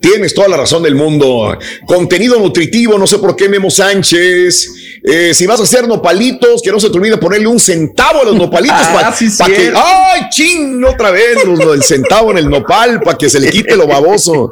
[0.00, 1.56] Tienes toda la razón del mundo.
[1.86, 4.93] Contenido nutritivo, no sé por qué Memo Sánchez.
[5.06, 8.24] Eh, si vas a hacer nopalitos, que no se te olvide ponerle un centavo a
[8.24, 9.54] los nopalitos Ah, para sí, que.
[9.54, 9.78] cierto.
[9.84, 10.82] ¡Ay, ching!
[10.82, 14.50] Otra vez los- el centavo en el nopal para que se le quite lo baboso.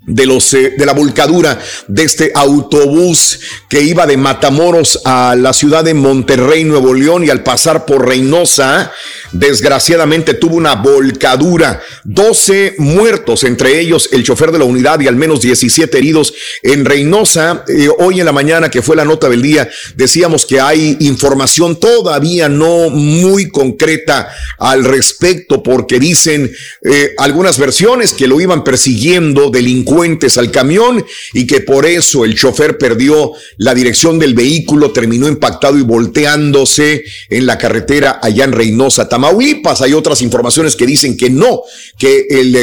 [0.09, 5.53] de los eh, de la volcadura de este autobús que iba de Matamoros a la
[5.53, 8.91] ciudad de Monterrey, Nuevo León y al pasar por Reynosa,
[9.33, 15.17] desgraciadamente tuvo una volcadura, 12 muertos, entre ellos el chofer de la unidad y al
[15.17, 16.33] menos 17 heridos
[16.63, 17.65] en Reynosa.
[17.69, 21.79] Eh, hoy en la mañana que fue la nota del día, decíamos que hay información
[21.79, 26.51] todavía no muy concreta al respecto porque dicen
[26.83, 29.98] eh, algunas versiones que lo iban persiguiendo delincuentes
[30.37, 35.77] al camión y que por eso el chofer perdió la dirección del vehículo, terminó impactado
[35.77, 39.83] y volteándose en la carretera allá en Reynosa, Tamaulipas.
[39.83, 41.63] Hay otras informaciones que dicen que no,
[41.99, 42.57] que el,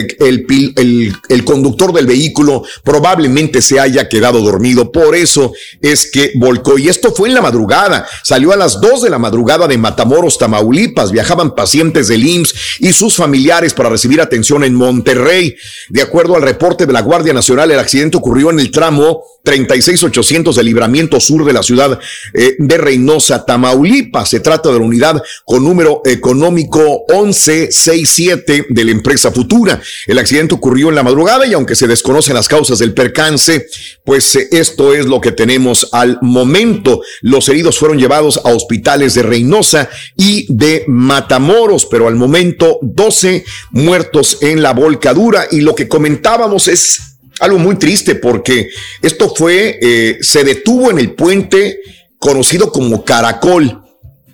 [1.30, 4.92] el, conductor del vehículo probablemente se haya quedado dormido.
[4.92, 6.78] Por eso es que volcó.
[6.78, 8.08] Y esto fue en la madrugada.
[8.24, 11.12] Salió a las 2 de la madrugada de Matamoros, Tamaulipas.
[11.12, 15.56] Viajaban pacientes del IMSS y sus familiares para recibir atención en Monterrey.
[15.90, 20.56] De acuerdo al reporte de la Guardia Nacional, el accidente ocurrió en el tramo 36800
[20.56, 22.00] del libramiento sur de la ciudad
[22.34, 24.30] eh, de Reynosa, Tamaulipas.
[24.30, 29.80] Se trata de la unidad con número económico 1167 de la empresa Futura.
[30.08, 33.68] El accidente ocurrió en la madrugada y aunque se desconocen las causas del percance,
[34.04, 37.02] pues eh, esto es lo que tenemos al momento.
[37.22, 43.46] Los heridos fueron llevados a hospitales de Reynosa y de Matamoros, pero al momento 12
[43.72, 47.05] muertos en la volcadura y lo que comentábamos es
[47.40, 48.70] algo muy triste porque
[49.02, 51.80] esto fue, eh, se detuvo en el puente
[52.18, 53.82] conocido como Caracol,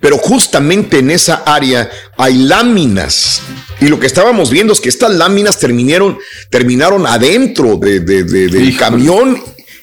[0.00, 3.42] pero justamente en esa área hay láminas.
[3.80, 6.18] Y lo que estábamos viendo es que estas láminas terminaron,
[6.50, 9.42] terminaron adentro de, de- de- del camión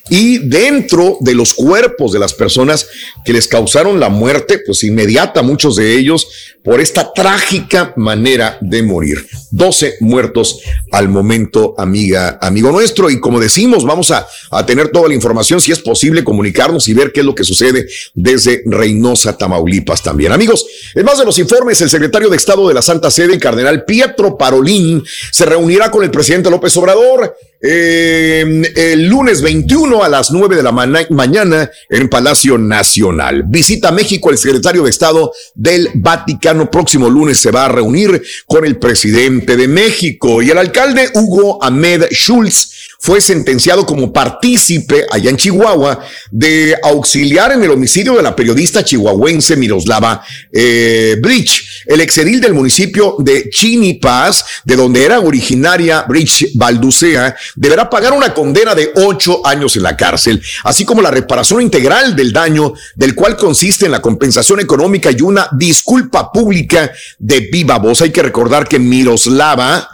[0.09, 2.87] y dentro de los cuerpos de las personas
[3.23, 6.27] que les causaron la muerte, pues inmediata, muchos de ellos,
[6.63, 9.25] por esta trágica manera de morir.
[9.51, 10.59] 12 muertos
[10.91, 13.09] al momento, amiga, amigo nuestro.
[13.09, 16.93] Y como decimos, vamos a, a tener toda la información, si es posible, comunicarnos y
[16.93, 20.31] ver qué es lo que sucede desde Reynosa, Tamaulipas también.
[20.31, 23.39] Amigos, en más de los informes, el secretario de Estado de la Santa Sede, el
[23.39, 30.09] cardenal Pietro Parolín, se reunirá con el presidente López Obrador eh, el lunes 21 a
[30.09, 33.43] las 9 de la mañana en Palacio Nacional.
[33.47, 36.71] Visita México el secretario de Estado del Vaticano.
[36.71, 41.61] Próximo lunes se va a reunir con el presidente de México y el alcalde Hugo
[41.63, 48.21] Ahmed Schultz fue sentenciado como partícipe allá en Chihuahua de auxiliar en el homicidio de
[48.21, 50.21] la periodista chihuahuense Miroslava
[50.51, 51.85] eh, Bridge.
[51.85, 58.33] El exedil del municipio de Chinipaz, de donde era originaria Bridge Balducea, deberá pagar una
[58.33, 63.15] condena de ocho años en la cárcel, así como la reparación integral del daño, del
[63.15, 68.01] cual consiste en la compensación económica y una disculpa pública de viva voz.
[68.01, 69.89] Hay que recordar que Miroslava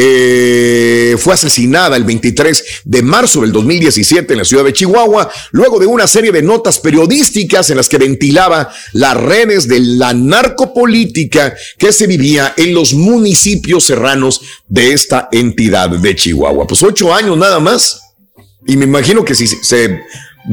[0.00, 5.80] eh, fue asesinada el 23 de marzo del 2017 en la ciudad de Chihuahua, luego
[5.80, 11.52] de una serie de notas periodísticas en las que ventilaba las redes de la narcopolítica
[11.76, 16.68] que se vivía en los municipios serranos de esta entidad de Chihuahua.
[16.68, 18.00] Pues ocho años nada más.
[18.68, 20.00] Y me imagino que si se,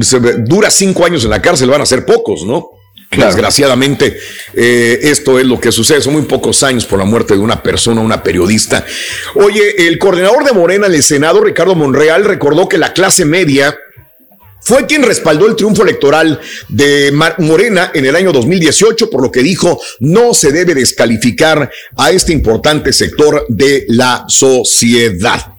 [0.00, 2.75] se dura cinco años en la cárcel van a ser pocos, ¿no?
[3.16, 4.18] Desgraciadamente,
[4.54, 6.00] eh, esto es lo que sucede.
[6.00, 8.84] Son muy pocos años por la muerte de una persona, una periodista.
[9.34, 13.76] Oye, el coordinador de Morena en el Senado, Ricardo Monreal, recordó que la clase media
[14.66, 19.40] fue quien respaldó el triunfo electoral de Morena en el año 2018, por lo que
[19.40, 25.55] dijo no se debe descalificar a este importante sector de la sociedad.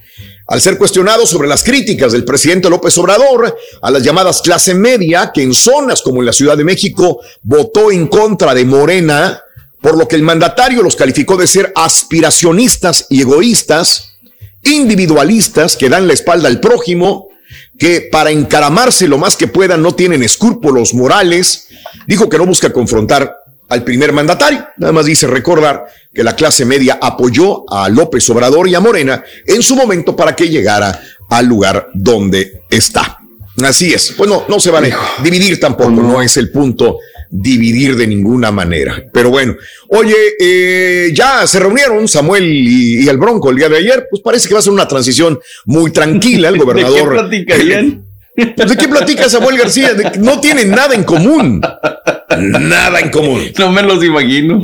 [0.47, 5.31] Al ser cuestionado sobre las críticas del presidente López Obrador a las llamadas clase media,
[5.33, 9.41] que en zonas como en la Ciudad de México votó en contra de Morena,
[9.81, 14.17] por lo que el mandatario los calificó de ser aspiracionistas y egoístas,
[14.63, 17.27] individualistas que dan la espalda al prójimo,
[17.77, 21.67] que para encaramarse lo más que puedan no tienen escrúpulos morales,
[22.07, 23.35] dijo que no busca confrontar
[23.69, 24.65] al primer mandatario.
[24.77, 29.23] Nada más dice recordar que la clase media apoyó a López Obrador y a Morena
[29.45, 30.99] en su momento para que llegara
[31.30, 33.18] al lugar donde está.
[33.64, 34.14] Así es.
[34.15, 36.99] Pues no, no se vale dividir tampoco, no es el punto
[37.30, 39.03] dividir de ninguna manera.
[39.11, 39.56] Pero bueno,
[39.89, 44.22] oye, eh, ya se reunieron Samuel y, y el Bronco el día de ayer, pues
[44.22, 46.49] parece que va a ser una transición muy tranquila.
[46.49, 47.30] El gobernador.
[47.30, 48.03] ¿De qué platicarían?
[48.38, 49.95] ¿De qué platica Samuel García?
[49.95, 51.59] De no tienen nada en común.
[52.38, 53.41] Nada en común.
[53.57, 54.61] No me los imagino.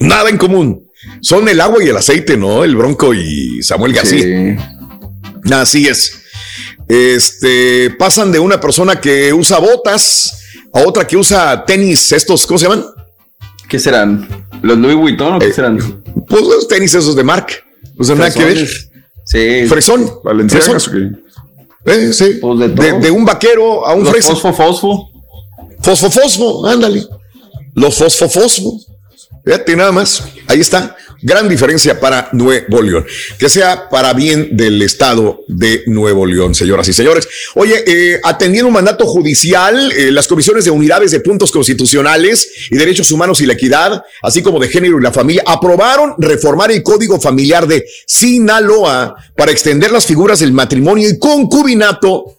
[0.00, 0.88] Nada en común.
[1.20, 2.64] Son el agua y el aceite, ¿no?
[2.64, 4.56] El Bronco y Samuel García.
[5.52, 6.22] Así es.
[6.88, 10.40] Este pasan de una persona que usa botas
[10.72, 12.84] a otra que usa tenis, estos, ¿cómo se llaman?
[13.68, 14.26] ¿Qué serán?
[14.62, 15.78] ¿Los Louis Vuitton o qué serán?
[16.26, 17.48] Pues los tenis esos de Mark.
[17.98, 18.68] O sea, nada que ver.
[19.26, 19.66] Sí.
[19.68, 20.10] Fresón.
[20.24, 21.23] Valenciagas, Fresón.
[21.86, 22.38] Eh, sí.
[22.40, 23.00] Pues de, de, todo.
[23.00, 24.32] de un vaquero a un fresco.
[24.36, 25.10] fosfo, fosfo.
[25.80, 27.04] Fosfo, fosfo, ándale.
[27.74, 28.78] Los fosfo, fosfo.
[29.44, 30.24] Fíjate nada más.
[30.46, 30.96] Ahí está.
[31.26, 33.06] Gran diferencia para Nuevo León.
[33.38, 37.26] Que sea para bien del Estado de Nuevo León, señoras y señores.
[37.54, 42.76] Oye, eh, atendiendo un mandato judicial, eh, las comisiones de unidades de puntos constitucionales y
[42.76, 46.82] derechos humanos y la equidad, así como de género y la familia, aprobaron reformar el
[46.82, 52.38] Código Familiar de Sinaloa para extender las figuras del matrimonio y concubinato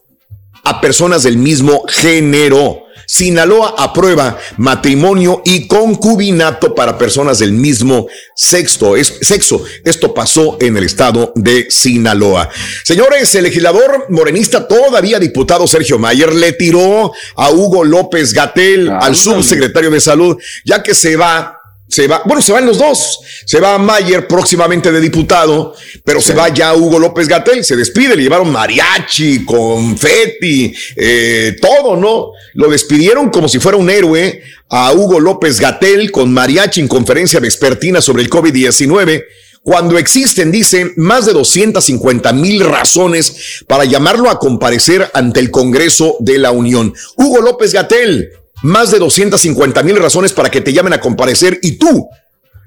[0.63, 2.84] a personas del mismo género.
[3.05, 8.95] Sinaloa aprueba matrimonio y concubinato para personas del mismo sexo.
[8.95, 9.63] Es, sexo.
[9.83, 12.49] Esto pasó en el estado de Sinaloa.
[12.83, 19.15] Señores, el legislador morenista, todavía diputado Sergio Mayer, le tiró a Hugo López Gatel, al
[19.15, 21.54] subsecretario de salud, ya que se va
[21.95, 23.21] se va, bueno, se van los dos.
[23.45, 25.73] Se va Mayer próximamente de diputado,
[26.03, 31.95] pero se va ya Hugo López Gatel, se despide, le llevaron mariachi, confeti, eh, todo,
[31.95, 32.31] ¿no?
[32.55, 37.39] Lo despidieron como si fuera un héroe a Hugo López Gatel con mariachi en conferencia
[37.39, 39.23] vespertina sobre el COVID-19
[39.63, 46.17] cuando existen, dicen, más de 250 mil razones para llamarlo a comparecer ante el Congreso
[46.19, 46.93] de la Unión.
[47.15, 48.31] Hugo López Gatel,
[48.65, 52.09] más de 250 mil razones para que te llamen a comparecer y tú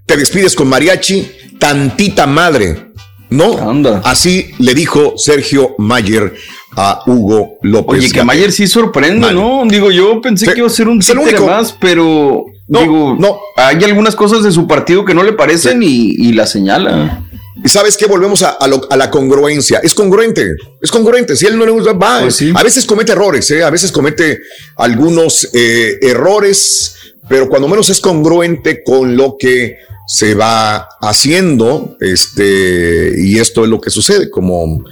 [0.07, 2.87] te despides con mariachi, tantita madre.
[3.31, 4.01] ¿No?
[4.05, 6.35] Así le dijo Sergio Mayer
[6.75, 7.99] a Hugo López.
[7.99, 9.65] Oye, que Mayer sí sorprende, ¿no?
[9.69, 13.39] Digo, yo pensé que iba a ser un títere más, pero digo, no.
[13.57, 17.27] hay algunas cosas de su partido que no le parecen y, y la señala.
[17.65, 18.07] ¿Y sabes qué?
[18.07, 19.81] Volvemos a, a lo- a la congruencia.
[19.83, 21.37] Es congruente, es congruente.
[21.37, 22.21] Si él no le gusta, va.
[22.21, 23.63] Pues A veces comete errores, ¿eh?
[23.63, 24.39] a veces comete
[24.77, 26.95] algunos eh, errores,
[27.29, 29.77] pero cuando menos es congruente con lo que
[30.07, 34.85] se va haciendo, este, y esto es lo que sucede, como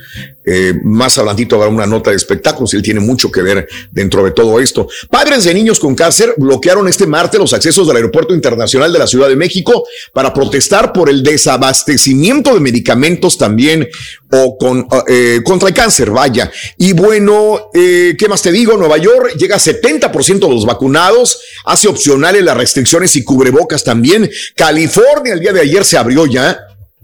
[0.47, 4.25] eh, más adelantito habrá una nota de espectáculos, y él tiene mucho que ver dentro
[4.25, 4.89] de todo esto.
[5.11, 9.09] Padres de niños con cáncer bloquearon este martes los accesos del Aeropuerto Internacional de la
[9.09, 13.89] Ciudad de México para protestar por el desabastecimiento de medicamentos también
[14.31, 16.51] o con, eh, contra el cáncer, vaya.
[16.79, 18.77] Y bueno, eh, ¿qué más te digo?
[18.77, 24.31] Nueva York llega a 70% de los vacunados, hace opcionales las restricciones y cubrebocas también.
[24.55, 26.59] California el día de ayer se abrió ya.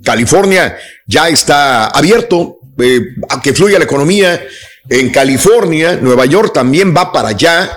[0.05, 4.45] California ya está abierto eh, a que fluya la economía.
[4.89, 7.71] En California, Nueva York también va para allá.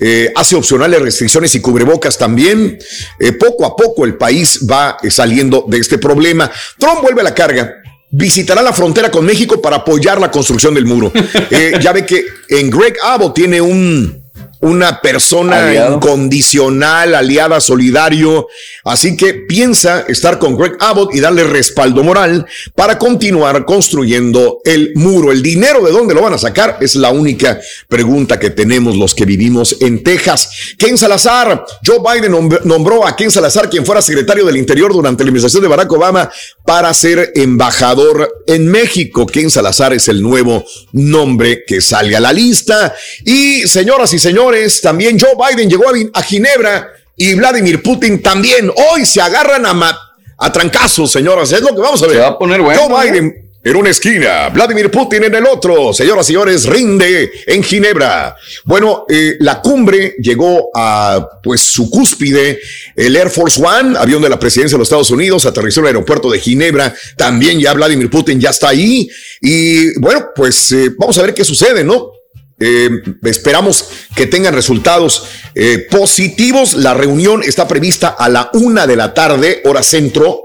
[0.00, 2.78] eh, hace opcionales restricciones y cubrebocas también.
[3.18, 6.50] Eh, poco a poco el país va saliendo de este problema.
[6.78, 7.82] Trump vuelve a la carga.
[8.10, 11.12] Visitará la frontera con México para apoyar la construcción del muro.
[11.80, 14.17] Ya ve que en Greg Abbott tiene un,
[14.60, 15.94] una persona Aliado.
[15.96, 18.48] incondicional, aliada, solidario.
[18.84, 24.92] Así que piensa estar con Greg Abbott y darle respaldo moral para continuar construyendo el
[24.96, 25.30] muro.
[25.30, 29.14] El dinero de dónde lo van a sacar es la única pregunta que tenemos los
[29.14, 30.50] que vivimos en Texas.
[30.76, 35.22] Ken Salazar, Joe Biden nombr- nombró a Ken Salazar, quien fuera secretario del Interior durante
[35.22, 36.30] la administración de Barack Obama,
[36.64, 39.26] para ser embajador en México.
[39.26, 42.94] Ken Salazar es el nuevo nombre que sale a la lista.
[43.24, 44.47] Y señoras y señores,
[44.82, 48.70] también Joe Biden llegó a, Ginebra y Vladimir Putin también.
[48.92, 49.98] Hoy se agarran a,
[50.38, 51.52] a trancazos, señoras.
[51.52, 52.16] Es lo que vamos a ver.
[52.16, 53.50] Se va a poner bueno, Joe Biden.
[53.64, 55.92] en una esquina, Vladimir Putin en el otro.
[55.92, 58.36] Señoras y señores, rinde en Ginebra.
[58.64, 62.60] Bueno, eh, la cumbre llegó a pues su cúspide.
[62.94, 65.88] El Air Force One, avión de la presidencia de los Estados Unidos, aterrizó en el
[65.88, 66.94] aeropuerto de Ginebra.
[67.16, 69.08] También ya Vladimir Putin ya está ahí.
[69.40, 72.17] Y bueno, pues eh, vamos a ver qué sucede, ¿no?
[72.60, 72.90] Eh,
[73.24, 75.24] esperamos que tengan resultados
[75.54, 76.74] eh, positivos.
[76.74, 80.44] La reunión está prevista a la una de la tarde, hora centro.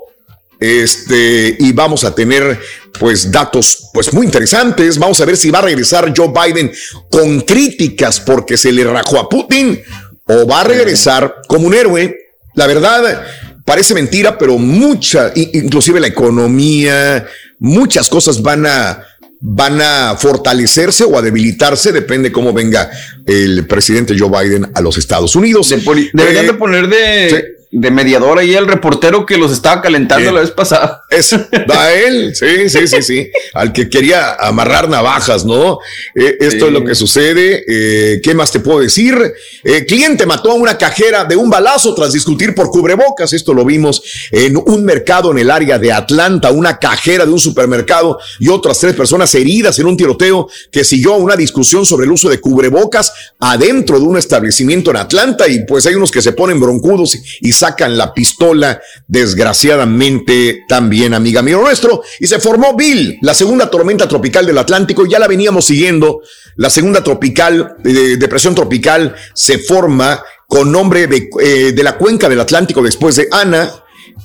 [0.60, 2.58] Este, y vamos a tener
[2.98, 4.98] pues datos pues muy interesantes.
[4.98, 6.72] Vamos a ver si va a regresar Joe Biden
[7.10, 9.82] con críticas porque se le rajó a Putin
[10.26, 12.16] o va a regresar como un héroe.
[12.54, 13.26] La verdad,
[13.66, 17.26] parece mentira, pero mucha, inclusive la economía,
[17.60, 19.04] muchas cosas van a,
[19.46, 22.90] van a fortalecerse o a debilitarse, depende cómo venga
[23.26, 25.70] el presidente Joe Biden a los Estados Unidos.
[25.70, 30.42] Deberían Eh, de poner de, de mediador ahí el reportero que los estaba calentando la
[30.42, 31.04] vez pasada.
[31.10, 33.32] Es a él, sí, sí, sí, sí.
[33.56, 35.80] Al que quería amarrar navajas, ¿no?
[36.16, 36.66] Eh, esto Sí.
[36.68, 37.64] es lo que sucede.
[37.68, 39.18] Eh, ¿Qué más te puedo decir?
[39.64, 43.34] Eh, cliente mató a una cajera de un balazo tras discutir por cubrebocas.
[43.34, 46.52] Esto lo vimos en un mercado en el área de Atlanta.
[46.52, 51.16] Una cajera de un supermercado y otras tres personas heridas en un tiroteo que siguió
[51.16, 55.48] una discusión sobre el uso de cubrebocas adentro de un establecimiento en Atlanta.
[55.48, 61.14] Y pues hay unos que se ponen broncudos y, y sacan la pistola, desgraciadamente también,
[61.14, 62.04] amiga mío nuestro.
[62.20, 65.06] Y se formó Bill, la segunda tormenta tropical del Atlántico.
[65.06, 66.20] Ya la veníamos siguiendo.
[66.58, 72.28] La segunda tropical, eh, depresión tropical, se forma con nombre de, eh, de la cuenca
[72.28, 73.72] del Atlántico después de Ana.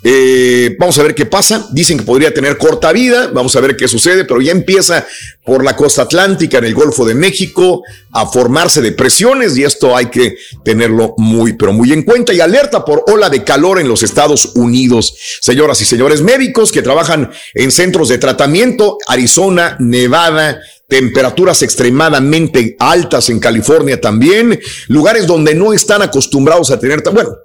[0.03, 1.67] Eh, vamos a ver qué pasa.
[1.73, 3.31] Dicen que podría tener corta vida.
[3.33, 5.07] Vamos a ver qué sucede, pero ya empieza
[5.45, 7.83] por la costa atlántica en el Golfo de México
[8.13, 12.33] a formarse depresiones y esto hay que tenerlo muy, pero muy en cuenta.
[12.33, 15.15] Y alerta por ola de calor en los Estados Unidos.
[15.41, 23.29] Señoras y señores médicos que trabajan en centros de tratamiento, Arizona, Nevada, temperaturas extremadamente altas
[23.29, 24.59] en California también,
[24.89, 27.37] lugares donde no están acostumbrados a tener, bueno,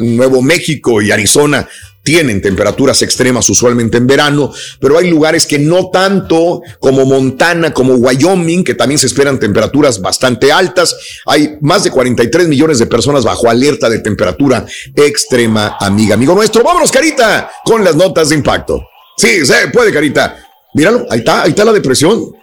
[0.00, 1.68] Nuevo México y Arizona
[2.02, 7.94] tienen temperaturas extremas usualmente en verano, pero hay lugares que no tanto, como Montana, como
[7.94, 10.94] Wyoming, que también se esperan temperaturas bastante altas.
[11.24, 16.62] Hay más de 43 millones de personas bajo alerta de temperatura extrema, amiga, amigo nuestro.
[16.62, 18.86] Vámonos, Carita, con las notas de impacto.
[19.16, 20.36] Sí, se puede, Carita.
[20.74, 22.34] Míralo, ahí está, ahí está la depresión.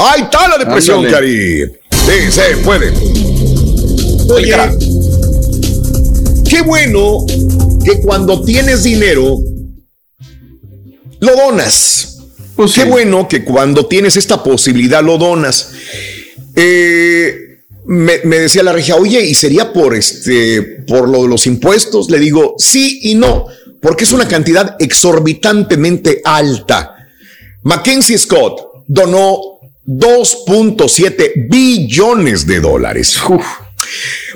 [0.00, 1.04] Ahí está la depresión.
[1.10, 1.64] Cari.
[1.64, 2.92] Sí, se puede.
[4.30, 4.54] Oye,
[6.48, 7.26] qué bueno
[7.84, 9.38] que cuando tienes dinero,
[11.18, 12.18] lo donas.
[12.72, 15.72] qué bueno que cuando tienes esta posibilidad, lo donas.
[16.54, 21.44] Eh, me, me decía la regia, oye, ¿y sería por este, por lo de los
[21.48, 22.08] impuestos?
[22.08, 23.46] Le digo, sí y no,
[23.82, 26.94] porque es una cantidad exorbitantemente alta.
[27.64, 29.57] Mackenzie Scott donó
[29.88, 33.18] 2.7 billones de dólares.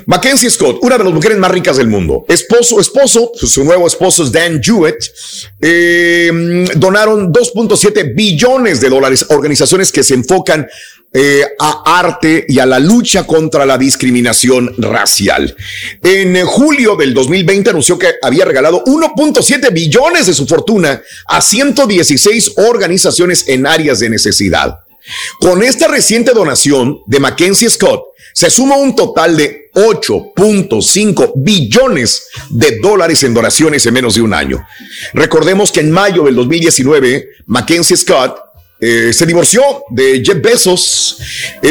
[0.07, 4.23] Mackenzie Scott, una de las mujeres más ricas del mundo, esposo, esposo, su nuevo esposo
[4.23, 4.97] es Dan Jewett,
[5.61, 10.67] eh, donaron 2.7 billones de dólares a organizaciones que se enfocan
[11.13, 15.55] eh, a arte y a la lucha contra la discriminación racial.
[16.01, 22.53] En julio del 2020 anunció que había regalado 1.7 billones de su fortuna a 116
[22.57, 24.79] organizaciones en áreas de necesidad.
[25.39, 28.03] Con esta reciente donación de Mackenzie Scott,
[28.33, 34.33] se suma un total de 8.5 billones de dólares en donaciones en menos de un
[34.33, 34.65] año.
[35.13, 38.37] Recordemos que en mayo del 2019, Mackenzie Scott
[38.85, 41.17] eh, se divorció de Jeff Bezos.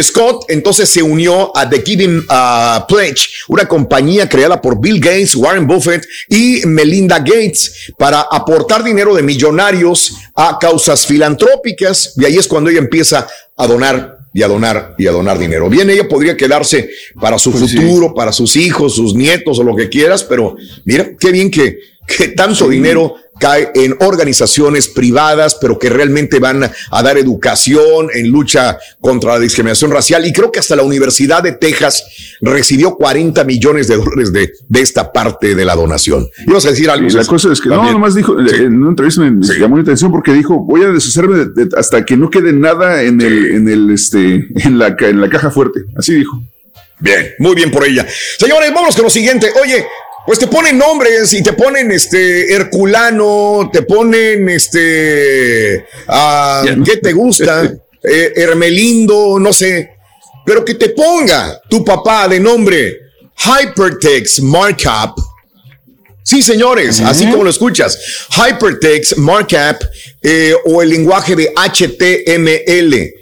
[0.03, 5.35] Scott entonces se unió a The Giving uh, Pledge, una compañía creada por Bill Gates,
[5.35, 12.15] Warren Buffett y Melinda Gates para aportar dinero de millonarios a causas filantrópicas.
[12.17, 13.27] Y ahí es cuando ella empieza
[13.59, 15.69] a donar y a donar y a donar dinero.
[15.69, 16.89] Bien, ella podría quedarse
[17.21, 20.57] para su futuro, para sus hijos, sus nietos o lo que quieras, pero
[20.87, 26.63] mira, qué bien que, que tanto dinero cae en organizaciones privadas, pero que realmente van
[26.91, 30.25] a dar educación en lucha contra la discriminación racial.
[30.25, 32.05] Y creo que hasta la Universidad de Texas
[32.41, 36.29] recibió 40 millones de dólares de, de esta parte de la donación.
[36.47, 37.09] Ibas a decir algo.
[37.09, 40.13] Y la cosa es que no, nomás dijo, en una entrevista me, llamó la atención
[40.13, 43.69] porque dijo, voy a deshacerme de- de- hasta que no quede nada en el, en
[43.69, 45.81] el, este, en la, en la caja fuerte.
[45.97, 46.41] Así dijo.
[47.01, 48.07] Bien, muy bien por ella.
[48.39, 49.49] Señores, vámonos con lo siguiente.
[49.61, 49.85] Oye,
[50.27, 55.87] pues te ponen nombres y te ponen este Herculano, te ponen este.
[56.09, 57.73] ah, ¿Qué te gusta?
[58.05, 59.93] Eh, Hermelindo, no sé.
[60.45, 62.99] Pero que te ponga tu papá de nombre
[63.37, 65.23] Hypertext Markup.
[66.25, 67.97] Sí, señores, así como lo escuchas.
[68.31, 69.85] Hypertext, Markup
[70.21, 73.13] eh, o el lenguaje de HTML.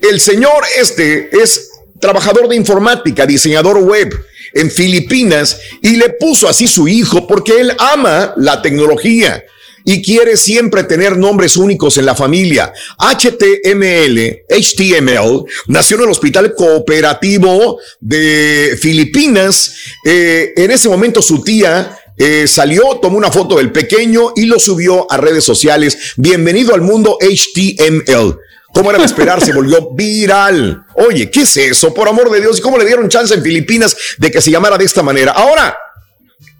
[0.00, 1.70] El señor este es
[2.00, 4.08] trabajador de informática, diseñador web
[4.52, 9.44] en Filipinas y le puso así su hijo porque él ama la tecnología
[9.84, 12.72] y quiere siempre tener nombres únicos en la familia.
[12.98, 19.74] HTML, HTML, nació en el Hospital Cooperativo de Filipinas.
[20.04, 24.58] Eh, en ese momento su tía eh, salió, tomó una foto del pequeño y lo
[24.58, 25.96] subió a redes sociales.
[26.16, 28.38] Bienvenido al mundo HTML.
[28.78, 29.44] ¿Cómo era de esperar?
[29.44, 30.84] Se volvió viral.
[30.94, 31.92] Oye, ¿qué es eso?
[31.92, 32.60] Por amor de Dios.
[32.60, 35.32] ¿Y cómo le dieron chance en Filipinas de que se llamara de esta manera?
[35.32, 35.76] Ahora,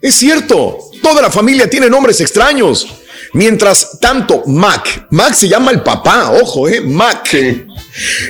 [0.00, 2.88] es cierto, toda la familia tiene nombres extraños.
[3.34, 7.36] Mientras tanto, Mac, Mac se llama el papá, ojo, eh, Mac.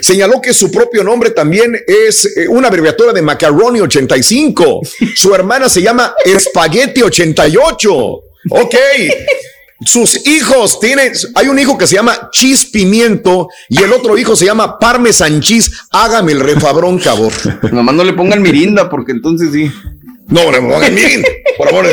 [0.02, 4.82] Señaló que su propio nombre también es eh, una abreviatura de Macaroni 85.
[5.16, 7.90] Su hermana se llama Spaghetti 88.
[8.50, 8.74] Ok.
[9.84, 14.34] Sus hijos tienen, hay un hijo que se llama Chis Pimiento y el otro hijo
[14.34, 15.70] se llama Parmesan Cheese.
[15.90, 17.30] Hágame el refabrón, cabrón.
[17.72, 19.70] Nomás no le pongan mirinda porque entonces sí.
[20.26, 21.24] No, no, no, miren,
[21.56, 21.86] por favor.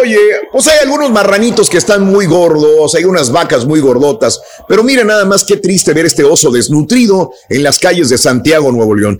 [0.00, 0.18] Oye,
[0.52, 5.06] pues hay algunos marranitos que están muy gordos, hay unas vacas muy gordotas, pero miren
[5.06, 9.18] nada más qué triste ver este oso desnutrido en las calles de Santiago, Nuevo León.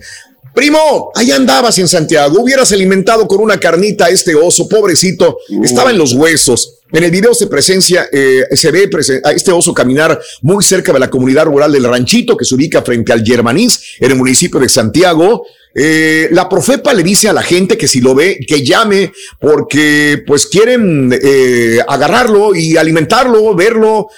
[0.53, 5.89] Primo, ahí andabas en Santiago, hubieras alimentado con una carnita a este oso, pobrecito, estaba
[5.89, 6.79] en los huesos.
[6.93, 8.87] En el video se presencia, eh, se ve
[9.23, 12.83] a este oso caminar muy cerca de la comunidad rural del Ranchito, que se ubica
[12.83, 15.43] frente al Germanís, en el municipio de Santiago.
[15.73, 20.23] Eh, la profepa le dice a la gente que si lo ve, que llame, porque
[20.27, 24.09] pues quieren eh, agarrarlo y alimentarlo, verlo,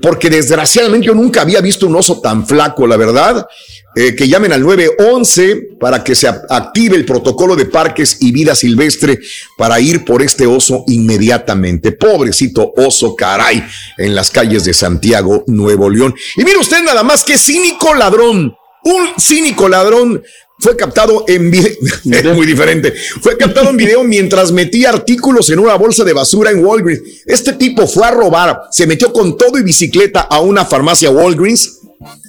[0.00, 3.46] porque desgraciadamente yo nunca había visto un oso tan flaco, la verdad.
[3.94, 8.54] Eh, que llamen al 911 para que se active el protocolo de parques y vida
[8.54, 9.20] silvestre
[9.58, 11.92] para ir por este oso inmediatamente.
[11.92, 13.62] Pobrecito oso, caray,
[13.98, 16.14] en las calles de Santiago, Nuevo León.
[16.36, 20.22] Y mire usted nada más que cínico ladrón, un cínico ladrón
[20.62, 21.72] fue captado en video,
[22.04, 26.52] es muy diferente, fue captado en video mientras metía artículos en una bolsa de basura
[26.52, 27.02] en Walgreens.
[27.26, 31.80] Este tipo fue a robar, se metió con todo y bicicleta a una farmacia Walgreens.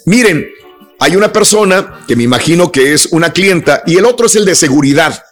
[0.08, 0.48] Miren,
[1.00, 4.46] hay una persona que me imagino que es una clienta y el otro es el
[4.46, 5.24] de seguridad.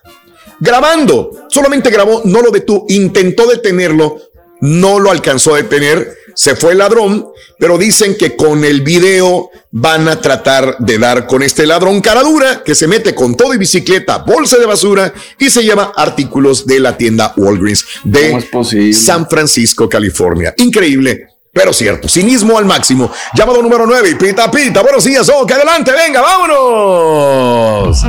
[0.59, 4.21] Grabando, solamente grabó, no lo detuvo, intentó detenerlo,
[4.59, 7.27] no lo alcanzó a detener, se fue el ladrón,
[7.59, 12.23] pero dicen que con el video van a tratar de dar con este ladrón cara
[12.23, 16.65] dura que se mete con todo y bicicleta, bolsa de basura y se lleva artículos
[16.65, 20.53] de la tienda Walgreens de San Francisco, California.
[20.57, 21.27] Increíble.
[21.53, 23.11] Pero cierto, cinismo al máximo.
[23.33, 24.81] Llamado número 9, pita pita.
[24.81, 28.05] Buenos días, oh, que adelante, venga, vámonos.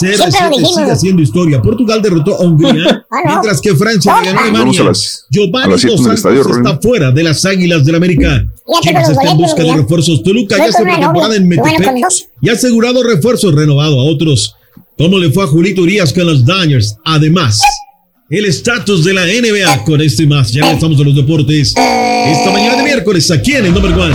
[0.00, 1.62] CR7 sigue haciendo historia.
[1.62, 4.92] Portugal derrotó a Hungría, mientras que Francia le ganó a Alemania.
[5.30, 8.44] Giovanni Dos Santos está fuera de las Águilas del América.
[8.82, 10.22] Chivas está en busca de refuerzos.
[10.22, 11.94] Toluca ya se pretemporada en Metepec
[12.42, 14.54] y ha asegurado refuerzos renovado a otros.
[14.96, 16.96] ¿Cómo le fue a Julito Urias con los Dodgers?
[17.04, 17.60] Además,
[18.30, 20.52] el estatus de la NBA con este más.
[20.52, 21.68] Ya estamos a los deportes.
[21.68, 24.14] Esta mañana de miércoles aquí en el Number One.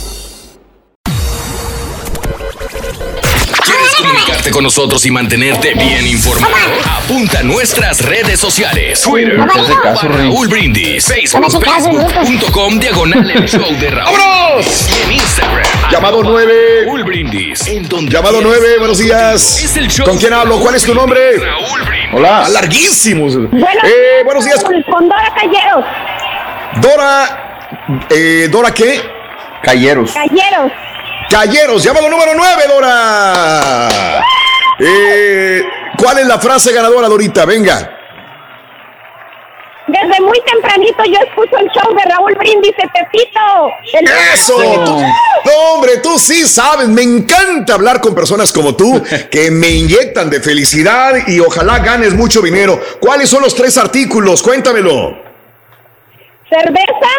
[4.41, 6.55] Comunicarte con nosotros y mantenerte bien informado?
[7.03, 9.01] Apunta a nuestras redes sociales.
[9.01, 11.05] Twitter, Raúl Brindis.
[11.05, 14.17] Facebook, facebook.com diagonal el show de Raúl.
[14.17, 14.89] ¡Vámonos!
[14.89, 15.91] Y en Instagram.
[15.91, 16.85] Llamado 9.
[16.85, 17.67] Raúl Brindis.
[17.67, 18.57] En donde Llamado quieras.
[18.61, 19.63] 9, buenos días.
[19.63, 20.59] Es el show ¿Con quién hablo?
[20.59, 21.19] ¿Cuál es tu nombre?
[22.13, 22.47] Hola.
[22.49, 23.35] Larguísimos.
[23.35, 24.63] Eh, buenos días.
[24.63, 25.85] Con Dora Calleros.
[26.81, 28.05] Dora.
[28.09, 29.01] Eh, ¿Dora qué?
[29.61, 30.13] Calleros.
[30.13, 30.71] Calleros.
[31.31, 34.21] Calleros, llamado número 9, Dora.
[34.79, 35.63] Eh,
[35.97, 37.45] ¿Cuál es la frase ganadora, Dorita?
[37.45, 37.97] Venga.
[39.87, 43.39] Desde muy tempranito yo escucho el show de Raúl Brindis de Pepito.
[43.93, 44.55] El- Eso.
[44.85, 46.87] tú- no, hombre, tú sí sabes.
[46.87, 52.13] Me encanta hablar con personas como tú que me inyectan de felicidad y ojalá ganes
[52.13, 52.79] mucho dinero.
[52.99, 54.41] ¿Cuáles son los tres artículos?
[54.41, 55.17] Cuéntamelo.
[56.49, 57.09] Cerveza,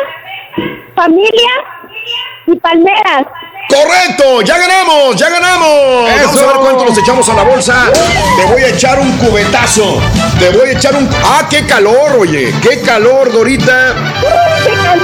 [0.94, 1.50] familia
[2.46, 3.26] y palmeras.
[3.68, 6.10] Correcto, ya ganamos, ya ganamos.
[6.24, 7.90] Vamos a ver cuánto nos echamos a la bolsa.
[8.36, 10.00] Te voy a echar un cubetazo.
[10.38, 11.08] Te voy a echar un.
[11.24, 12.52] ¡Ah, qué calor, oye!
[12.60, 13.94] ¡Qué calor, Dorita!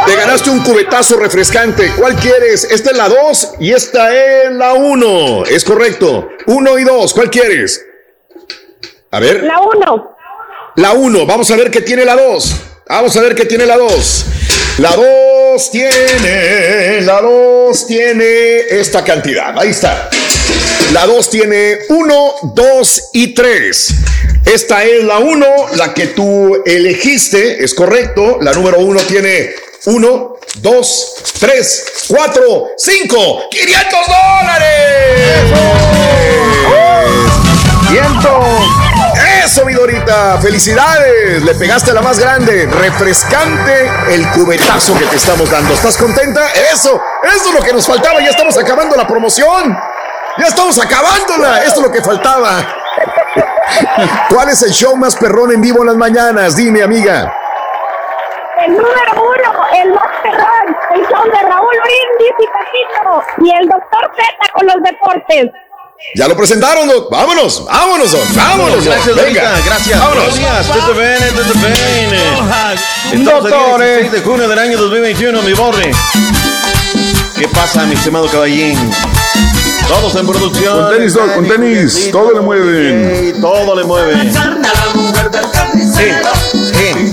[0.05, 1.93] Te ganaste un cubetazo refrescante.
[1.97, 2.65] ¿Cuál quieres?
[2.65, 5.45] Esta es la 2 y esta es la 1.
[5.45, 6.29] Es correcto.
[6.47, 7.15] 1 y 2.
[7.15, 7.85] ¿Cuál quieres?
[9.11, 9.45] A ver.
[9.45, 10.17] La 1.
[10.77, 11.27] La 1.
[11.27, 12.57] Vamos a ver qué tiene la 2.
[12.89, 14.27] Vamos a ver qué tiene la 2.
[14.79, 15.28] La 2
[15.71, 19.59] tiene, la 2 tiene esta cantidad.
[19.59, 20.09] Ahí está.
[20.93, 23.95] La 2 tiene 1, 2 y 3.
[24.47, 25.47] Esta es la 1,
[25.77, 28.39] la que tú elegiste, es correcto.
[28.41, 29.51] La número 1 tiene
[29.87, 35.45] 1, 2, 3, 4, 5, 500 dólares.
[37.91, 38.88] ¡Viento!
[39.49, 40.37] Eso, mi Dorita.
[40.43, 41.43] Felicidades.
[41.43, 42.67] Le pegaste a la más grande.
[42.67, 45.73] Refrescante el cubetazo que te estamos dando.
[45.73, 46.43] ¿Estás contenta?
[46.71, 48.21] Eso, eso es lo que nos faltaba.
[48.21, 49.75] Ya estamos acabando la promoción.
[50.37, 51.63] Ya estamos acabándola.
[51.65, 52.61] Esto es lo que faltaba.
[54.29, 56.55] ¿Cuál es el show más perrón en vivo en las mañanas?
[56.55, 57.35] Dime, amiga.
[58.67, 63.67] El número uno, el más perrón, el show de Raúl Brindis y Pepito y el
[63.67, 65.68] doctor Z con los deportes.
[66.15, 67.11] Ya lo presentaron, Doc.
[67.11, 68.23] Vámonos, vámonos, Doc.
[68.35, 68.95] Vámonos, Doc.
[68.95, 69.61] Gracias, Venga.
[69.65, 69.99] Gracias.
[69.99, 70.25] Vámonos.
[70.29, 70.45] Aquí
[73.13, 75.91] el 16 de junio del año 2021, mi borre.
[77.37, 78.79] ¿Qué pasa, mi estimado caballín?
[79.89, 80.85] Todos en producción.
[80.85, 82.11] Con tenis, Doc, con tenis.
[82.13, 83.35] Todo le mueven.
[83.35, 84.33] Sí, todo le mueve.
[85.97, 86.11] Sí,
[86.75, 87.13] sí.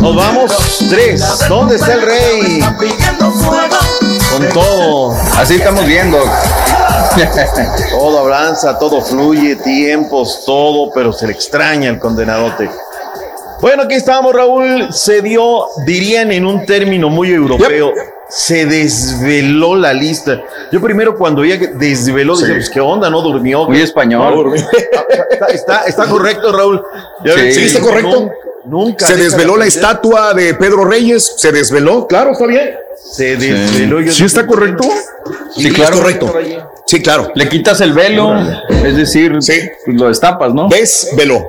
[0.00, 0.52] Nos vamos.
[0.88, 1.22] Tres.
[1.48, 2.64] ¿Dónde está el rey?
[4.36, 5.12] Con todo.
[5.38, 6.18] Así estamos viendo.
[7.90, 12.68] Todo avanza, todo fluye, tiempos, todo, pero se le extraña el condenadote.
[13.60, 14.92] Bueno, aquí estamos, Raúl.
[14.92, 17.92] Se dio, dirían en un término muy europeo,
[18.28, 20.40] se desveló la lista.
[20.72, 22.52] Yo primero cuando vi que desveló, dije, Sí.
[22.54, 23.64] pues qué onda, no durmió.
[23.66, 24.30] Muy español.
[24.30, 24.56] No durmió.
[25.30, 26.82] está, está- está correcto, Raúl.
[27.24, 28.10] Sí, está correcto.
[28.10, 28.32] nun-
[28.66, 29.06] Nunca.
[29.06, 31.34] Se desveló de la estatua de Pedro Reyes.
[31.36, 32.06] Se desveló.
[32.06, 32.74] Claro, está bien.
[33.12, 34.10] Se desveló.
[34.12, 34.84] ¿Sí está correcto?
[35.54, 35.94] Sí, claro.
[35.94, 36.34] Es correcto.
[36.86, 37.30] Sí, claro.
[37.34, 38.34] Le quitas el velo,
[38.84, 40.68] es decir, pues lo destapas, ¿no?
[40.68, 41.42] Desveló.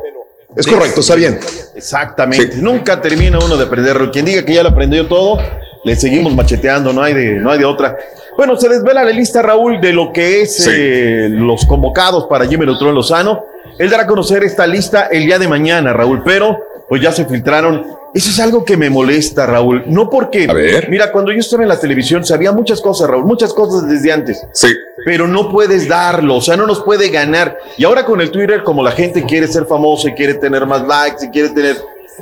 [0.56, 1.40] Es correcto, está bien.
[1.76, 2.56] Exactamente.
[2.58, 4.12] Nunca termina uno de aprenderlo.
[4.12, 5.38] Quien diga que ya lo aprendió todo,
[5.84, 7.98] le seguimos macheteando, no hay de, no hay de otra.
[8.38, 10.70] Bueno, se desvela la lista, Raúl, de lo que es Sí.
[10.74, 13.46] eh, los convocados para Jimmy Neutrón Lozano.
[13.78, 17.26] Él dará a conocer esta lista el día de mañana, Raúl, pero pues ya se
[17.26, 17.86] filtraron.
[18.14, 19.84] Eso es algo que me molesta, Raúl.
[19.88, 20.48] No porque,
[20.90, 24.46] mira, cuando yo estaba en la televisión sabía muchas cosas, Raúl, muchas cosas desde antes.
[24.54, 24.70] Sí.
[25.04, 27.58] Pero no puedes darlo, o sea, no nos puede ganar.
[27.78, 30.88] Y ahora con el Twitter, como la gente quiere ser famosa y quiere tener más
[30.88, 31.76] likes y quiere tener,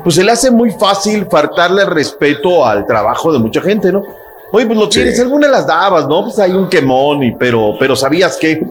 [0.03, 4.03] pues se le hace muy fácil faltarle respeto al trabajo de mucha gente, ¿no?
[4.55, 6.25] Oye, pues lo tienes, algunas las dabas, ¿no?
[6.25, 8.63] Pues hay un quemón, y, pero, pero sabías que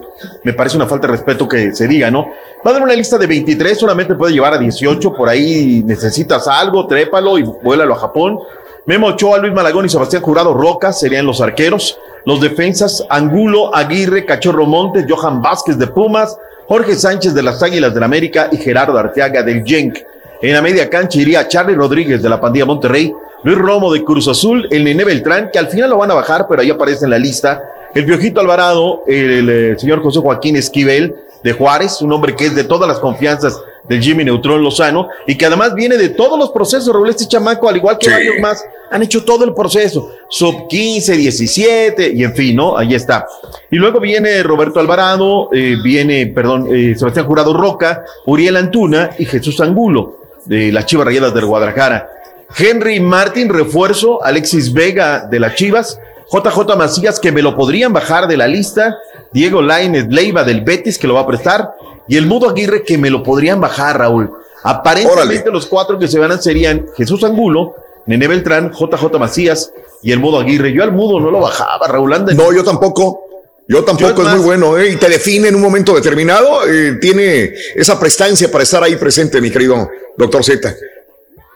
[0.44, 2.24] me parece una falta de respeto que se diga, ¿no?
[2.64, 6.46] Va a haber una lista de 23, solamente puede llevar a 18, por ahí necesitas
[6.46, 8.38] algo, trépalo y vuélalo a Japón.
[8.86, 11.98] Memo Ochoa, Luis Malagón y Sebastián Jurado Roca serían los arqueros.
[12.26, 16.38] Los defensas, Angulo, Aguirre, Cachorro Montes, Johan Vázquez de Pumas,
[16.68, 19.98] Jorge Sánchez de las Águilas del América y Gerardo Arteaga del Genk.
[20.42, 23.12] En la media cancha iría Charlie Rodríguez de la Pandilla Monterrey,
[23.44, 26.46] Luis Romo de Cruz Azul, el Nene Beltrán, que al final lo van a bajar,
[26.48, 27.62] pero ahí aparece en la lista.
[27.94, 31.14] El Piojito Alvarado, el, eh, señor José Joaquín Esquivel
[31.44, 35.36] de Juárez, un hombre que es de todas las confianzas del Jimmy Neutrón Lozano y
[35.36, 38.12] que además viene de todos los procesos, Raúl, este chamaco, al igual que Sí.
[38.12, 42.76] varios más, han hecho todo el proceso, sub 15, 17, y en fin, ¿no?
[42.76, 43.26] Ahí está.
[43.70, 49.24] Y luego viene Roberto Alvarado, eh, viene, perdón, eh, Sebastián Jurado Roca, Uriel Antuna y
[49.24, 52.08] Jesús Angulo, de las Chivas Rayadas del Guadalajara.
[52.56, 55.98] Henry Martin, refuerzo, Alexis Vega de las Chivas,
[56.30, 58.98] JJ Macías, que me lo podrían bajar de la lista,
[59.32, 61.74] Diego Lainez Leiva del Betis, que lo va a prestar,
[62.08, 64.30] y el Mudo Aguirre, que me lo podrían bajar, Raúl.
[64.64, 67.74] Aparentemente los cuatro que se van serían Jesús Angulo,
[68.06, 70.72] Nene Beltrán, JJ Macías y el Mudo Aguirre.
[70.72, 72.12] Yo al Mudo no lo bajaba, Raúl.
[72.12, 73.31] Anda No, yo tampoco.
[73.72, 74.90] Yo tampoco Yo es muy bueno, ¿eh?
[74.90, 76.66] Y te define en un momento determinado.
[76.68, 80.74] eh, tiene esa prestancia para estar ahí presente, mi querido doctor Z.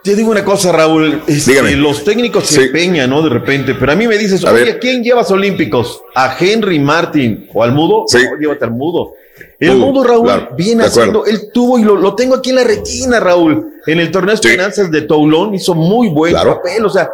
[0.03, 1.23] Te digo una cosa, Raúl.
[1.27, 1.73] Dígame.
[1.77, 2.61] los técnicos se Sí.
[2.67, 3.23] empeñan, ¿no?
[3.23, 3.75] De repente.
[3.75, 4.79] Pero a mí me dices, A oye, ver.
[4.79, 6.01] ¿quién llevas olímpicos?
[6.15, 8.05] ¿A Henry Martin o al Mudo?
[8.07, 8.19] Sí.
[8.25, 9.15] No, llévate al Mudo.
[9.59, 11.23] El Mudo, Mudo, Raúl, claro, viene acuerdo.
[11.23, 13.67] haciendo, él tuvo y lo, lo tengo aquí en la retina, Raúl.
[13.87, 16.57] En el torneo de Esperanzas de Toulon hizo muy buen Claro.
[16.57, 17.11] papel, o sea,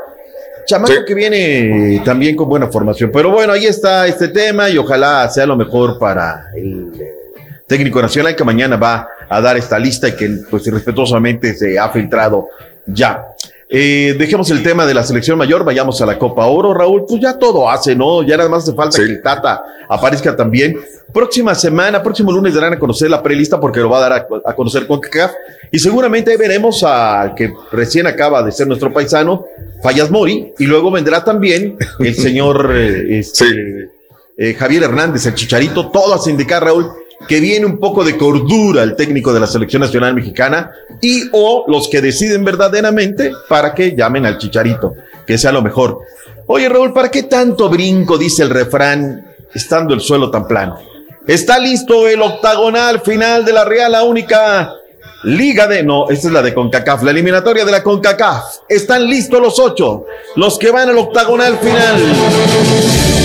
[0.67, 0.99] chamaco Sí.
[1.07, 3.11] que viene también con buena formación.
[3.13, 7.15] Pero bueno, ahí está este tema y ojalá sea lo mejor para el eh,
[7.67, 11.89] técnico nacional que mañana va a dar esta lista y que pues respetuosamente se ha
[11.91, 12.49] filtrado
[12.87, 13.25] ya.
[13.75, 17.23] Eh, dejemos el tema de la selección mayor, vayamos a la Copa Oro, Raúl, pues
[17.23, 18.23] ya todo hace, ¿no?
[18.23, 20.79] Ya nada más hace falta que el Tata aparezca también.
[21.11, 24.51] Próxima semana, próximo lunes darán a conocer la prelista porque lo va a dar a,
[24.51, 25.33] a conocer con CACAF
[25.71, 29.47] y seguramente ahí veremos al que recién acaba de ser nuestro paisano,
[29.83, 33.91] Fallas Mori, y luego vendrá también el señor eh, este,
[34.37, 36.91] eh, Javier Hernández, el Chicharito, todo a indicar, Raúl,
[37.29, 40.71] que viene un poco de cordura el técnico de la selección nacional mexicana
[41.01, 44.95] y o los que deciden verdaderamente para que llamen al chicharito,
[45.27, 45.99] que sea lo mejor.
[46.47, 48.19] Oye Raúl, ¿para qué tanto brinco?
[48.19, 50.79] Dice el refrán, estando el suelo tan plano.
[51.27, 54.73] Está listo el octagonal final de la Real, la única
[55.23, 55.85] liga de...
[55.85, 58.43] No, esta es la de CONCACAF, la eliminatoria de la CONCACAF.
[58.69, 63.22] Están listos los ocho, los que van al octagonal final.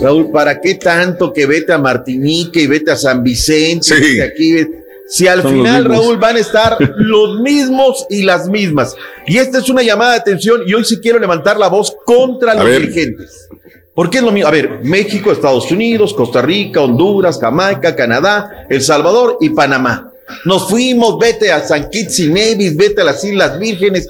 [0.00, 3.94] Raúl, ¿para qué tanto que vete a Martinique y vete a San Vicente?
[4.14, 4.66] y aquí,
[5.08, 8.94] si al final, Raúl, van a estar los mismos y las mismas.
[9.26, 12.54] Y esta es una llamada de atención y hoy sí quiero levantar la voz contra
[12.54, 13.48] los dirigentes.
[13.94, 14.48] Porque es lo mismo.
[14.48, 20.12] A ver, México, Estados Unidos, Costa Rica, Honduras, Jamaica, Canadá, El Salvador y Panamá.
[20.44, 24.06] Nos fuimos, vete a San Kitts y Nevis, vete a las Islas Vírgenes.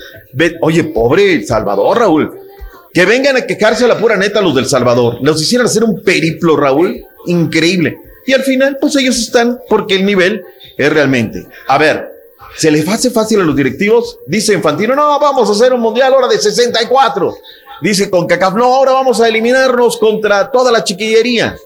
[0.60, 2.47] Oye, pobre El Salvador, Raúl.
[2.92, 5.18] Que vengan a quejarse a la pura neta los del Salvador.
[5.22, 7.98] Nos hicieron hacer un periplo, Raúl, increíble.
[8.26, 10.42] Y al final, pues ellos están porque el nivel
[10.76, 11.46] es realmente.
[11.66, 12.08] A ver,
[12.56, 14.18] se les hace fácil a los directivos.
[14.26, 17.36] Dice Infantino, no, vamos a hacer un mundial ahora de 64.
[17.80, 21.56] Dice con CACAF, no, ahora vamos a eliminarnos contra toda la chiquillería.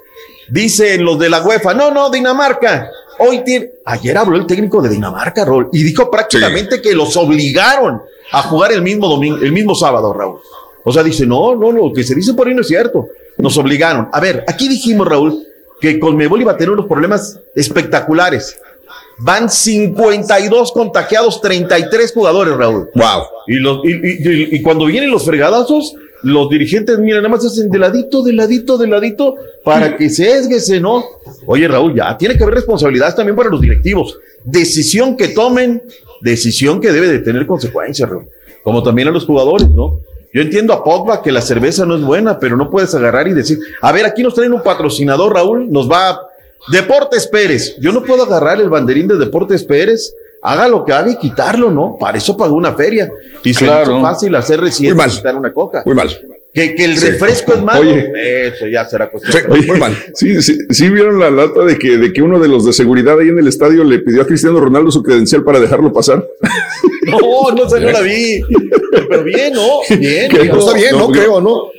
[0.49, 2.91] Dicen los de la UEFA, no, no, Dinamarca.
[3.19, 8.03] Hoy tiene, ayer habló el técnico de Dinamarca, Raúl, y dijo prácticamente que los obligaron
[8.33, 10.41] a jugar el mismo domingo, el mismo sábado, Raúl.
[10.85, 13.09] O sea, dice, no, no, lo que se dice por ahí no es cierto.
[13.39, 14.09] Nos obligaron.
[14.13, 15.47] A ver, aquí dijimos, Raúl,
[15.81, 18.59] que Conmebol iba a tener unos problemas espectaculares.
[19.19, 22.89] Van 52 contagiados, 33 jugadores, Raúl.
[22.95, 23.23] Wow.
[23.47, 27.79] Y, los, y, y, cuando vienen los fregadazos, los dirigentes, mira, nada más hacen de
[27.79, 29.35] ladito, de ladito, de ladito,
[29.65, 31.05] para que se esguese, ¿no?
[31.47, 34.19] Oye, Raúl, ya tiene que haber responsabilidades también para los directivos.
[34.45, 35.83] Decisión que tomen,
[36.21, 38.27] decisión que debe de tener consecuencias, Raúl.
[38.63, 40.01] Como también a los jugadores, ¿no?
[40.33, 43.35] Yo entiendo a Pogba que la cerveza no es buena, pero no puedes agarrar y
[43.35, 46.29] decir, a ver, aquí nos traen un patrocinador, Raúl, nos va
[46.69, 47.77] Deportes Pérez.
[47.81, 50.15] Yo no puedo agarrar el banderín de Deportes Pérez.
[50.41, 51.97] Haga lo que haga y quitarlo, ¿no?
[52.01, 53.11] Para eso pagó una feria.
[53.45, 53.97] Y claro.
[53.97, 55.83] es fácil hacer recién quitar una coca.
[55.85, 56.11] Muy mal.
[56.55, 57.81] Que, que el refresco es malo.
[57.81, 59.79] Oye, eso ya será cuestión.
[59.79, 59.97] mal.
[60.15, 63.19] Sí, sí, sí, vieron la lata de que, de que uno de los de seguridad
[63.19, 66.27] ahí en el estadio le pidió a Cristiano Ronaldo su credencial para dejarlo pasar.
[67.05, 68.41] No, no sé, no la vi.
[69.09, 69.81] Pero bien, ¿no?
[69.99, 70.31] Bien.
[70.49, 71.71] No, está bien, no, creo, ¿no?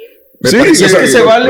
[0.44, 1.50] sí, es que se vale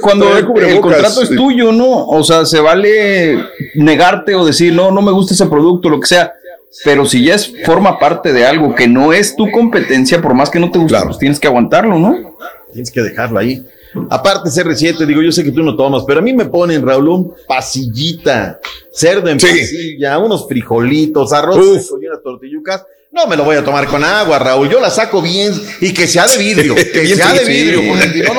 [0.00, 0.44] cuando el,
[0.80, 2.06] contrato es tuyo, ¿no?
[2.06, 3.42] O sea, se vale
[3.74, 6.34] negarte o decir, no, no me gusta ese producto, lo que sea.
[6.84, 10.50] Pero si ya es, forma parte de algo que no es tu competencia, por más
[10.50, 12.36] que no te guste, pues tienes que aguantarlo, ¿no?
[12.72, 13.64] Tienes que dejarlo ahí.
[14.08, 17.08] Aparte, CR7, digo, yo sé que tú no tomas, pero a mí me ponen, Raúl,
[17.08, 18.60] un pasillita,
[18.92, 21.90] cerdo en pasilla, unos frijolitos, arroz,
[22.22, 24.68] tortillucas no me lo voy a tomar con agua, Raúl.
[24.68, 26.74] Yo la saco bien y que sea de vidrio.
[26.92, 27.82] Que sea de vidrio.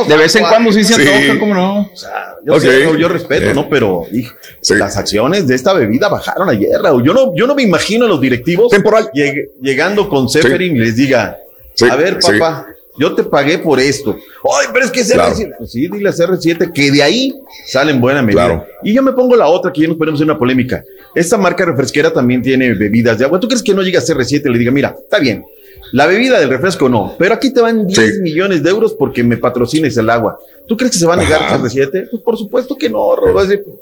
[0.08, 1.82] de vez en cuando sí se antoja, ¿cómo no?
[1.82, 3.70] O sea, yo, respeto, ¿no?
[3.70, 4.06] Pero
[4.70, 7.04] las acciones de esta bebida bajaron ayer, Raúl.
[7.04, 9.10] Yo no, yo no me imagino a los directivos temporal
[9.62, 11.38] llegando con Seferin y les diga,
[11.90, 12.68] a ver, papá,
[13.02, 14.16] yo te pagué por esto.
[14.44, 15.56] Ay, pero es que es CR7.
[15.58, 17.34] Pues sí, dile a CR7 que de ahí
[17.66, 18.66] salen buena medida.
[18.84, 20.84] Y yo me pongo la otra, que ya nos ponemos en una polémica.
[21.16, 23.40] Esta marca refresquera también tiene bebidas de agua.
[23.40, 25.44] ¿Tú crees que no llega a CR7 y le diga, mira, está bien,
[25.94, 29.38] la bebida del refresco no, pero aquí te van 10 millones de euros porque me
[29.38, 30.38] patrocines el agua.
[30.68, 32.10] ¿Tú crees que se va a negar CR7?
[32.10, 33.16] Pues por supuesto que no,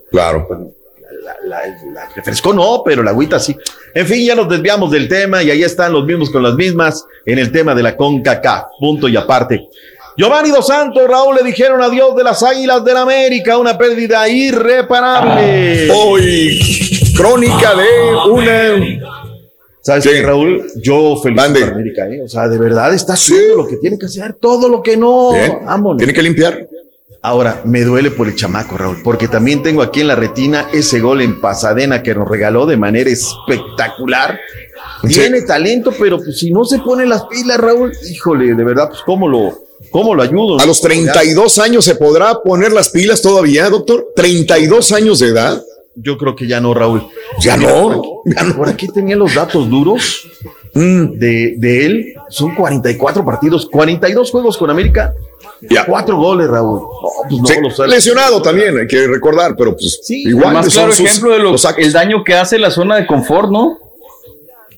[0.09, 0.73] Claro.
[1.19, 3.55] Pues, la, refresco no, pero la agüita sí.
[3.93, 7.05] En fin, ya nos desviamos del tema y ahí están los mismos con las mismas
[7.25, 8.65] en el tema de la CONCACAF.
[8.79, 9.67] Punto y aparte.
[10.17, 15.89] Giovanni Dos Santos Raúl le dijeron adiós de las Águilas del América, una pérdida irreparable.
[15.91, 16.59] Hoy,
[17.15, 19.09] crónica de una
[19.81, 20.67] ¿Sabes qué, Raúl?
[20.75, 22.21] Yo feliz América, ¿eh?
[22.21, 25.31] O sea, de verdad está haciendo lo que tiene que hacer, todo lo que no.
[25.97, 26.68] Tiene que limpiar.
[27.21, 31.01] Ahora, me duele por el chamaco, Raúl, porque también tengo aquí en la retina ese
[31.01, 34.39] gol en Pasadena que nos regaló de manera espectacular.
[35.05, 39.01] Tiene talento, pero pues si no se pone las pilas, Raúl, híjole, de verdad, pues
[39.05, 40.59] cómo lo, cómo lo ayudo.
[40.59, 44.07] A los 32 años se podrá poner las pilas todavía, doctor.
[44.15, 45.61] 32 años de edad.
[45.95, 47.05] Yo creo que ya no, Raúl.
[47.41, 48.01] Ya no.
[48.55, 50.25] Por aquí tenía los datos duros.
[50.73, 52.13] De, de él.
[52.29, 55.13] Son 44 partidos, 42 juegos con América,
[55.61, 55.85] ya.
[55.85, 56.81] Cuatro goles, Raúl.
[57.29, 60.47] Pues lesionado también, hay que recordar, pero pues igual.
[60.47, 63.77] El más claro ejemplo de los, el daño que hace la zona de confort, ¿no?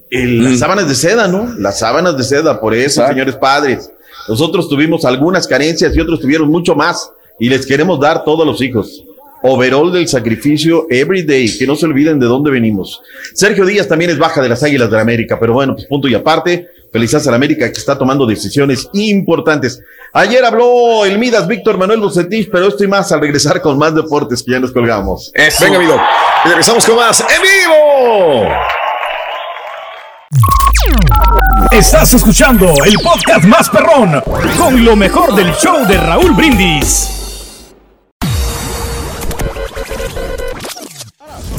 [0.09, 0.57] las mm.
[0.57, 1.53] sábanas de seda, ¿no?
[1.57, 3.91] Las sábanas de seda, por eso, señores padres.
[4.27, 8.61] Nosotros tuvimos algunas carencias y otros tuvieron mucho más y les queremos dar todos los
[8.61, 9.05] hijos.
[9.43, 13.01] Overall del sacrificio every day, que no se olviden de dónde venimos.
[13.33, 16.07] Sergio Díaz también es baja de las Águilas de la América, pero bueno, pues punto
[16.07, 16.67] y aparte.
[16.91, 19.81] Felicidades a la América que está tomando decisiones importantes.
[20.13, 24.43] Ayer habló el Midas Víctor Manuel Bucetich, pero estoy más al regresar con más deportes
[24.43, 25.31] que ya nos colgamos.
[25.61, 25.95] Venga, amigo.
[26.43, 28.49] regresamos con más en vivo.
[31.71, 34.21] Estás escuchando el podcast más perrón
[34.57, 37.20] con lo mejor del show de Raúl Brindis.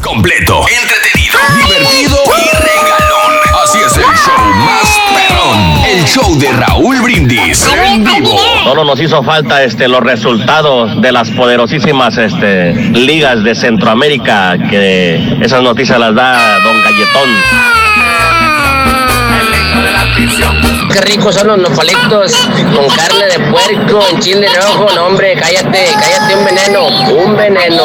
[0.02, 3.32] Completo, entretenido, divertido y regalón.
[3.62, 5.84] Así es el show más perrón.
[5.86, 8.36] El show de Raúl Brindis en vivo.
[8.64, 15.38] Solo nos hizo falta este los resultados de las poderosísimas este, ligas de Centroamérica que
[15.40, 17.30] esas noticias las da Don Galletón.
[20.92, 22.36] Qué ricos son los nopalitos
[22.74, 24.86] con carne de puerco en chile rojo.
[24.94, 26.86] No, hombre, cállate, cállate, un veneno,
[27.24, 27.84] un veneno.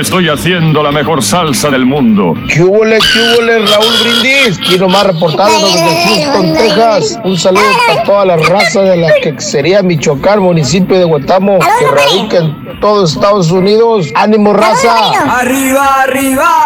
[0.00, 2.34] Estoy haciendo la mejor salsa del mundo.
[2.48, 4.58] ¿Qué hubo, qué Raúl Brindis?
[4.66, 7.18] Quiero más reportado desde Houston, Texas.
[7.24, 11.86] Un saludo para toda la raza de la que sería Michoacán, municipio de Guatamo, que
[11.86, 14.10] radica en todos Estados Unidos.
[14.14, 15.10] ¡Ánimo, raza!
[15.38, 16.63] ¡Arriba, arriba!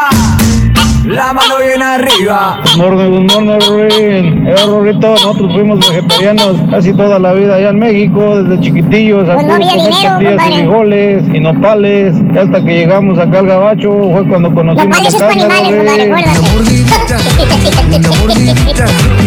[1.18, 2.60] La mano bien arriba.
[2.62, 7.78] Good morning, good morning, Eh, Rorrito, nosotros fuimos vegetarianos casi toda la vida allá en
[7.80, 12.14] México, desde chiquitillos, pues no había dinero, y frijoles y nopales.
[12.32, 16.38] Y hasta que llegamos acá al gabacho fue cuando conocimos nopales la carne, animales,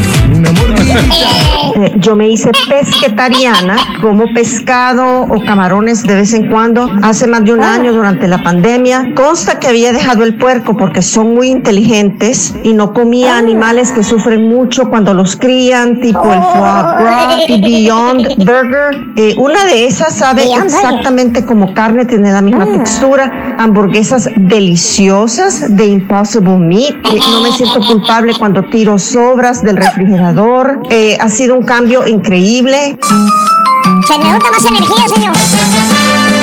[0.49, 7.27] Una eh, yo me hice pesquetariana, como pescado o camarones de vez en cuando, hace
[7.27, 7.75] más de un Ah.
[7.75, 9.13] año durante la pandemia.
[9.15, 14.03] Consta que había dejado el puerco porque son muy inteligentes y no comía animales que
[14.03, 18.97] sufren mucho cuando los crían, tipo el foie gras y Beyond Burger.
[19.15, 23.55] Eh, una de esas sabe exactamente como carne, tiene la misma textura.
[23.59, 26.95] Hamburguesas deliciosas de Impossible Meat.
[27.05, 30.30] Eh, no me siento culpable cuando tiro sobras del refrigerador.
[30.89, 32.97] Eh, ha sido un cambio increíble.
[34.07, 35.33] Se me nota más energía, señor.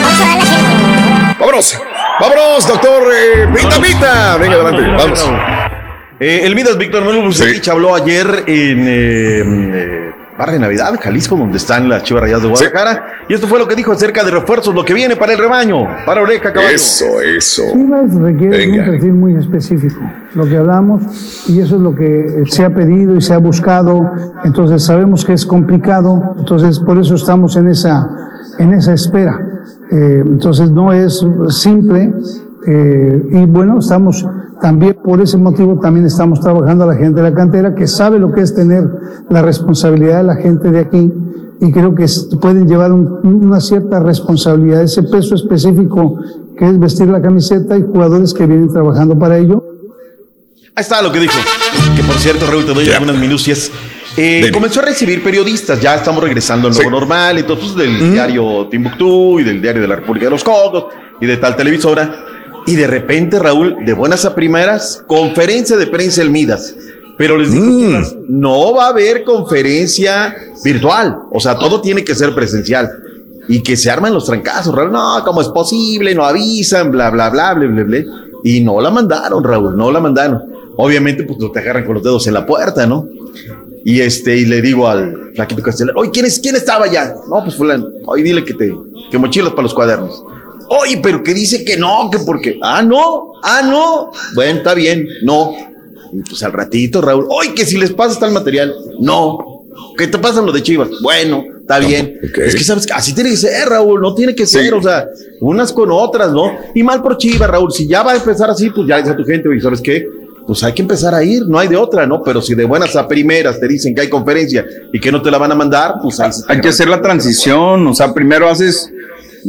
[0.03, 1.39] Vamos a darle así.
[1.39, 1.81] Vámonos,
[2.21, 4.37] vámonos, doctor eh, Pita Pita.
[4.37, 5.25] Venga, adelante, vamos.
[6.21, 9.43] Eh, el Midas Víctor Manuel Bucetich habló ayer en eh,
[9.75, 13.07] eh, Barra de Navidad, Jalisco, donde están las Chivas Rayadas de Guadalajara.
[13.29, 15.85] Y esto fue lo que dijo acerca de refuerzos, lo que viene para el rebaño.
[16.07, 16.77] Para oreja, caballo.
[16.77, 17.63] Eso, eso.
[17.73, 18.85] Chivas requiere Venga.
[18.85, 20.01] un perfil muy específico,
[20.35, 21.03] lo que hablamos,
[21.49, 24.13] y eso es lo que se ha pedido y se ha buscado,
[24.45, 28.09] entonces sabemos que es complicado, entonces por eso estamos en esa,
[28.61, 29.41] en esa espera.
[29.91, 32.15] Eh, entonces no es simple,
[32.65, 34.25] eh, y bueno, estamos
[34.61, 38.19] también por ese motivo también estamos trabajando a la gente de la cantera que sabe
[38.19, 38.85] lo que es tener
[39.31, 41.13] la responsabilidad de la gente de aquí
[41.61, 42.07] y creo que
[42.41, 46.19] pueden llevar un- una cierta responsabilidad, ese peso específico
[46.57, 49.65] que es vestir la camiseta y jugadores que vienen trabajando para ello.
[50.75, 51.35] Ahí está lo que dijo.
[51.97, 53.71] Que por cierto, Raúl, te doy algunas minucias.
[54.17, 59.39] Eh, comenzó a recibir periodistas, ya estamos regresando al nuevo normal, entonces del diario Timbuktu
[59.41, 60.87] y del diario de la República de los Cocos
[61.21, 62.13] y de tal televisora.
[62.69, 66.77] Y de repente, Raúl, de buenas a primeras, conferencia de prensa el Midas.
[67.17, 71.17] Pero les digo, chicas, no va a haber conferencia virtual.
[71.33, 72.91] O sea, todo tiene que ser presencial.
[73.49, 74.93] Y que se arman los trancazos, Raúl.
[74.93, 76.15] No, ¿cómo es posible?
[76.15, 78.05] No avisan, bla, bla, bla, bla, bla, bla.
[78.45, 80.43] Y no la mandaron, Raúl, no la mandaron.
[80.77, 83.09] Obviamente, pues no te agarran con los dedos en la puerta, ¿no?
[83.83, 87.15] Y este, y le digo al flaquito castellano, oye, ¿quién, es, ¿quién estaba allá?
[87.31, 88.77] No, pues fulano, oye, dile que te,
[89.11, 90.23] que mochilas para los cuadernos.
[90.69, 94.11] Oye, pero que dice que no, que porque, ah, no, ah, no.
[94.35, 95.55] Bueno, está bien, no.
[96.13, 99.65] Y pues al ratito, Raúl, oye, que si les pasa tal material, no.
[99.97, 100.89] ¿Qué te pasa lo de Chivas?
[101.03, 102.19] Bueno, está bien.
[102.37, 105.07] Es que sabes que así tiene que ser, Raúl, no tiene que ser, o sea,
[105.41, 106.57] unas con otras, ¿no?
[106.75, 109.17] Y mal por Chivas, Raúl, si ya va a empezar así, pues ya dice a
[109.17, 110.07] tu gente, oye, ¿sabes qué?
[110.47, 112.23] Pues hay que empezar a ir, no hay de otra, ¿no?
[112.23, 115.31] Pero si de buenas a primeras te dicen que hay conferencia y que no te
[115.31, 118.91] la van a mandar, pues ahí Hay que hacer la transición, o sea, primero haces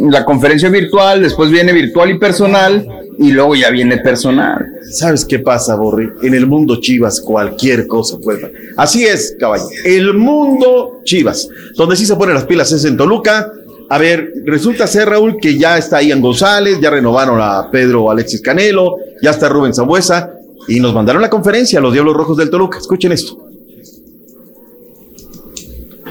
[0.07, 4.65] la conferencia virtual, después viene virtual y personal, y luego ya viene personal.
[4.89, 6.09] ¿Sabes qué pasa, Borri?
[6.23, 8.55] En el mundo Chivas cualquier cosa puede pasar.
[8.77, 9.65] Así es, caballo.
[9.83, 11.49] El mundo Chivas.
[11.75, 13.51] Donde sí se ponen las pilas es en Toluca.
[13.89, 18.41] A ver, resulta ser, Raúl, que ya está Ian González, ya renovaron a Pedro Alexis
[18.41, 20.31] Canelo, ya está Rubén Zambuesa,
[20.67, 22.77] y nos mandaron la conferencia a los Diablos Rojos del Toluca.
[22.77, 23.49] Escuchen esto.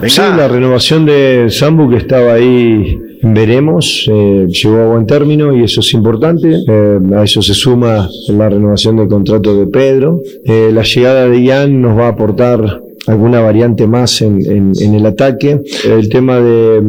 [0.06, 5.64] Sí, la renovación de Sambu que estaba ahí, veremos, eh, llegó a buen término y
[5.64, 6.48] eso es importante.
[6.68, 10.20] Eh, a eso se suma la renovación del contrato de Pedro.
[10.44, 14.94] Eh, la llegada de Ian nos va a aportar alguna variante más en, en- en
[14.94, 15.60] el ataque.
[15.88, 16.80] El tema de,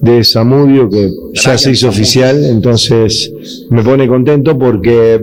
[0.00, 3.32] de Samudio que ya se hizo oficial, entonces
[3.70, 5.20] me pone contento porque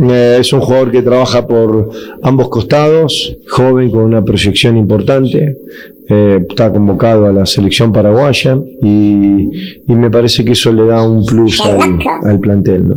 [0.00, 1.90] Eh, es un jugador que trabaja por
[2.22, 5.56] ambos costados, joven con una proyección importante.
[6.10, 9.50] Eh, está convocado a la selección paraguaya y,
[9.86, 12.88] me parece que eso le da un plus al, plantel.
[12.88, 12.96] ¿no?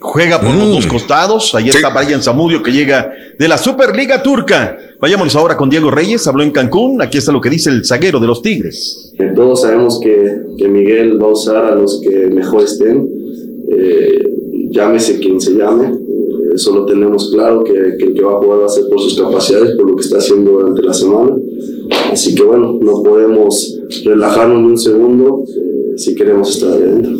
[0.00, 0.88] Juega por los dos mm.
[0.88, 1.54] costados.
[1.54, 4.76] Ahí está Brian Zamudio que llega de la Superliga Turca.
[5.00, 6.26] Vayámonos ahora con Diego Reyes.
[6.26, 7.00] Habló en Cancún.
[7.00, 9.14] Aquí está lo que dice el zaguero de los Tigres.
[9.34, 13.08] Todos sabemos que, que Miguel va a usar a los que mejor estén.
[13.76, 14.34] Eh,
[14.70, 16.03] llámese quien se llame.
[16.52, 19.00] Eso lo tenemos claro que, que, el que va a jugar va a ser por
[19.00, 21.36] sus capacidades, por lo que está haciendo durante la semana.
[22.12, 27.12] Así que bueno, no podemos relajarnos ni un segundo eh, si queremos estar adentro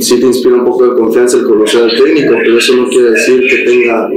[0.00, 3.10] sí te inspira un poco de confianza el conocer al técnico, pero eso no quiere
[3.10, 4.08] decir que tenga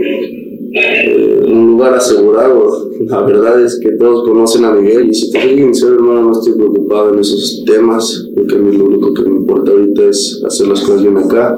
[0.73, 2.89] eh, un lugar asegurado.
[3.07, 6.31] La verdad es que todos conocen a Miguel y si te soy sincero, hermano, no
[6.31, 10.41] estoy preocupado en esos temas, porque a mí lo único que me importa ahorita es
[10.45, 11.57] hacer las cosas bien acá.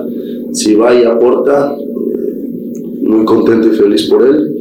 [0.53, 1.75] Si va y aporta,
[3.02, 4.56] muy contento y feliz por él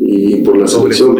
[0.00, 1.16] y por la selección.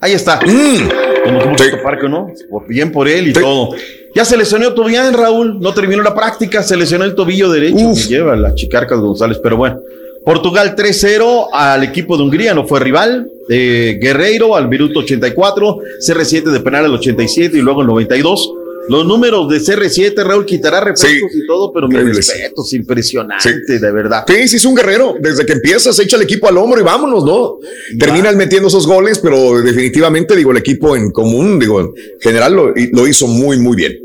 [0.00, 0.40] Ahí está.
[0.44, 0.88] Mm.
[1.24, 2.26] Como que mucho parque, ¿no?
[2.50, 3.70] Por bien por él y todo.
[4.14, 5.58] Ya se lesionó en Raúl.
[5.60, 6.62] No terminó la práctica.
[6.62, 9.38] Se lesionó el tobillo derecho que lleva la Chicarcas González.
[9.42, 9.80] Pero bueno.
[10.24, 13.28] Portugal 3-0 al equipo de Hungría, no fue rival.
[13.50, 18.52] Eh, Guerreiro al minuto 84, CR7 de penal al 87 y luego el 92.
[18.88, 23.92] Los números de CR7, Raúl quitará refrescos y todo, pero mi respeto es impresionante, de
[23.92, 24.24] verdad.
[24.26, 25.14] Sí, sí, es un guerrero.
[25.20, 27.58] Desde que empiezas, echa el equipo al hombro y vámonos, ¿no?
[27.98, 31.90] Terminan metiendo esos goles, pero definitivamente, digo, el equipo en común, digo, en
[32.20, 33.98] general lo, hizo muy, muy bien.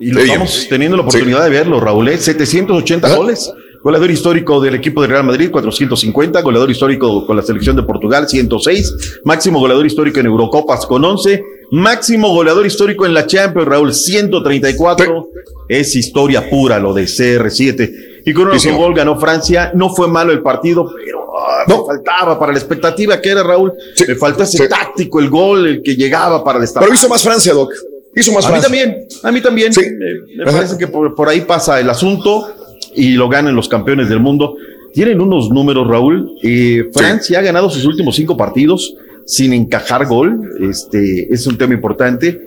[0.00, 3.16] Y lo estamos teniendo la oportunidad de verlo, Raúl, 780 ¿eh?
[3.16, 3.50] goles.
[3.82, 6.42] Goleador histórico del equipo de Real Madrid, 450.
[6.42, 9.20] Goleador histórico con la selección de Portugal, 106.
[9.24, 11.42] Máximo goleador histórico en Eurocopas con 11.
[11.70, 15.28] Máximo goleador histórico en la Champions, Raúl, 134.
[15.68, 18.22] Es historia pura lo de CR7.
[18.24, 19.72] Y con un gol ganó Francia.
[19.74, 21.84] No fue malo el partido, pero ah, no.
[21.84, 23.72] faltaba para la expectativa que era, Raúl.
[24.06, 26.88] Me faltó ese táctico, el gol, el que llegaba para destacar.
[26.88, 27.72] Pero hizo más Francia, Doc.
[28.16, 29.72] Hizo más a mí también, a mí también.
[30.36, 32.48] Me, parece que por, ahí pasa el asunto
[32.94, 34.56] y lo ganan los campeones del mundo.
[34.94, 36.32] Tienen unos números, Raúl.
[36.42, 38.94] Eh, Francia ha ganado sus últimos cinco partidos
[39.28, 40.40] sin encajar gol.
[40.70, 42.40] Este es un tema importante.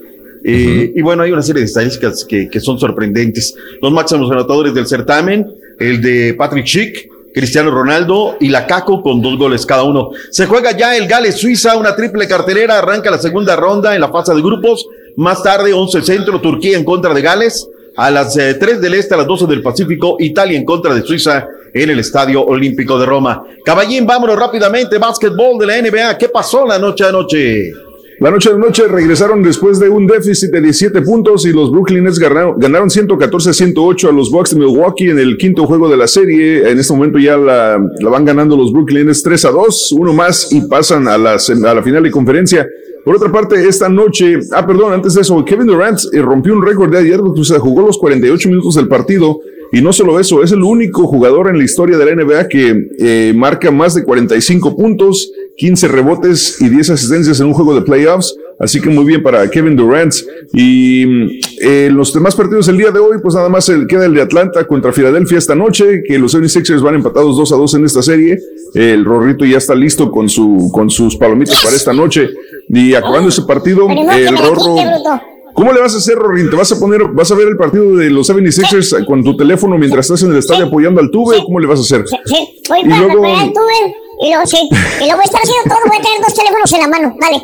[0.44, 3.54] Eh, y bueno, hay una serie de estadísticas que, que, son sorprendentes.
[3.80, 5.48] Los máximos anotadores del certamen,
[5.80, 10.10] el de Patrick Schick, Cristiano Ronaldo y la Caco con dos goles cada uno.
[10.32, 14.10] Se juega ya el Gales Suiza, una triple cartelera, arranca la segunda ronda en la
[14.10, 14.88] fase de grupos.
[15.16, 17.70] Más tarde, 11 centro, Turquía en contra de Gales.
[17.96, 21.02] A las 3 eh, del Este, a las 12 del Pacífico, Italia en contra de
[21.02, 23.44] Suiza en el Estadio Olímpico de Roma.
[23.64, 24.98] Caballín, vámonos rápidamente.
[24.98, 26.18] Básquetbol de la NBA.
[26.18, 27.91] ¿Qué pasó la noche anoche?
[28.22, 32.04] La noche de noche regresaron después de un déficit de 17 puntos y los Brooklyn
[32.04, 36.08] Nets ganaron, ganaron 114-108 a los Bucks de Milwaukee en el quinto juego de la
[36.08, 36.70] serie.
[36.70, 40.54] En este momento ya la, van ganando los Brooklyn Nets 3 a 2, uno más
[40.54, 42.70] y pasan a, la a la final de conferencia.
[43.04, 46.64] Por otra parte, esta noche, ah, perdón, antes de eso, Kevin Durant eh, rompió un
[46.64, 49.40] récord de ayer, sea, jugó los 48 minutos del partido
[49.72, 52.90] y no solo eso, es el único jugador en la historia de la NBA que
[53.00, 57.82] eh, marca más de 45 puntos, 15 rebotes y 10 asistencias en un juego de
[57.82, 58.36] playoffs.
[58.60, 60.14] Así que muy bien para Kevin Durant.
[60.54, 64.22] Y eh, los demás partidos del día de hoy, pues nada más queda el de
[64.22, 68.04] Atlanta contra Filadelfia esta noche, que los 76ers van empatados 2 a 2 en esta
[68.04, 68.38] serie.
[68.76, 72.30] El Rorrito ya está listo con, su, con sus palomitas para esta noche.
[72.70, 74.76] Y acabando ese partido, el Rorro.
[75.54, 76.50] ¿Cómo le vas a hacer, Rorín?
[76.50, 79.78] ¿Te vas a poner, vas a ver el partido de los 76ers con tu teléfono
[79.78, 81.38] mientras estás en el estadio apoyando al tube?
[81.44, 82.08] ¿Cómo le vas a hacer?
[82.08, 82.62] Sí, sí.
[82.70, 83.26] voy para luego...
[83.26, 84.58] apoyar al tube y luego sí.
[85.02, 87.18] Y luego voy a estar haciendo todo, voy a tener dos teléfonos en la mano.
[87.20, 87.44] Dale.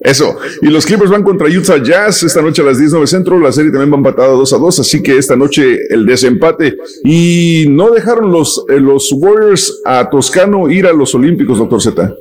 [0.00, 0.36] Eso.
[0.60, 3.40] Y los Clippers van contra Utah Jazz esta noche a las 19 centro.
[3.40, 4.80] La serie también va empatada 2 a 2.
[4.80, 6.76] Así que esta noche el desempate.
[7.04, 12.14] Y no dejaron los, eh, los Warriors a Toscano ir a los Olímpicos, doctor Z.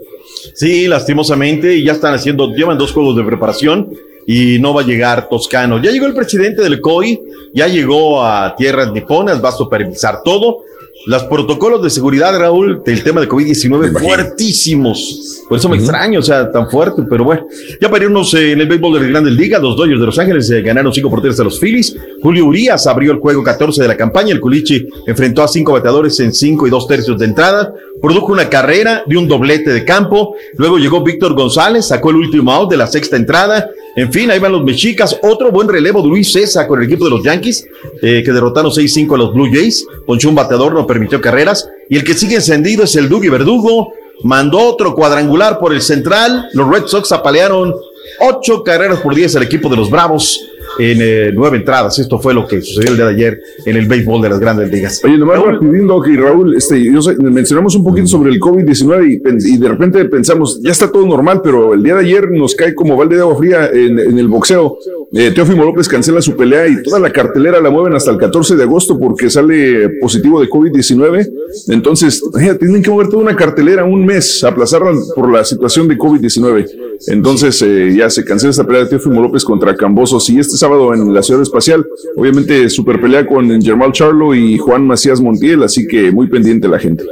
[0.53, 1.75] Sí, lastimosamente.
[1.75, 3.89] Y ya están haciendo, llevan dos juegos de preparación
[4.25, 5.81] y no va a llegar Toscano.
[5.81, 7.19] Ya llegó el presidente del COI,
[7.53, 10.63] ya llegó a tierras niponas, va a supervisar todo.
[11.05, 15.41] Los protocolos de seguridad, Raúl, del tema de COVID-19 fuertísimos.
[15.49, 17.45] Por eso me extraño, o sea, tan fuerte, pero bueno.
[17.81, 20.17] Ya para irnos eh, en el béisbol de las grandes ligas, los Dodgers de Los
[20.17, 21.95] Ángeles eh, ganaron cinco porteros a los Phillies.
[22.21, 24.31] Julio Urias abrió el juego 14 de la campaña.
[24.31, 27.73] El Culichi enfrentó a cinco bateadores en cinco y dos tercios de entrada.
[28.01, 30.35] Produjo una carrera de un doblete de campo.
[30.55, 33.69] Luego llegó Víctor González, sacó el último out de la sexta entrada.
[33.95, 35.19] En fin, ahí van los mexicas.
[35.21, 37.67] Otro buen relevo de Luis César con el equipo de los Yankees,
[38.01, 39.85] eh, que derrotaron 6-5 a los Blue Jays.
[40.05, 41.67] Ponchó un bateador, no permitió carreras.
[41.89, 43.93] Y el que sigue encendido es el Dougie Verdugo.
[44.23, 46.49] Mandó otro cuadrangular por el central.
[46.53, 47.73] Los Red Sox apalearon
[48.19, 50.49] ocho carreras por diez al equipo de los Bravos.
[50.79, 51.99] en eh, nueve entradas.
[51.99, 54.71] Esto fue lo que sucedió el día de ayer en el béisbol de las grandes
[54.71, 55.01] ligas.
[55.03, 59.53] Oye, nomás rapidito, que Raúl, este, yo sé, mencionamos un poquito sobre el COVID-19 y,
[59.53, 62.73] y, de repente pensamos, ya está todo normal, pero el día de ayer nos cae
[62.73, 64.77] como balde de agua fría en, en el boxeo.
[65.15, 68.55] Eh, Teófimo López cancela su pelea y toda la cartelera la mueven hasta el 14
[68.55, 71.29] de agosto porque sale positivo de COVID-19.
[71.67, 72.23] Entonces,
[72.59, 76.67] tienen que mover toda una cartelera un mes, aplazarla por la situación de COVID-19.
[77.07, 80.91] Entonces, eh, ya se cancela esta pelea de Teófimo López contra Cambosos y este sábado
[80.95, 81.85] en la Ciudad Espacial,
[82.15, 86.79] obviamente super pelea con Germán Charlo y Juan Macías Montiel, así que muy pendiente la
[86.79, 87.03] gente.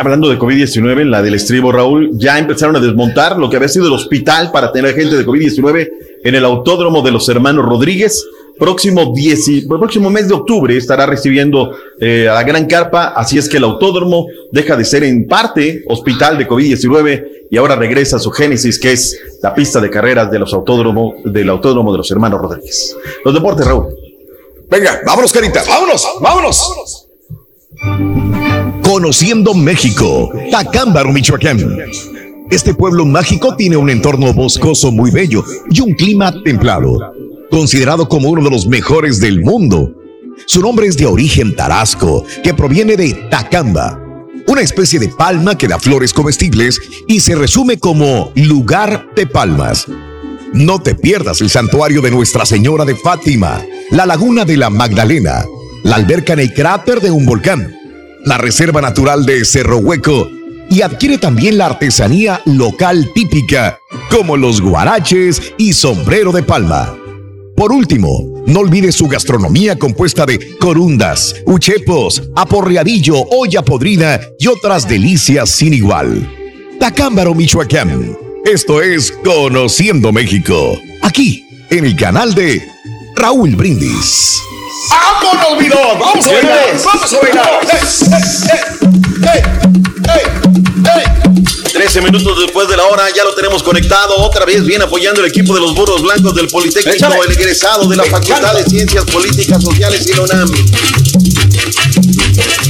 [0.00, 3.86] Hablando de COVID-19, la del estribo, Raúl, ya empezaron a desmontar lo que había sido
[3.86, 5.90] el hospital para tener gente de COVID-19
[6.24, 8.24] en el autódromo de los hermanos Rodríguez.
[8.58, 9.12] Próximo,
[9.68, 13.64] próximo mes de octubre estará recibiendo eh, a la gran carpa, así es que el
[13.64, 18.78] autódromo deja de ser en parte hospital de COVID-19 y ahora regresa a su génesis,
[18.78, 22.96] que es la pista de carreras de los autódromos, del autódromo de los hermanos Rodríguez.
[23.22, 23.94] Los deportes, Raúl.
[24.70, 26.99] Venga, vámonos, Carita, vámonos, vámonos.
[28.82, 31.58] Conociendo México, Tacámbaro, Michoacán.
[32.50, 36.98] Este pueblo mágico tiene un entorno boscoso muy bello y un clima templado,
[37.50, 39.94] considerado como uno de los mejores del mundo.
[40.46, 43.98] Su nombre es de origen tarasco, que proviene de Tacamba,
[44.46, 49.86] una especie de palma que da flores comestibles y se resume como lugar de palmas.
[50.52, 55.44] No te pierdas el santuario de Nuestra Señora de Fátima, la laguna de la Magdalena,
[55.82, 57.74] la alberca en el cráter de un volcán,
[58.24, 60.30] la reserva natural de Cerro Hueco
[60.70, 63.78] y adquiere también la artesanía local típica,
[64.10, 66.96] como los guaraches y sombrero de palma.
[67.56, 74.88] Por último, no olvides su gastronomía compuesta de corundas, uchepos, aporreadillo, olla podrida y otras
[74.88, 76.28] delicias sin igual.
[76.78, 78.16] Tacámbaro, Michoacán.
[78.44, 80.80] Esto es Conociendo México.
[81.02, 82.62] Aquí, en el canal de
[83.14, 84.40] Raúl Brindis.
[84.88, 86.80] ¡Vámonos, mi ¡Vamos a bailar!
[86.84, 87.60] ¡Vamos a bailar!
[89.22, 89.42] ¡Hey,
[90.08, 91.20] hey,
[91.72, 94.16] 13 minutos después de la hora ya lo tenemos conectado.
[94.18, 97.96] Otra vez viene apoyando el equipo de los burros blancos del Politécnico, el egresado de
[97.96, 100.50] la Facultad de Ciencias Políticas Sociales y la UNAM.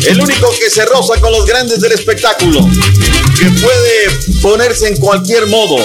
[0.07, 2.69] El único que se roza con los grandes del espectáculo,
[3.39, 4.11] que puede
[4.43, 5.77] ponerse en cualquier modo.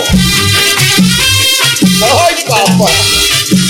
[2.01, 2.91] ¡Ay, papá!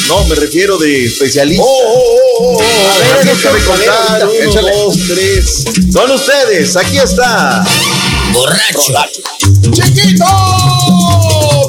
[0.07, 1.63] No, me refiero de especialista.
[1.65, 2.61] Oh, oh, oh, oh.
[2.61, 4.27] A ver, déjame contar.
[4.27, 5.63] Uno, dos, tres.
[5.91, 6.75] Son ustedes.
[6.75, 7.65] Aquí está.
[8.33, 8.93] Borracho.
[9.71, 10.25] ¡Chiquito!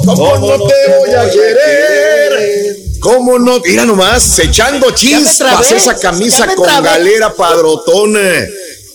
[0.05, 2.77] ¿Cómo, no, te voy a querer?
[2.99, 3.59] ¿Cómo no?
[3.59, 8.47] Mira nomás, echando chispas esa camisa con galera padrotona.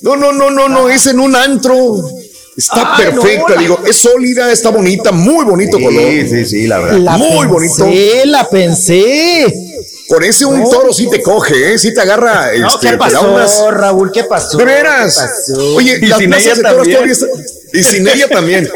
[0.03, 2.22] No, no, no, no, no, es en un antro.
[2.63, 6.03] Está perfecta, digo, es sólida, está bonita, muy bonito color.
[6.03, 7.17] Sí, sí, sí, la verdad.
[7.19, 7.87] muy bonito.
[7.87, 9.53] Sí, la pensé.
[10.09, 11.79] Con ese un toro sí te coge, ¿eh?
[11.79, 12.51] Sí te agarra.
[12.59, 14.13] No, este, ¿Qué pasó, Raúl?
[14.13, 14.59] ¿Qué pasó?
[14.59, 15.51] ¿De veras?
[15.75, 17.31] Oye, y las sin plazas ella de toros todavía están-
[17.73, 18.69] Y sin ella también.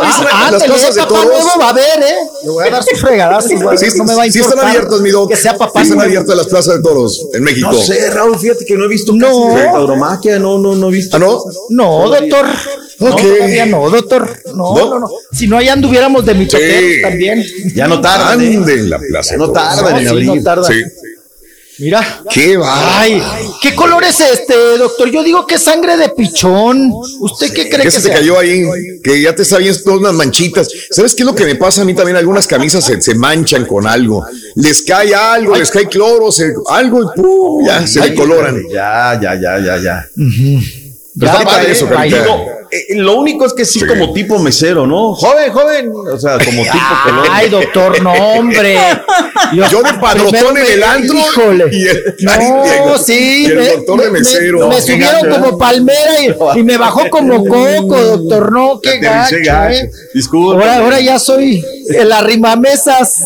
[0.00, 1.44] Ah, las plazas de papá toros.
[1.44, 2.14] nuevo va a ver, ¿eh?
[2.44, 3.50] Le voy a dar sus fregadazos.
[3.62, 4.58] güey, Sí, no me va a sí importar.
[4.58, 5.28] están abiertas, mi doc.
[5.30, 7.68] Que sea papá Sí están abiertas las plazas de toros en México.
[7.72, 9.26] No sé, Raúl, fíjate que no he visto No.
[9.48, 11.16] casi de tauromaquia, no, no, no he visto.
[11.16, 11.42] ¿Ah, no?
[11.70, 12.46] No, doctor.
[13.00, 13.20] No, Ok.
[13.22, 14.42] todavía no, doctor.
[14.54, 14.90] No, ¿No?
[14.90, 15.10] no, no.
[15.32, 17.02] Si no, allá anduviéramos de mitoteros Sí.
[17.02, 17.44] también.
[17.74, 18.56] Ya no tardan, ¿eh?
[18.56, 19.32] Ande en la plaza.
[19.32, 20.26] Ya no No, en sí, abrir.
[20.26, 20.72] no tardan.
[20.72, 20.82] Sí.
[21.80, 22.22] Mira.
[22.32, 23.00] Qué va.
[23.00, 23.22] Ay,
[23.62, 25.10] ¿qué color es este, doctor?
[25.10, 26.92] Yo digo que es sangre de pichón.
[27.20, 28.64] ¿Usted qué cree ¿Qué que se te cayó ahí?
[29.02, 30.68] Que ya te está viendo todas unas manchitas.
[30.90, 32.16] ¿Sabes qué es lo que me pasa a mí también?
[32.16, 34.24] Algunas camisas se, se manchan con algo.
[34.56, 37.64] Les cae algo, les cae cloro, se- algo y ¡pum!
[37.66, 38.60] ya se Ay, decoloran.
[38.72, 40.08] Ya, ya, ya, ya, ya.
[40.16, 41.88] Pero está Ya, padre eso,
[42.70, 45.14] eh, lo único es que sí, como tipo mesero, ¿no?
[45.14, 45.92] Joven, joven.
[46.12, 47.26] O sea, como tipo color.
[47.30, 48.76] Ay, doctor, no, hombre.
[49.70, 51.64] Yo de padrotón en el me- antro Híjole.
[51.72, 53.42] y el- No, sí.
[53.42, 54.68] y el me- doctor de me- mesero.
[54.68, 56.20] Me, me subieron como palmera
[56.54, 58.52] y, y me bajó como coco, doctor.
[58.52, 59.74] No, qué gacho, gacho.
[59.74, 59.90] eh.
[60.14, 60.60] Disculpa.
[60.62, 63.16] Ahora, ahora ya soy el arrimamesas.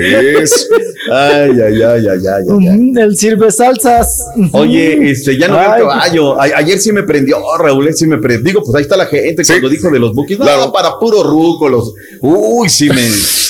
[0.00, 0.68] Es-
[1.10, 2.42] Ay, ay, ay, ay, ay, ay.
[2.46, 4.24] Ujú, El sirve salsas.
[4.52, 6.40] Oye, este, ya no veo el Ay, caballo.
[6.40, 8.44] A- ayer sí me prendió, Raúl, eh, sí me prendió.
[8.44, 10.38] Digo, pues ahí está la gente cuando dijo de los bookies.
[10.38, 10.72] No, Claro.
[10.72, 11.68] para puro ruco.
[11.68, 11.92] Los...
[12.20, 13.02] Uy, sí me.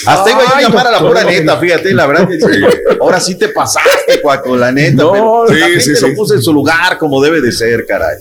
[0.07, 2.47] Hasta iba yo a llamar a la pura neta, fíjate, la verdad que sí.
[3.01, 5.03] ahora sí te pasaste, Cuaco, la neta.
[5.03, 6.13] No, pero sí, la gente sí, lo sí.
[6.17, 8.17] puso en su lugar como debe de ser, caray.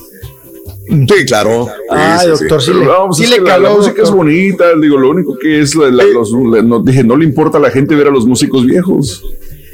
[0.88, 1.68] Sí, claro.
[1.90, 2.40] Ay, Sí, sí, sí.
[2.46, 6.04] doctor, sí sí le la, música es bonita, digo, lo único que es, la- la-
[6.04, 9.24] los- la- no, dije, no le importa a la gente ver a los músicos viejos.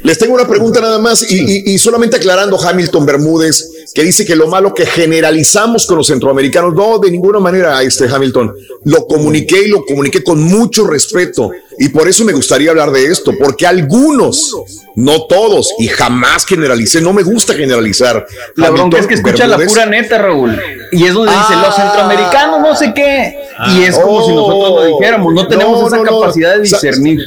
[0.04, 4.26] Les tengo una pregunta nada más y, y- y solamente aclarando, Hamilton Bermúdez, que dice
[4.26, 9.08] que lo malo que generalizamos con los centroamericanos, no, de ninguna manera, este Hamilton, lo
[9.08, 11.52] comuniqué y lo comuniqué con mucho respeto.
[11.80, 14.56] Y por eso me gustaría hablar de esto, porque algunos,
[14.96, 18.26] no todos, y jamás generalicé, no me gusta generalizar.
[18.56, 20.60] La bronca es que escucha la pura neta, Raúl.
[20.92, 23.38] Y es donde dice, los centroamericanos no sé qué.
[23.76, 27.20] y es como si nosotros lo dijéramos, no tenemos esa capacidad de discernir.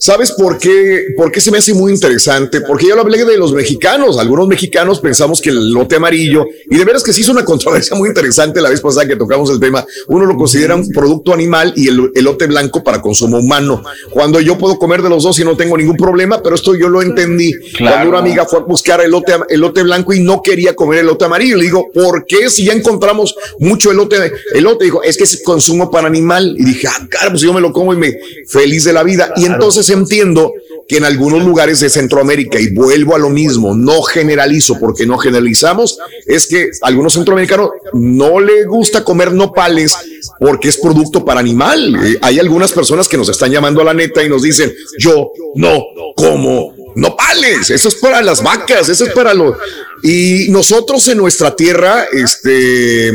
[0.00, 1.08] ¿Sabes por qué?
[1.14, 2.62] ¿Por qué se me hace muy interesante?
[2.62, 4.18] Porque yo lo hablé de los mexicanos.
[4.18, 7.94] Algunos mexicanos pensamos que el lote amarillo, y de veras que sí es una controversia
[7.94, 11.74] muy interesante la vez pasada que tocamos el tema, uno lo considera un producto animal
[11.76, 13.82] y el elote blanco para consumo humano.
[14.10, 16.88] Cuando yo puedo comer de los dos y no tengo ningún problema, pero esto yo
[16.88, 17.52] lo entendí.
[17.78, 21.58] Cuando una amiga fue a buscar elote, elote blanco y no quería comer elote amarillo,
[21.58, 24.32] le digo, ¿por qué si ya encontramos mucho elote?
[24.54, 26.54] Elote, dijo, es que es consumo para animal.
[26.58, 29.34] Y dije, ah, cara, pues yo me lo como y me feliz de la vida.
[29.36, 30.52] Y entonces entiendo
[30.88, 35.18] que en algunos lugares de Centroamérica, y vuelvo a lo mismo, no generalizo porque no
[35.18, 39.94] generalizamos, es que a algunos centroamericanos no le gusta comer nopales
[40.40, 41.96] porque es producto para animal.
[42.04, 45.30] Eh, hay algunas personas que nos están llamando a la neta y nos dicen, yo
[45.54, 45.80] no
[46.16, 49.56] como nopales, eso es para las vacas, eso es para los...
[50.02, 53.12] Y nosotros en nuestra tierra, este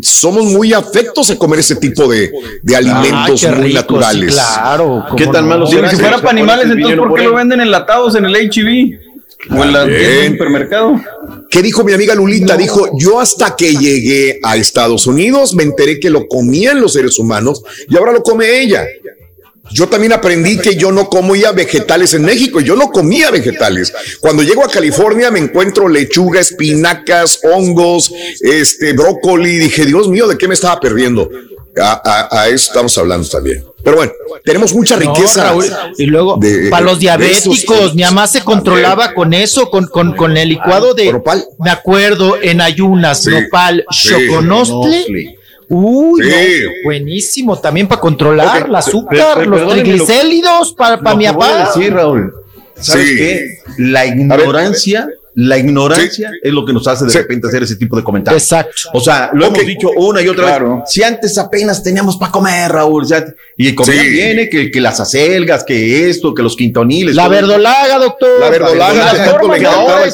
[0.00, 2.30] somos muy afectos a comer ese tipo de,
[2.62, 4.34] de alimentos muy naturales.
[4.34, 5.04] claro.
[5.16, 8.34] ¿Qué tan malo Si fuera para animales, entonces ¿por qué lo venden enlatados en el
[8.34, 9.08] HB?
[9.50, 11.00] O en, el supermercado.
[11.48, 12.56] ¿Qué dijo mi amiga Lulita?
[12.56, 17.18] Dijo, yo hasta que llegué a Estados Unidos me enteré que lo comían los seres
[17.18, 18.84] humanos y ahora lo come ella.
[19.72, 23.92] Yo también aprendí que yo no comía vegetales en México, yo no comía vegetales.
[24.20, 29.58] Cuando llego a California me encuentro lechuga, espinacas, hongos, este, brócoli.
[29.58, 31.28] Dije, Dios mío, ¿de qué me estaba perdiendo?
[31.80, 33.64] A, eso estamos hablando también.
[33.84, 34.12] Pero bueno,
[34.44, 35.54] tenemos mucha riqueza.
[35.96, 36.40] y luego,
[36.70, 41.12] para los diabéticos, mi mamá se controlaba con eso, con, con, con el licuado de.
[41.58, 45.37] Me acuerdo, en ayunas, nopal, choconostle
[45.68, 46.22] Uy,
[46.84, 47.58] buenísimo.
[47.58, 51.70] También para controlar el azúcar, los triglicéridos para, para mi papá.
[51.74, 52.32] Sí, Raúl.
[52.74, 53.58] ¿Sabes qué?
[53.78, 55.08] La ignorancia
[55.40, 58.42] la ignorancia es lo que nos hace de repente hacer ese tipo de comentarios.
[58.42, 58.90] Exacto.
[58.92, 60.70] O sea, lo hemos dicho una y otra vez.
[60.86, 63.06] Si antes apenas teníamos para comer, Raúl,
[63.56, 67.14] y comida viene, que, que, las acelgas, que esto, que los quintoniles.
[67.14, 68.40] La verdolaga, doctor.
[68.40, 70.06] La verdolaga, la verdolaga,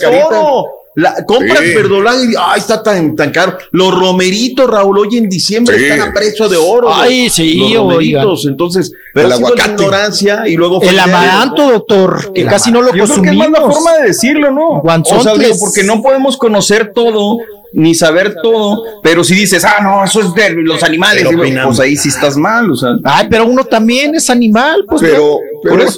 [0.97, 1.67] la, compras sí.
[1.67, 3.59] y ay, está tan, tan caro.
[3.73, 6.93] Los romeritos, Raúl, hoy en diciembre están a precio de oro.
[6.93, 8.47] Ay, sí, los romeritos.
[8.47, 9.73] Entonces, pero el aguacate.
[9.73, 13.19] ignorancia y luego el amaranto, doctor, que casi no lo consumimos.
[13.19, 14.83] Creo que es más la forma de decirlo, ¿no?
[14.83, 17.39] O sea, digo, porque no podemos conocer todo
[17.75, 21.27] ni saber todo, pero si dices, ah, no, eso es de los animales,
[21.65, 22.91] pues ahí sí estás mal, o sea.
[23.03, 25.03] Ay, pero uno también es animal, pues.
[25.03, 25.39] Pero,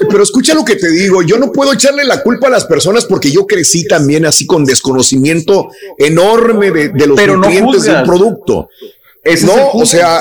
[0.09, 3.05] pero, escucha lo que te digo, yo no puedo echarle la culpa a las personas
[3.05, 8.71] porque yo crecí también así con desconocimiento enorme de, los nutrientes del producto.
[9.45, 10.21] no, o sea,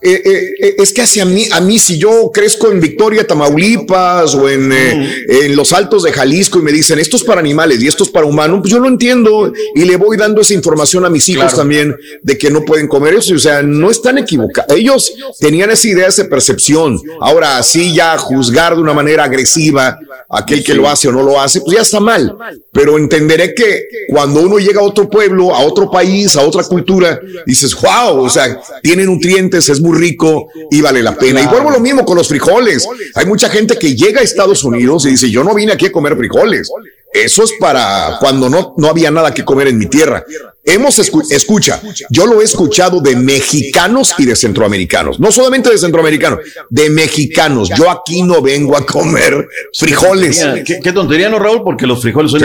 [0.00, 4.32] eh, eh, eh, es que hacia mí, a mí, si yo crezco en Victoria, Tamaulipas
[4.34, 7.88] o en, en, los altos de Jalisco y me dicen esto es para animales y
[7.88, 11.10] esto es para humanos, pues yo lo entiendo y le voy dando esa información a
[11.10, 13.34] mis hijos también de que no pueden comer eso.
[13.34, 14.72] O sea, no están equivocados.
[14.76, 17.00] Ellos tenían esa idea, esa percepción.
[17.20, 21.22] Ahora, sí, ya juzgar de una manera agresiva a aquel que lo hace o no
[21.22, 22.36] lo hace, pues ya está mal.
[22.72, 27.18] Pero entenderé que cuando uno llega a otro pueblo, a otro país, a otra cultura,
[27.46, 31.40] dices, wow, o sea, tiene nutrientes, es muy rico y vale la pena.
[31.40, 32.86] Y vuelvo lo mismo con los frijoles.
[33.14, 35.92] Hay mucha gente que llega a Estados Unidos y dice, yo no vine aquí a
[35.92, 36.70] comer frijoles.
[37.12, 40.24] Eso es para cuando no, no había nada que comer en mi tierra.
[40.62, 46.40] Hemos escucha, yo lo he escuchado de mexicanos y de centroamericanos, no solamente de centroamericanos,
[46.68, 47.70] de mexicanos.
[47.74, 50.46] Yo aquí no vengo a comer frijoles.
[50.66, 51.62] Qué, tontería, ¿no, Raúl?
[51.64, 52.42] Porque los frijoles son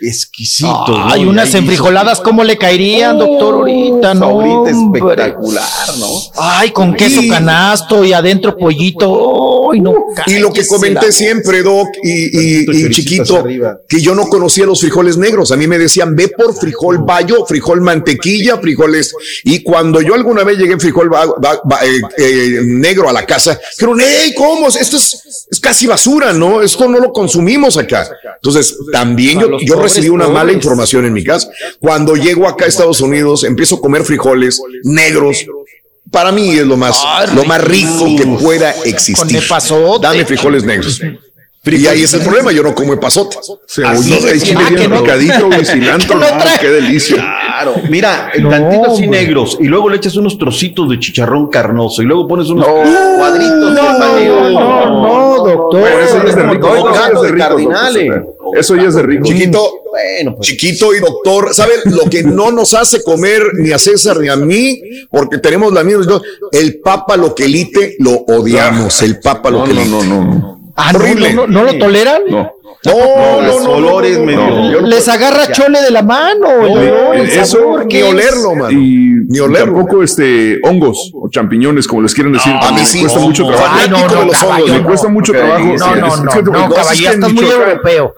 [0.00, 0.98] exquisitos.
[1.04, 3.54] Hay unas enfrijoladas, ¿cómo le caerían, doctor?
[3.54, 4.26] Ahorita, no.
[4.26, 5.64] Ahorita espectacular,
[5.98, 6.08] ¿no?
[6.36, 9.08] Ay, con queso canasto y adentro pollito.
[9.78, 13.44] No, y lo que comenté siempre, Doc, y, y chiquito,
[13.88, 15.52] que yo no conocía los frijoles negros.
[15.52, 19.14] A mí me decían, ve por frijol bayo, frijol mantequilla, frijoles.
[19.44, 21.10] Y cuando yo alguna vez llegué en frijol
[21.82, 24.68] eh, eh, negro a la casa, dijeron, hey, ¿cómo?
[24.68, 26.62] Esto es, es, casi basura, ¿no?
[26.62, 28.08] Esto no lo consumimos acá.
[28.36, 31.50] Entonces, también yo, yo recibí una mala información en mi casa.
[31.78, 35.44] Cuando llego acá a Estados Unidos, empiezo a comer frijoles negros
[36.10, 37.02] para mí es lo más,
[37.34, 39.42] lo más rico que pueda existir.
[40.00, 41.00] Dame frijoles negros.
[41.62, 43.36] Y ahí es el problema, yo no como epazote.
[43.84, 46.26] Así es, chile bien picadito, cilantro, no,
[46.58, 47.16] qué delicia.
[47.16, 52.06] Claro, mira, tantitos así negros y luego le echas unos trocitos de chicharrón carnoso y
[52.06, 55.82] luego pones unos cuadritos no, de No, no, doctor.
[55.82, 58.12] Pero eso es de rico, de cardinales.
[58.54, 59.24] Eso ya es de rico.
[59.24, 60.48] Chiquito, bueno, pues.
[60.48, 64.36] chiquito y doctor, ¿sabe lo que no nos hace comer ni a César ni a
[64.36, 64.80] mí?
[65.10, 66.20] Porque tenemos la misma.
[66.52, 69.02] El papa loquelite lo odiamos.
[69.02, 69.88] El papa loquelite.
[69.88, 70.72] No, no, no, no.
[70.76, 71.34] Ah, Horrible.
[71.34, 72.22] No, no, lo toleran?
[72.28, 72.52] No.
[72.82, 74.80] No, no, no, olores medio.
[74.80, 76.48] Les agarra chole de la mano.
[77.12, 78.72] el eso, sabor, ni olerlo, man.
[78.72, 79.74] Y ni olerlo.
[79.76, 82.52] tampoco este hongos o champiñones, como les quieren decir.
[82.58, 83.00] a mí sí.
[83.00, 83.90] cuesta mucho trabajo.
[83.90, 84.72] No, no.
[84.72, 85.64] Me cuesta mucho trabajo.
[85.64, 88.14] No, no, no, no, caballero, que estás muy europeo.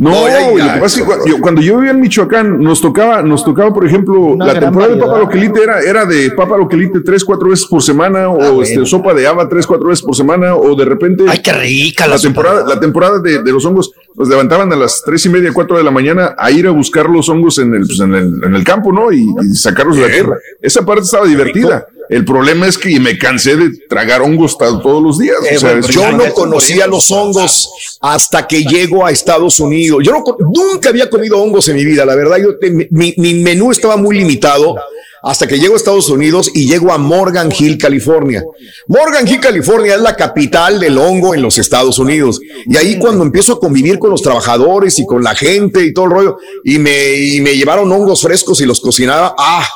[0.00, 0.86] No, ya, ya,
[1.26, 4.94] yo, cuando yo vivía en Michoacán, nos tocaba, nos tocaba, por ejemplo, Una la temporada
[4.94, 8.86] de papa loquelite era, era de papa loquelite tres, cuatro veces por semana, o este,
[8.86, 11.24] sopa de haba tres, cuatro veces por semana, o de repente.
[11.28, 14.76] Ay, qué rica la, la temporada, la temporada de, de los hongos, nos levantaban a
[14.76, 17.74] las tres y media, cuatro de la mañana a ir a buscar los hongos en
[17.74, 19.10] el, pues, en el, en el campo, ¿no?
[19.10, 20.36] Y, y sacarlos de la tierra.
[20.60, 21.86] Esa parte estaba divertida.
[22.10, 25.36] El problema es que me cansé de tragar hongos todos los días.
[25.48, 29.58] Eh, o sea, bueno, es- yo no conocía los hongos hasta que llego a Estados
[29.60, 30.02] Unidos.
[30.04, 32.04] Yo no nunca había comido hongos en mi vida.
[32.04, 32.50] La verdad, yo
[32.90, 34.74] mi, mi menú estaba muy limitado
[35.22, 38.44] hasta que llego a Estados Unidos y llego a Morgan Hill, California.
[38.88, 42.40] Morgan Hill, California es la capital del hongo en los Estados Unidos.
[42.66, 46.06] Y ahí cuando empiezo a convivir con los trabajadores y con la gente y todo
[46.06, 49.66] el rollo, y me, y me llevaron hongos frescos y los cocinaba, ¡ah!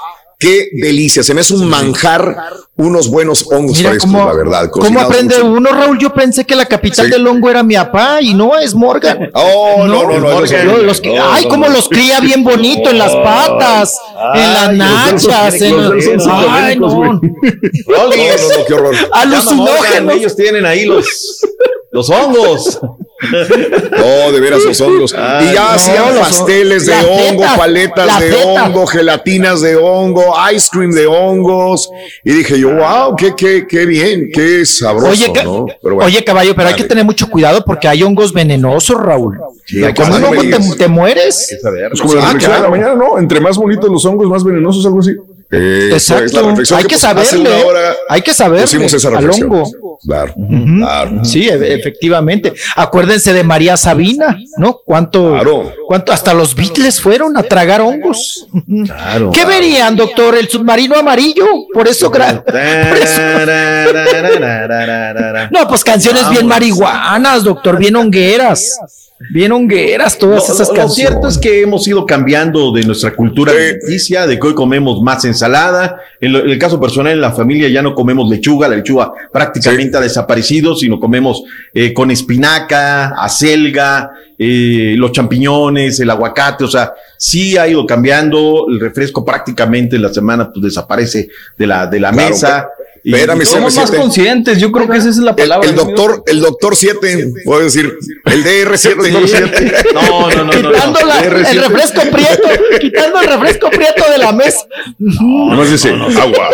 [0.45, 2.37] Qué delicia, se me hace un manjar
[2.77, 4.71] unos buenos hongos Mira frescos, cómo, la verdad.
[4.71, 5.99] ¿Cómo aprende uno, Raúl?
[5.99, 7.13] Yo pensé que la capital Sí.
[7.13, 9.31] del hongo era mi papá y no es Morgan.
[9.35, 10.41] Oh, no, no, no.
[10.41, 11.01] Los
[11.31, 13.97] ay, cómo los cría bien bonito en las patas,
[14.35, 16.89] en las nachas, en los los- son Ay, no.
[16.89, 18.95] No, no, no, qué horror.
[19.13, 20.15] Alucinógenos.
[20.15, 21.07] Ellos tienen ahí los,
[21.95, 22.81] los hongos.
[22.83, 25.15] No, de veras los hongos.
[25.17, 28.65] Ay, y ya no, hacían pasteles de la hongo, paletas la de feta.
[28.65, 31.89] hongo, gelatinas de hongo, ice cream de hongos.
[32.25, 35.67] Y dije yo, wow, qué, qué, qué bien, qué sabroso, Oye, ¿no?
[35.81, 36.07] Pero bueno.
[36.09, 39.39] Oye, caballo, pero hay que tener mucho cuidado porque hay hongos venenosos, Raúl.
[39.65, 40.43] que Con un hongo
[40.77, 41.57] te, mueres.
[41.63, 42.71] Pues como la Ah, reflexión de la claro.
[42.71, 43.19] mañana, ¿no?
[43.21, 45.13] Entre más bonitos los hongos, más venenosos, algo así.
[45.51, 46.49] Es la Exacto.
[46.49, 47.51] reflexión Hay que pues, hace saberle.
[48.09, 49.71] Hay que esa al hongo.
[50.03, 50.35] Claro.
[51.25, 52.53] Sí, e- efectivamente.
[52.77, 54.81] Acuérdense de María Sabina, ¿no?
[54.85, 55.73] ¿Cuánto, Claro.
[55.87, 58.47] cuánto hasta los Beatles fueron a tragar hongos?
[58.85, 59.31] Claro.
[59.33, 60.37] ¿Qué verían, doctor?
[60.37, 62.11] El submarino amarillo, por eso,
[62.45, 63.23] por eso-
[65.51, 68.79] No, pues canciones bien marihuanas, doctor, bien hongueras.
[69.31, 70.95] Bien hongueras todas Lo- esas lo, lo canciones.
[71.11, 75.25] cierto es que hemos ido cambiando de nuestra cultura alimenticia, de que hoy comemos más
[75.25, 75.97] ensalada.
[76.21, 79.13] En, lo- en el caso personal, en la familia ya no comemos lechuga, la lechuga
[79.33, 86.69] prácticamente ha desaparecido, sino comemos eh, con espinaca, acelga, eh, los champiñones, el aguacate, o
[86.69, 88.67] sea, sí ha ido cambiando.
[88.69, 92.69] El refresco prácticamente en la semana pues desaparece de la, de la Claro, mesa.
[93.05, 93.97] Espérame, Somos más CR7.
[93.97, 95.69] conscientes, yo creo que esa es la palabra.
[95.69, 97.93] el doctor, el doctor 7, puedo decir,
[98.25, 99.93] el DR7.
[99.95, 100.73] No, no, no, no, no.
[100.73, 102.49] Quitando la- el refresco prieto,
[102.81, 104.61] quitando el refresco prieto de la mesa.
[104.99, 106.49] Nomás dice agua.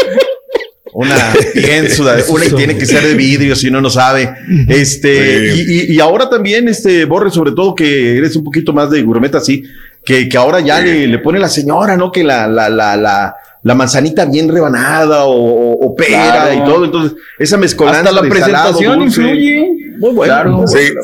[0.92, 4.28] Una bien sudade- una y tiene que ser de vidrio, si no, no sabe.
[4.68, 5.64] Este, Sí.
[5.68, 9.00] y, y- y ahora también, este, Borre, sobre todo que eres un poquito más de
[9.02, 9.62] gourmet así,
[10.04, 12.10] que, que ahora ya le, le pone la señora, ¿no?
[12.10, 16.55] Que la, la, la, la, la manzanita bien rebanada o, o- o pera Claro.
[16.55, 16.84] y todo.
[16.86, 19.20] Entonces, esa mezcolanza Hasta la de salado, presentación dulce.
[19.22, 19.66] influye.
[19.98, 20.32] Muy bueno.
[20.34, 20.50] Claro.
[20.52, 21.00] muy bueno.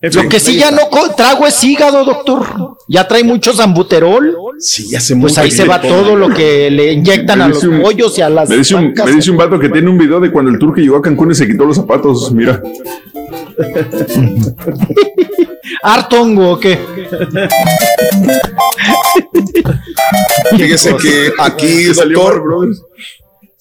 [0.00, 0.88] Lo que sí ya está.
[0.92, 2.76] no trago es hígado, doctor.
[2.88, 4.36] Ya trae mucho zambuterol.
[4.60, 7.82] Sí, hace Pues mucho ahí se va todo lo que le inyectan a los un-
[7.82, 10.20] pollos y a las Me dice, un, me dice un vato que tiene un video
[10.20, 12.30] de cuando el turco llegó a Cancún y se quitó los zapatos.
[12.32, 12.62] Mira.
[15.82, 16.78] ¿Hartongo o qué?
[20.56, 22.68] Fíjese que aquí, Salió doctor.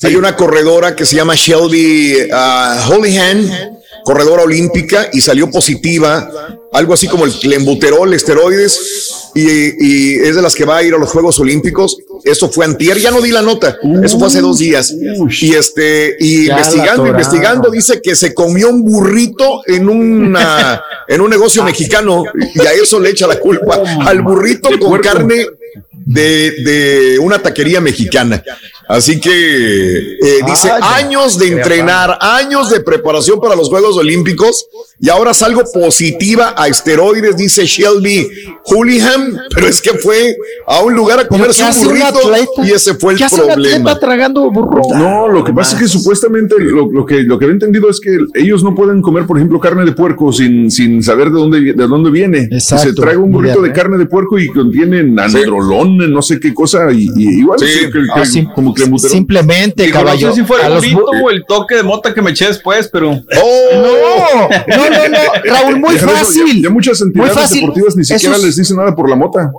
[0.04, 3.77] Hay una corredora que se llama Shelby ah, Holyhan,
[4.08, 6.32] corredora olímpica, y salió positiva,
[6.72, 9.42] algo así como el clenbuterol, esteroides, y,
[9.86, 11.98] y es de las que va a ir a los Juegos Olímpicos.
[12.24, 14.96] Eso fue antier, ya no di la nota, eso fue hace dos días.
[15.42, 21.30] Y este, y investigando, investigando, dice que se comió un burrito en una, en un
[21.30, 22.24] negocio mexicano,
[22.56, 25.46] y a eso le echa la culpa, al burrito con carne
[25.94, 28.42] de, de una taquería mexicana.
[28.88, 34.66] Así que eh, dice Ah, años de entrenar, años de preparación para los Juegos Olímpicos
[35.00, 38.28] y ahora salgo positiva a esteroides, dice Shelby
[38.66, 40.36] Hoolihan, pero es que fue
[40.68, 43.48] a un lugar a ¿Pero comerse un burrito y ese fue el ¿Qué hace un
[43.54, 43.92] problema.
[43.92, 44.82] atleta tragando burro?
[44.96, 48.00] No, lo que pasa es que supuestamente lo, lo que lo que había entendido es
[48.00, 51.60] que ellos no pueden comer, por ejemplo, carne de puerco sin, sin saber de dónde
[51.74, 52.48] de dónde viene.
[52.52, 52.88] Exacto.
[52.90, 53.76] Se trae un burrito de Bien.
[53.76, 57.66] carne de puerco y contiene nandrolón, no sé qué cosa, y, y igual Sí.
[57.68, 58.48] sí, que- que Ah, sí.
[58.56, 60.28] como Simplemente, caballo.
[60.28, 63.12] No sé si fue el o el toque de mota que me eché después, pero.
[63.12, 64.50] ¡Oh!
[64.68, 65.54] No, no, no, no.
[65.54, 66.64] Raúl, muy fácil.
[66.64, 69.52] Ya, muchas entidades deportivas ni siquiera les dicen nada por la mota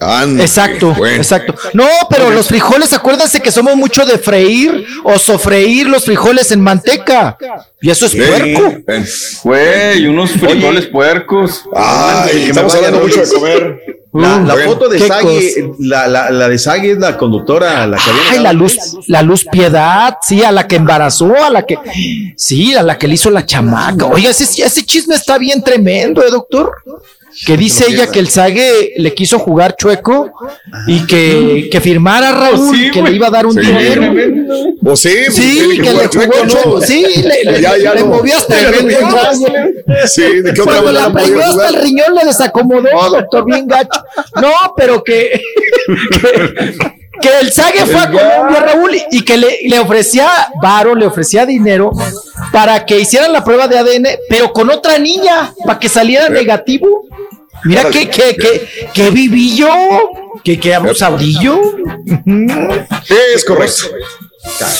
[0.00, 1.54] exacto, exacto.
[1.74, 6.60] No, pero los frijoles, acuérdense que somos mucho de freír o sofreír los frijoles en
[6.60, 7.36] manteca.
[7.82, 8.76] Y eso es puerco.
[9.44, 11.64] Güey, unos frijoles puercos.
[11.74, 14.00] Ay, estamos hablando mucho de comer.
[14.12, 18.40] La, foto de Sagui, la, la, la, de Sagui es la conductora, la que Ay,
[18.40, 21.78] la luz, la luz piedad, sí, a la que embarazó, a la que,
[22.36, 24.06] sí, a la que le hizo la chamaca.
[24.06, 26.72] Oiga, ese, ese chisme está bien tremendo, ¿eh, doctor?
[27.46, 30.32] Que dice ella que el Sague le quiso jugar chueco
[30.86, 34.12] y que, que firmara Raúl que le iba a dar un dinero.
[34.84, 38.74] O sí, sí, que le jugó chueco, sí, le, ya, ya le movió hasta el
[38.74, 39.04] riñón.
[40.06, 44.02] Sí, ¿de qué otra Cuando la prendió hasta el riñón le desacomodó, doctor, bien gacho.
[44.40, 45.40] No, pero que,
[46.20, 50.28] que que el Sague fue a Colombia, Raúl, y que le, le, ofrecía
[50.60, 51.92] varo, le ofrecía dinero
[52.52, 57.04] para que hicieran la prueba de ADN, pero con otra niña, para que saliera negativo.
[57.64, 59.68] Mira qué, qué, qué, qué vivillo,
[60.42, 61.60] qué, qué abusadillo.
[63.34, 63.84] Es correcto.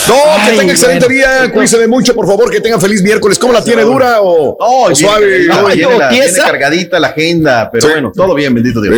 [0.09, 0.15] No,
[0.47, 3.39] que tenga excelente día, cuídense mucho, por favor, que tenga feliz miércoles.
[3.39, 4.57] ¿Cómo la tiene dura o,
[4.95, 5.47] suave?
[5.47, 8.97] No, tiene, la, tiene cargadita la agenda, pero bueno, todo bien, bendito Dios.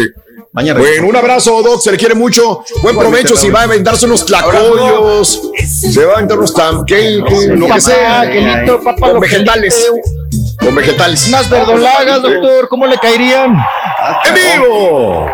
[0.52, 0.78] Mañana.
[0.80, 1.80] Bueno, un abrazo, Doc.
[1.80, 2.62] Se le quiere mucho.
[2.82, 3.36] Buen provecho.
[3.36, 8.30] Si va a aventarse unos tlacoyos, se va a aventar unos pancakes, lo que sea.
[9.00, 9.90] Con vegetales.
[10.62, 11.28] Con vegetales.
[11.28, 12.68] Más verdolagas, doctor.
[12.68, 13.56] ¿Cómo le caerían?
[14.24, 15.26] ¡En vivo!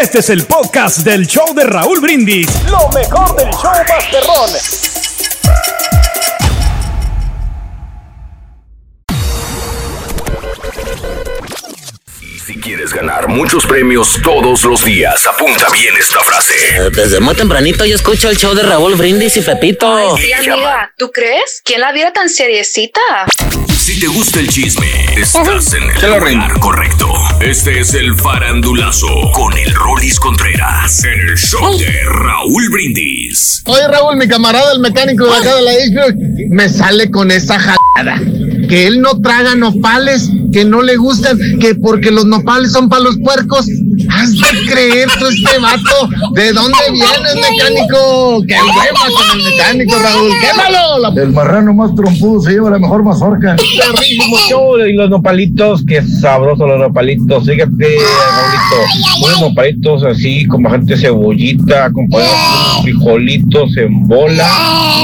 [0.00, 2.48] Este es el podcast del show de Raúl Brindis.
[2.68, 5.11] Lo mejor del show Masterrón.
[12.74, 16.54] Quieres ganar muchos premios todos los días, apunta bien esta frase.
[16.54, 20.16] Eh, desde muy tempranito yo escucho el show de Raúl Brindis y Pepito.
[20.16, 20.90] sí, amiga.
[20.96, 21.60] ¿Tú crees?
[21.62, 23.02] ¿Quién la viera tan seriecita?
[23.82, 24.86] Si te gusta el chisme,
[25.16, 27.08] estás en el lugar correcto.
[27.40, 33.60] Este es el farandulazo con el Rolis Contreras en el show de Raúl Brindis.
[33.66, 36.04] Oye, Raúl, mi camarada, el mecánico de acá de la isla,
[36.50, 38.20] me sale con esa jalada
[38.68, 43.02] que él no traga nopales, que no le gustan, que porque los nopales son para
[43.02, 43.66] los puercos.
[44.10, 46.08] Has de creer tú este vato.
[46.32, 48.42] ¿De dónde vienes, mecánico?
[48.48, 50.32] ¡Qué hueva con el mecánico, Raúl!
[50.40, 51.20] ¡Quémalo!
[51.20, 53.56] El marrano más trompudo se lleva la mejor mazorca.
[54.88, 57.46] Y los nopalitos, qué sabrosos los nopalitos.
[57.46, 64.48] Fíjate, Raúlito, unos nopalitos así, como gente cebollita, acompañados unos frijolitos en bola,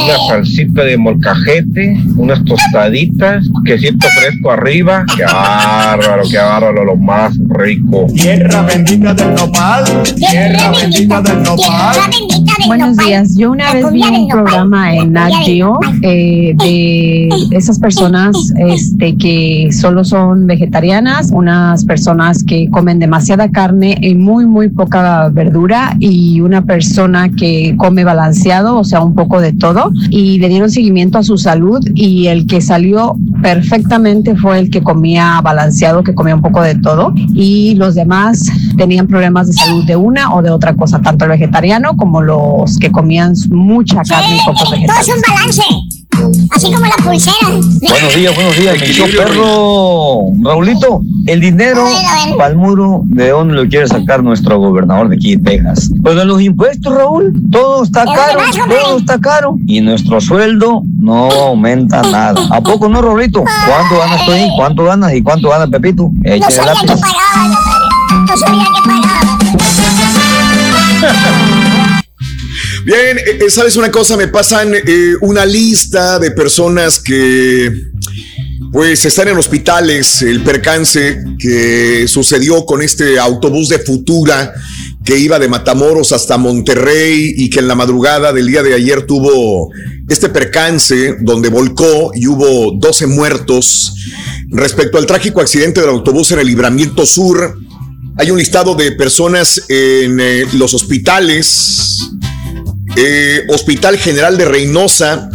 [0.05, 5.05] una salsita de molcajete, unas tostaditas quesito fresco arriba.
[5.15, 8.07] Qué bárbaro, qué bárbaro, lo más rico.
[8.15, 9.85] Tierra bendita del nopal.
[10.31, 11.97] Tierra bendita del nopal.
[12.67, 13.37] Buenos días.
[13.37, 15.33] Yo una vez vi un programa en Nat
[16.03, 23.97] eh, de esas personas este, que solo son vegetarianas, unas personas que comen demasiada carne
[24.01, 29.41] y muy, muy poca verdura y una persona que come balanceado, o sea, un poco
[29.41, 29.91] de todo.
[30.11, 34.83] Y le dieron seguimiento a su salud y el que salió perfectamente fue el que
[34.83, 39.85] comía balanceado, que comía un poco de todo, y los demás tenían problemas de salud
[39.85, 44.37] de una o de otra cosa, tanto el vegetariano como los que comían mucha carne
[44.37, 45.07] y pocos vegetales.
[45.07, 45.63] Todo es un balance.
[46.51, 47.49] Así como la pulsera.
[47.81, 48.77] Buenos días, buenos días.
[48.81, 51.85] Mi perro, Raulito, el dinero
[52.37, 55.91] para el muro, ¿de dónde lo quiere sacar nuestro gobernador de aquí de Texas?
[56.03, 57.33] Pues de los impuestos, Raúl.
[57.53, 59.57] Todo está caro, todo está caro.
[59.67, 62.41] Y nuestro sueldo no aumenta nada.
[62.51, 63.45] ¿A poco no, Raulito?
[63.67, 64.51] ¿Cuánto ganas tú ahí?
[64.57, 66.11] ¿Cuánto ganas y cuánto gana Pepito?
[66.13, 67.59] No sabía que pagaba,
[68.27, 69.19] no sabía que pagaba.
[72.85, 74.17] Bien, eh, eh, ¿sabes una cosa?
[74.17, 77.73] Me pasan eh, una lista de personas que
[78.73, 84.53] pues están en hospitales, el percance que sucedió con este autobús de Futura
[85.05, 89.07] que iba de Matamoros hasta Monterrey y que en la madrugada del día de ayer
[89.07, 89.71] tuvo
[90.09, 93.95] este percance donde volcó y hubo 12 muertos.
[94.51, 97.57] Respecto al trágico accidente del autobús en el Libramiento Sur,
[98.19, 100.19] hay un listado de personas en
[100.59, 102.11] los hospitales
[103.01, 105.31] eh, Hospital General de Reynosa,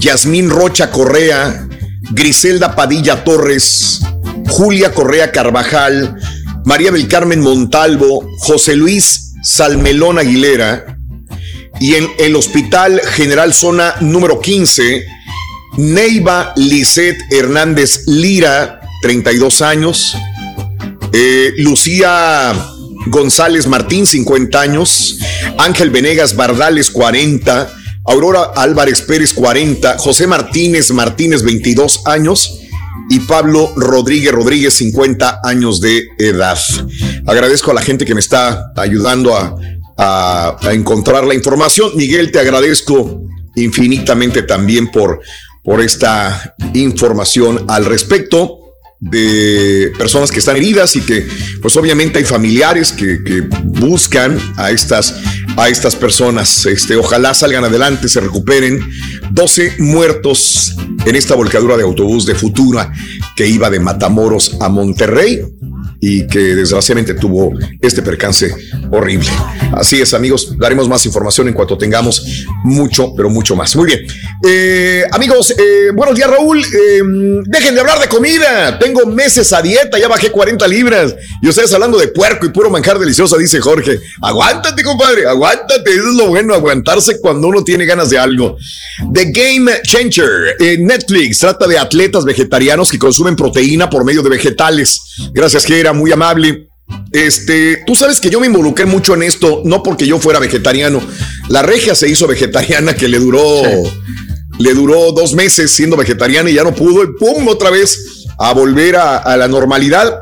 [0.00, 1.68] Yasmín Rocha Correa,
[2.10, 4.00] Griselda Padilla Torres,
[4.48, 6.16] Julia Correa Carvajal,
[6.64, 10.98] María del Carmen Montalvo, José Luis Salmelón Aguilera,
[11.78, 15.06] y en el Hospital General Zona número 15,
[15.76, 20.16] Neiva Lisset Hernández Lira, 32 años,
[21.12, 22.71] eh, Lucía
[23.06, 25.18] González Martín, 50 años.
[25.58, 27.72] Ángel Venegas Bardales, 40.
[28.04, 29.98] Aurora Álvarez Pérez, 40.
[29.98, 32.58] José Martínez Martínez, 22 años.
[33.10, 36.58] Y Pablo Rodríguez Rodríguez, 50 años de edad.
[37.26, 39.56] Agradezco a la gente que me está ayudando a,
[39.96, 41.92] a, a encontrar la información.
[41.96, 43.22] Miguel, te agradezco
[43.56, 45.20] infinitamente también por,
[45.62, 48.61] por esta información al respecto
[49.02, 51.26] de personas que están heridas y que
[51.60, 53.18] pues obviamente hay familiares que,
[53.64, 55.16] buscan a estas,
[55.56, 56.66] a estas personas.
[56.66, 58.80] Este, ojalá salgan adelante, se recuperen.
[59.32, 62.92] 12 muertos en esta volcadura de autobús de Futura
[63.34, 65.42] que iba de Matamoros a Monterrey
[66.04, 68.52] y que desgraciadamente tuvo este percance
[68.90, 69.30] horrible.
[69.72, 73.76] Así es, amigos, daremos más información en cuanto tengamos mucho, pero mucho más.
[73.76, 74.00] Muy bien.
[74.44, 76.60] Eh, amigos, eh, buenos días, Raúl.
[76.60, 77.02] Eh,
[77.44, 78.80] dejen de hablar de comida.
[78.80, 81.14] Tengo meses a dieta, ya bajé 40 libras.
[81.40, 84.00] Y ustedes hablando de puerco y puro manjar delicioso, dice Jorge.
[84.22, 85.88] Aguántate, compadre, aguántate.
[85.88, 88.56] Eso es lo bueno, aguantarse cuando uno tiene ganas de algo.
[89.12, 90.56] The Game Changer.
[90.80, 95.00] Netflix trata de atletas vegetarianos que consumen proteína por medio de vegetales.
[95.32, 96.68] Gracias, que muy amable.
[97.12, 101.00] Este, tú sabes que yo me involucré mucho en esto, no porque yo fuera vegetariano.
[101.48, 103.62] La regia se hizo vegetariana que le duró,
[104.58, 108.52] le duró dos meses siendo vegetariana y ya no pudo, y pum, otra vez a
[108.52, 110.20] volver a, la normalidad.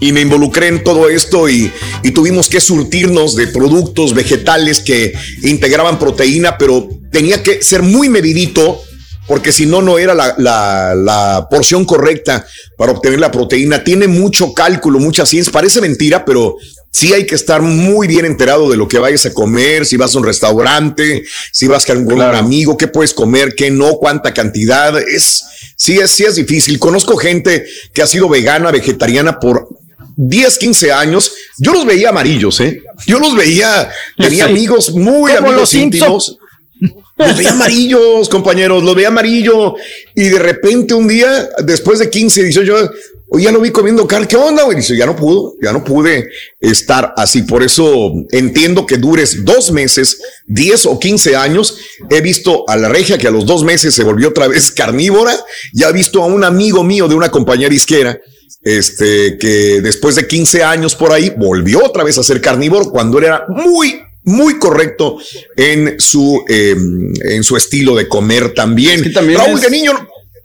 [0.00, 1.72] Y me involucré en todo esto y,
[2.02, 8.08] y tuvimos que surtirnos de productos vegetales que integraban proteína, pero tenía que ser muy
[8.08, 8.82] medidito
[9.26, 12.46] porque si no, no era la, porción correcta
[12.76, 13.84] para obtener la proteína.
[13.84, 15.52] Tiene mucho cálculo, mucha ciencia.
[15.52, 16.56] Parece mentira, pero
[16.90, 20.14] sí hay que estar muy bien enterado de lo que vayas a comer, si vas
[20.14, 24.96] a un restaurante, si vas con un amigo, qué puedes comer, qué no, cuánta cantidad.
[24.98, 25.44] Es,
[25.76, 26.78] sí, es, sí es difícil.
[26.78, 29.68] Conozco gente que ha sido vegana, vegetariana por
[30.16, 32.82] 10, 15 años, yo los veía amarillos, ¿eh?
[33.06, 36.38] Yo los veía, tenía amigos muy amigos íntimos.
[37.16, 39.74] Los veía amarillos, compañeros, los veía amarillo.
[40.14, 42.90] Y de repente un día, después de 15, 18
[43.30, 44.28] hoy ya lo vi comiendo carne.
[44.28, 44.76] ¿Qué onda, güey?
[44.76, 46.28] Dice, ya no pudo, ya no pude
[46.60, 47.42] estar así.
[47.42, 51.76] Por eso entiendo que dures dos meses, 10 o 15 años.
[52.10, 55.34] He visto a la regia que a los dos meses se volvió otra vez carnívora.
[55.72, 58.18] Ya he visto a un amigo mío de una compañera isquera
[58.64, 63.18] este, que después de 15 años por ahí volvió otra vez a ser carnívoro cuando
[63.18, 65.18] era muy, muy correcto
[65.56, 69.02] en su, em, en su estilo de comer también.
[69.14, 69.92] Raúl, de niño,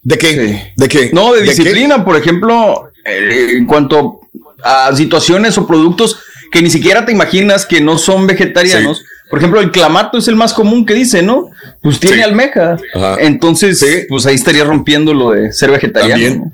[0.03, 0.73] ¿de qué?
[0.75, 1.09] ¿De qué?
[1.13, 4.21] No, de, disciplina, por ejemplo, eh, en cuanto
[4.61, 6.19] a situaciones o productos
[6.51, 9.03] que ni siquiera te imaginas que no son vegetarianos.
[9.29, 11.51] Por ejemplo, el clamato es el más común que dice, ¿no?
[11.81, 12.77] Pues tiene almeja.
[13.19, 16.51] Entonces, pues ahí estaría rompiendo lo de ser vegetariano.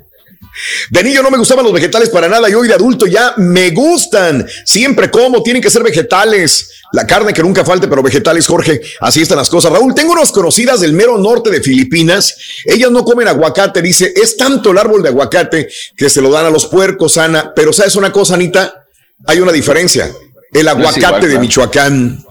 [0.90, 3.70] De niño no me gustaban los vegetales para nada y hoy de adulto ya me
[3.70, 4.46] gustan.
[4.64, 6.75] Siempre como, tienen que ser vegetales.
[6.92, 8.80] La carne que nunca falte, pero vegetales, Jorge.
[9.00, 9.72] Así están las cosas.
[9.72, 12.36] Raúl, tengo unas conocidas del mero norte de Filipinas.
[12.64, 13.82] Ellas no comen aguacate.
[13.82, 17.52] Dice, es tanto el árbol de aguacate que se lo dan a los puercos, Ana.
[17.54, 18.86] Pero ¿sabes una cosa, Anita?
[19.26, 20.10] Hay una diferencia.
[20.52, 22.24] El aguacate de Michoacán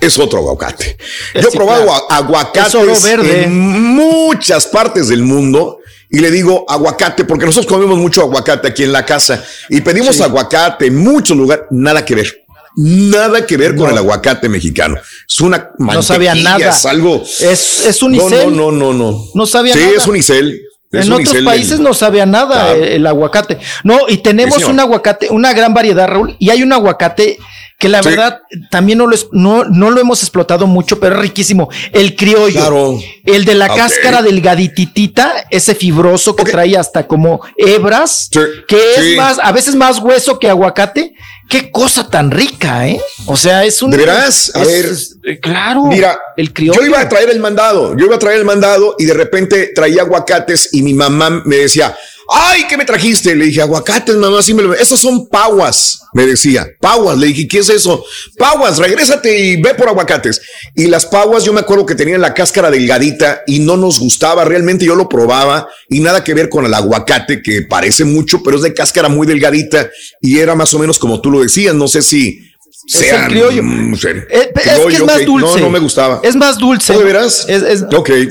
[0.00, 0.96] es otro aguacate.
[1.34, 7.72] Yo he probado aguacates en muchas partes del mundo y le digo aguacate, porque nosotros
[7.72, 12.14] comemos mucho aguacate aquí en la casa y pedimos aguacate en muchos lugares, nada que
[12.14, 12.43] ver.
[12.76, 14.96] Nada que ver con el aguacate mexicano.
[15.28, 16.70] Es una No sabía nada.
[16.70, 17.22] Es algo.
[17.22, 18.54] Es, es unicel.
[18.54, 19.24] No, no, no, no.
[19.34, 19.88] No sabía nada.
[19.88, 20.60] Sí, es unicel.
[20.92, 23.58] en otros países no sabía nada el, aguacate.
[23.84, 27.38] No, y tenemos un aguacate, una gran variedad, Raúl, y hay un aguacate
[27.78, 31.68] que la verdad también no lo, no, no lo hemos explotado mucho, pero es riquísimo.
[31.92, 38.30] El criollo, el de la cáscara delgadititita, ese fibroso que trae hasta como hebras,
[38.66, 41.14] que es más, a veces más hueso que aguacate.
[41.48, 43.00] Qué cosa tan rica, ¿eh?
[43.26, 43.90] O sea, es un.
[43.90, 44.50] ¿De veras?
[44.54, 44.90] A ver.
[45.24, 45.84] Eh, claro.
[45.84, 46.80] Mira, el criollo.
[46.80, 49.72] Yo iba a traer el mandado, yo iba a traer el mandado y de repente
[49.74, 51.96] traía aguacates y mi mamá me decía,
[52.28, 53.34] Ay, ¿qué me trajiste?
[53.34, 54.74] Le dije, aguacates, mamá, sí me lo...
[54.74, 56.66] Esos son paguas, me decía.
[56.80, 58.04] Paguas, le dije, ¿qué es eso?
[58.38, 60.40] Paguas, regrésate y ve por aguacates.
[60.74, 64.44] Y las paguas, yo me acuerdo que tenían la cáscara delgadita y no nos gustaba.
[64.44, 68.56] Realmente yo lo probaba y nada que ver con el aguacate, que parece mucho, pero
[68.56, 71.74] es de cáscara muy delgadita y era más o menos como tú lo decías.
[71.74, 72.53] No sé si
[72.86, 73.62] es el criollo.
[73.62, 75.60] Eh, es, que es más dulce.
[75.60, 76.20] No, no me gustaba.
[76.22, 76.96] Es más dulce.
[76.96, 77.46] ¿De veras?
[77.48, 77.84] Es,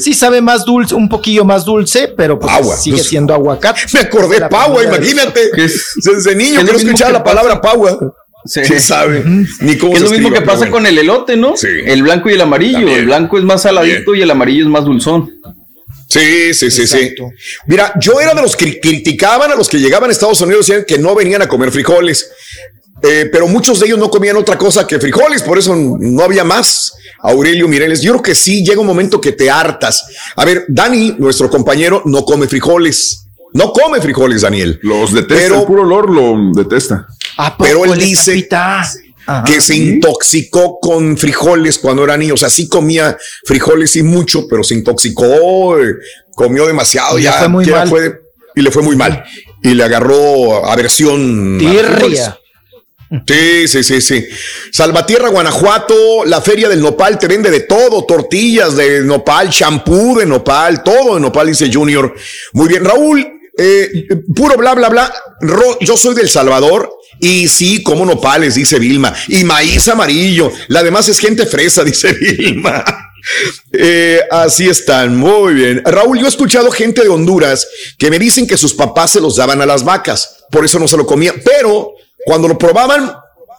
[0.04, 3.82] Sí sabe más dulce, un poquillo más dulce, pero pues sigue pues, siendo aguacate.
[3.94, 5.52] Me acordé Pagua, imagínate.
[5.56, 8.16] Desde niño quiero escuchar la palabra Pagua.
[8.46, 8.62] Sí.
[8.78, 9.24] sabe?
[9.62, 11.56] Ni cómo es lo mismo que pasa con el elote, ¿no?
[11.56, 11.68] Sí.
[11.86, 12.90] El blanco y el amarillo.
[12.90, 15.32] El blanco es más saladito y el amarillo es más dulzón.
[16.10, 17.16] Sí, sí, sí, sí.
[17.66, 20.74] Mira, yo era de los que criticaban a los que llegaban a Estados Unidos y
[20.74, 22.30] decían que no venían a comer frijoles
[23.06, 26.46] Eh, pero muchos de ellos no comían otra cosa que frijoles, por eso no había
[26.46, 26.94] más.
[27.20, 30.06] Aurelio Mireles, yo creo que sí, llega un momento que te hartas.
[30.38, 33.28] A ver, Dani, nuestro compañero, no come frijoles.
[33.54, 34.80] No come frijoles, Daniel.
[34.82, 37.08] Los detesta, pero, el puro olor lo detesta.
[37.60, 38.48] Pero él dice
[39.46, 42.34] que se intoxicó con frijoles cuando era niño.
[42.34, 45.96] O sea, sí comía frijoles y mucho, pero se intoxicó, eh,
[46.36, 48.20] comió demasiado, y ya, fue muy mal.
[48.56, 49.24] y le fue muy mal.
[49.62, 51.58] Y le agarró aversión.
[51.60, 52.38] Tirria.
[53.28, 54.28] Sí, sí, sí, sí.
[54.72, 60.26] Salvatierra, Guanajuato, la feria del nopal te vende de todo, tortillas de nopal, champú de
[60.26, 62.14] nopal, todo de nopal, dice Junior.
[62.54, 65.14] Muy bien, Raúl, eh, puro bla, bla, bla.
[65.82, 69.14] yo soy del Salvador y sí, como nopales, dice Vilma.
[69.28, 70.52] Y maíz amarillo.
[70.68, 72.84] La demás es gente fresa, dice Vilma.
[73.72, 75.82] Eh, así están, muy bien.
[75.86, 77.68] Raúl, yo he escuchado gente de Honduras
[77.98, 80.88] que me dicen que sus papás se los daban a las vacas, por eso no
[80.88, 81.94] se lo comían, pero
[82.26, 83.14] cuando lo probaban,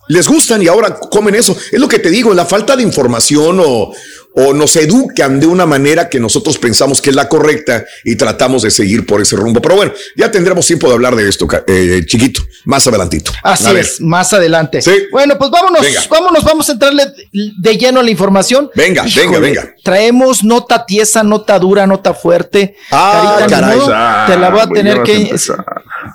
[0.09, 1.57] les gustan y ahora comen eso.
[1.73, 3.93] Es lo que te digo, la falta de información o,
[4.35, 8.63] o nos educan de una manera que nosotros pensamos que es la correcta y tratamos
[8.63, 9.63] de seguir por ese rumbo.
[9.63, 13.31] Pero bueno, ya tendremos tiempo de hablar de esto, eh, chiquito, más adelantito.
[13.43, 14.81] Así es, más adelante.
[15.13, 18.71] Bueno, pues vámonos, vámonos, vamos a entrarle de lleno a la información.
[18.75, 19.75] Venga, venga, venga.
[19.83, 22.77] Traemos nota tiesa, nota dura, nota fuerte.
[22.91, 23.79] Ah, caray.
[24.27, 25.35] te la voy a tener que...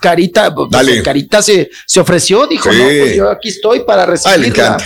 [0.01, 0.69] Carita, pues,
[1.03, 4.77] Carita se, se ofreció, dijo, no, pues yo aquí estoy para recibirla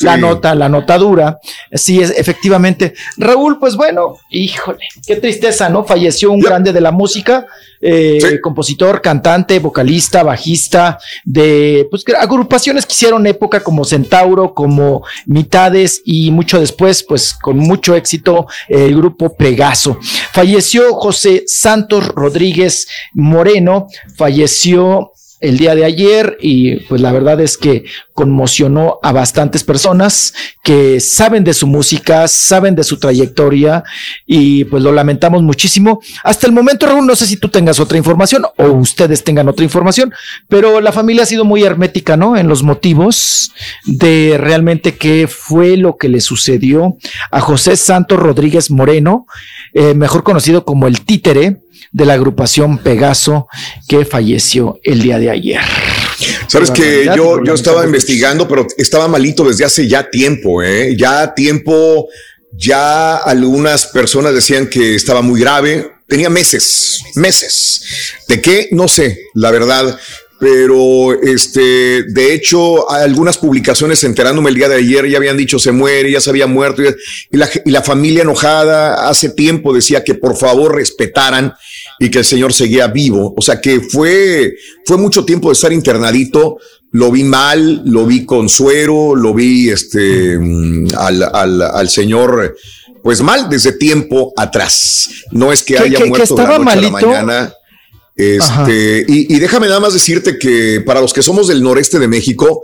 [0.00, 1.38] la nota, la nota dura.
[1.72, 2.94] Sí, es, efectivamente.
[3.16, 5.84] Raúl, pues bueno, híjole, qué tristeza, ¿no?
[5.84, 7.46] Falleció un grande de la música,
[7.80, 16.02] eh, compositor, cantante, vocalista, bajista, de pues, agrupaciones que hicieron época como Centauro, como Mitades
[16.04, 19.98] y mucho después, pues con mucho éxito, el grupo Pegaso.
[20.32, 27.56] Falleció José Santos Rodríguez Moreno, falleció el día de ayer y pues la verdad es
[27.58, 27.84] que
[28.14, 30.32] conmocionó a bastantes personas
[30.62, 33.84] que saben de su música, saben de su trayectoria
[34.26, 36.00] y pues lo lamentamos muchísimo.
[36.24, 39.64] Hasta el momento, Raúl, no sé si tú tengas otra información o ustedes tengan otra
[39.64, 40.12] información,
[40.48, 42.36] pero la familia ha sido muy hermética, ¿no?
[42.36, 43.52] En los motivos
[43.84, 46.96] de realmente qué fue lo que le sucedió
[47.30, 49.26] a José Santos Rodríguez Moreno,
[49.74, 51.60] eh, mejor conocido como el títere
[51.92, 53.48] de la agrupación Pegaso
[53.88, 55.60] que falleció el día de ayer.
[56.46, 60.96] Sabes que yo, yo estaba investigando, pero estaba malito desde hace ya tiempo, ¿eh?
[60.96, 62.08] Ya tiempo,
[62.52, 65.92] ya algunas personas decían que estaba muy grave.
[66.08, 67.82] Tenía meses, meses.
[68.28, 68.68] ¿De qué?
[68.72, 69.98] No sé, la verdad
[70.38, 75.72] pero este, de hecho, algunas publicaciones enterándome el día de ayer ya habían dicho se
[75.72, 80.14] muere, ya se había muerto, y la, y la familia enojada hace tiempo decía que
[80.14, 81.54] por favor respetaran
[81.98, 83.34] y que el señor seguía vivo.
[83.36, 86.58] O sea que fue, fue mucho tiempo de estar internadito.
[86.92, 92.56] Lo vi mal, lo vi con suero, lo vi este, mm, al, al, al señor,
[93.02, 95.08] pues mal desde tiempo atrás.
[95.30, 97.54] No es que haya muerto de la noche a la mañana.
[98.14, 102.08] Este, y, y, déjame nada más decirte que para los que somos del noreste de
[102.08, 102.62] México,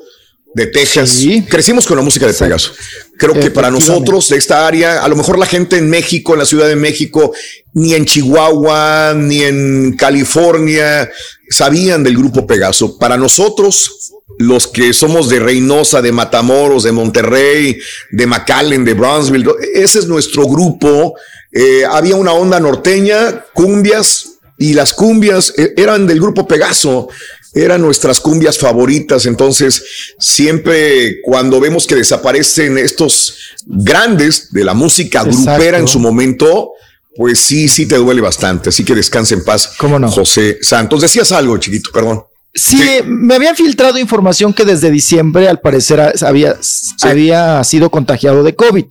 [0.54, 2.72] de Texas, crecimos con la música de Pegaso.
[3.16, 6.40] Creo que para nosotros de esta área, a lo mejor la gente en México, en
[6.40, 7.32] la Ciudad de México,
[7.72, 11.10] ni en Chihuahua, ni en California,
[11.48, 12.98] sabían del grupo Pegaso.
[12.98, 17.78] Para nosotros, los que somos de Reynosa, de Matamoros, de Monterrey,
[18.10, 21.14] de McAllen, de Brownsville, ese es nuestro grupo.
[21.52, 27.08] Eh, había una onda norteña, cumbias, y las cumbias eh, eran del grupo Pegaso,
[27.54, 29.82] eran nuestras cumbias favoritas, entonces
[30.18, 36.72] siempre cuando vemos que desaparecen estos grandes de la música grupera en su momento,
[37.14, 39.74] pues sí, sí te duele bastante, así que descanse en paz.
[39.78, 40.10] ¿Cómo no?
[40.10, 42.24] José Santos, decías algo, chiquito, perdón.
[42.54, 46.54] Sí, me habían filtrado información que desde diciembre al parecer había,
[47.00, 48.84] había sido contagiado de COVID,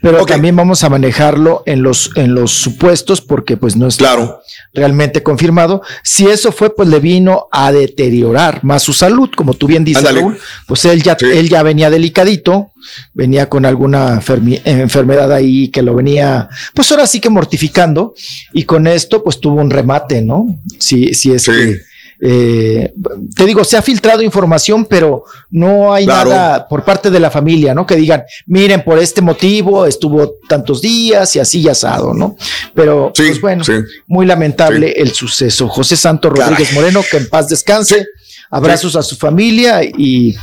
[0.00, 4.42] pero también vamos a manejarlo en los, en los supuestos porque pues no es claro.
[4.72, 5.82] realmente confirmado.
[6.04, 10.14] Si eso fue, pues le vino a deteriorar más su salud, como tú bien dices,
[10.14, 12.70] Raúl, pues él ya, él ya venía delicadito,
[13.12, 14.22] venía con alguna
[14.64, 18.14] enfermedad ahí que lo venía, pues ahora sí que mortificando,
[18.52, 20.46] y con esto pues tuvo un remate, ¿no?
[20.78, 21.93] Si, si es que
[22.26, 22.94] eh,
[23.36, 27.74] te digo, se ha filtrado información, pero no hay nada por parte de la familia,
[27.74, 27.84] ¿no?
[27.84, 32.34] Que digan, miren, por este motivo estuvo tantos días y así y asado, ¿no?
[32.74, 33.62] Pero, pues bueno,
[34.06, 35.68] muy lamentable el suceso.
[35.68, 38.06] José Santo Rodríguez Moreno, que en paz descanse,
[38.50, 40.34] abrazos a su familia y,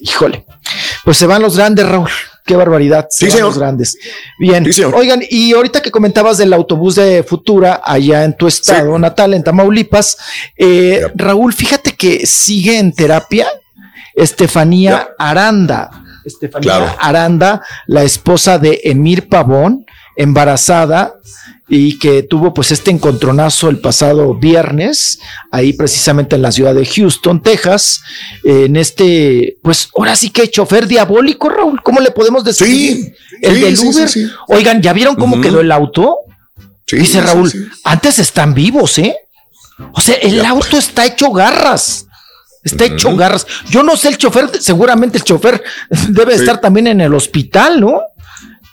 [0.00, 0.46] híjole,
[1.04, 2.08] pues se van los grandes, Raúl.
[2.44, 3.06] Qué barbaridad.
[3.10, 3.96] Sí, Los grandes.
[4.38, 4.66] Bien.
[4.94, 9.42] Oigan, y ahorita que comentabas del autobús de Futura allá en tu estado natal, en
[9.42, 10.18] Tamaulipas,
[10.56, 13.46] eh, Raúl, fíjate que sigue en terapia
[14.14, 15.90] Estefanía Aranda.
[16.24, 21.14] Estefanía Aranda, la esposa de Emir Pavón, embarazada
[21.68, 25.18] y que tuvo pues este encontronazo el pasado viernes,
[25.50, 28.02] ahí precisamente en la ciudad de Houston, Texas,
[28.42, 32.66] en este, pues ahora sí que chofer diabólico, Raúl, ¿cómo le podemos decir?
[32.66, 34.10] Sí, el del Uber.
[34.48, 36.18] Oigan, ¿ya vieron cómo quedó el auto?
[36.86, 37.50] Dice Raúl,
[37.84, 39.16] antes están vivos, ¿eh?
[39.92, 42.06] O sea, el auto está hecho garras.
[42.62, 43.46] Está hecho garras.
[43.68, 45.62] Yo no sé el chofer, seguramente el chofer
[46.08, 48.00] debe estar también en el hospital, ¿no?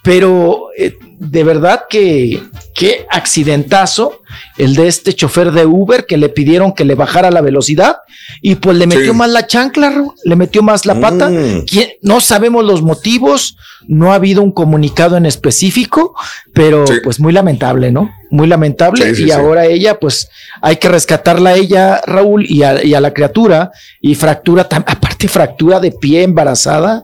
[0.03, 2.41] Pero eh, de verdad que
[2.73, 4.21] qué accidentazo
[4.57, 7.97] el de este chofer de Uber que le pidieron que le bajara la velocidad
[8.41, 11.29] y pues le metió más la chancla, le metió más la pata.
[11.29, 11.65] Mm.
[12.01, 13.57] No sabemos los motivos,
[13.87, 16.15] no ha habido un comunicado en específico,
[16.53, 18.09] pero pues muy lamentable, ¿no?
[18.29, 20.29] Muy lamentable y ahora ella pues
[20.61, 25.27] hay que rescatarla a ella, Raúl, y a, y a la criatura y fractura, aparte
[25.27, 27.03] fractura de pie embarazada.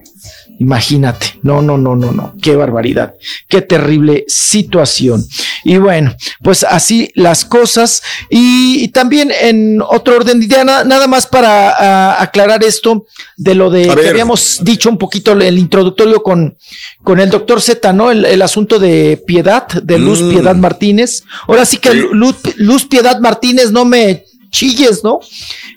[0.59, 3.13] Imagínate, no, no, no, no, no, qué barbaridad,
[3.47, 5.23] qué terrible situación.
[5.63, 8.01] Y bueno, pues así las cosas.
[8.29, 13.05] Y, también en otro orden, ya nada, más para aclarar esto
[13.35, 16.57] de lo de que habíamos dicho un poquito el introductorio con,
[17.03, 18.09] con el doctor Z, ¿no?
[18.09, 20.29] El, asunto de Piedad, de Luz mm.
[20.29, 21.23] Piedad Martínez.
[21.47, 25.19] Ahora sí que Luz, Luz Piedad Martínez no me chilles, ¿no?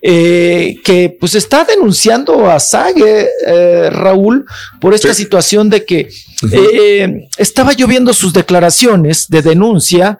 [0.02, 4.46] Eh, que pues está denunciando a Sague, eh, Raúl,
[4.80, 6.08] por esta situación de que
[6.52, 10.18] eh, estaba lloviendo sus declaraciones de denuncia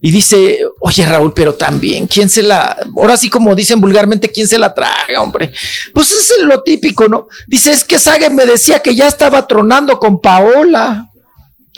[0.00, 4.48] y dice, oye Raúl, pero también, ¿quién se la, ahora sí como dicen vulgarmente, ¿quién
[4.48, 5.52] se la traga, hombre?
[5.92, 7.28] Pues es lo típico, ¿no?
[7.46, 11.09] Dice, es que Sague me decía que ya estaba tronando con Paola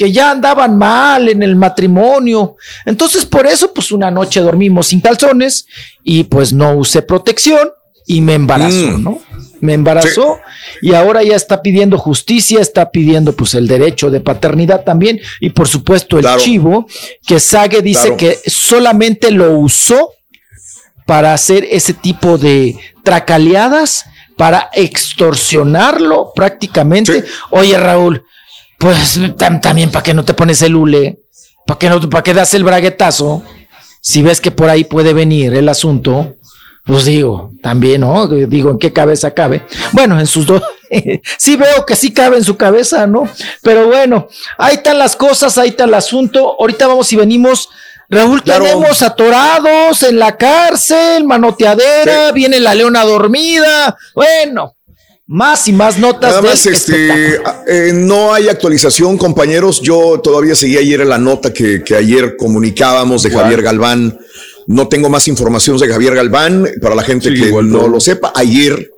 [0.03, 2.57] que ya andaban mal en el matrimonio.
[2.85, 5.65] Entonces, por eso, pues una noche dormimos sin calzones
[6.03, 7.71] y pues no usé protección
[8.05, 9.05] y me embarazó, mm.
[9.05, 9.21] ¿no?
[9.61, 10.41] Me embarazó
[10.81, 15.51] y ahora ya está pidiendo justicia, está pidiendo pues el derecho de paternidad también y
[15.51, 16.89] por supuesto el chivo
[17.25, 20.15] que Sage dice que solamente lo usó
[21.07, 24.07] para hacer ese tipo de tracaleadas,
[24.37, 27.23] para extorsionarlo prácticamente.
[27.51, 28.25] Oye Raúl,
[28.83, 29.21] pues
[29.61, 31.21] también para que no te pones el hule,
[31.65, 33.45] para que no, para que das el braguetazo,
[34.01, 36.35] si ves que por ahí puede venir el asunto,
[36.85, 38.27] pues digo, también, ¿no?
[38.27, 39.65] Digo, ¿en qué cabeza cabe?
[39.93, 40.63] Bueno, en sus dos,
[41.39, 43.29] sí veo que sí cabe en su cabeza, ¿no?
[43.63, 44.27] Pero bueno,
[44.59, 46.57] ahí están las cosas, ahí está el asunto.
[46.59, 47.69] Ahorita vamos y venimos.
[48.09, 53.97] Raúl, tenemos atorados en la cárcel, manoteadera, viene la leona dormida.
[54.15, 54.75] Bueno,
[55.33, 56.31] más y más notas.
[56.31, 59.81] Nada más, este, eh, no hay actualización, compañeros.
[59.81, 64.19] Yo todavía seguía ayer en la nota que, ayer comunicábamos de Javier Galván.
[64.67, 68.31] No tengo más información de Javier Galván para la gente que no lo sepa.
[68.37, 68.91] Ayer,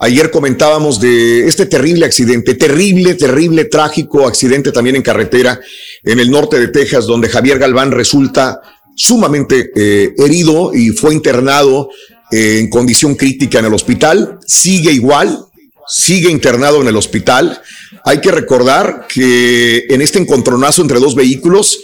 [0.00, 5.60] ayer comentábamos de este terrible accidente, terrible, terrible, trágico accidente también en carretera
[6.02, 8.60] en el norte de Texas, donde Javier Galván resulta
[8.96, 11.88] sumamente eh, herido y fue internado
[12.32, 14.40] eh, en condición crítica en el hospital.
[14.44, 15.47] Sigue igual,
[15.88, 17.60] sigue internado en el hospital.
[18.04, 21.78] Hay que recordar que en este encontronazo entre dos vehículos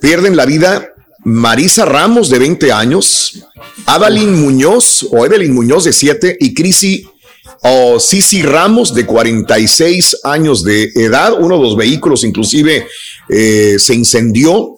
[0.00, 0.92] pierden la vida
[1.24, 3.44] Marisa Ramos de 20 años,
[3.86, 7.08] Adalyn Muñoz o Evelyn Muñoz de 7 y Crisi
[7.62, 11.32] o Sisi Ramos de 46 años de edad.
[11.38, 12.86] Uno de los vehículos inclusive
[13.28, 14.75] eh, se incendió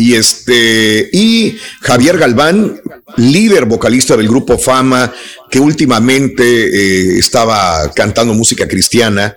[0.00, 2.80] y este, y Javier Galván,
[3.18, 5.12] líder vocalista del grupo Fama,
[5.50, 9.36] que últimamente eh, estaba cantando música cristiana,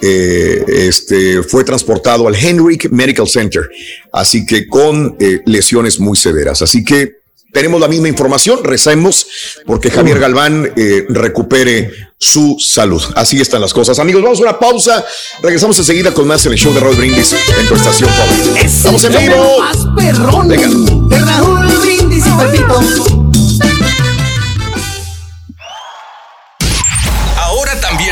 [0.00, 3.68] eh, este, fue transportado al Henrik Medical Center,
[4.12, 6.62] así que con eh, lesiones muy severas.
[6.62, 7.23] Así que
[7.54, 9.26] tenemos la misma información, recemos
[9.64, 10.72] porque Javier Galván
[11.08, 13.02] recupere su salud.
[13.14, 13.98] Así están las cosas.
[13.98, 15.04] Amigos, vamos a una pausa.
[15.42, 18.60] Regresamos enseguida con más en el show de Raúl Brindis en tu estación favorita.
[18.60, 19.60] Estamos en vivo.
[19.60, 23.33] Más perrón de Raúl Brindis y Pepito.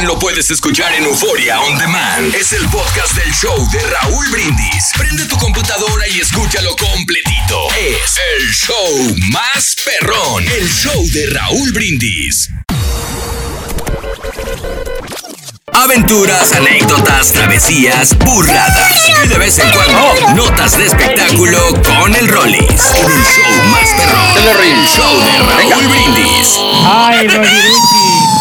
[0.03, 2.35] También lo puedes escuchar en Euforia On Demand.
[2.35, 4.91] Es el podcast del show de Raúl Brindis.
[4.99, 7.69] Prende tu computadora y escúchalo completito.
[7.79, 10.45] Es el show más perrón.
[10.49, 12.49] El show de Raúl Brindis.
[15.73, 22.61] Aventuras, anécdotas, travesías, burradas y de vez en cuando notas de espectáculo con el Rollis.
[22.97, 24.65] En el show más perrón.
[24.65, 26.59] El show de Raúl Brindis.
[26.85, 27.29] Ay,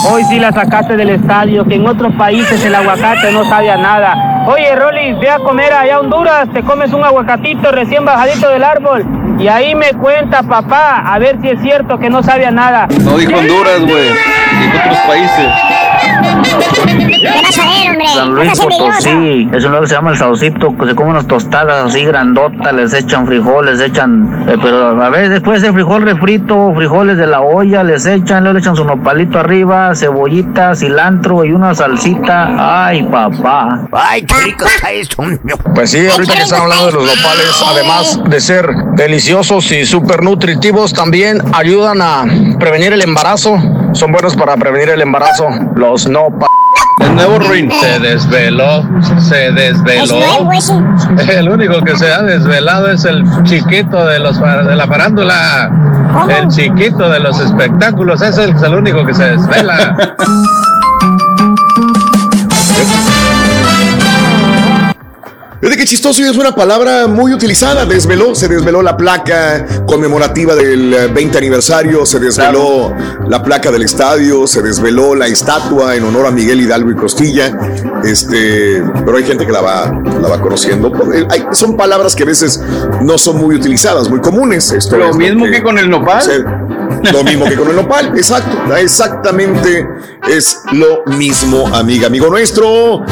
[0.10, 4.46] Hoy sí la sacaste del estadio, que en otros países el aguacate no sabía nada.
[4.48, 8.64] Oye, Rollis, ve a comer allá a Honduras, te comes un aguacatito recién bajadito del
[8.64, 9.06] árbol.
[9.40, 12.88] Y ahí me cuenta papá, a ver si es cierto que no sabía nada.
[13.02, 15.48] No dijo Honduras, güey, en otros países.
[16.44, 18.08] ¿Qué vas a ver, hombre?
[18.14, 21.28] San Luis Potosí, es un lugar que se llama el Saucito, que se come unas
[21.28, 26.74] tostadas así grandotas, les echan frijoles, echan, eh, pero a veces después de frijol refrito,
[26.76, 31.52] frijoles de la olla, les echan, luego le echan su nopalito arriba, cebollita, cilantro y
[31.52, 32.86] una salsita.
[32.88, 33.88] Ay, papá.
[33.92, 35.24] Ay, qué rico está esto.
[35.76, 40.24] Pues sí, ahorita que están hablando de los nopales, además de ser deliciosos y súper
[40.24, 42.26] nutritivos, también ayudan a
[42.60, 43.58] prevenir el embarazo.
[43.94, 45.50] Son buenos para prevenir el embarazo.
[45.76, 46.62] Los nopales.
[47.00, 48.84] El nuevo Ruin se desveló,
[49.20, 50.50] se desveló.
[51.30, 55.72] El único que se ha desvelado es el chiquito de los de la farándula.
[56.30, 60.16] El chiquito de los espectáculos, ese es el único que se desvela.
[65.70, 67.86] de qué chistoso y es una palabra muy utilizada.
[67.86, 72.92] Desveló, se desveló la placa conmemorativa del 20 aniversario, se desveló
[73.28, 77.56] la placa del estadio, se desveló la estatua en honor a Miguel Hidalgo y Costilla.
[78.04, 80.92] Este, pero hay gente que la va, la va conociendo.
[81.52, 82.60] son palabras que a veces
[83.04, 84.72] no son muy utilizadas, muy comunes.
[84.72, 86.24] Esto lo mismo que, con el nopal.
[87.14, 88.76] lo mismo que con el nopal, exacto.
[88.76, 89.88] Exactamente
[90.28, 93.06] es lo mismo, amiga, amigo nuestro.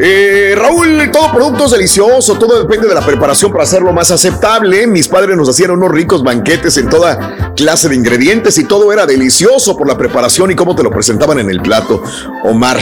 [0.00, 4.86] Eh, Raúl, todo producto es delicioso, todo depende de la preparación para hacerlo más aceptable.
[4.86, 9.06] Mis padres nos hacían unos ricos banquetes en toda clase de ingredientes y todo era
[9.06, 12.02] delicioso por la preparación y cómo te lo presentaban en el plato.
[12.44, 12.78] Omar,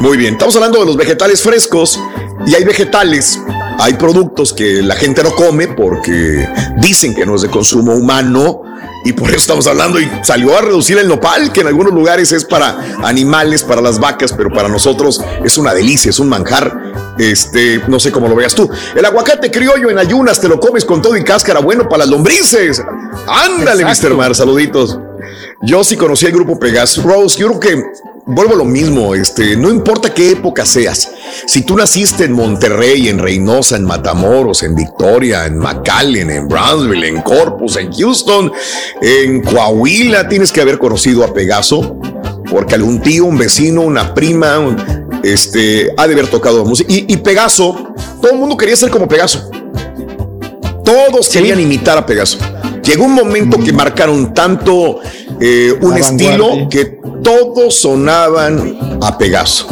[0.00, 2.00] muy bien, estamos hablando de los vegetales frescos
[2.46, 3.38] y hay vegetales,
[3.78, 6.48] hay productos que la gente no come porque
[6.78, 8.62] dicen que no es de consumo humano
[9.04, 12.32] y por eso estamos hablando y salió a reducir el nopal, que en algunos lugares
[12.32, 17.14] es para animales, para las vacas, pero para nosotros es una delicia, es un manjar.
[17.18, 18.68] Este, no sé cómo lo veas tú.
[18.94, 22.08] El aguacate criollo en ayunas, te lo comes con todo y cáscara, bueno para las
[22.08, 22.82] lombrices.
[23.28, 24.14] Ándale, Mr.
[24.14, 24.98] Mar, saluditos.
[25.62, 27.38] Yo sí conocí el grupo Pegasus Rose.
[27.38, 27.82] Yo creo que
[28.26, 31.08] vuelvo a lo mismo, este, no importa qué época seas.
[31.46, 37.04] Si tú naciste en Monterrey, en Reynosa, en Matamoros, en Victoria, en McAllen, en Brownsville,
[37.04, 38.52] en Corpus, en Houston,
[39.00, 41.96] en Coahuila, tienes que haber conocido a Pegaso,
[42.50, 44.76] porque algún tío, un vecino, una prima,
[45.22, 46.92] este, ha de haber tocado música.
[46.92, 49.48] Y, y Pegaso, todo el mundo quería ser como Pegaso.
[50.84, 52.38] Todos querían imitar a Pegaso.
[52.86, 55.00] Llegó un momento que marcaron tanto
[55.40, 59.66] eh, un estilo que todos sonaban a Pegaso.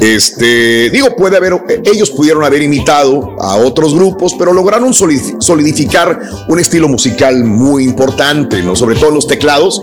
[0.00, 1.52] Este, digo, puede haber,
[1.84, 8.62] ellos pudieron haber imitado a otros grupos, pero lograron solidificar un estilo musical muy importante,
[8.62, 8.74] ¿no?
[8.74, 9.82] Sobre todo los teclados.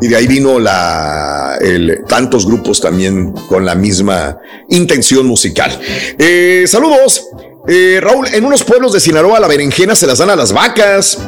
[0.00, 4.38] Y de ahí vino la, el, tantos grupos también con la misma
[4.68, 5.78] intención musical.
[6.18, 7.28] Eh, saludos.
[7.66, 11.18] Eh, Raúl, en unos pueblos de Sinaloa la berenjena se las dan a las vacas.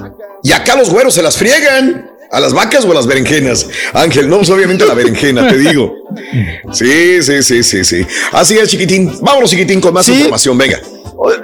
[0.42, 2.10] Y acá los güeros se las friegan.
[2.32, 3.66] ¿A las vacas o a las berenjenas?
[3.92, 5.92] Ángel, no, pues obviamente a la berenjena, te digo.
[6.72, 8.06] Sí, sí, sí, sí, sí.
[8.30, 9.12] Así es, chiquitín.
[9.20, 10.56] Vámonos, chiquitín, con más información.
[10.56, 10.78] Venga.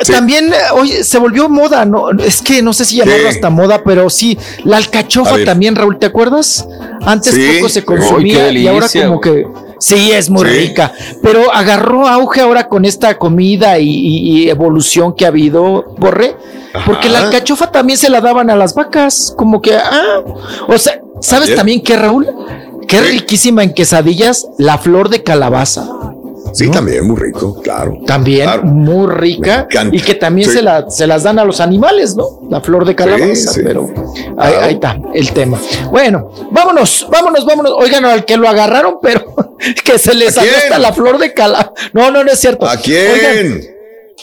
[0.07, 2.11] También, oye, se volvió moda, ¿no?
[2.13, 6.07] Es que no sé si llamarlo hasta moda, pero sí, la alcachofa también, Raúl, ¿te
[6.07, 6.67] acuerdas?
[7.03, 9.45] Antes poco se consumía y ahora como que
[9.79, 10.93] Sí, es muy rica,
[11.23, 16.35] pero agarró auge ahora con esta comida y, evolución que ha habido, Borre,
[16.85, 20.23] porque la alcachofa también se la daban a las vacas, como que, ah,
[20.69, 22.29] o sea, ¿sabes también qué, Raúl?
[22.87, 25.89] Qué riquísima en quesadillas la flor de calabaza.
[26.53, 27.99] Sí, también, muy rico, claro.
[28.07, 32.41] También muy rica y que también se, la, se las dan a los animales, ¿no?
[32.49, 33.93] La flor de calabaza, pero
[34.39, 35.61] ahí, está el tema.
[35.91, 37.73] Bueno, vámonos, vámonos, vámonos.
[37.77, 39.35] Oigan, al que lo agarraron, pero
[39.85, 41.73] que se les hasta la flor de calabaza.
[41.93, 42.67] No, no, no es cierto.
[42.67, 43.63] ¿A quién?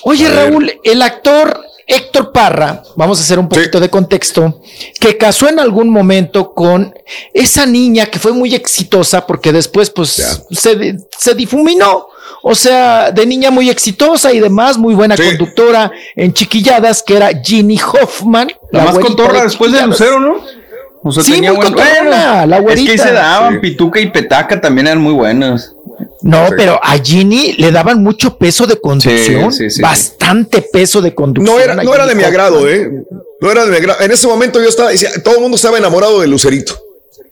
[0.03, 4.61] oye, Raúl, el actor Héctor Parra, vamos a hacer un poquito de contexto,
[4.99, 6.93] que casó en algún momento con
[7.33, 10.09] esa niña que fue muy exitosa porque después pues
[10.49, 12.07] se, se, difuminó.
[12.41, 17.29] O sea, de niña muy exitosa y demás, muy buena conductora en chiquilladas, que era
[17.41, 18.51] Ginny Hoffman.
[18.71, 20.37] La, más contorra después de Lucero, ¿no?
[21.03, 22.91] O sea, sí, tenía muy la güerita.
[22.93, 25.72] Es que se daban, Pituca y Petaca también eran muy buenas.
[26.21, 31.55] No, pero a Ginny le daban mucho peso de conducción, bastante peso de conducción.
[31.55, 32.89] No era, no era de mi agrado, ¿eh?
[33.41, 34.01] No era de mi agrado.
[34.01, 34.91] En ese momento yo estaba,
[35.23, 36.79] todo el mundo estaba enamorado de Lucerito.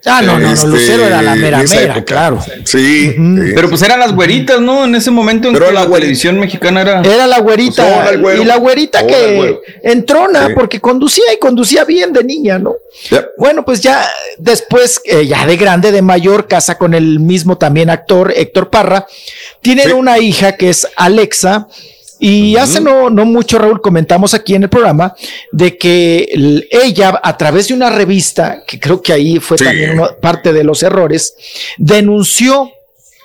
[0.06, 2.40] Ah, no, no, no, este, Lucero era la mera mera, claro.
[2.64, 3.16] Sí,
[3.54, 4.86] Pero pues eran las güeritas, ¿no?
[4.86, 7.02] En ese momento en que la, televisión mexicana era.
[7.02, 8.12] Era la güerita.
[8.20, 12.76] Pues, y la güerita que entrona porque conducía y conducía bien de niña, ¿no?
[13.38, 14.04] Bueno, pues ya
[14.38, 19.06] después, eh, ya de grande, de mayor, casa con el mismo también actor, Héctor Parra.
[19.62, 21.68] Tienen una hija que es Alexa
[22.24, 25.16] y hace no, no mucho, Raúl, comentamos aquí en el programa
[25.52, 26.30] de que
[26.70, 30.84] ella, a través de una revista, que creo que ahí fue también parte de los
[30.84, 31.34] errores,
[31.80, 32.70] denunció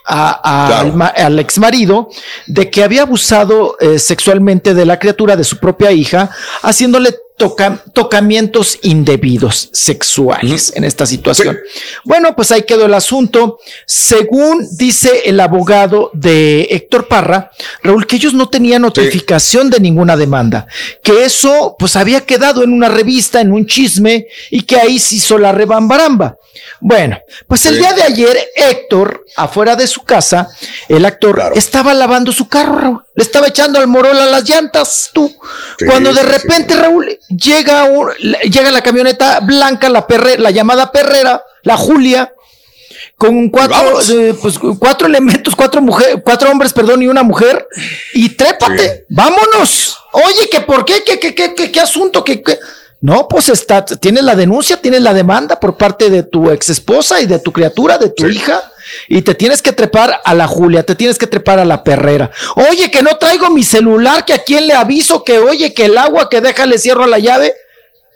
[0.06, 2.08] al, ex marido
[2.46, 6.30] de que había abusado eh, sexualmente de la criatura de su propia hija,
[6.62, 11.58] haciéndole tocamientos indebidos sexuales en esta situación.
[12.04, 13.58] Bueno, pues ahí quedó el asunto.
[13.86, 17.50] Según dice el abogado de Héctor Parra,
[17.82, 20.66] Raúl, que ellos no tenían notificación de ninguna demanda,
[21.02, 25.16] que eso pues había quedado en una revista, en un chisme, y que ahí se
[25.16, 26.36] hizo la rebambaramba.
[26.80, 30.48] Bueno, pues el día de ayer, Héctor, afuera de su casa,
[30.88, 33.05] el actor estaba lavando su carro, Raúl.
[33.16, 35.34] Le estaba echando al morol a las llantas, tú.
[35.86, 37.88] Cuando de repente, Raúl, llega,
[38.44, 42.32] llega la camioneta blanca, la, perre, la llamada perrera, la Julia,
[43.16, 47.66] con cuatro, eh, pues, cuatro elementos, cuatro mujeres, cuatro hombres, perdón, y una mujer,
[48.12, 49.96] y trépate, vámonos.
[50.12, 52.58] Oye, que por qué, qué, qué, qué, qué, qué asunto, qué, qué.
[53.00, 57.20] No, pues está, tienes la denuncia, tienes la demanda por parte de tu ex esposa
[57.20, 58.62] y de tu criatura, de tu hija,
[59.08, 62.30] y te tienes que trepar a la Julia, te tienes que trepar a la perrera.
[62.56, 65.98] Oye, que no traigo mi celular, que a quién le aviso, que oye, que el
[65.98, 67.54] agua que deja le cierro la llave.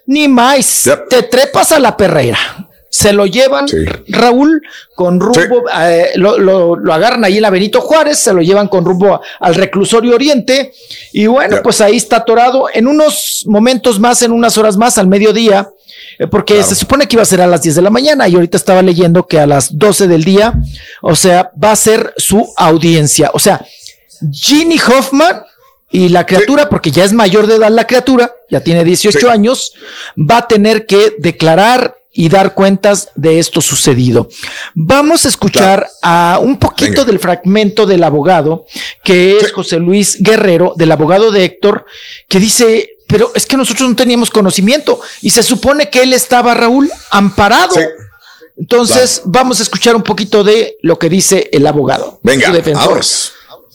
[0.07, 3.67] Ni más, te trepas a la perrera se lo llevan,
[4.09, 4.61] Raúl,
[4.97, 9.21] con rumbo, eh, lo, agarran ahí en la Benito Juárez, se lo llevan con rumbo
[9.39, 10.73] al reclusorio oriente,
[11.13, 15.07] y bueno, pues ahí está atorado en unos momentos más, en unas horas más, al
[15.07, 15.71] mediodía,
[16.19, 18.35] eh, porque se supone que iba a ser a las 10 de la mañana, y
[18.35, 20.55] ahorita estaba leyendo que a las 12 del día,
[21.01, 23.65] o sea, va a ser su audiencia, o sea,
[24.33, 25.45] Ginny Hoffman
[25.93, 29.75] y la criatura, porque ya es mayor de edad la criatura, ya tiene 18 años,
[30.17, 34.29] va a tener que declarar y dar cuentas de esto sucedido.
[34.75, 38.67] Vamos a escuchar a un poquito del fragmento del abogado,
[39.05, 41.85] que es José Luis Guerrero, del abogado de Héctor,
[42.29, 46.55] que dice, pero es que nosotros no teníamos conocimiento y se supone que él estaba,
[46.55, 47.77] Raúl, amparado.
[48.57, 52.19] Entonces, vamos a escuchar un poquito de lo que dice el abogado.
[52.23, 53.01] Venga, ahora.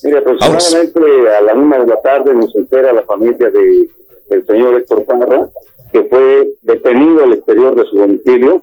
[0.03, 0.99] Mire, aproximadamente
[1.35, 3.89] a la una de la tarde nos entera la familia de,
[4.29, 5.49] del señor Héctor Parra
[5.95, 8.61] que fue detenido al exterior de su domicilio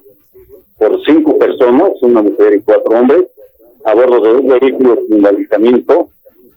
[0.77, 3.23] por cinco personas, una mujer y cuatro hombres,
[3.85, 6.09] a bordo de un vehículo sin balizamiento,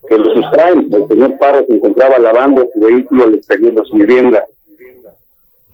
[0.07, 0.91] que lo sustraen.
[0.93, 4.45] El señor Parra se encontraba lavando su vehículo al exterior de su vivienda.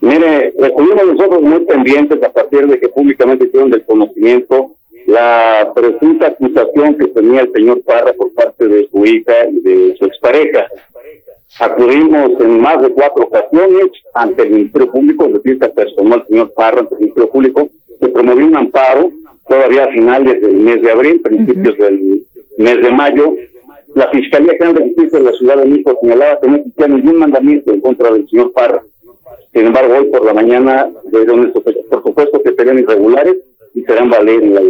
[0.01, 4.71] Mire, estuvimos nosotros muy pendientes a partir de que públicamente hicieron del conocimiento
[5.07, 9.97] la presunta acusación que tenía el señor Parra por parte de su hija y de
[9.99, 10.69] su expareja.
[11.59, 16.53] Acudimos en más de cuatro ocasiones ante el Ministerio Público, de fiesta personal el señor
[16.55, 17.69] Parra ante el Ministerio Público,
[18.01, 19.11] se promovió un amparo
[19.47, 22.25] todavía a finales del mes de abril, principios del
[22.57, 23.35] mes de mayo.
[23.95, 27.17] La Fiscalía General de Justicia de la Ciudad de México señalaba que no existía ningún
[27.17, 28.83] mandamiento en contra del señor Parra.
[29.53, 33.37] Sin embargo, hoy por la mañana dieron por supuesto que serían irregulares
[33.75, 34.61] y serán valer en la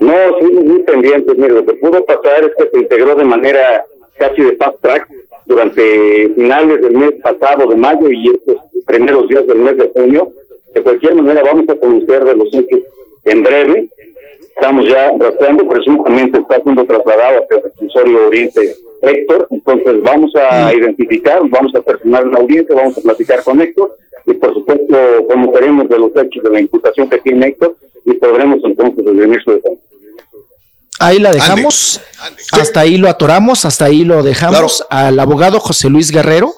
[0.00, 1.38] No, sí, muy pendientes.
[1.38, 3.84] Mire, lo que pudo pasar es que se integró de manera
[4.18, 5.08] casi de fast track
[5.48, 10.30] durante finales del mes pasado de mayo y estos primeros días del mes de junio.
[10.74, 12.80] De cualquier manera vamos a conocer de los hechos
[13.24, 13.88] en breve.
[14.54, 20.74] Estamos ya rastreando, presuntamente está siendo trasladado hacia el reclusorio Oriente Héctor, entonces vamos a
[20.74, 23.96] identificar, vamos a personar la audiencia, vamos a platicar con Héctor
[24.26, 24.96] y por supuesto
[25.28, 29.52] conoceremos de los hechos de la imputación que tiene Héctor y podremos entonces definir su
[29.52, 29.87] defensa.
[30.98, 32.00] Ahí la dejamos,
[32.52, 36.54] hasta ahí lo atoramos, hasta ahí lo dejamos al abogado José Luis Guerrero,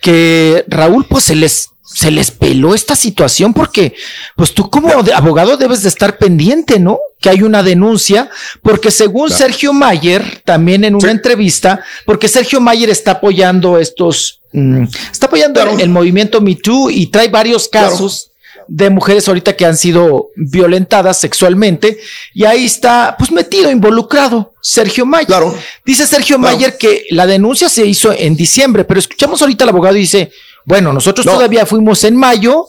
[0.00, 3.94] que Raúl pues se les se les peló esta situación porque
[4.34, 6.98] pues tú como abogado debes de estar pendiente, ¿no?
[7.20, 8.30] Que hay una denuncia,
[8.62, 14.84] porque según Sergio Mayer, también en una entrevista, porque Sergio Mayer está apoyando estos, mm,
[15.10, 18.31] está apoyando el, movimiento Me Too y trae varios casos
[18.68, 21.98] de mujeres ahorita que han sido violentadas sexualmente
[22.34, 25.26] y ahí está pues metido, involucrado Sergio Mayer.
[25.26, 25.54] Claro.
[25.84, 29.96] Dice Sergio Mayer que la denuncia se hizo en diciembre, pero escuchamos ahorita al abogado
[29.96, 30.30] y dice,
[30.64, 32.66] bueno, nosotros todavía fuimos en mayo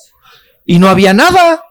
[0.65, 1.63] y no había nada.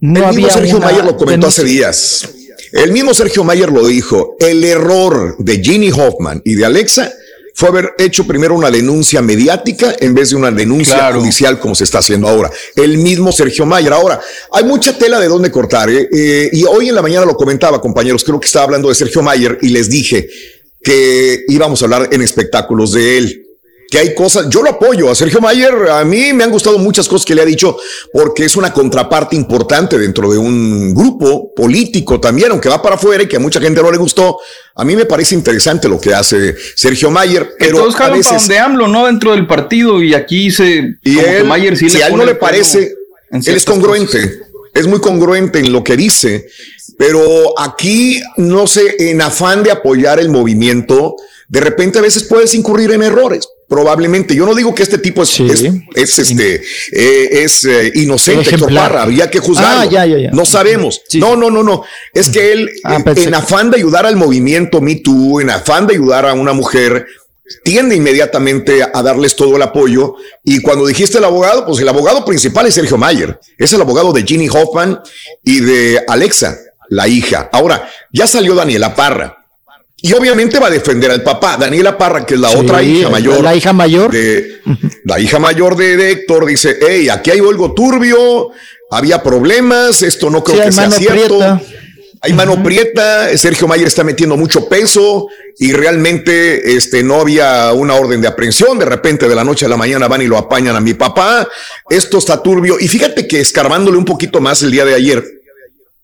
[0.00, 2.28] No el había mismo Sergio Mayer lo comentó hace días.
[2.72, 4.36] El mismo Sergio Mayer lo dijo.
[4.40, 7.12] El error de Ginny Hoffman y de Alexa
[7.54, 11.84] fue haber hecho primero una denuncia mediática en vez de una denuncia judicial como se
[11.84, 12.50] está haciendo ahora.
[12.74, 13.92] El mismo Sergio Mayer.
[13.92, 14.20] Ahora,
[14.52, 15.90] hay mucha tela de dónde cortar.
[15.90, 16.08] ¿eh?
[16.12, 19.22] Eh, y hoy en la mañana lo comentaba, compañeros, creo que estaba hablando de Sergio
[19.22, 20.28] Mayer y les dije
[20.82, 23.51] que íbamos a hablar en espectáculos de él
[23.92, 27.06] que hay cosas, yo lo apoyo a Sergio Mayer, a mí me han gustado muchas
[27.06, 27.76] cosas que le ha dicho
[28.10, 33.24] porque es una contraparte importante dentro de un grupo político también, aunque va para afuera
[33.24, 34.38] y que a mucha gente no le gustó.
[34.76, 38.38] A mí me parece interesante lo que hace Sergio Mayer, pero todos a veces, para
[38.38, 39.04] donde AMLO, ¿no?
[39.04, 42.36] Dentro del partido y aquí se y él, Mayer sí si a él no le
[42.36, 42.94] parece,
[43.30, 44.40] él es congruente.
[44.72, 46.46] es muy congruente en lo que dice,
[46.96, 47.20] pero
[47.60, 51.14] aquí, no sé, en afán de apoyar el movimiento,
[51.48, 53.46] de repente a veces puedes incurrir en errores.
[53.72, 58.74] Probablemente, yo no digo que este tipo es, es, este, eh, es eh, inocente, Héctor
[58.74, 59.98] Parra, había que juzgarlo.
[59.98, 61.00] Ah, no sabemos.
[61.14, 61.82] No, no, no, no.
[62.12, 65.94] Es que él, ah, en afán de ayudar al movimiento Me Too, en afán de
[65.94, 67.06] ayudar a una mujer,
[67.64, 70.16] tiende inmediatamente a darles todo el apoyo.
[70.44, 73.40] Y cuando dijiste el abogado, pues el abogado principal es Sergio Mayer.
[73.56, 75.00] Es el abogado de Ginny Hoffman
[75.42, 76.58] y de Alexa,
[76.90, 77.48] la hija.
[77.50, 79.41] Ahora, ya salió Daniela Parra.
[80.04, 81.56] Y obviamente va a defender al papá.
[81.56, 83.42] Daniela Parra, que es la otra hija mayor.
[83.42, 84.10] La hija mayor.
[84.10, 84.60] De,
[85.04, 88.50] la hija mayor de, Héctor dice, hey, aquí hay algo turbio,
[88.90, 91.60] había problemas, esto no creo que sea cierto.
[92.24, 95.26] Hay mano prieta, Sergio Mayer está metiendo mucho peso
[95.58, 98.78] y realmente este, no había una orden de aprehensión.
[98.78, 101.48] De repente, de la noche a la mañana van y lo apañan a mi papá.
[101.90, 102.78] Esto está turbio.
[102.78, 105.41] Y fíjate que escarbándole un poquito más el día de ayer,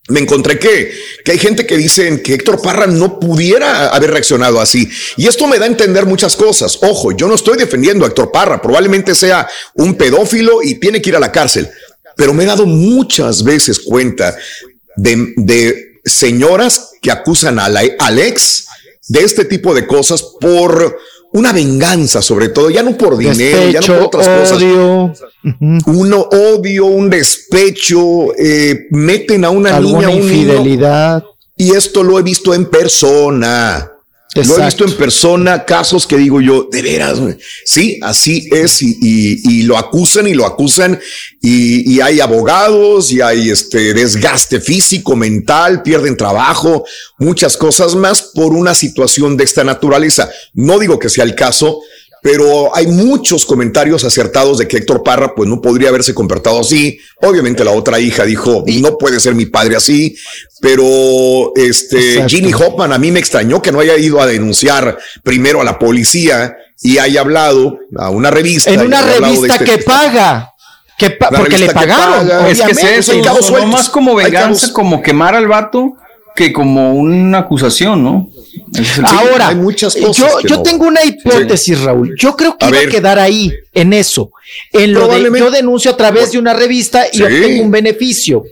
[0.09, 0.93] me encontré que,
[1.25, 4.89] que hay gente que dice que Héctor Parra no pudiera haber reaccionado así.
[5.17, 6.79] Y esto me da a entender muchas cosas.
[6.83, 8.61] Ojo, yo no estoy defendiendo a Héctor Parra.
[8.61, 11.69] Probablemente sea un pedófilo y tiene que ir a la cárcel.
[12.17, 14.37] Pero me he dado muchas veces cuenta
[14.97, 20.99] de, de señoras que acusan a la, de este tipo de cosas por
[21.33, 25.09] una venganza, sobre todo, ya no por dinero, ya no por otras odio.
[25.09, 25.29] cosas.
[25.87, 31.23] Uno odio, un despecho, eh, meten a una niña, infidelidad.
[31.57, 33.93] y esto lo he visto en persona.
[34.47, 37.19] Lo he visto en persona, casos que digo yo, de veras,
[37.65, 40.99] sí, así es, y, lo acusan y lo acusan,
[41.41, 46.85] y, hay abogados, y hay este desgaste físico, mental, pierden trabajo,
[47.19, 50.31] muchas cosas más por una situación de esta naturaleza.
[50.55, 51.81] No digo que sea el caso,
[52.23, 56.99] pero hay muchos comentarios acertados de que Héctor Parra pues no podría haberse comportado así.
[57.23, 60.17] Obviamente la otra hija dijo, no puede ser mi padre así,
[60.61, 65.61] pero este Ginny Hoffman a mí me extrañó que no haya ido a denunciar primero
[65.61, 68.71] a la policía y haya hablado a una revista.
[68.71, 70.53] En una revista este que paga.
[70.99, 72.47] Que porque le pagaron.
[72.47, 75.95] Es que se es no más como venganza, como quemar al vato
[76.39, 78.29] que como una acusación, ¿no?
[79.05, 82.15] Ahora, hay muchas cosas yo, tengo una hipótesis, Raúl.
[82.19, 84.31] Yo creo que iba a quedar ahí, en eso.
[84.73, 88.45] En lo de yo denuncio a través de una revista y obtengo un beneficio.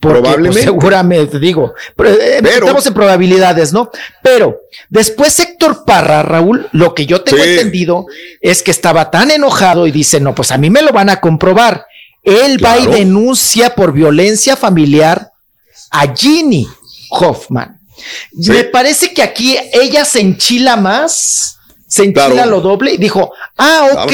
[0.00, 0.62] Porque, pues, Probablemente.
[0.62, 3.90] seguramente, digo, eh, pero, estamos en probabilidades, ¿no?
[4.22, 8.06] Pero después Héctor Parra, Raúl, lo que yo tengo entendido
[8.40, 11.20] es que estaba tan enojado y dice, no, pues a mí me lo van a
[11.20, 11.84] comprobar.
[12.22, 15.32] Él va y denuncia por violencia familiar
[15.90, 16.68] a Ginny
[17.10, 17.77] Hoffman.
[18.32, 23.88] Me parece que aquí ella se enchila más, se enchila lo doble y dijo, ah,
[24.04, 24.12] ok,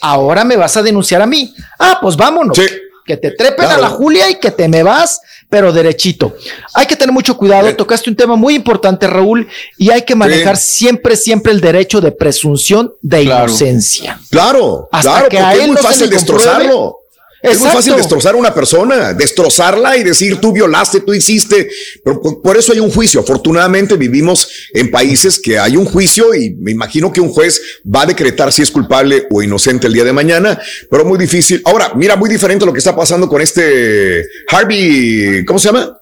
[0.00, 1.54] ahora me vas a denunciar a mí.
[1.78, 2.58] Ah, pues vámonos.
[3.06, 6.36] Que te trepen a la Julia y que te me vas, pero derechito.
[6.74, 7.74] Hay que tener mucho cuidado.
[7.74, 12.12] Tocaste un tema muy importante, Raúl, y hay que manejar siempre, siempre el derecho de
[12.12, 14.20] presunción de inocencia.
[14.30, 16.98] Claro, Hasta que a él es muy fácil destrozarlo.
[17.40, 21.70] Es muy fácil destrozar a una persona, destrozarla y decir tú violaste, tú hiciste.
[22.04, 23.20] Pero por eso hay un juicio.
[23.20, 28.02] Afortunadamente vivimos en países que hay un juicio y me imagino que un juez va
[28.02, 30.60] a decretar si es culpable o inocente el día de mañana,
[30.90, 31.62] pero muy difícil.
[31.64, 35.96] Ahora, mira, muy diferente lo que está pasando con este Harvey, ¿cómo se llama?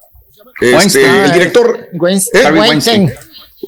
[0.59, 1.89] Este, el director.
[2.43, 3.13] Harvey Weinstein.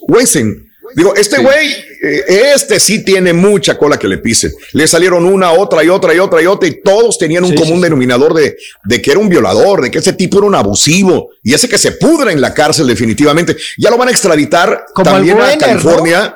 [0.07, 0.68] Weinstein.
[0.95, 4.51] Digo, este güey, eh, este sí tiene mucha cola que le pisen.
[4.74, 7.82] Le salieron una, otra y otra y otra y otra y todos tenían un común
[7.82, 11.53] denominador de, de que era un violador, de que ese tipo era un abusivo y
[11.53, 13.56] ese que se pudra en la cárcel definitivamente.
[13.77, 16.35] Ya lo van a extraditar también a California.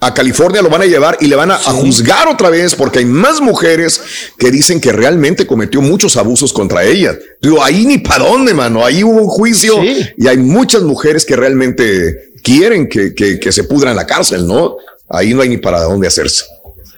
[0.00, 3.04] A California lo van a llevar y le van a, juzgar otra vez porque hay
[3.04, 4.00] más mujeres
[4.38, 7.18] que dicen que realmente cometió muchos abusos contra ella.
[7.42, 8.84] Digo, ahí ni para dónde, mano.
[8.84, 13.90] Ahí hubo un juicio y hay muchas mujeres que realmente quieren que, que, se pudra
[13.90, 14.76] en la cárcel, ¿no?
[15.08, 16.44] Ahí no hay ni para dónde hacerse.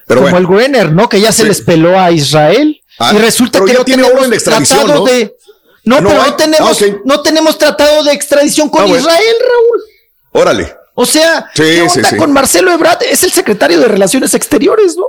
[0.07, 1.09] Pero Como el Gwener, ¿no?
[1.09, 4.37] Que ya se les peló a Israel ah, y resulta que no tiene tenemos de
[4.37, 5.13] extradición, tratado ¿no?
[5.13, 5.37] de...
[5.83, 9.83] No, pero no tenemos, ah, no tenemos tratado de extradición con ah, Israel, Raúl.
[10.33, 10.75] Órale.
[10.95, 13.03] O sea, ¿qué onda con Marcelo Ebrard?
[13.05, 15.07] Es el secretario de Relaciones Exteriores, ¿no?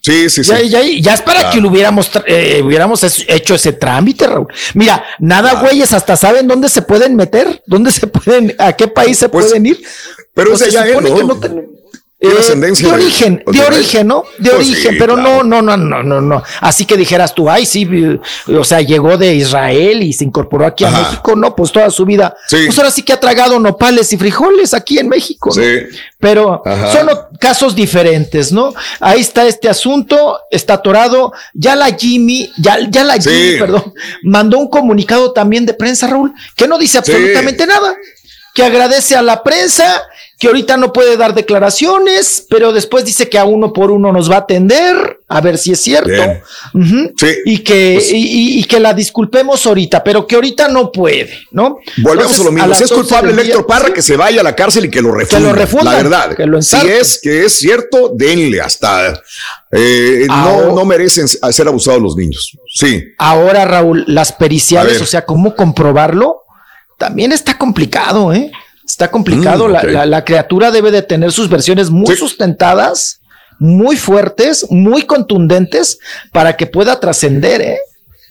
[0.00, 0.68] Sí, sí, sí.
[0.68, 4.46] Ya, ya, es para que lo hubiéramos, eh, hubiéramos hecho ese trámite, Raúl.
[4.74, 9.18] Mira, nada, güeyes, hasta saben dónde se pueden meter, dónde se pueden, a qué país
[9.18, 9.82] se pues, pueden ir.
[10.34, 11.38] Pero ese ya él, ¿no?
[12.20, 14.24] Eh, de origen, de, origen, ¿no?
[14.38, 16.42] De pues origen, pero no, no, no, no, no, no.
[16.60, 17.88] Así que dijeras tú, ay, sí,
[18.48, 22.04] o sea, llegó de Israel y se incorporó aquí a México, no, pues toda su
[22.04, 22.36] vida.
[22.50, 25.52] Pues ahora sí que ha tragado nopales y frijoles aquí en México.
[25.52, 25.62] Sí.
[26.18, 26.60] Pero
[26.92, 28.74] son casos diferentes, ¿no?
[28.98, 31.32] Ahí está este asunto, está atorado.
[31.54, 36.34] Ya la Jimmy, ya, ya la Jimmy, perdón, mandó un comunicado también de prensa, Raúl,
[36.56, 37.94] que no dice absolutamente nada,
[38.54, 40.02] que agradece a la prensa
[40.38, 44.30] que ahorita no puede dar declaraciones, pero después dice que a uno por uno nos
[44.30, 46.22] va a atender, a ver si es cierto.
[47.16, 47.26] sí.
[47.44, 51.78] Y que, pues y, que la disculpemos ahorita, pero que ahorita no puede, ¿no?
[51.96, 52.72] Volvemos a lo mismo.
[52.72, 55.52] si es culpable Héctor Parra, que se vaya a la cárcel y que lo refunda.
[55.56, 56.36] Que lo La verdad.
[56.36, 59.20] Que lo si es que es cierto, denle hasta.
[59.72, 62.56] Eh, no, no merecen ser abusados los niños.
[62.72, 63.02] Sí.
[63.18, 66.44] Ahora, Raúl, las periciales, o sea, ¿cómo comprobarlo?
[66.96, 68.52] También está complicado, ¿eh?
[68.88, 69.68] Está complicado.
[69.68, 69.72] Mm,
[70.06, 73.20] la, criatura debe de tener sus versiones muy sustentadas,
[73.58, 75.98] muy fuertes, muy contundentes
[76.32, 77.78] para que pueda trascender ¿eh?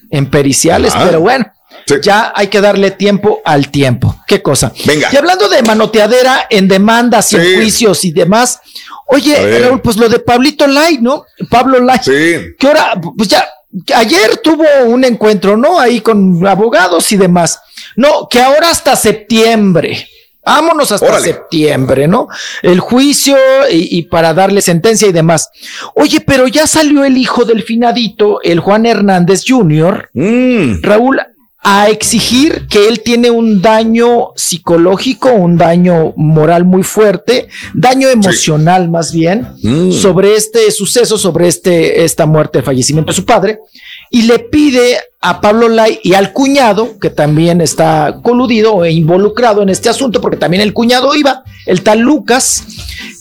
[0.09, 0.93] en periciales.
[0.95, 1.03] Ah.
[1.05, 1.45] Pero bueno,
[2.01, 4.19] ya hay que darle tiempo al tiempo.
[4.25, 4.73] ¿Qué cosa?
[4.83, 5.09] Venga.
[5.13, 8.59] Y hablando de manoteadera en demandas y en juicios y demás,
[9.05, 11.23] oye, Raúl, pues lo de Pablito Light, ¿no?
[11.51, 12.01] Pablo Light.
[12.01, 12.55] Sí.
[12.57, 13.47] Que ahora, pues ya,
[13.93, 15.79] ayer tuvo un encuentro, ¿no?
[15.79, 17.59] Ahí con abogados y demás.
[17.95, 20.07] No, que ahora hasta septiembre.
[20.47, 22.29] Vámonos hasta septiembre, ¿no?
[22.61, 23.35] El juicio
[23.69, 25.49] y, para darle sentencia y demás.
[25.93, 30.83] Oye, pero ya salió el hijo del finadito, el Juan Hernández Jr., mm.
[30.83, 31.19] Raúl,
[31.63, 38.89] a exigir que él tiene un daño psicológico, un daño moral muy fuerte, daño emocional
[38.89, 39.91] más bien, mm.
[39.91, 43.59] sobre este suceso, sobre este, esta muerte, el fallecimiento de su padre
[44.09, 49.61] y le pide a Pablo Lai y al cuñado, que también está coludido e involucrado
[49.61, 52.63] en este asunto, porque también el cuñado iba, el tal Lucas,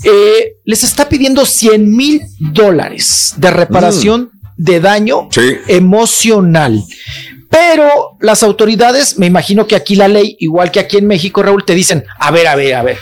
[0.04, 4.48] eh, les está pidiendo 100 mil dólares de reparación mm.
[4.56, 5.28] de daño
[5.66, 6.84] emocional.
[7.48, 11.64] Pero las autoridades, me imagino que aquí la ley, igual que aquí en México, Raúl,
[11.64, 12.98] te dicen, a ver, a ver, a ver,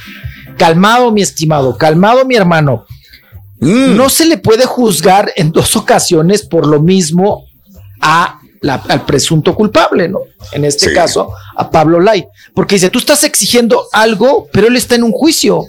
[0.57, 2.87] calmado mi estimado, calmado mi hermano.
[3.61, 3.97] Mm.
[3.97, 7.44] No se le puede juzgar en dos ocasiones por lo mismo
[8.05, 8.39] a
[8.71, 10.21] al presunto culpable, ¿no?
[10.53, 14.95] En este caso, a Pablo Lai, porque dice, tú estás exigiendo algo, pero él está
[14.95, 15.65] en un juicio.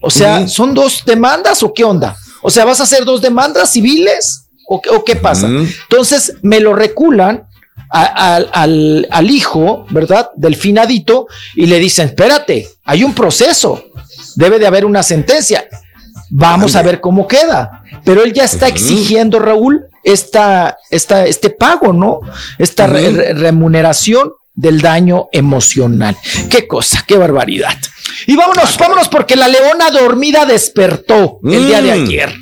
[0.00, 2.16] O sea, ¿son dos demandas o qué onda?
[2.42, 5.46] O sea, ¿vas a hacer dos demandas civiles o, qué pasa?
[5.46, 7.44] Entonces, me lo reculan
[7.90, 10.30] al, al, hijo, ¿verdad?
[10.34, 13.84] Del finadito y le dicen, espérate, hay un proceso,
[14.36, 15.68] debe de haber una sentencia.
[16.30, 17.84] Vamos a ver cómo queda.
[18.04, 22.20] Pero él ya está exigiendo, Raúl, esta, esta, este pago, ¿no?
[22.58, 26.16] Esta remuneración del daño emocional.
[26.50, 27.76] Qué cosa, qué barbaridad.
[28.26, 32.02] Y vámonos, vámonos, porque la leona dormida despertó el día de mm.
[32.04, 32.34] ayer.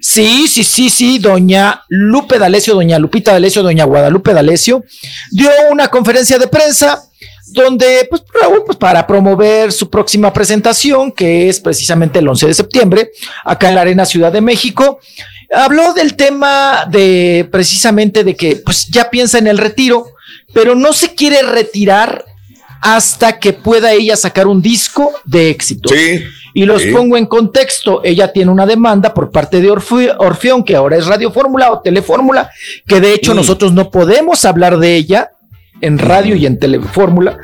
[0.00, 4.84] Sí, sí, sí, sí, doña Lupe D'Alessio, doña Lupita D'Alessio, doña Guadalupe D'Alessio
[5.30, 7.00] dio una conferencia de prensa
[7.46, 8.22] donde, pues,
[8.66, 13.10] pues, para promover su próxima presentación, que es precisamente el 11 de septiembre,
[13.44, 14.98] acá en la Arena Ciudad de México,
[15.52, 20.06] habló del tema de precisamente de que pues ya piensa en el retiro,
[20.52, 22.24] pero no se quiere retirar
[22.80, 25.90] hasta que pueda ella sacar un disco de éxito.
[25.90, 26.24] Sí.
[26.54, 28.02] Y los pongo en contexto.
[28.04, 32.50] Ella tiene una demanda por parte de Orfeón, que ahora es Radio Fórmula o Telefórmula,
[32.86, 33.36] que de hecho mm.
[33.36, 35.30] nosotros no podemos hablar de ella
[35.82, 37.38] en radio y en Telefórmula.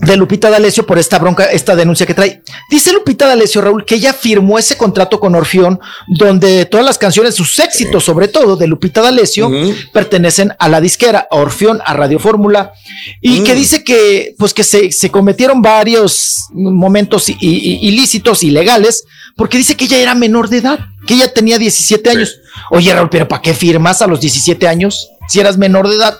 [0.00, 2.42] De Lupita D'Alessio por esta bronca, esta denuncia que trae.
[2.70, 7.34] Dice Lupita D'Alessio, Raúl, que ella firmó ese contrato con Orfeón, donde todas las canciones,
[7.34, 9.50] sus éxitos, sobre todo de Lupita D'Alessio,
[9.92, 12.72] pertenecen a la disquera, a Orfeón, a Radio Fórmula,
[13.20, 19.04] y que dice que, pues que se, cometieron varios momentos ilícitos, ilegales,
[19.36, 22.38] porque dice que ella era menor de edad, que ella tenía 17 años.
[22.70, 26.16] Oye, Raúl, pero ¿para qué firmas a los 17 años si eras menor de edad?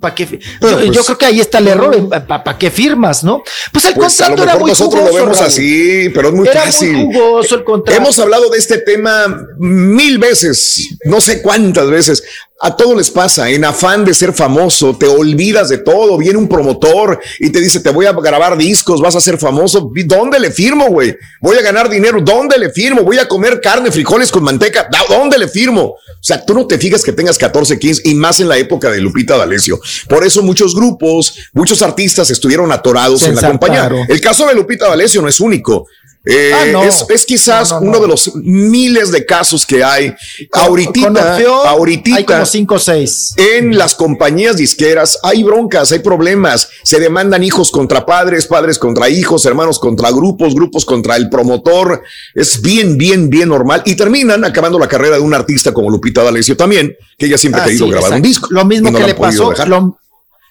[0.00, 0.26] ¿Para qué?
[0.26, 2.08] Yo, pues, creo que ahí está el error.
[2.26, 3.42] ¿Para qué firmas, no?
[3.70, 7.10] Pues el pues contrato era muy nosotros lo vemos así, pero es muy fácil.
[7.50, 8.00] el contrato.
[8.00, 12.22] Hemos hablado de este tema mil veces, no sé cuántas veces.
[12.62, 16.46] A todos les pasa, en afán de ser famoso, te olvidas de todo, viene un
[16.46, 20.50] promotor y te dice, te voy a grabar discos, vas a ser famoso, ¿dónde le
[20.50, 21.16] firmo, güey?
[21.40, 23.02] Voy a ganar dinero, ¿dónde le firmo?
[23.02, 25.82] Voy a comer carne, frijoles con manteca, ¿dónde le firmo?
[25.82, 28.90] O sea, tú no te fijas que tengas 14, 15 y más en la época
[28.90, 29.80] de Lupita D'Alessio.
[30.06, 33.90] Por eso muchos grupos, muchos artistas estuvieron atorados en la compañía.
[34.06, 35.86] El caso de Lupita D'Alessio no es único.
[36.26, 40.14] Eh, ah, es, quizás uno de los miles de casos que hay.
[40.52, 43.32] ahorita, ahorita, hay como cinco o seis.
[43.38, 46.68] En las compañías disqueras hay broncas, hay problemas.
[46.82, 52.02] Se demandan hijos contra padres, padres contra hijos, hermanos contra grupos, grupos contra el promotor.
[52.34, 53.82] Es bien, bien, bien normal.
[53.86, 57.62] Y terminan acabando la carrera de un artista como Lupita D'Alessio también, que ella siempre
[57.62, 58.48] ha querido grabar un disco.
[58.50, 59.54] Lo mismo que le pasó.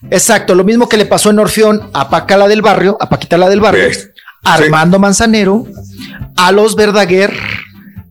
[0.10, 3.50] exacto, lo mismo que le pasó en Orfeón a Pacala del Barrio, a Paquita la
[3.50, 3.92] del Barrio.
[4.44, 5.66] Armando Manzanero,
[6.36, 7.34] a los Verdaguer.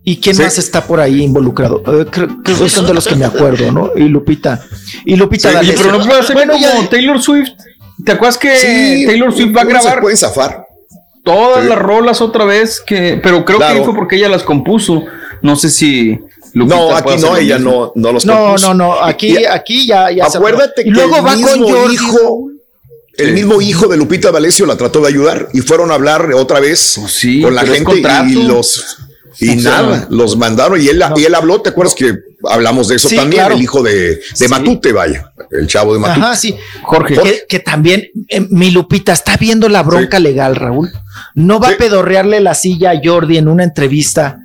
[0.05, 1.83] ¿Y quién más está por ahí involucrado?
[1.87, 3.91] Eh, creo, que son de los que me acuerdo, ¿no?
[3.95, 4.59] Y Lupita.
[5.05, 7.51] Y Lupita Pero no puede ser bueno, como Taylor Swift.
[8.05, 9.95] ¿Te acuerdas que Taylor Swift va a grabar?
[9.95, 10.67] Se puede zafar.
[11.23, 15.05] Todas las rolas otra vez, que, pero creo que fue porque ella las compuso.
[15.43, 16.19] No sé si.
[16.55, 18.69] Lupita no, aquí no, ella no, no los compuso.
[18.69, 19.05] No, no, no.
[19.05, 22.49] Aquí, aquí ya, ya Acuérdate que luego va con hijo
[23.19, 26.61] el mismo hijo de Lupita D'Alessio la trató de ayudar y fueron a hablar otra
[26.61, 28.99] vez pues con la gente y los
[29.41, 32.13] y nada, los mandaron y él, y él habló, ¿te acuerdas que
[32.49, 33.53] hablamos de eso también?
[33.53, 36.27] El hijo de, de Matute, vaya, el chavo de Matute.
[36.27, 36.57] Ajá, sí.
[36.83, 40.91] Jorge, Que, también eh, mi Lupita está viendo la bronca legal, Raúl.
[41.35, 44.41] No va a pedorrearle la silla a Jordi en una entrevista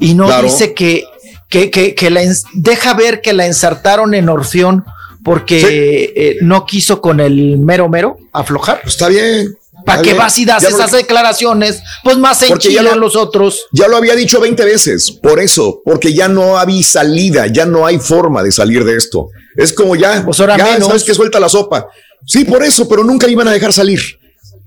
[0.00, 1.04] y no dice que,
[1.50, 2.22] que, que, que la
[2.54, 4.84] deja ver que la ensartaron en Orfeón
[5.28, 8.80] porque eh, no quiso con el mero mero aflojar.
[8.86, 9.54] Está bien.
[9.84, 11.82] ¿Para qué vas y das esas declaraciones?
[12.02, 13.66] Pues más en Chile ya los otros.
[13.72, 17.84] Ya lo había dicho 20 veces, por eso, porque ya no había salida, ya no
[17.84, 19.28] hay forma de salir de esto.
[19.54, 21.86] Es como ya, pues ahora ya sabes que suelta la sopa.
[22.26, 24.00] Sí, por eso, pero nunca iban a dejar salir.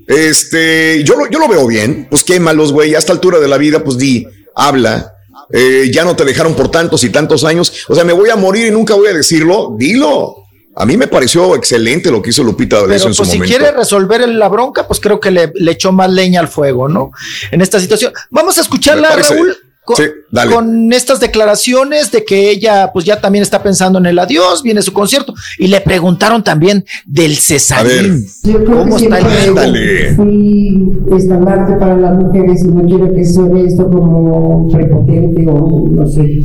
[0.08, 3.58] Este, yo lo, yo lo veo bien, pues quémalos, güey, a esta altura de la
[3.58, 5.16] vida, pues di, habla,
[5.52, 7.74] eh, ya no te dejaron por tantos y tantos años.
[7.88, 9.76] O sea, me voy a morir y nunca voy a decirlo.
[9.78, 10.42] Dilo.
[10.75, 13.72] A mí me pareció excelente lo que hizo Lupita D'Alessio en su pues, si quiere
[13.72, 17.11] resolver la bronca, pues creo que le, echó más leña al fuego, ¿no?
[17.51, 18.14] En esta situación.
[18.30, 19.58] Vamos a escucharla, Raúl.
[19.83, 24.82] Con, estas declaraciones de que ella pues ya también está pensando en el adiós, viene
[24.83, 28.25] su concierto y le preguntaron también del Cesarín.
[28.66, 30.16] ¿Cómo está el Dale.
[30.16, 36.08] Fui estandarte para las mujeres y no quiero que suene esto como prepotente o no
[36.08, 36.41] sé.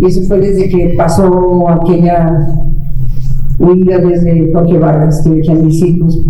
[0.00, 2.46] Y eso fue desde que pasó aquella
[3.64, 6.20] huida desde Jorge Vargas que dejé a mis hijos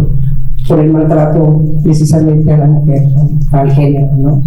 [0.69, 3.03] por, el maltrato precisamente a la mujer,
[3.53, 4.43] al género, ¿no?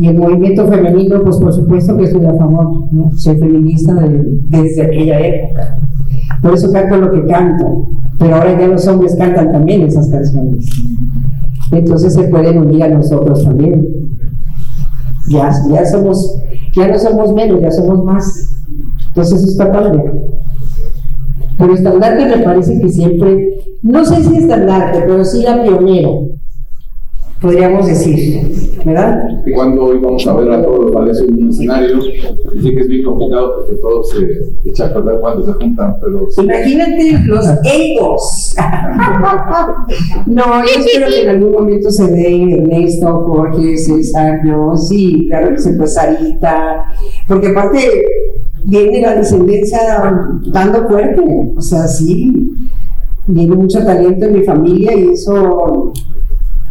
[0.00, 3.10] Y el movimiento femenino, pues por supuesto que estoy a favor, ¿no?
[3.16, 3.94] Soy feminista
[4.48, 5.78] desde aquella época.
[6.40, 7.88] Por eso canto lo que canto.
[8.18, 10.66] Pero ahora ya los hombres cantan también esas canciones.
[11.70, 13.86] Entonces se pueden unir a nosotros también.
[15.28, 16.38] Ya, ya somos,
[16.74, 18.56] ya no somos menos, ya somos más.
[19.08, 20.02] Entonces eso está padre.
[21.62, 26.30] Pero estandarte me parece que siempre, no sé si estandarte, pero sí la pionero,
[27.40, 29.28] podríamos decir, ¿verdad?
[29.46, 32.88] Y cuando íbamos a ver a todos los valles en un escenario, sí que es
[32.88, 36.26] bien complicado porque todos se echan a perder cuando se juntan, pero...
[36.36, 38.56] Imagínate los egos.
[40.26, 45.50] no, yo espero que en algún momento se dé Ernesto, Jorge, César, yo, sí, claro
[45.50, 46.86] que se pues Sarita,
[47.28, 47.78] porque aparte
[48.64, 49.80] viene la descendencia
[50.46, 51.22] dando fuerte,
[51.56, 52.32] o sea, sí,
[53.26, 55.92] viene mucho talento en mi familia y eso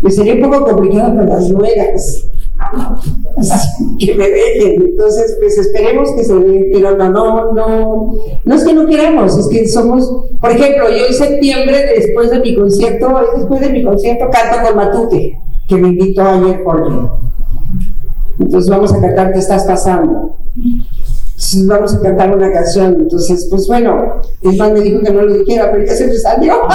[0.02, 2.28] me sería un poco complicado para las nueras
[4.00, 4.82] que me dejen.
[4.82, 8.14] Entonces, pues esperemos que se dé, pero no, no, no,
[8.44, 12.40] no es que no queramos, es que somos, por ejemplo, yo en septiembre, después de
[12.40, 17.20] mi concierto, después de mi concierto, canto con Matute, que me invitó ayer por
[18.40, 20.36] Entonces vamos a cantar ¿Qué estás pasando?
[21.66, 22.98] Vamos a cantar una canción.
[23.00, 26.16] Entonces, pues bueno, el man me dijo que no lo dijera, pero ya se me
[26.16, 26.62] salió.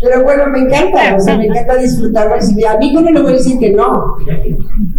[0.00, 2.34] Pero bueno, me encanta, o sea, me encanta disfrutarlo.
[2.34, 4.16] A mí no le voy a decir que no.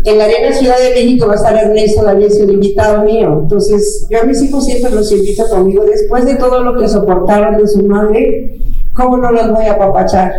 [0.04, 3.40] En la Arena Ciudad de México va a estar Ernesto D'Alessio, el invitado mío.
[3.44, 5.86] Entonces, yo a mis hijos siempre los invito conmigo.
[5.86, 8.60] Después de todo lo que soportaron de su madre,
[8.94, 10.34] ¿cómo no los voy a apapachar?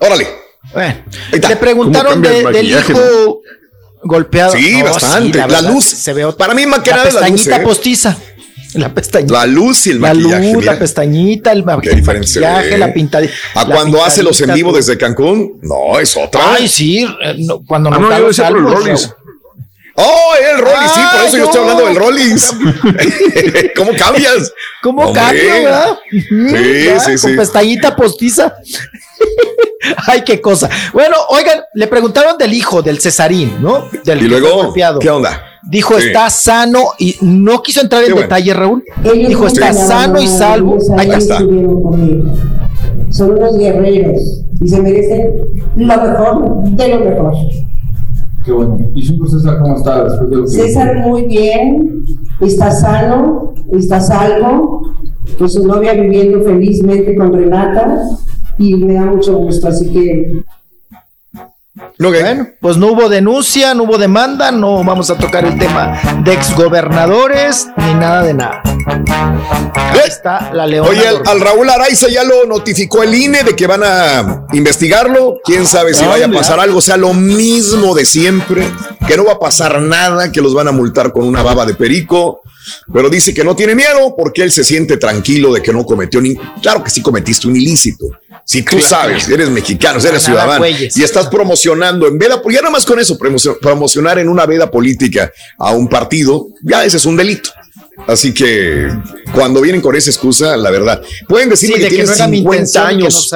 [0.00, 0.26] Órale.
[0.72, 0.94] Bueno,
[1.32, 3.40] le preguntaron del hijo
[4.04, 4.52] golpeado.
[4.52, 5.38] Sí, bastante.
[5.46, 5.84] la, luz.
[5.84, 7.60] Se ve Para mí, más que la pestañita ¿eh?
[7.60, 8.16] postiza.
[8.74, 9.32] La pestañita.
[9.32, 10.46] La luz y el la maquillaje.
[10.46, 13.26] La luz, la pestañita, el, maquillaje, la pintada.
[13.54, 16.54] A cuando hace los en vivo desde Cancún, no, es otra.
[16.54, 19.10] Ay, sí, eh, cuando ah, no, yo decía por el Rollis.
[19.96, 22.50] Oh, el Rollis, sí, por eso yo estoy hablando del Rollis.
[23.76, 24.52] ¿Cómo cambias?
[24.82, 25.98] ¿Cómo cambia, verdad?
[26.10, 27.26] Sí, sí, sí.
[27.28, 28.56] Con pestañita postiza.
[30.06, 30.68] Ay, qué cosa.
[30.92, 33.88] Bueno, oigan, le preguntaron del hijo, del Cesarín, ¿no?
[34.04, 35.42] Del y luego, ¿qué onda?
[35.62, 38.84] Dijo, está sano y no quiso entrar en detalle, Raúl.
[39.02, 40.78] Dijo, está sano y salvo.
[40.98, 41.38] Ahí está.
[43.10, 45.32] son unos guerreros y se merecen
[45.76, 47.34] lo mejor de lo mejor.
[48.44, 48.78] Qué bueno.
[48.94, 52.04] ¿Y su César cómo está después de lo que César muy bien,
[52.42, 54.92] está sano, está salvo,
[55.38, 57.96] con su novia viviendo felizmente con Renata
[58.58, 60.44] y me da mucho gusto, así que
[61.98, 66.32] bueno, pues no hubo denuncia, no hubo demanda, no vamos a tocar el tema de
[66.32, 68.62] exgobernadores ni nada de nada.
[69.74, 70.88] Ahí está la leona.
[70.88, 75.40] Oye, al, Raúl Araiza ya lo notificó el INE de que van a investigarlo.
[75.44, 78.68] Quién sabe si vaya a pasar algo, sea lo mismo de siempre,
[79.08, 81.74] que no va a pasar nada, que los van a multar con una baba de
[81.74, 82.40] perico.
[82.92, 86.20] Pero dice que no tiene miedo porque él se siente tranquilo de que no cometió
[86.20, 86.34] ni.
[86.62, 88.06] Claro que sí cometiste un ilícito
[88.44, 92.84] si tú sabes, eres mexicano, eres ciudadano y estás promocionando en veda, ya nada más
[92.84, 93.18] con eso,
[93.60, 97.50] promocionar en una veda política a un partido, ya ese es un delito.
[98.06, 98.90] Así que
[99.32, 103.30] cuando vienen con esa excusa, la verdad, pueden decirme que, tienen 50 años,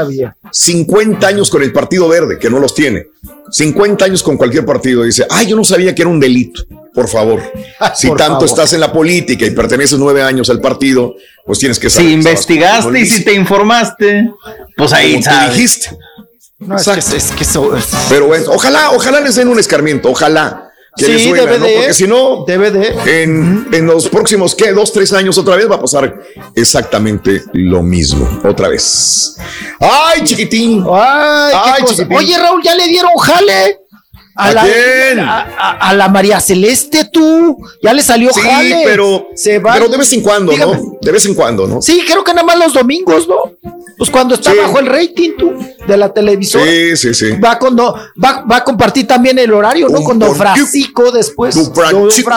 [0.51, 3.07] 50 años con el Partido Verde, que no los tiene,
[3.51, 6.63] 50 años con cualquier partido, dice, ay, yo no sabía que era un delito.
[6.93, 7.41] Por favor,
[7.95, 11.15] si tanto estás en la política y perteneces nueve años al partido,
[11.47, 12.09] pues tienes que saber.
[12.09, 14.31] Si investigaste y si te informaste,
[14.77, 15.55] pues ahí sabes.
[15.55, 15.97] dijiste.
[16.97, 17.47] es que,
[18.09, 20.68] Pero bueno, ojalá, ojalá les den un escarmiento, ojalá
[21.07, 21.47] que sí, ¿no?
[21.47, 22.45] Porque si no,
[23.07, 24.73] En, en, los próximos, ¿qué?
[24.73, 26.21] Dos, tres años otra vez va a pasar
[26.55, 28.41] exactamente lo mismo.
[28.45, 29.37] Otra vez.
[29.81, 30.85] ¡Ay, chiquitín!
[30.93, 32.17] ¡Ay, Ay chiquitín!
[32.17, 33.81] Oye, Raúl, ¿ya le dieron jale?
[34.41, 38.41] A, la, A, la María Celeste, tú, ya le salió sí,
[38.85, 39.73] pero, se va.
[39.73, 40.97] pero de vez en cuando, ¿no?
[41.01, 41.83] De vez en cuando, ¿no?
[41.83, 43.53] Sí, creo que nada más los domingos, ¿no?
[43.99, 45.55] Pues cuando está bajo el rating, tú,
[45.89, 46.63] de la televisión.
[46.65, 47.33] Sí, sí, sí.
[47.33, 50.05] Va, con, va, va a compartir también el horario, ¿no?
[50.05, 51.57] con Don Francisco después.
[51.57, 52.33] Don Francisco.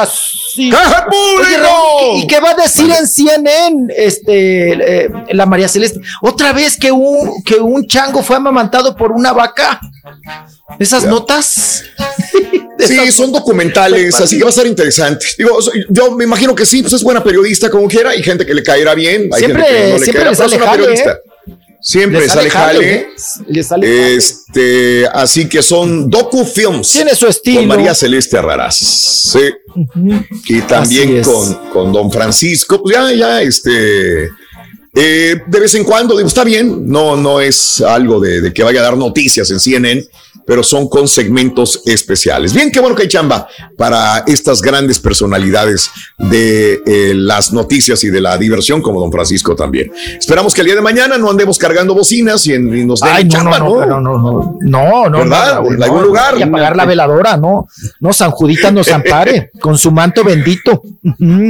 [2.16, 6.02] ¿y qué va a decir en CNN este, eh, la María Celeste?
[6.24, 9.80] Otra vez que un, que un chango fue amamantado por una vaca.
[10.80, 11.84] Esas notas.
[12.80, 15.26] Sí, son documentales, así que va a ser interesante.
[15.38, 15.58] Digo,
[15.90, 18.64] yo me imagino que sí, pues es buena periodista como quiera, hay gente que le
[18.64, 21.12] caerá bien, hay siempre, gente que no le siempre caerá, es una periodista.
[21.12, 21.32] ¿eh?
[21.84, 22.94] Siempre sale, jale.
[22.94, 24.16] ¿eh?
[24.16, 26.92] este, así que son docufilms.
[26.92, 27.62] Tiene su estilo.
[27.62, 28.76] Con María Celeste Arraraz.
[28.76, 29.52] Sí.
[30.48, 32.84] Y también con, con Don Francisco.
[32.84, 34.30] Pues ya, ya, este.
[34.94, 38.64] Eh, de vez en cuando, digo, está bien, no, no es algo de, de, que
[38.64, 40.06] vaya a dar noticias en CNN,
[40.46, 42.54] pero son con segmentos especiales.
[42.54, 43.48] Bien, qué bueno que hay chamba
[43.78, 49.56] para estas grandes personalidades de eh, las noticias y de la diversión, como don Francisco
[49.56, 49.92] también.
[50.18, 53.86] Esperamos que el día de mañana no andemos cargando bocinas y, nos den chamba, no,
[53.86, 55.62] no, no, no, no, no, ¿verdad?
[55.68, 56.38] en algún lugar.
[56.38, 57.68] Y apagar la veladora, no,
[58.00, 60.82] no, San Judita nos ampare con su manto bendito.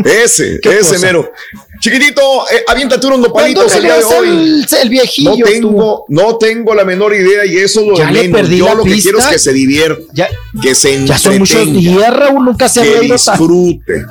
[0.06, 1.32] ese, ese mero.
[1.80, 2.22] Chiquitito,
[2.52, 4.66] eh, aviéntate unos nopalitos el día de hoy.
[4.82, 5.32] El, viejillo.
[5.32, 8.50] No tengo, no tengo la menor idea y eso lo ya menos.
[8.50, 10.30] Yo lo que quiero es que se divierta, ya,
[10.62, 11.14] que se entretenga.
[11.14, 14.06] Ya son muchos días, Raúl, nunca se Que disfrute.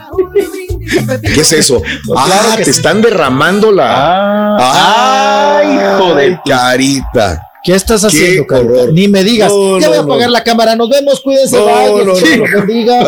[1.34, 1.82] ¿Qué es eso?
[2.06, 4.56] Pues ah, te están derramando la.
[4.58, 7.50] Ah, ay, hijo de carita.
[7.62, 8.86] ¿Qué estás haciendo, Carita?
[8.92, 9.52] Ni me digas.
[9.80, 10.74] ya voy a apagar la cámara.
[10.76, 11.20] Nos vemos.
[11.20, 11.56] Cuídense.
[11.56, 12.40] No, no, sí.
[12.40, 13.04] bendiga.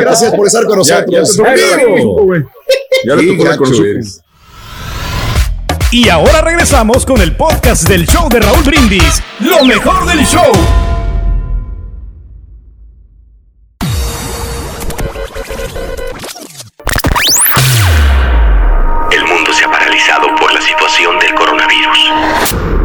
[0.00, 1.36] Gracias por estar con nosotros.
[1.36, 1.44] Ya,
[3.04, 3.56] ya,
[5.90, 9.22] y ahora regresamos con el podcast del show de Raúl Brindis.
[9.40, 10.52] Lo mejor del show.
[19.10, 21.98] El mundo se ha paralizado por la situación del coronavirus.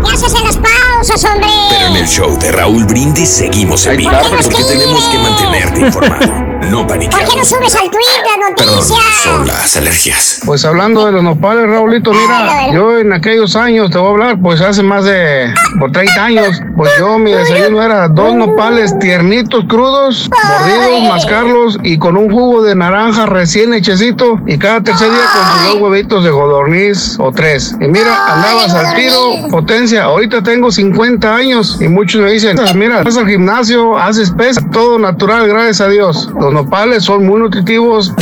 [0.05, 1.49] ¿Qué haces en las pausas, hombre?
[1.69, 6.52] Pero en el show de Raúl Brindis seguimos en vivo porque tenemos que mantenerte informado.
[6.69, 6.87] No.
[6.87, 9.01] ¿Por qué no subes al Twitter noticias?
[9.23, 10.41] son las alergias.
[10.45, 14.41] Pues hablando de los nopales, Raulito, mira, yo en aquellos años, te voy a hablar,
[14.41, 19.65] pues hace más de por 30 años, pues yo mi desayuno era dos nopales tiernitos,
[19.67, 25.23] crudos, mordidos, mascarlos y con un jugo de naranja recién hechecito y cada tercer día
[25.33, 27.75] con dos huevitos de godorniz o tres.
[27.79, 30.03] Y mira, andabas al tiro, potencia.
[30.03, 34.99] Ahorita tengo 50 años y muchos me dicen, mira, vas al gimnasio, haces pesa, todo
[34.99, 38.13] natural, gracias a Dios nopales son muy nutritivos.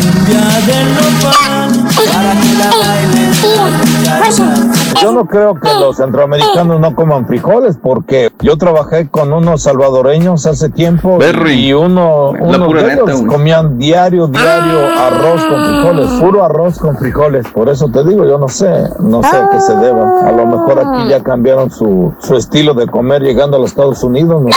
[5.01, 10.45] Yo no creo que los centroamericanos no coman frijoles porque yo trabajé con unos salvadoreños
[10.45, 11.19] hace tiempo
[11.49, 17.47] y uno, uno de ellos comían diario, diario arroz con frijoles, puro arroz con frijoles.
[17.47, 18.69] Por eso te digo, yo no sé,
[18.99, 20.27] no sé a qué se deba.
[20.27, 24.03] A lo mejor aquí ya cambiaron su, su estilo de comer llegando a los Estados
[24.03, 24.43] Unidos.
[24.43, 24.49] ¿no?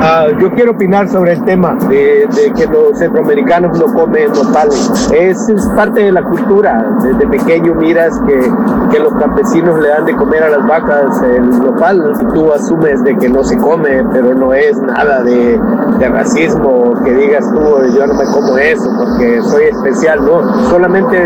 [0.00, 5.10] Ah, yo quiero opinar sobre el tema de, que los centroamericanos no comen nopales.
[5.12, 6.96] Es, es, parte de la cultura.
[7.02, 8.50] Desde pequeño miras que,
[8.90, 12.02] que, los campesinos le dan de comer a las vacas el nopal
[12.34, 15.58] tú asumes de que no se come, pero no es nada de,
[15.98, 17.60] de racismo que digas tú,
[17.94, 20.68] yo no me como eso porque soy especial, no.
[20.68, 21.16] Solamente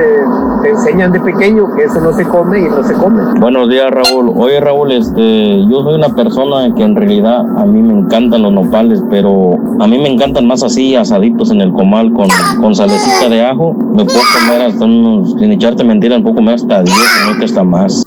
[0.62, 3.22] te enseñan de pequeño que eso no se come y no se come.
[3.40, 4.32] Buenos días, Raúl.
[4.36, 8.52] Oye, Raúl, este, yo soy una persona que en realidad a mí me encantan los
[8.52, 8.59] nopales,
[9.10, 12.28] pero a mí me encantan más así, asaditos en el comal con,
[12.60, 13.74] con salecita de ajo.
[13.74, 17.44] Me puedo comer hasta unos, sin echarte mentira, me puedo comer hasta 10, no que
[17.44, 18.02] hasta más.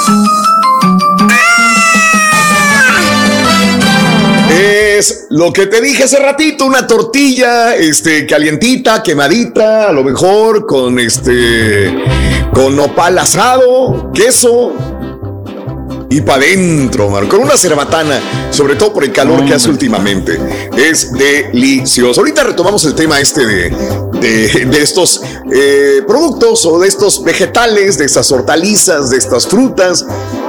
[4.50, 10.66] Es lo que te dije hace ratito, una tortilla, este, calientita, quemadita, a lo mejor
[10.66, 11.94] con este,
[12.54, 14.74] con nopal asado, queso,
[16.14, 20.40] y para adentro, con una cerbatana, sobre todo por el calor que hace últimamente.
[20.78, 22.22] Es delicioso.
[22.22, 23.70] Ahorita retomamos el tema este de,
[24.22, 30.06] de, estos eh, productos o de estos vegetales, de estas hortalizas, de estas frutas,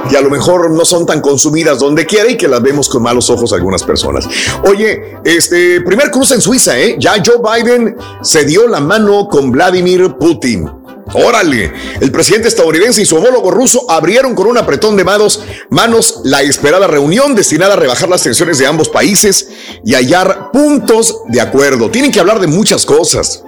[0.07, 3.01] que a lo mejor no son tan consumidas donde quiera y que las vemos con
[3.01, 4.27] malos ojos algunas personas.
[4.67, 6.95] Oye, este primer cruce en Suiza, ¿eh?
[6.99, 10.84] Ya Joe Biden se dio la mano con Vladimir Putin.
[11.13, 16.21] Órale, el presidente estadounidense y su homólogo ruso abrieron con un apretón de manos, manos
[16.23, 19.49] la esperada reunión destinada a rebajar las tensiones de ambos países
[19.83, 21.91] y hallar puntos de acuerdo.
[21.91, 23.43] Tienen que hablar de muchas cosas.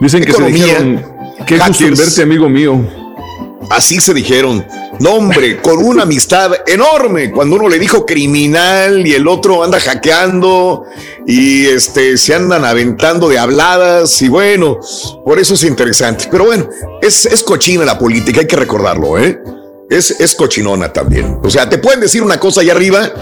[0.00, 1.04] Dicen que se dijeron,
[1.46, 3.01] qué gusto verte, amigo mío.
[3.70, 4.66] Así se dijeron.
[4.98, 7.30] Nombre, con una amistad enorme.
[7.30, 10.84] Cuando uno le dijo criminal y el otro anda hackeando
[11.26, 14.78] y este se andan aventando de habladas y bueno,
[15.24, 16.28] por eso es interesante.
[16.30, 16.68] Pero bueno,
[17.00, 19.40] es, es cochina la política, hay que recordarlo, ¿eh?
[19.90, 21.38] Es, es cochinona también.
[21.42, 23.12] O sea, te pueden decir una cosa allá arriba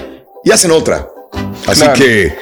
[0.45, 1.09] y hacen otra.
[1.67, 2.37] Así que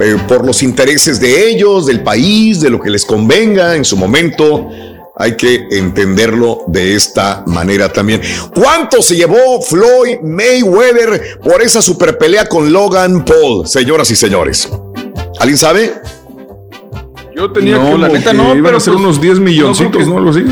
[0.00, 3.96] eh, por los intereses de ellos, del país, de lo que les convenga en su
[3.96, 4.68] momento,
[5.16, 8.22] hay que entenderlo de esta manera también.
[8.54, 14.68] ¿Cuánto se llevó Floyd Mayweather por esa super pelea con Logan Paul, señoras y señores?
[15.38, 15.94] ¿Alguien sabe?
[17.34, 20.18] Yo tenía no, la neta no, iban a ser pues, unos 10 milloncitos, ¿no?
[20.18, 20.44] Algo así.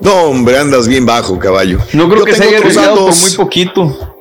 [0.00, 1.78] No, hombre, andas bien bajo, caballo.
[1.92, 4.16] No creo que se haya por muy poquito.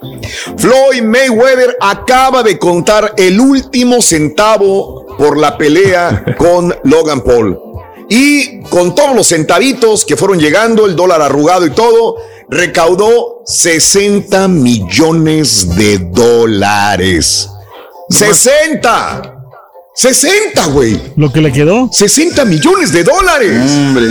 [0.57, 7.68] Floyd Mayweather acaba de contar el último centavo por la pelea con Logan Paul.
[8.09, 12.17] Y con todos los centavitos que fueron llegando, el dólar arrugado y todo,
[12.49, 17.49] recaudó 60 millones de dólares.
[18.09, 19.35] ¡60!
[19.93, 20.99] 60, güey.
[21.17, 21.89] ¿Lo que le quedó?
[21.91, 23.61] 60 millones de dólares.
[23.61, 24.07] Hombre.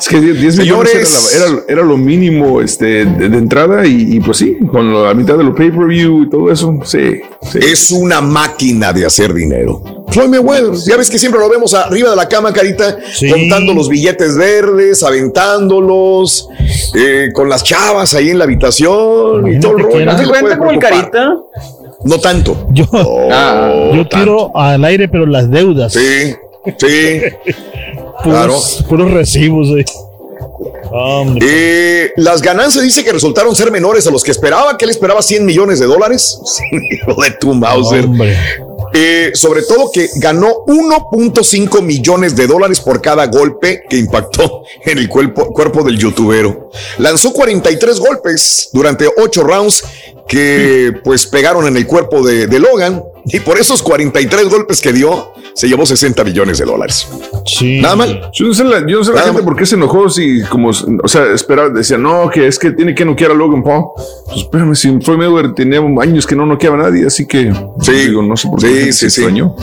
[0.00, 5.12] Es que 10 millones era, lo mínimo este, de, entrada y, pues sí, con la
[5.12, 7.20] mitad de los pay-per-view y todo eso, sí,
[7.54, 9.99] Es una máquina de hacer dinero.
[10.10, 12.98] Floyd Mayweather, ya ves que siempre lo vemos arriba de la cama, Carita,
[13.30, 16.48] contando los billetes verdes, aventándolos,
[16.94, 20.04] eh, con las chavas ahí en la habitación y todo el rollo.
[20.06, 21.34] ¿No se cuenta con el Carita?
[22.04, 22.68] No tanto.
[22.70, 25.92] Yo, oh, yo quiero al aire, pero las deudas.
[25.92, 26.34] Sí,
[26.78, 27.20] sí.
[28.24, 29.68] puros, puros recibos.
[31.40, 35.22] Eh, las ganancias dice que resultaron ser menores a los que esperaba, que él esperaba
[35.22, 36.40] 100 millones de dólares.
[36.90, 38.06] Hijo de tu Mauser.
[38.92, 44.98] Eh, sobre todo que ganó 1.5 millones de dólares por cada golpe que impactó en
[44.98, 46.70] el cuerpo, cuerpo del youtubero.
[46.98, 49.84] Lanzó 43 golpes durante 8 rounds
[50.26, 54.92] que pues pegaron en el cuerpo de, de Logan y por esos 43 golpes que
[54.92, 57.08] dio, se llevó 60 millones de dólares.
[57.46, 57.80] Sí.
[57.80, 58.30] Nada mal.
[58.32, 61.32] Yo no sé la, yo la gente por qué se enojó si, como, o sea,
[61.32, 63.86] esperaba, decía, no, que es que tiene que noquear a Logan Paul.
[64.26, 67.92] Pues espérame, si fue Mayweather tenía años que no noqueaba a nadie, así que, sí,
[67.92, 69.54] digo, no sé por qué se extrañó.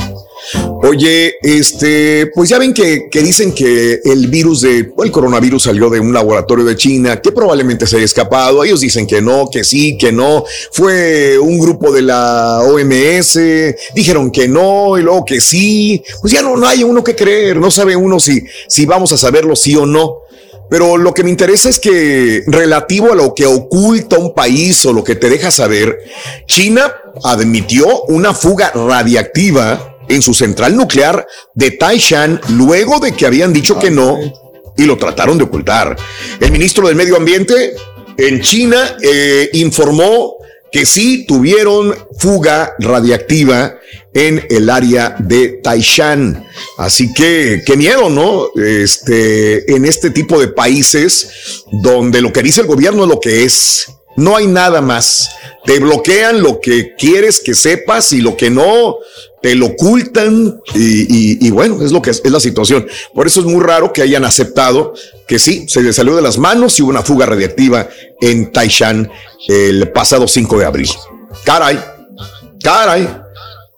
[0.84, 6.00] Oye, este, pues ya ven que, dicen que el virus de, el coronavirus salió de
[6.00, 8.64] un laboratorio de China, que probablemente se haya escapado.
[8.64, 10.46] Ellos dicen que no, que sí, que no.
[10.72, 13.40] Fue un grupo de la OMS,
[13.94, 16.04] dijeron que no, y luego que sí.
[16.22, 19.18] Pues ya no, no hay uno que creer, no sabe uno si, si vamos a
[19.18, 20.22] saberlo sí o no.
[20.70, 24.92] Pero lo que me interesa es que relativo a lo que oculta un país o
[24.92, 25.98] lo que te deja saber,
[26.46, 26.94] China
[27.24, 33.78] admitió una fuga radiactiva en su central nuclear de Taishan luego de que habían dicho
[33.80, 34.20] que no
[34.78, 35.98] y lo trataron de ocultar.
[36.40, 37.76] El ministro del Medio Ambiente
[38.18, 40.38] en China eh, informó
[40.72, 43.80] que sí tuvieron fuga radiactiva
[44.14, 46.46] en el área de Taishan.
[46.78, 48.50] Así que qué miedo, ¿no?
[48.56, 53.44] Este, en este tipo de países donde lo que dice el gobierno es lo que
[53.44, 53.88] es.
[54.18, 55.30] No hay nada más.
[55.66, 58.98] Te bloquean lo que quieres que sepas y lo que no,
[59.42, 62.88] te lo ocultan y, bueno, es lo que es, la situación.
[63.14, 64.94] Por eso es muy raro que hayan aceptado
[65.28, 67.88] que sí, se les salió de las manos y hubo una fuga radiactiva
[68.20, 69.10] en Taishan
[69.48, 70.90] el pasado 5 de abril.
[71.44, 71.80] Caray,
[72.64, 73.08] caray.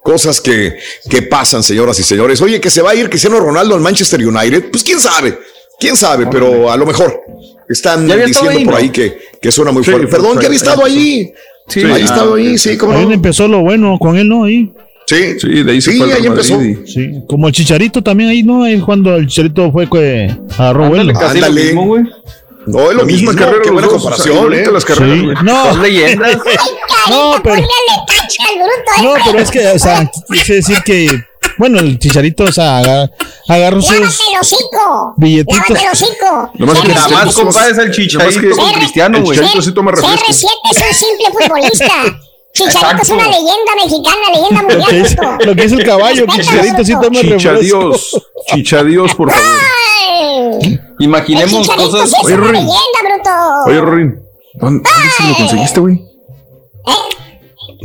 [0.02, 0.78] Cosas que,
[1.10, 2.42] que pasan, señoras y señores.
[2.42, 4.72] Oye, que se va a ir Cristiano Ronaldo al Manchester United.
[4.72, 5.38] Pues quién sabe,
[5.78, 7.22] quién sabe, pero a lo mejor
[7.68, 10.08] están diciendo por ahí que, que suena muy fuerte.
[10.08, 11.32] Perdón, que había estado ahí.
[11.68, 13.12] Sí, había estado ahí, sí, como no.
[13.12, 14.46] empezó lo bueno con él, ¿no?
[14.46, 14.74] Ahí.
[15.10, 16.60] Sí, sí, de ahí se fue ahí empezó.
[16.86, 18.64] Sí, como el Chicharito también ahí, ¿no?
[18.64, 21.20] Ahí cuando el Chicharito fue que agarró vuelo.
[21.20, 21.74] Ándale.
[22.68, 24.66] No, es lo mismo, carrera, qué buena comparación, ¿eh?
[24.72, 25.44] Las carreras, sí.
[25.44, 26.38] No, leyendas.
[27.10, 27.56] no, pero,
[29.02, 31.08] no, pero es que, o sea, quise decir que
[31.58, 33.10] bueno, el chicharito, o sea,
[33.48, 33.98] agarró sus
[35.18, 36.06] billetitos.
[36.54, 39.40] Nomás que nada más, compadre, es el chicharito con Cristiano, güey.
[39.40, 40.16] El chicharito sí toma refresco.
[40.16, 42.22] CR7 es un simple futbolista.
[42.54, 45.40] Chicharito es una leyenda mexicana, leyenda mundial.
[45.46, 47.22] Lo que es el caballo, Chicharito sí toma.
[47.22, 49.60] Chichadios, Chichadios, por favor.
[51.00, 52.14] Imaginemos cosas.
[52.24, 52.68] Oye, Rorín.
[53.68, 54.24] Oye, Rorín.
[54.56, 55.96] ¿Dónde, se lo conseguiste, güey?
[55.96, 56.92] ¿Eh?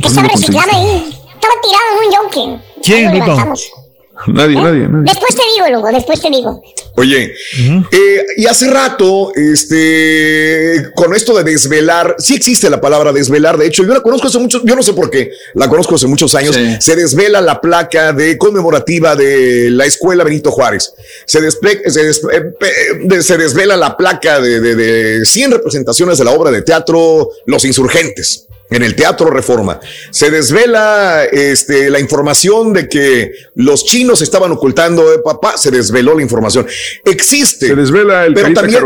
[0.01, 1.09] ¿Qué estaba reciclado ahí?
[1.33, 2.63] Estaba tirado en un yonke.
[2.83, 3.11] ¿Quién,
[4.27, 5.03] Nadie, nadie, nadie.
[5.03, 6.61] Después te digo, luego, después te digo.
[6.97, 7.33] Oye,
[7.91, 13.67] eh, y hace rato, este, con esto de desvelar, sí existe la palabra desvelar, de
[13.67, 16.33] hecho, yo la conozco hace muchos, yo no sé por qué, la conozco hace muchos
[16.35, 20.93] años, se desvela la placa de conmemorativa de la escuela Benito Juárez,
[21.25, 21.59] se, se,
[21.91, 27.29] eh, se desvela la placa de, de, de 100 representaciones de la obra de teatro
[27.45, 29.79] Los Insurgentes en el Teatro Reforma.
[30.11, 36.15] Se desvela este, la información de que los chinos estaban ocultando, eh, papá, se desveló
[36.15, 36.67] la información.
[37.03, 37.67] Existe.
[37.67, 38.83] Se desvela el pero también,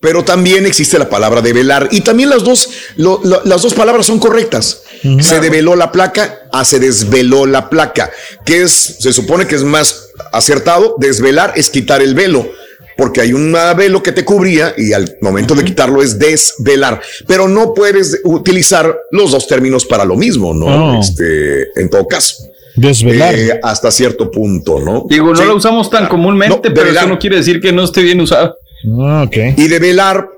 [0.00, 4.82] pero también existe la palabra develar y también las dos, las dos palabras son correctas.
[5.20, 8.10] Se develó la placa a se desveló la placa,
[8.44, 10.94] que es, se supone que es más acertado.
[10.98, 12.48] Desvelar es quitar el velo
[12.98, 17.46] porque hay un velo que te cubría y al momento de quitarlo es desvelar, pero
[17.46, 20.98] no puedes utilizar los dos términos para lo mismo, ¿no?
[20.98, 22.42] Este, en todo caso.
[22.74, 23.36] Desvelar.
[23.36, 25.04] Eh, hasta cierto punto, ¿no?
[25.08, 28.20] Digo, no lo usamos tan comúnmente, pero eso no quiere decir que no esté bien
[28.20, 28.56] usado.
[29.00, 29.54] Ah, okay.
[29.56, 30.28] Y develar,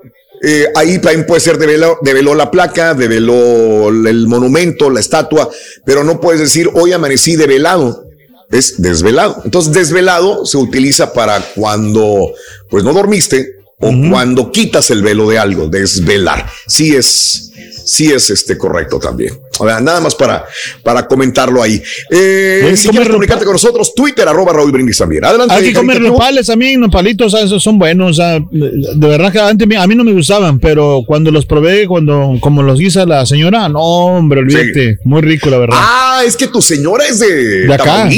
[0.42, 5.48] eh, ahí también puede ser develó, develó la placa, develó el monumento, la estatua,
[5.86, 8.09] pero no puedes decir hoy amanecí develado
[8.51, 9.43] es desvelado.
[9.45, 12.33] Entonces, desvelado se utiliza para cuando
[12.69, 16.47] pues no dormiste o cuando quitas el velo de algo, desvelar.
[16.67, 17.51] Sí es,
[17.91, 19.35] sí es este correcto también.
[19.60, 20.44] nada más para,
[20.85, 21.83] para comentarlo ahí.
[22.10, 25.25] Eh, si quieres comunicarte con nosotros, Twitter, arroba Raúl Brindis también.
[25.25, 25.55] Adelante.
[25.55, 28.17] Hay que comer nopales también, nopalitos, esos son buenos.
[28.17, 32.62] de verdad que antes a mí no me gustaban, pero cuando los probé, cuando como
[32.62, 34.99] los guisa la señora, no, hombre, olvídate.
[35.05, 35.77] Muy rico, la verdad.
[35.78, 38.09] Ah, es que tu señora es de, de acá.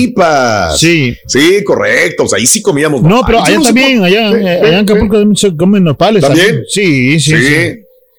[0.76, 1.16] Sí.
[1.26, 2.24] Sí, correcto.
[2.24, 3.20] O sea, ahí sí comíamos nopales.
[3.20, 6.22] No, pero allá también, allá, allá en Acapulco se comen nopales.
[6.22, 6.62] ¿También?
[6.68, 7.78] sí, sí, sí.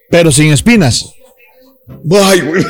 [0.09, 1.14] Pero sin espinas.
[1.87, 2.63] Ay, güey.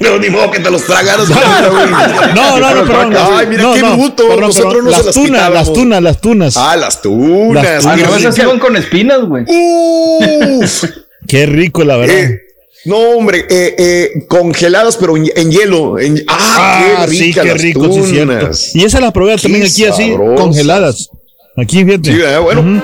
[0.00, 1.28] No, ni modo que te los tragaras.
[1.28, 3.14] No, no, no, perdón.
[3.16, 4.40] Ay, mira qué bruto.
[4.40, 6.56] Nosotros no las tunas, las tunas, las tunas.
[6.56, 7.64] Ah, las tunas.
[7.64, 8.06] Las tunas.
[8.06, 9.44] A veces iban con espinas, güey.
[9.46, 10.84] Uf.
[11.28, 12.16] qué rico, la verdad.
[12.16, 12.40] Eh,
[12.86, 15.98] no, hombre, eh, eh, congeladas, pero en, hielo.
[15.98, 18.50] En, ah, qué rica sí, qué rico, sí, cierto.
[18.74, 21.10] Y esa la probé también aquí así, congeladas.
[21.58, 22.12] Aquí, fíjate.
[22.12, 22.82] Sí, bueno.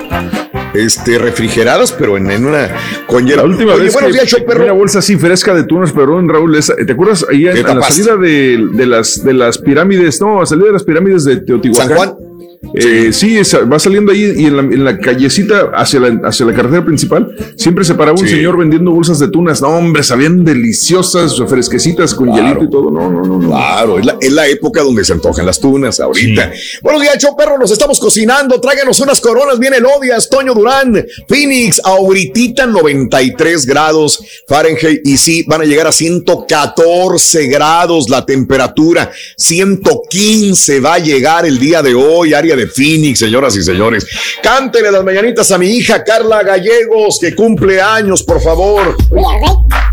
[0.73, 2.69] Este, refrigeradas, pero en, en una
[3.05, 3.43] con hielo.
[3.43, 4.63] La última Oye, vez buenos días, show, perro.
[4.63, 6.55] Una bolsa así fresca de tunas, perdón, Raúl.
[6.55, 10.19] Esa, ¿Te acuerdas ahí en, la salida de, de, las, de las pirámides?
[10.21, 11.87] No, a salida de las pirámides de Teotihuacán.
[11.87, 12.32] San Juan.
[12.73, 13.37] Eh, sí,
[13.71, 17.27] va saliendo ahí y en la, callecita hacia la, hacia la carretera principal
[17.57, 19.61] siempre se paraba un señor vendiendo bolsas de tunas.
[19.61, 22.89] No, hombre, sabían deliciosas, fresquecitas con hielito y todo.
[22.89, 23.47] No, no, no.
[23.47, 26.51] Claro, es la, época donde se antojan las tunas ahorita.
[26.81, 28.59] Buenos días, Cho Perro, nos estamos cocinando.
[28.59, 29.59] Tráiganos unas coronas.
[29.59, 35.01] Viene el Odias, Toño Durán, Phoenix, ahorita 93 grados Fahrenheit.
[35.05, 39.11] Y sí, van a llegar a 114 grados la temperatura.
[39.37, 44.05] 115 va a llegar el día de hoy, área de Phoenix, señoras y señores.
[44.41, 48.95] Cántele las mañanitas a mi hija Carla Gallegos, que cumple años, por favor.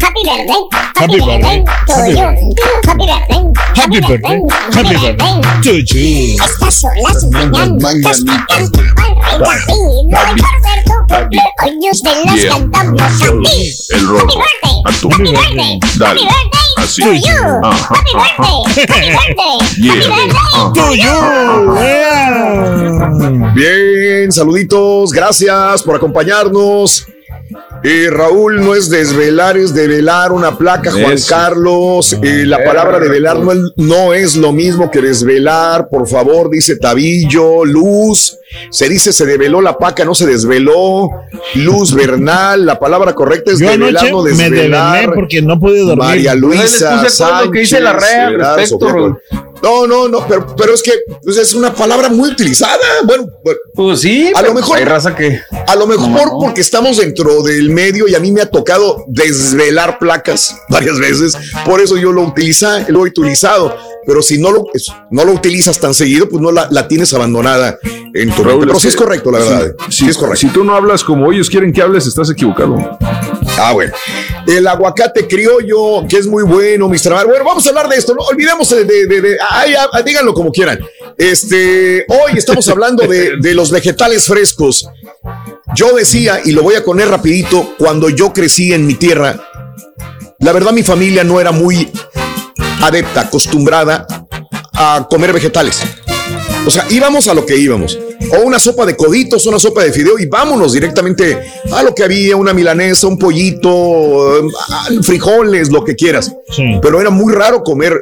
[0.02, 2.16] Happy birthday, happy birthday to you.
[2.86, 3.42] Happy birthday,
[3.76, 4.40] happy birthday,
[4.72, 6.36] happy birthday to you.
[6.42, 8.88] Estas son las mañanitas que canta el
[10.10, 11.38] David.
[11.62, 13.04] Hoy usted las cantamos a
[13.42, 13.72] ti.
[13.90, 14.40] El rojo.
[14.86, 17.02] Happy birthday, happy birthday, Así.
[17.02, 17.60] to you.
[17.62, 20.18] Happy birthday, happy birthday, happy birthday
[20.74, 21.16] to you.
[23.54, 27.06] Bien, saluditos, gracias por acompañarnos.
[27.82, 32.14] Eh, Raúl, no es desvelar, es develar una placa, Juan Carlos.
[32.22, 36.76] Eh, la palabra develar no es, no es lo mismo que desvelar, por favor, dice
[36.76, 38.36] Tabillo, Luz.
[38.70, 41.08] Se dice se develó la placa, no se desveló.
[41.54, 45.08] Luz Bernal, la palabra correcta es develar, no desvelar.
[45.08, 45.96] Me porque no pude dormir.
[45.96, 49.18] María Luisa, Sánchez, que dice la rea respecto,
[49.62, 52.78] no, no, no, pero, pero es que pues, es una palabra muy utilizada.
[53.04, 53.26] Bueno,
[53.74, 57.70] pues sí, a lo mejor hay raza que a lo mejor porque estamos dentro del
[57.70, 62.22] medio y a mí me ha tocado desvelar placas varias veces, por eso yo lo
[62.22, 63.76] utiliza, lo he utilizado.
[64.06, 64.64] Pero si no lo,
[65.10, 67.78] no lo utilizas tan seguido, pues no la, la tienes abandonada
[68.14, 69.74] en tu Raúl, Pero sí es correcto, la verdad.
[69.90, 70.40] Sí, es correcto.
[70.40, 72.98] Si tú no hablas como ellos quieren que hables, estás equivocado.
[73.58, 73.92] Ah, bueno.
[74.46, 77.10] El aguacate criollo, que es muy bueno, Mr.
[77.10, 77.26] Mar.
[77.26, 80.80] Bueno, vamos a hablar de esto, no olvidemos de, de, de, ay, díganlo como quieran.
[81.16, 84.88] Este, hoy estamos hablando de, de los vegetales frescos.
[85.74, 89.40] Yo decía, y lo voy a poner rapidito, cuando yo crecí en mi tierra,
[90.38, 91.90] la verdad mi familia no era muy
[92.82, 94.06] adepta, acostumbrada
[94.72, 95.82] a comer vegetales.
[96.66, 97.98] O sea, íbamos a lo que íbamos.
[98.32, 101.38] O una sopa de coditos, una sopa de fideo y vámonos directamente
[101.72, 104.48] a lo que había, una milanesa, un pollito,
[105.02, 106.32] frijoles, lo que quieras.
[106.80, 108.00] Pero era muy raro comer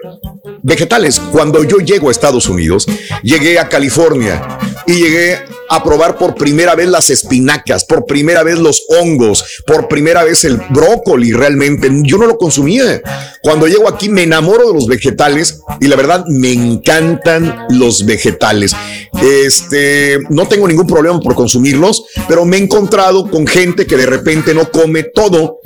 [0.62, 1.20] vegetales.
[1.32, 2.86] Cuando yo llego a Estados Unidos,
[3.22, 4.58] llegué a California
[4.88, 9.86] y llegué a probar por primera vez las espinacas, por primera vez los hongos, por
[9.86, 11.90] primera vez el brócoli realmente.
[12.04, 13.02] Yo no lo consumía.
[13.42, 18.74] Cuando llego aquí me enamoro de los vegetales y la verdad me encantan los vegetales.
[19.22, 24.06] Este, no tengo ningún problema por consumirlos, pero me he encontrado con gente que de
[24.06, 25.58] repente no come todo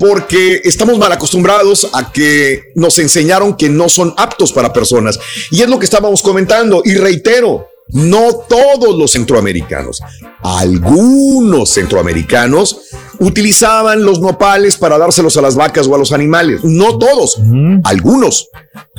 [0.00, 5.20] porque estamos mal acostumbrados a que nos enseñaron que no son aptos para personas.
[5.52, 6.82] Y es lo que estábamos comentando.
[6.84, 10.02] Y reitero, no todos los centroamericanos,
[10.42, 12.80] algunos centroamericanos
[13.18, 16.64] utilizaban los nopales para dárselos a las vacas o a los animales.
[16.64, 17.38] No todos,
[17.84, 18.48] algunos.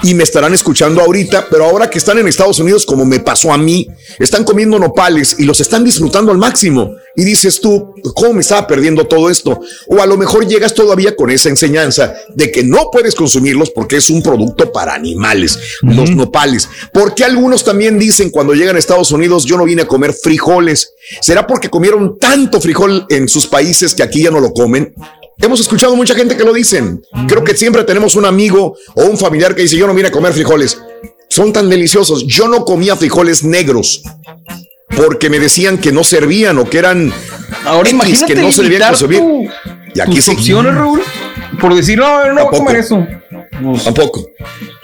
[0.03, 3.51] Y me estarán escuchando ahorita, pero ahora que están en Estados Unidos, como me pasó
[3.51, 3.87] a mí,
[4.19, 6.95] están comiendo nopales y los están disfrutando al máximo.
[7.15, 9.59] Y dices tú, ¿cómo me estaba perdiendo todo esto?
[9.87, 13.97] O a lo mejor llegas todavía con esa enseñanza de que no puedes consumirlos porque
[13.97, 16.69] es un producto para animales, los nopales.
[16.93, 20.93] Porque algunos también dicen cuando llegan a Estados Unidos, yo no vine a comer frijoles.
[21.21, 24.93] ¿Será porque comieron tanto frijol en sus países que aquí ya no lo comen?
[25.39, 27.03] Hemos escuchado mucha gente que lo dicen.
[27.27, 30.11] Creo que siempre tenemos un amigo o un familiar que dice, yo no vine a
[30.11, 30.81] comer frijoles.
[31.29, 32.25] Son tan deliciosos.
[32.25, 34.01] Yo no comía frijoles negros
[34.95, 37.13] porque me decían que no servían o que eran
[37.65, 38.93] Ahora X, que no servían
[39.93, 41.01] y aquí se opciones, Raúl,
[41.59, 43.05] por decir, no, no voy a comer eso.
[43.83, 44.29] Tampoco.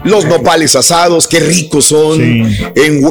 [0.04, 2.20] Los nopales asados, qué ricos son,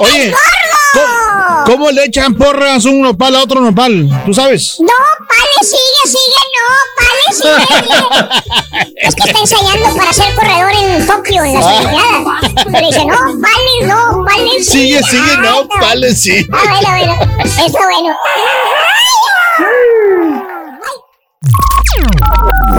[0.00, 0.32] Oye,
[0.92, 4.08] ¿cómo, ¿cómo, le echan porras un nopal a otro nopal?
[4.24, 4.76] ¿Tú sabes?
[4.78, 4.86] No,
[5.26, 8.94] pale, sigue, sigue, no, pale, sigue.
[8.96, 11.74] es que está ensayando para ser corredor en Tokio, en las ah.
[11.76, 12.52] Olimpiadas.
[12.64, 15.02] Pero dice, no, pale, no, pale, sigue.
[15.02, 16.46] Sigue, sigue, no, pale, sí.
[16.52, 17.14] Ah, bueno, bueno,
[17.66, 18.16] está bueno.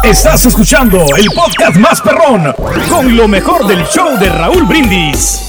[0.03, 2.53] Estás escuchando el podcast más perrón
[2.89, 5.41] con lo mejor del show de Raúl Brindis.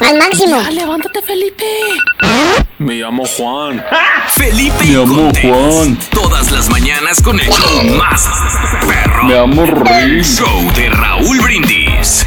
[0.00, 0.60] Al máximo.
[0.70, 1.64] levántate, Felipe.
[2.78, 3.84] Me llamo Juan.
[4.28, 4.84] Felipe.
[4.84, 5.98] Me llamo Juan.
[6.10, 8.28] Todas las mañanas con el show más
[8.86, 9.28] perrón.
[9.28, 12.26] Me llamo El show de Raúl Brindis.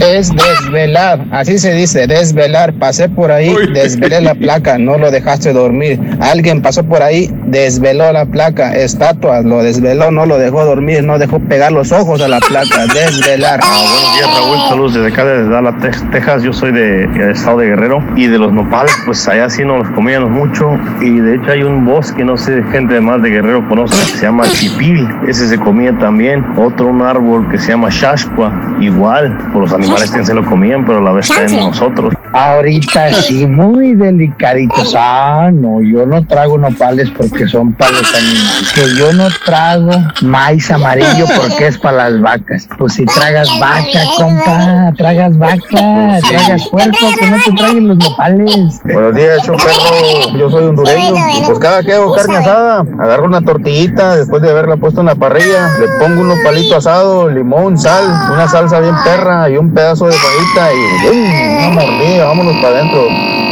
[0.00, 2.72] Es desvelar, así se dice, desvelar.
[2.74, 5.98] Pasé por ahí, desvelé la placa, no lo dejaste dormir.
[6.20, 8.76] Alguien pasó por ahí, desveló la placa.
[8.76, 12.86] Estatua, lo desveló, no lo dejó dormir, no dejó pegar los ojos a la placa.
[12.94, 13.58] Desvelar.
[13.60, 14.68] Ah, buenos días, Raúl.
[14.68, 15.74] Saludos desde acá, desde Dallas,
[16.12, 16.42] Texas.
[16.44, 17.98] Yo soy de, estado de Guerrero.
[18.14, 20.78] Y de los nopales, pues allá sí nos los comíamos mucho.
[21.00, 24.26] Y de hecho hay un bosque, no sé, gente más de Guerrero conoce, que se
[24.26, 25.08] llama Chipil.
[25.26, 26.44] Ese se comía también.
[26.56, 30.44] Otro, un árbol que se llama Shashqua, igual, por los animales animales que se lo
[30.44, 32.14] comían, pero la vez en nosotros.
[32.32, 34.94] Ahorita sí, muy delicaditos.
[34.96, 38.72] Ah, no, yo no trago nopales porque son para los animales.
[38.74, 39.90] Que yo no trago
[40.22, 42.68] maíz amarillo porque es para las vacas.
[42.78, 48.80] Pues si tragas vaca, compa, tragas vaca, tragas puerco, que no te traigan los nopales.
[48.84, 50.38] Buenos días, perro.
[50.38, 51.14] Yo soy hondureño.
[51.46, 55.14] Pues cada que hago carne asada, agarro una tortillita después de haberla puesto en la
[55.14, 60.06] parrilla, le pongo unos palitos asados, limón, sal, una salsa bien perra y un pedazo
[60.06, 63.00] de fajita y una mordida, vámonos para adentro.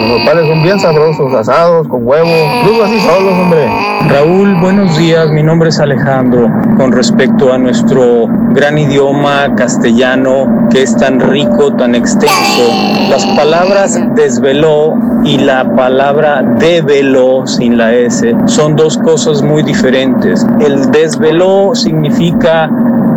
[0.00, 3.68] Los nopales son bien sabrosos, asados, con huevo, incluso así solos, hombre.
[4.08, 6.50] Raúl, buenos días, mi nombre es Alejandro.
[6.76, 12.72] Con respecto a nuestro gran idioma castellano que es tan rico, tan extenso,
[13.08, 20.44] las palabras desveló y la palabra develó sin la S son dos cosas muy diferentes.
[20.58, 22.68] El desveló significa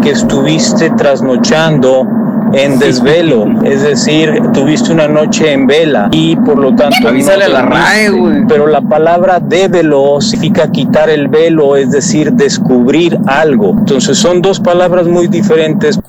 [0.03, 2.07] que estuviste trasnochando
[2.53, 7.49] en desvelo, es decir, tuviste una noche en vela y por lo tanto avísale a
[7.49, 8.47] la RAE, güey.
[8.47, 13.75] Pero la palabra dévelo significa quitar el velo, es decir, descubrir algo.
[13.77, 15.99] Entonces son dos palabras muy diferentes.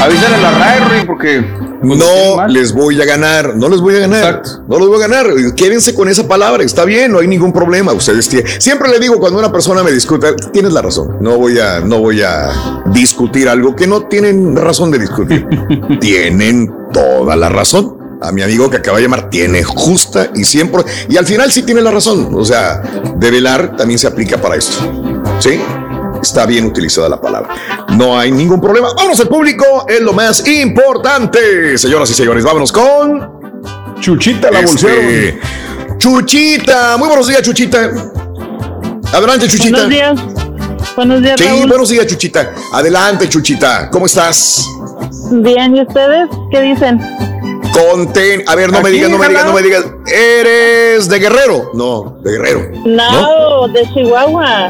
[0.00, 1.44] Avísale a la RAE, porque
[1.82, 5.26] no les voy a ganar, no les voy a ganar, no les voy a ganar.
[5.56, 7.92] Quédense con esa palabra, está bien, no hay ningún problema.
[7.92, 11.16] Ustedes tienen, siempre le digo cuando una persona me discute, tienes la razón.
[11.20, 15.46] No voy a, no voy a discutir algo que no tienen razón de discutir.
[16.00, 17.96] tienen toda la razón.
[18.20, 21.62] A mi amigo que acaba de llamar tiene justa y siempre y al final sí
[21.62, 22.30] tiene la razón.
[22.34, 22.82] O sea,
[23.16, 24.78] develar también se aplica para esto.
[25.38, 25.60] ¿Sí?
[26.22, 27.54] Está bien utilizada la palabra.
[27.90, 28.88] No hay ningún problema.
[28.96, 31.76] Vamos al público, es lo más importante.
[31.78, 33.38] Señoras y señores, vámonos con
[34.00, 35.40] Chuchita la este...
[35.98, 37.90] Chuchita, muy buenos días, Chuchita.
[39.12, 39.86] Adelante, Chuchita.
[39.86, 40.20] Buenos días.
[40.94, 41.40] Buenos días.
[41.40, 42.52] Sí, buenos días, Chuchita.
[42.72, 43.90] Adelante, Chuchita.
[43.90, 44.64] ¿Cómo estás?
[45.30, 47.00] Bien, ¿y ustedes qué dicen?
[47.72, 48.44] Conten.
[48.46, 49.84] A ver, no me digas, no me digas, no me digas.
[50.06, 51.70] ¿Eres de Guerrero?
[51.74, 52.70] No, de Guerrero.
[52.84, 54.68] No, de Chihuahua.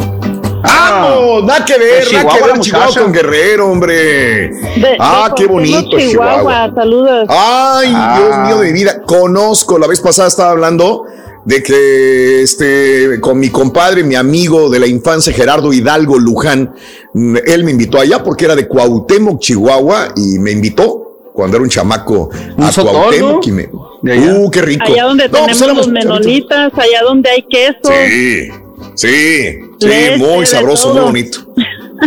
[0.65, 1.41] ¡Ah!
[1.45, 4.51] nada que ver, nada que ver Chihuahua con Guerrero, hombre.
[4.99, 6.73] ah, qué bonito Chihuahua.
[6.75, 7.27] Saludos.
[7.29, 8.19] Ay, ah.
[8.19, 9.03] Dios mío de mi vida.
[9.03, 11.05] Conozco, la vez pasada estaba hablando
[11.45, 16.75] de que este con mi compadre, mi amigo de la infancia Gerardo Hidalgo Luján,
[17.15, 21.71] él me invitó allá porque era de Cuauhtémoc, Chihuahua y me invitó cuando era un
[21.71, 24.85] chamaco a Cuauhtémoc y me, uh, qué rico.
[24.87, 27.79] Allá donde pues tenemos los menonitas, allá donde hay queso.
[27.85, 28.51] Sí.
[28.99, 31.55] Sí, sí, muy sabroso, muy bonito.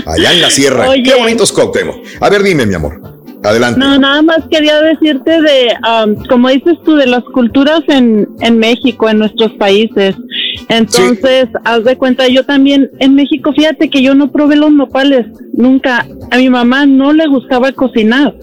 [0.06, 0.88] Allá en la sierra.
[1.04, 1.96] Qué bonitos cócteles.
[2.20, 3.00] A ver, dime, mi amor.
[3.44, 3.80] Adelante.
[3.80, 5.74] No, nada más quería decirte de,
[6.28, 10.16] como dices tú, de las culturas en, en México, en nuestros países.
[10.68, 15.26] Entonces, haz de cuenta, yo también en México, fíjate que yo no probé los nopales,
[15.54, 16.06] nunca.
[16.30, 18.36] A mi mamá no le gustaba cocinar.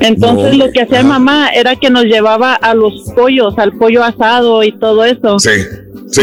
[0.00, 4.62] Entonces, lo que hacía mamá era que nos llevaba a los pollos, al pollo asado
[4.62, 5.38] y todo eso.
[5.38, 5.50] Sí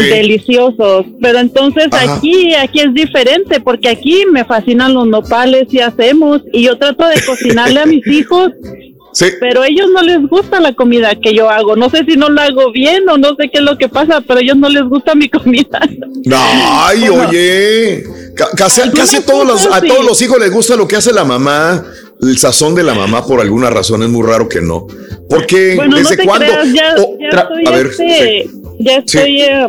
[0.00, 1.06] deliciosos.
[1.20, 6.64] Pero entonces aquí, aquí es diferente, porque aquí me fascinan los nopales y hacemos, y
[6.64, 8.52] yo trato de cocinarle a mis hijos.
[9.40, 11.76] Pero a ellos no les gusta la comida que yo hago.
[11.76, 14.22] No sé si no la hago bien o no sé qué es lo que pasa,
[14.22, 15.80] pero a ellos no les gusta mi comida.
[16.34, 18.04] Ay, oye.
[18.56, 21.84] Casi, casi todos los, a todos los hijos les gusta lo que hace la mamá.
[22.22, 24.86] El sazón de la mamá, por alguna razón, es muy raro que no.
[25.28, 26.46] Porque, ¿desde cuándo?
[26.52, 29.66] a ver, este, ya estoy eh,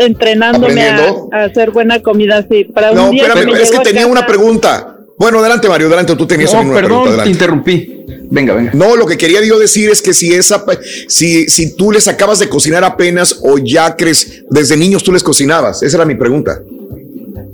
[0.00, 2.64] entrenándome a, hacer buena comida, sí.
[2.64, 4.96] Para no, espérame, es que tenía una pregunta.
[5.16, 7.22] Bueno, adelante, Mario, adelante, tú tenías una pregunta.
[7.22, 8.04] Te interrumpí.
[8.28, 8.72] Venga, venga.
[8.74, 10.64] No, lo que quería yo decir es que si esa,
[11.06, 15.22] si, si tú les acabas de cocinar apenas o ya crees, desde niños tú les
[15.22, 16.60] cocinabas, esa era mi pregunta.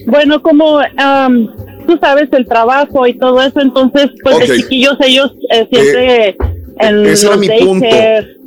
[0.07, 0.81] Bueno, como
[1.91, 6.37] tú sabes el trabajo y todo eso, entonces, pues de chiquillos ellos eh, siempre eh,
[6.79, 7.87] en ese era mi punto.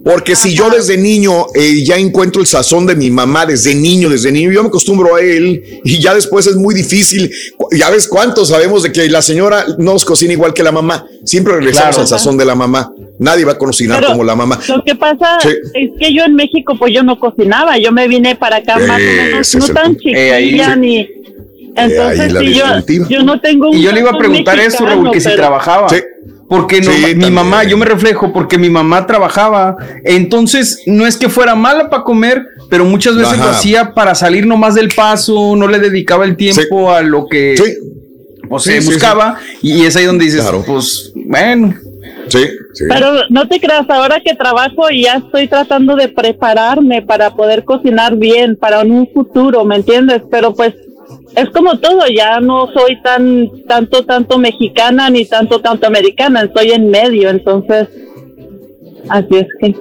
[0.03, 4.09] Porque si yo desde niño eh, ya encuentro el sazón de mi mamá, desde niño,
[4.09, 7.31] desde niño, yo me acostumbro a él y ya después es muy difícil.
[7.71, 11.05] Ya ves cuántos sabemos de que la señora no nos cocina igual que la mamá.
[11.23, 12.91] Siempre regresamos al sazón de la mamá.
[13.17, 14.59] Nadie va a cocinar como la mamá.
[14.67, 15.37] Lo que pasa
[15.73, 17.77] es que yo en México pues yo no cocinaba.
[17.77, 21.07] Yo me vine para acá más o menos no tan chiquilla ni...
[21.75, 23.77] Entonces, si yo, yo no tengo un.
[23.77, 25.89] Y yo le iba a preguntar eso, Raúl, que si trabajaba.
[25.89, 25.97] Sí.
[26.47, 26.81] Porque
[27.15, 29.75] mi mamá, yo me reflejo porque mi mamá trabajaba.
[30.03, 34.45] Entonces, no es que fuera mala para comer, pero muchas veces lo hacía para salir
[34.45, 37.55] nomás del paso, no le dedicaba el tiempo a lo que
[38.59, 39.39] se buscaba.
[39.61, 41.73] Y es ahí donde dices, pues, bueno.
[42.27, 42.39] Sí,
[42.87, 47.63] Pero no te creas, ahora que trabajo y ya estoy tratando de prepararme para poder
[47.65, 50.21] cocinar bien para un futuro, ¿me entiendes?
[50.31, 50.73] Pero pues
[51.35, 56.71] es como todo, ya no soy tan tanto tanto mexicana ni tanto tanto americana, estoy
[56.71, 57.87] en medio, entonces
[59.09, 59.75] así es que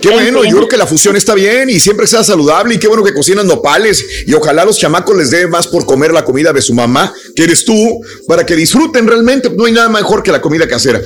[0.00, 2.88] Qué bueno, yo creo que la fusión está bien y siempre sea saludable y qué
[2.88, 6.52] bueno que cocinan nopales y ojalá los chamacos les dé más por comer la comida
[6.52, 9.50] de su mamá, que eres tú, para que disfruten realmente.
[9.50, 11.00] No hay nada mejor que la comida casera,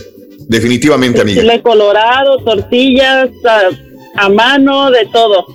[0.49, 1.41] definitivamente, amiga.
[1.41, 5.47] Chile colorado, tortillas a, a mano, de todo,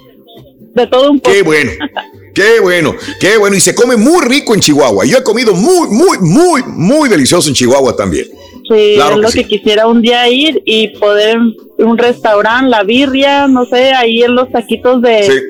[0.73, 1.35] de todo un poco.
[1.35, 1.71] Qué bueno.
[2.33, 3.55] Qué bueno, qué bueno.
[3.55, 5.05] Y se come muy rico en Chihuahua.
[5.05, 8.25] Yo he comido muy, muy, muy, muy delicioso en Chihuahua también.
[8.67, 11.37] Sí, es lo que quisiera un día ir y poder
[11.77, 15.41] un restaurante, la birria, no sé, ahí en los taquitos de,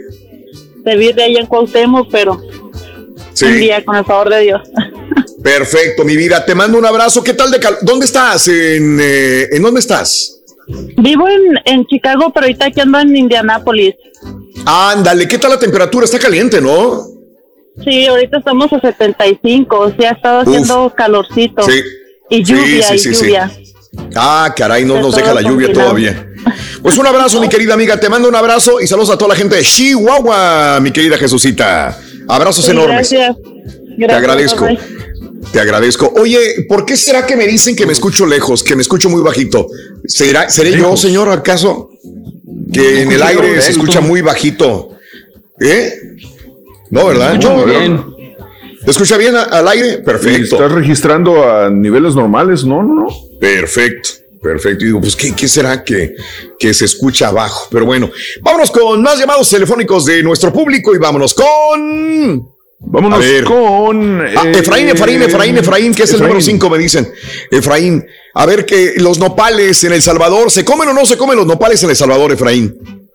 [0.77, 2.41] de birria ahí en Cuauhtémoc, pero
[3.43, 4.61] un día con el favor de Dios.
[5.43, 6.45] Perfecto, mi vida.
[6.45, 7.23] Te mando un abrazo.
[7.23, 8.47] ¿Qué tal de cal ¿Dónde estás?
[8.47, 10.39] ¿En, eh, ¿En dónde estás?
[10.97, 13.95] Vivo en, en Chicago, pero ahorita aquí ando en Indianápolis.
[14.65, 16.05] Ándale, ¿qué tal la temperatura?
[16.05, 17.07] Está caliente, ¿no?
[17.83, 21.63] Sí, ahorita estamos a 75, o sea, ha estado haciendo calorcito.
[21.63, 21.81] Sí.
[22.29, 23.51] Y lluvia, y lluvia.
[24.15, 26.27] Ah, caray, no nos deja la lluvia todavía.
[26.81, 27.99] Pues un abrazo, mi querida amiga.
[27.99, 31.97] Te mando un abrazo y saludos a toda la gente de Chihuahua, mi querida Jesucita.
[32.27, 33.11] Abrazos enormes.
[33.11, 33.37] Gracias.
[33.97, 34.67] Te agradezco.
[35.51, 36.13] Te agradezco.
[36.17, 39.21] Oye, ¿por qué será que me dicen que me escucho lejos, que me escucho muy
[39.21, 39.67] bajito?
[40.05, 41.89] ¿Será, ¿Seré yo, señor, acaso?
[42.71, 44.97] Que en el aire se escucha muy bajito.
[45.59, 45.93] ¿Eh?
[46.89, 47.35] No, ¿verdad?
[47.55, 48.03] Muy bien.
[48.83, 49.99] ¿Te escucha bien al aire?
[49.99, 50.55] Perfecto.
[50.55, 52.81] Estás registrando a niveles normales, ¿no?
[52.81, 53.07] No, no.
[53.39, 54.09] Perfecto.
[54.41, 54.83] Perfecto.
[54.83, 56.15] Y digo, pues, ¿qué, qué será que,
[56.57, 57.67] que se escucha abajo?
[57.69, 58.09] Pero bueno,
[58.41, 62.49] vámonos con más llamados telefónicos de nuestro público y vámonos con.
[62.83, 64.21] Vámonos con.
[64.21, 67.11] Ah, Efraín, Efraín, Efraín, Efraín, que es el número 5, me dicen.
[67.51, 71.37] Efraín, a ver que los nopales en El Salvador, ¿se comen o no se comen
[71.37, 73.07] los nopales en El Salvador, Efraín?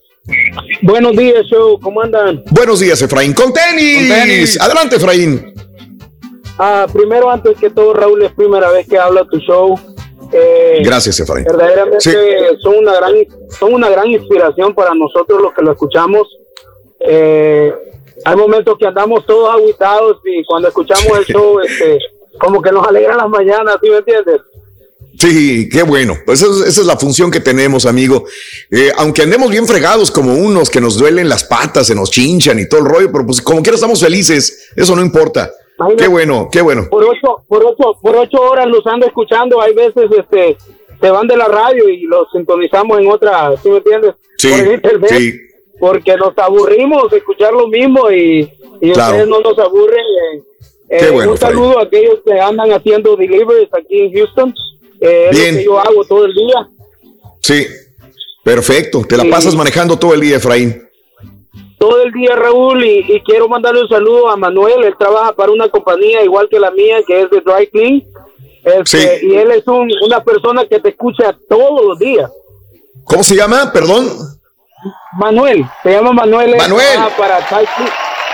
[0.82, 2.42] Buenos días, show, ¿cómo andan?
[2.50, 3.32] Buenos días, Efraín.
[3.32, 4.08] Con tenis.
[4.08, 4.60] Con tenis.
[4.60, 5.52] Adelante, Efraín.
[6.58, 9.78] Ah, primero, antes que todo, Raúl, es primera vez que habla tu show.
[10.32, 11.44] Eh, Gracias, Efraín.
[11.44, 12.10] Verdaderamente Sí.
[12.62, 13.12] son, una gran,
[13.58, 16.26] son una gran inspiración para nosotros los que lo escuchamos.
[17.00, 17.72] Eh,
[18.24, 21.98] hay momentos que andamos todos aguitados y cuando escuchamos el show, este,
[22.40, 24.40] como que nos alegra las mañanas, ¿sí me entiendes?
[25.18, 26.14] Sí, qué bueno.
[26.26, 28.24] Pues esa, es- la función que tenemos, amigo.
[28.70, 32.58] Eh, aunque andemos bien fregados como unos que nos duelen las patas, se nos chinchan
[32.58, 34.70] y todo el rollo, pero pues como quiera estamos felices.
[34.76, 35.50] Eso no importa.
[35.96, 36.86] Qué bueno, qué bueno.
[36.90, 40.56] Por ocho, por ocho, por ocho horas los ando escuchando, hay veces este
[41.00, 44.14] se van de la radio y los sintonizamos en otra, ¿sí me entiendes?
[44.38, 44.48] Sí,
[45.08, 45.40] sí.
[45.78, 49.12] Porque nos aburrimos de escuchar lo mismo y, y Claro.
[49.12, 50.00] ustedes no nos aburren.
[50.34, 50.42] eh,
[50.88, 54.54] eh, Qué bueno, un saludo a aquellos que andan haciendo deliveries aquí en Houston.
[55.00, 55.54] eh, es Bien.
[55.54, 56.68] lo que yo hago todo el día.
[57.42, 57.66] Sí,
[58.42, 59.02] perfecto.
[59.06, 59.28] Te la Sí.
[59.30, 60.82] pasas manejando todo el día, Efraín.
[61.78, 64.82] todo el día, Raúl, y, y quiero mandarle un saludo a Manuel.
[64.84, 68.02] Él trabaja para una compañía igual que la mía, que es de Dry Clean.
[68.64, 72.30] Este, Y él es un- una persona que te escucha todos los días.
[73.04, 73.70] ¿Cómo se llama?
[73.72, 74.08] Perdón.
[75.18, 76.54] Manuel, se llama Manuel.
[76.56, 76.86] Manuel.
[76.92, 77.66] trabaja Para Ty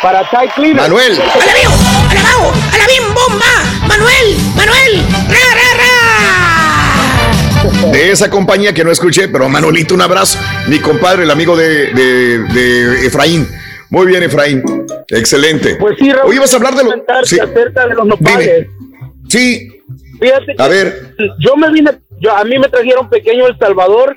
[0.03, 0.77] para Ty Cleaner.
[0.83, 1.13] Manuel.
[1.21, 3.47] ¡A la bien bomba!
[3.87, 4.37] ¡Manuel!
[4.57, 5.03] ¡Manuel!
[5.29, 5.69] ¡Ra, ra,
[7.85, 7.93] ra!
[7.93, 10.39] De esa compañía que no escuché, pero Manolito, un abrazo.
[10.67, 13.49] Mi compadre, el amigo de, de- de Efraín.
[13.91, 14.63] Muy bien, Efraín.
[15.09, 15.77] Excelente.
[15.77, 16.31] Pues sí, Raúl.
[16.31, 16.91] Oye, vas a hablar de lo.
[17.25, 17.39] Sí.
[17.39, 18.67] acerca de los nopales.
[19.29, 19.69] Sí.
[20.21, 21.15] Fíjate A ver.
[21.39, 21.91] yo me vine,
[22.21, 24.17] yo, a mí me trajeron pequeño El Salvador,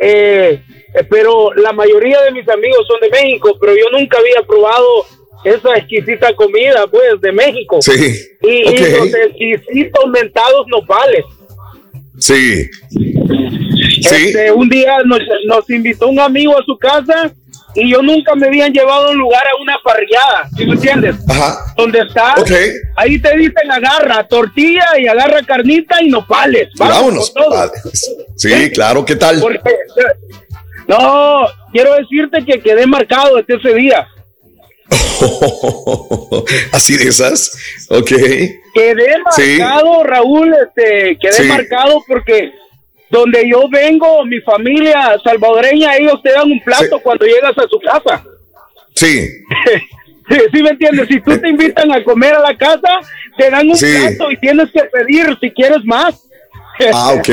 [0.00, 0.62] eh,
[1.04, 5.06] pero la mayoría de mis amigos son de México, pero yo nunca había probado
[5.44, 7.80] esa exquisita comida, pues, de México.
[7.80, 7.92] Sí.
[8.42, 11.24] Y, los exquisitos mentados nopales.
[12.18, 12.68] Sí.
[14.10, 17.32] Este, un día nos, nos invitó un amigo a su casa
[17.74, 21.16] y yo nunca me habían llevado a un lugar a una parrillada, ¿sí me entiendes?
[21.28, 21.74] Ajá.
[21.76, 22.50] Donde está, Ok.
[22.96, 26.68] ahí te dicen agarra tortilla y agarra carnita y nopales.
[26.76, 27.30] Vámonos.
[27.30, 27.78] padre.
[28.36, 29.04] Sí, claro.
[29.04, 29.40] ¿Qué tal?
[29.40, 29.60] Porque,
[30.88, 34.08] no, quiero decirte que quedé marcado desde ese día.
[36.72, 37.56] Así de esas.
[37.90, 38.08] Ok.
[38.74, 39.58] Quedé Sí.
[39.58, 41.42] marcado, Raúl, este, quedé Sí.
[41.44, 42.52] marcado porque
[43.10, 47.78] donde yo vengo, mi familia salvadoreña, ellos te dan un plato cuando llegas a su
[47.80, 48.24] casa.
[48.94, 49.28] Sí.
[50.30, 53.00] Sí, sí me entiendes, si tú te invitan a comer a la casa,
[53.38, 56.22] te dan un plato y tienes que pedir si quieres más.
[56.92, 57.30] Ah, ok.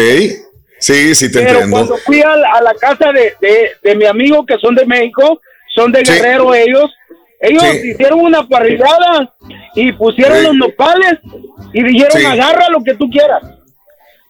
[0.79, 1.71] Sí, sí, te Pero entiendo.
[1.77, 4.85] cuando fui a la, a la casa de, de, de mi amigo que son de
[4.85, 5.39] México,
[5.75, 6.11] son de Sí.
[6.11, 6.91] Guerrero ellos,
[7.39, 7.91] ellos Sí.
[7.91, 9.33] hicieron una parrillada
[9.75, 10.43] y pusieron Sí.
[10.45, 11.19] los nopales
[11.73, 12.25] y dijeron Sí.
[12.25, 13.41] agarra lo que tú quieras.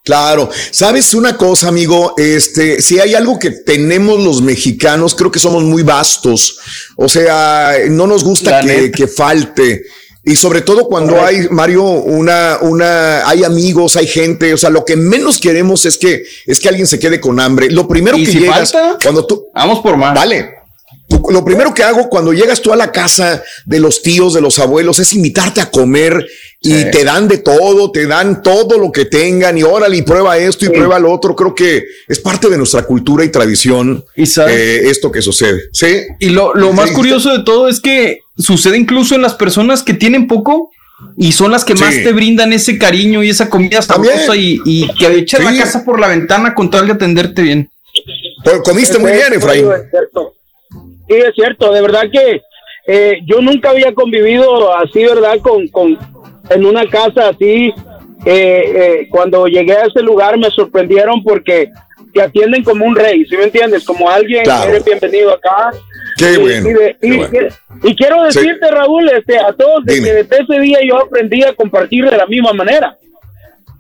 [0.04, 5.40] Claro, sabes una cosa, amigo, este, si hay algo que tenemos los mexicanos, creo que
[5.40, 6.60] somos muy vastos,
[6.96, 9.82] o sea, no nos gusta que, que falte.
[10.28, 14.84] Y sobre todo cuando hay, Mario, una, una, hay amigos, hay gente, o sea, lo
[14.84, 17.70] que menos queremos es que, es que alguien se quede con hambre.
[17.70, 18.74] Lo primero que llegas,
[19.04, 20.16] cuando tú, vamos por más.
[20.16, 20.55] Vale.
[21.30, 24.58] Lo primero que hago cuando llegas tú a la casa de los tíos, de los
[24.58, 26.26] abuelos, es invitarte a comer
[26.62, 30.38] y te dan de todo, te dan todo lo que tengan y órale y prueba
[30.38, 31.36] esto y prueba lo otro.
[31.36, 35.70] Creo que es parte de nuestra cultura y tradición eh, esto que sucede.
[35.72, 36.02] Sí.
[36.20, 40.28] Y lo, más curioso de todo es que sucede incluso en las personas que tienen
[40.28, 40.72] poco
[41.18, 44.92] y son las que más te brindan ese cariño y esa comida sabrosa y, y,
[44.96, 47.70] que echar la casa por la ventana con tal de atenderte bien.
[48.64, 49.66] comiste muy bien, Efraín.
[51.08, 52.42] Sí, es cierto, de verdad que
[52.88, 55.40] eh, yo nunca había convivido así, ¿verdad?
[55.40, 55.98] Con, con
[56.50, 57.74] en una casa así.
[58.26, 61.70] Eh, eh, cuando llegué a ese lugar me sorprendieron porque
[62.12, 63.84] te atienden como un rey, ¿sí me entiendes?
[63.84, 65.72] Como alguien, eres bienvenido acá.
[66.18, 66.70] Qué y, bueno.
[67.84, 72.10] Y, quiero decirte, Raúl, este, a todos, que desde ese día yo aprendí a compartir
[72.10, 72.98] de la misma manera.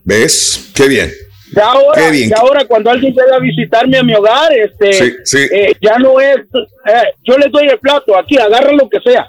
[0.03, 0.71] ¿Ves?
[0.75, 1.11] Qué bien.
[1.53, 2.01] Y ahora,
[2.37, 7.03] ahora cuando alguien llega a visitarme a mi hogar, este, eh, ya no es, eh,
[7.23, 9.27] yo les doy el plato, aquí, agarra lo que sea.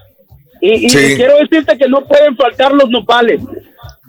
[0.60, 3.40] Y, quiero decirte que no pueden faltar los nopales.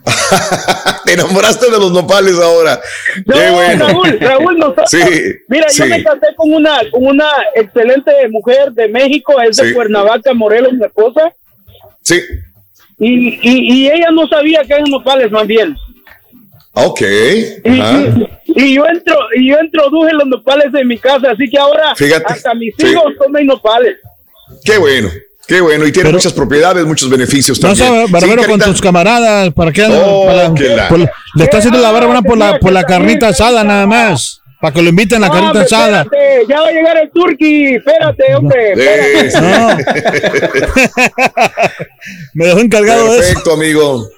[1.06, 2.80] Te enamoraste de los nopales ahora.
[3.26, 4.74] Raúl, Raúl, no,
[5.50, 10.34] mira, yo me casé con una, con una excelente mujer de México, es de Cuernavaca,
[10.34, 11.34] Morelos, mi esposa.
[12.02, 12.22] Sí.
[13.00, 15.76] Y, y, y ella no sabía que eran nopales, más bien.
[16.80, 17.01] Ok.
[17.64, 21.93] Y, yo entro, y yo introduje los nopales en mi casa, así que ahora
[22.25, 23.97] hasta mis hijos comen nopales.
[24.64, 25.09] Qué bueno.
[25.47, 28.01] Qué bueno, y tiene muchas propiedades, muchos beneficios también.
[28.01, 29.85] No, barbero con tus camaradas, ¿para qué?
[29.85, 30.27] Oh,
[31.35, 34.41] le está haciendo la barba por la, por la carnita asada nada más.
[34.60, 36.06] Para que lo inviten a la carita asada.
[36.48, 37.76] ya va a llegar el turqui.
[37.76, 38.76] Espérate, hombre.
[42.34, 44.10] Me dejó encargado Perfecto, de Perfecto, amigo.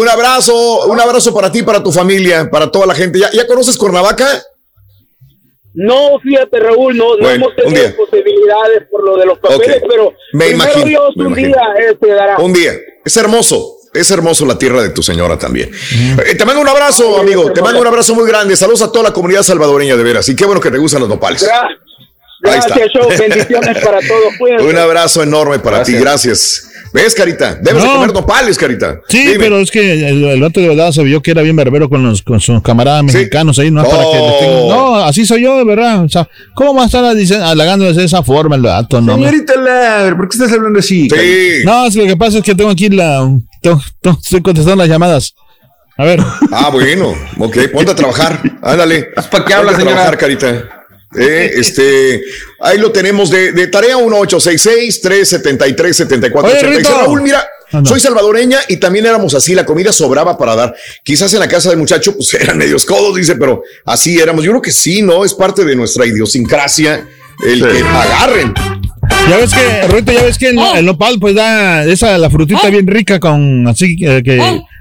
[0.00, 3.20] Un, abrazo, un abrazo para ti, para tu familia, para toda la gente.
[3.20, 4.42] ¿Ya, ya conoces Cuernavaca?
[5.74, 10.50] No, fíjate, Raúl, no, no hemos tenido posibilidades por lo de los papeles, pero me
[10.50, 12.36] imagino, Dios, un día este, dará.
[12.38, 12.72] Un día.
[13.04, 13.76] Es hermoso.
[13.94, 15.70] Es hermoso la tierra de tu señora también.
[16.26, 17.52] Eh, te mando un abrazo, amigo.
[17.52, 18.56] Te mando un abrazo muy grande.
[18.56, 20.28] Saludos a toda la comunidad salvadoreña, de veras.
[20.28, 21.48] Y qué bueno que te gustan los nopales.
[22.40, 23.08] Gracias, show.
[23.08, 24.34] Bendiciones para todos.
[24.60, 25.94] Un abrazo enorme para ti.
[25.94, 26.70] Gracias.
[26.94, 27.58] ¿Ves, Carita?
[27.60, 29.00] Debes de comer nopales, Carita.
[29.08, 31.88] Sí, pero es que el, el vato de verdad se vio que era bien berbero
[31.88, 34.68] con, los, con sus camaradas mexicanos ahí, no para que oh.
[34.70, 36.04] No, así soy yo, de verdad.
[36.04, 39.00] O sea, ¿cómo va a estar halagando de esa forma el vato?
[39.00, 39.54] No, Señorita
[40.16, 41.08] ¿por qué estás hablando así?
[41.10, 41.64] Sí.
[41.64, 43.28] No, es lo que pasa es que tengo aquí la.
[43.60, 45.34] estoy contestando las llamadas.
[45.96, 46.20] A ver.
[46.52, 47.12] Ah, bueno.
[47.40, 48.40] Ok, ponte a trabajar.
[48.62, 49.08] Ándale.
[49.32, 49.94] ¿Para qué hablas, señora?
[49.96, 50.83] trabajar, Carita.
[51.16, 52.22] Eh, este,
[52.60, 56.88] ahí lo tenemos de, de tarea 1866-373-7486.
[56.88, 57.46] Raúl, mira,
[57.84, 60.76] soy salvadoreña y también éramos así, la comida sobraba para dar.
[61.02, 64.44] Quizás en la casa del muchacho, pues eran medios codos, dice, pero así éramos.
[64.44, 65.24] Yo creo que sí, ¿no?
[65.24, 67.06] Es parte de nuestra idiosincrasia
[67.44, 68.54] el que agarren.
[69.28, 72.70] Ya ves que, Ruito, ya ves que el, el, nopal, pues da esa, la frutita
[72.70, 74.22] bien rica con así que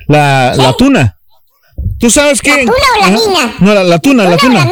[0.07, 1.17] la, la tuna.
[1.99, 2.51] ¿Tú sabes que?
[2.51, 3.53] ¿La tuna o la mina?
[3.59, 4.65] No, la, tuna, la tuna.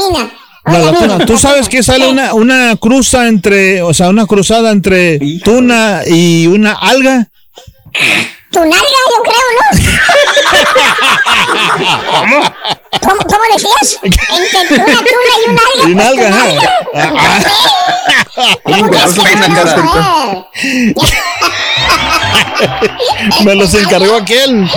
[1.26, 6.48] Tú sabes que sale una, una cruza entre, o sea, una cruzada entre tuna y
[6.48, 7.28] una alga.
[8.52, 9.66] Tunalga, yo creo, ¿no?
[12.12, 12.38] ¿Cómo?
[13.02, 14.00] ¿Cómo, cómo decías?
[14.04, 15.84] Entre una tuna y una alga.
[15.88, 16.30] Y una alga,
[23.46, 24.70] Me los encargó aquel.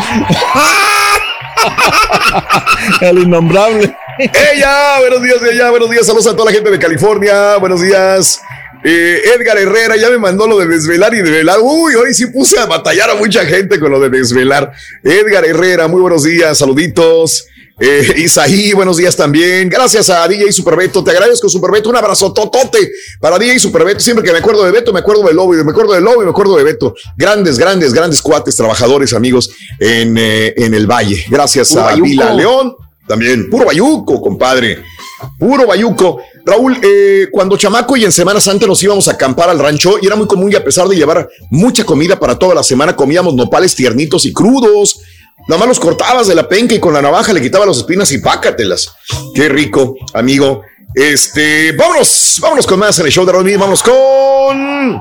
[3.00, 3.96] El innombrable.
[4.18, 5.00] ¡Ella!
[5.00, 5.70] Buenos días, ella.
[5.70, 6.06] Buenos días.
[6.06, 7.56] Saludos a toda la gente de California.
[7.56, 8.40] Buenos días.
[8.84, 11.58] Eh, Edgar Herrera ya me mandó lo de desvelar y desvelar.
[11.60, 14.72] Uy, hoy sí puse a batallar a mucha gente con lo de desvelar.
[15.02, 16.58] Edgar Herrera, muy buenos días.
[16.58, 17.46] Saluditos.
[17.80, 19.68] Eh, Isaí, buenos días también.
[19.68, 21.02] Gracias a DJ Superbeto.
[21.02, 21.88] Te agradezco, Superbeto.
[21.88, 23.98] Un abrazo totote para DJ Superbeto.
[23.98, 25.54] Siempre que me acuerdo de Beto, me acuerdo de Lobo.
[25.54, 26.94] Y me acuerdo de Lobo y me acuerdo de Beto.
[27.16, 31.24] Grandes, grandes, grandes cuates, trabajadores, amigos en, eh, en el Valle.
[31.28, 32.76] Gracias a Vila León.
[33.06, 34.82] También, puro bayuco, compadre.
[35.38, 36.20] Puro bayuco.
[36.44, 40.06] Raúl, eh, cuando chamaco y en Semana Santa nos íbamos a acampar al rancho y
[40.06, 43.34] era muy común y a pesar de llevar mucha comida para toda la semana, comíamos
[43.34, 45.00] nopales tiernitos y crudos.
[45.48, 48.10] Nada más los cortabas de la penca y con la navaja le quitabas las espinas
[48.12, 48.88] y pácatelas.
[49.34, 50.62] Qué rico, amigo.
[50.94, 53.50] Este, vámonos, vámonos con más en el show de Raúl.
[53.56, 55.00] Vámonos con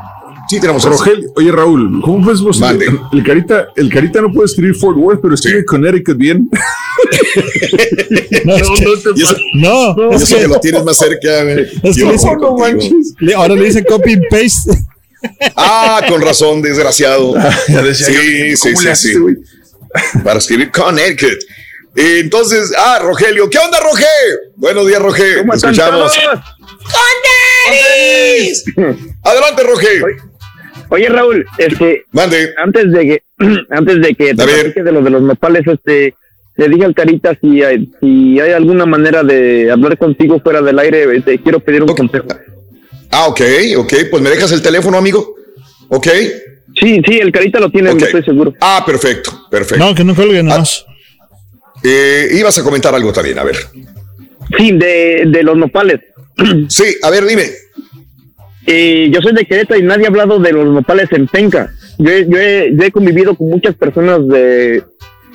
[0.53, 1.31] Sí, tenemos Rogelio.
[1.35, 2.61] Oye, Raúl, ¿cómo ves vos?
[3.11, 6.47] El Carita, el Carita no puede escribir Fort Worth, pero escribe Connecticut bien.
[8.45, 8.55] no,
[9.55, 11.41] no, no, es que, lo tienes más cerca.
[11.81, 14.77] Es que le dice, ahora le dice copy paste.
[15.55, 17.33] Ah, con razón, desgraciado.
[17.67, 19.19] ya decía sí, yo, sí, ¿cómo sí, haces, este sí.
[19.19, 19.35] güey?
[20.23, 21.39] Para escribir Connecticut.
[21.95, 23.49] Entonces, ah, Rogelio.
[23.49, 24.05] ¿Qué onda, Roge?
[24.55, 25.37] Buenos días, Roge.
[25.39, 26.13] ¿Cómo Te escuchamos.
[26.13, 26.39] todos?
[29.23, 30.01] Adelante, Roge.
[30.93, 32.53] Oye, Raúl, este, Mande.
[32.55, 33.23] antes de que,
[33.71, 36.13] antes de que te de lo de los nopales, este,
[36.55, 40.77] le dije al Carita si hay, si hay alguna manera de hablar contigo fuera del
[40.77, 42.27] aire, te quiero pedir un consejo.
[43.09, 43.41] Ah, ok,
[43.77, 43.93] ok.
[44.11, 45.35] Pues me dejas el teléfono, amigo.
[45.87, 46.07] Ok.
[46.79, 47.99] Sí, sí, el Carita lo tiene, Ok.
[47.99, 48.53] no estoy seguro.
[48.61, 49.83] Ah, perfecto, perfecto.
[49.83, 50.85] No, que no cuelgue nomás.
[51.83, 53.57] Eh, ibas a comentar algo también, a ver.
[54.59, 56.01] Sí, de, de los nopales.
[56.69, 57.49] Sí, a ver, dime.
[58.65, 61.71] Eh, yo soy de Querétaro y nadie ha hablado de los nopales en Penca.
[61.97, 64.83] Yo, he- yo, he, yo he convivido con muchas personas de,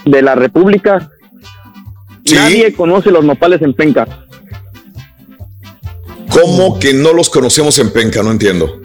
[0.07, 1.11] de la República.
[2.35, 4.07] Nadie conoce los nopales en Penca.
[6.31, 8.23] ¿Cómo que no los conocemos en Penca?
[8.23, 8.81] No entiendo.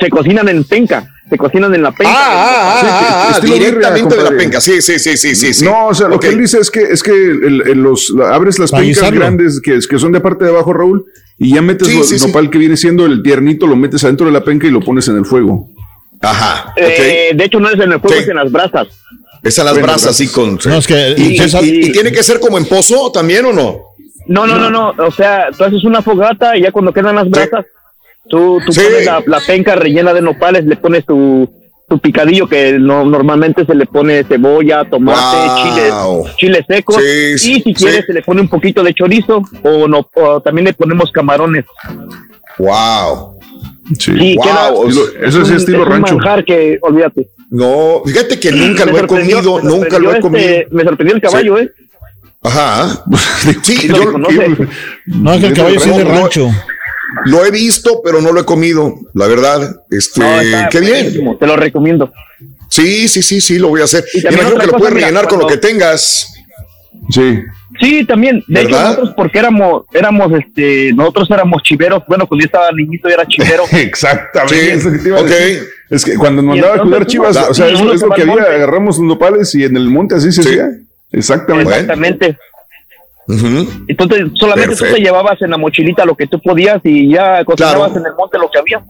[0.00, 2.12] Se cocinan en Penca, se cocinan en la Penca.
[2.14, 4.60] Ah, ah, ah, ah, estilo birria, directamente de la penca.
[4.60, 5.54] Sí, sí, sí, sí, sí.
[5.54, 5.64] sí.
[5.64, 8.34] No, o sea, lo que él dice es que es que el- el- los la-
[8.34, 11.06] abres las pencas grandes que, que son de parte de abajo, Raúl,
[11.38, 12.26] y ya metes Sí, lo- sí, el sí.
[12.26, 15.06] nopal que viene siendo el tiernito, lo metes adentro de la penca y lo pones
[15.08, 15.68] en el fuego.
[16.22, 16.72] Ajá.
[16.76, 18.22] Eh, de hecho, no es en el fuego, Sí.
[18.22, 18.88] es en las brasas.
[19.42, 20.58] Es a las Bueno, brasas, así con.
[20.64, 23.52] No, es que- ¿Y, César- y- y tiene que ser como en pozo también o
[23.52, 23.80] no?
[24.26, 24.92] No, no, no, no.
[25.06, 27.64] O sea, tú haces una fogata y ya cuando quedan las brasas,
[28.28, 28.80] tú, tú Sí.
[28.80, 31.48] pones la, la penca rellena de nopales, le pones tu,
[31.88, 35.56] tu picadillo que no, normalmente se le pone cebolla, tomate, Wow.
[36.24, 36.96] chiles, chiles secos.
[36.96, 37.02] Sí,
[37.34, 38.06] y sí, si quieres, sí.
[38.08, 41.64] se le pone un poquito de chorizo o, no, o también le ponemos camarones.
[42.58, 43.38] Wow.
[43.98, 44.12] Sí.
[44.18, 46.14] Sí, Wow, queda- Estilo- eso es un- estilo rancho.
[46.16, 47.28] manjar que, olvídate.
[47.50, 50.44] No, fíjate que nunca lo he comido, me nunca lo he sorprendió comido.
[50.48, 51.70] este- me sorprendió el caballo, ¿eh?
[52.42, 53.04] Ajá.
[53.62, 54.12] Sí, yo.
[55.06, 56.50] No, que el caballo es de no, rancho.
[57.24, 59.76] Lo he visto, pero no lo he comido, la verdad.
[59.90, 61.36] Este, No, está qué bien.
[61.38, 62.12] Te lo recomiendo.
[62.68, 64.04] Sí, sí, sí, sí, lo voy a hacer.
[64.12, 66.32] Y imagino que lo puedes mira, rellenar con lo que tengas.
[67.10, 67.38] Sí.
[67.80, 68.42] Sí, también.
[68.48, 68.88] De hecho, ¿Verdad?
[68.90, 72.02] nosotros porque éramos, éramos, este, nosotros éramos chiveros.
[72.08, 73.64] Bueno, cuando yo estaba niñito, yo era chivero.
[73.72, 74.54] Exactamente.
[74.64, 75.28] Sí, es lo que te iba a ok.
[75.28, 75.68] decir.
[75.90, 78.22] Es que cuando nos Y mandaba a cuidar chivas, o sea, es, es lo que
[78.22, 78.48] había, monte.
[78.50, 80.48] agarramos los nopales y en el monte así se Sí.
[80.50, 80.68] hacía.
[81.12, 82.36] Exactamente.
[83.28, 87.90] Entonces, solamente tú te llevabas en la mochilita lo que tú podías y ya cocinabas
[87.92, 88.00] Claro.
[88.00, 88.82] en el monte lo que había.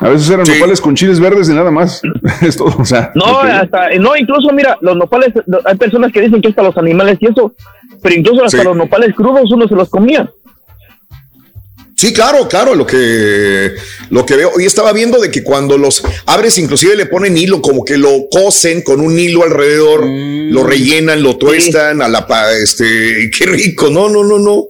[0.00, 0.52] A veces eran Sí.
[0.54, 2.00] nopales con chiles verdes y nada más.
[2.42, 3.10] es todo, o sea.
[3.14, 6.76] No, hasta, no, incluso mira, los nopales, no, hay personas que dicen que hasta los
[6.78, 7.52] animales y eso,
[8.02, 8.64] pero incluso hasta Sí.
[8.64, 10.30] los nopales crudos uno se los comía.
[12.02, 13.74] Sí, claro, claro, lo que,
[14.10, 14.50] lo que veo.
[14.56, 18.26] Hoy estaba viendo de que cuando los abres, inclusive le ponen hilo, como que lo
[18.28, 23.88] cosen con un hilo alrededor, lo rellenan, lo tuestan a la pa, este, qué rico,
[23.88, 24.64] no, no, no, no.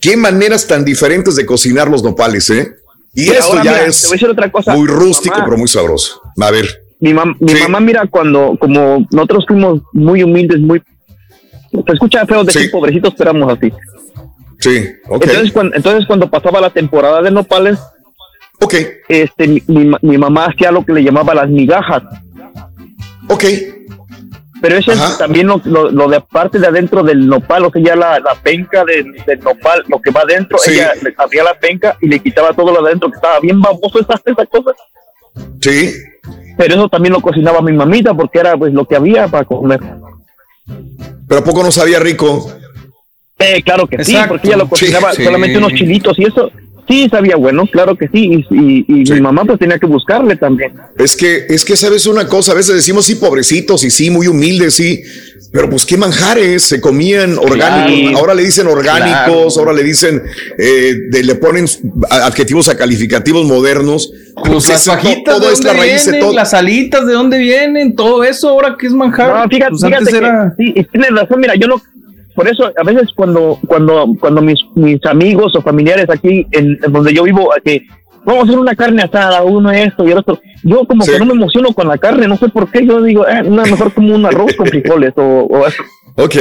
[0.00, 2.72] Qué maneras tan diferentes de cocinar los nopales, ¿eh?
[3.14, 4.74] Y Pero esto ahora, ya mira, es otra cosa.
[4.74, 6.20] muy rústico, mamá- pero muy sabroso.
[6.40, 6.66] A ver,
[6.98, 7.62] Mi, mam- mi Sí.
[7.62, 10.82] mamá, mira, cuando, como nosotros fuimos muy humildes, muy.
[11.70, 12.68] Se escucha feo decir Sí.
[12.70, 13.72] pobrecitos, pero éramos así.
[14.62, 17.78] Sí, ok, Entonces, cuando, entonces, cuando pasaba la temporada de nopales,
[19.08, 22.02] este, mi, mi ma- mi mamá hacía lo que le llamaba las migajas.
[23.28, 23.44] ok,
[24.60, 27.82] Pero eso es también lo, lo, lo de parte de adentro del nopal, o sea,
[27.82, 30.74] ya la, la penca del, del nopal, lo que va adentro, Sí.
[30.74, 33.60] ella le abría la penca y le quitaba todo lo de adentro, que estaba bien
[33.60, 34.70] baboso esa, esa cosa.
[35.60, 35.92] sí.
[36.56, 39.80] Pero eso también lo cocinaba mi mamita, porque era pues lo que había para comer.
[41.26, 42.46] Pero ¿a poco no sabía rico?
[43.42, 45.64] Eh, claro que sí, porque ella lo cocinaba Sí, solamente sí.
[45.64, 46.50] unos chilitos y eso.
[46.88, 48.44] Sí, sabía bueno, claro que sí.
[48.50, 49.12] Y, y, y Sí.
[49.14, 50.72] mi mamá pues tenía que buscarle también.
[50.98, 54.26] Es que, es que sabes una cosa, a veces decimos sí, pobrecitos y sí, muy
[54.26, 55.00] humildes, sí,
[55.52, 58.18] pero pues qué manjares se comían orgánicos, Claro.
[58.18, 59.60] ahora le dicen orgánicos, Claro.
[59.60, 60.22] ahora le dicen,
[60.58, 61.66] eh, de- le ponen
[62.10, 64.10] adjetivos a calificativos modernos.
[64.34, 66.20] Pues las Eso, fajitas, todo ¿de es la dónde raíz de vienen?
[66.26, 66.34] todo.
[66.34, 67.94] Las alitas, ¿de dónde vienen?
[67.94, 69.28] Todo eso, ahora que es manjar.
[69.28, 70.54] No, fíjate, Pues fíjate antes que era...
[70.58, 71.80] sí, y tienes razón, mira, yo no,
[72.34, 76.92] por eso a veces cuando, cuando, cuando mis, mis amigos o familiares aquí en, en
[76.92, 77.82] donde yo vivo, que
[78.24, 81.12] vamos a hacer una carne asada, uno esto y el otro, yo como Sí.
[81.12, 83.62] que no me emociono con la carne, no sé por qué, yo digo, eh, no,
[83.62, 85.82] mejor como un arroz con frijoles o, o eso.
[86.16, 86.36] Ok,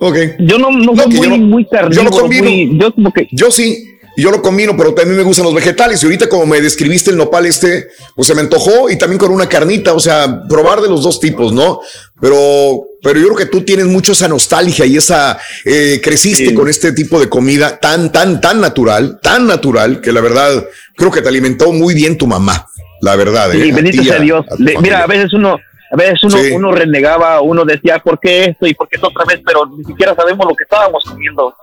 [0.00, 0.16] ok.
[0.40, 2.42] Yo no, no, No, soy muy, yo no- muy yo lo carnívoro, combino.
[2.44, 3.84] muy- yo como que, Yo sí,
[4.16, 6.02] yo lo combino, pero también me gustan los vegetales.
[6.02, 7.86] Y ahorita como me describiste el nopal este,
[8.16, 11.20] pues se me antojó y también con una carnita, o sea, probar de los dos
[11.20, 11.80] tipos, ¿no?
[12.20, 16.54] Pero, pero yo creo que tú tienes mucho esa nostalgia y esa, eh, creciste Sí.
[16.54, 20.64] con este tipo de comida tan, tan, tan natural, tan natural, que la verdad
[20.96, 22.66] creo que te alimentó muy bien tu mamá,
[23.00, 23.50] la verdad.
[23.52, 23.72] sí, ¿eh?
[23.72, 24.44] Bendito sea Dios.
[24.50, 25.56] a tu Le- mira, a veces uno,
[25.92, 26.50] a veces uno, Sí.
[26.52, 29.40] uno renegaba, uno decía, ¿por qué esto y por qué esto otra vez?
[29.44, 31.54] Pero ni siquiera sabemos lo que estábamos comiendo.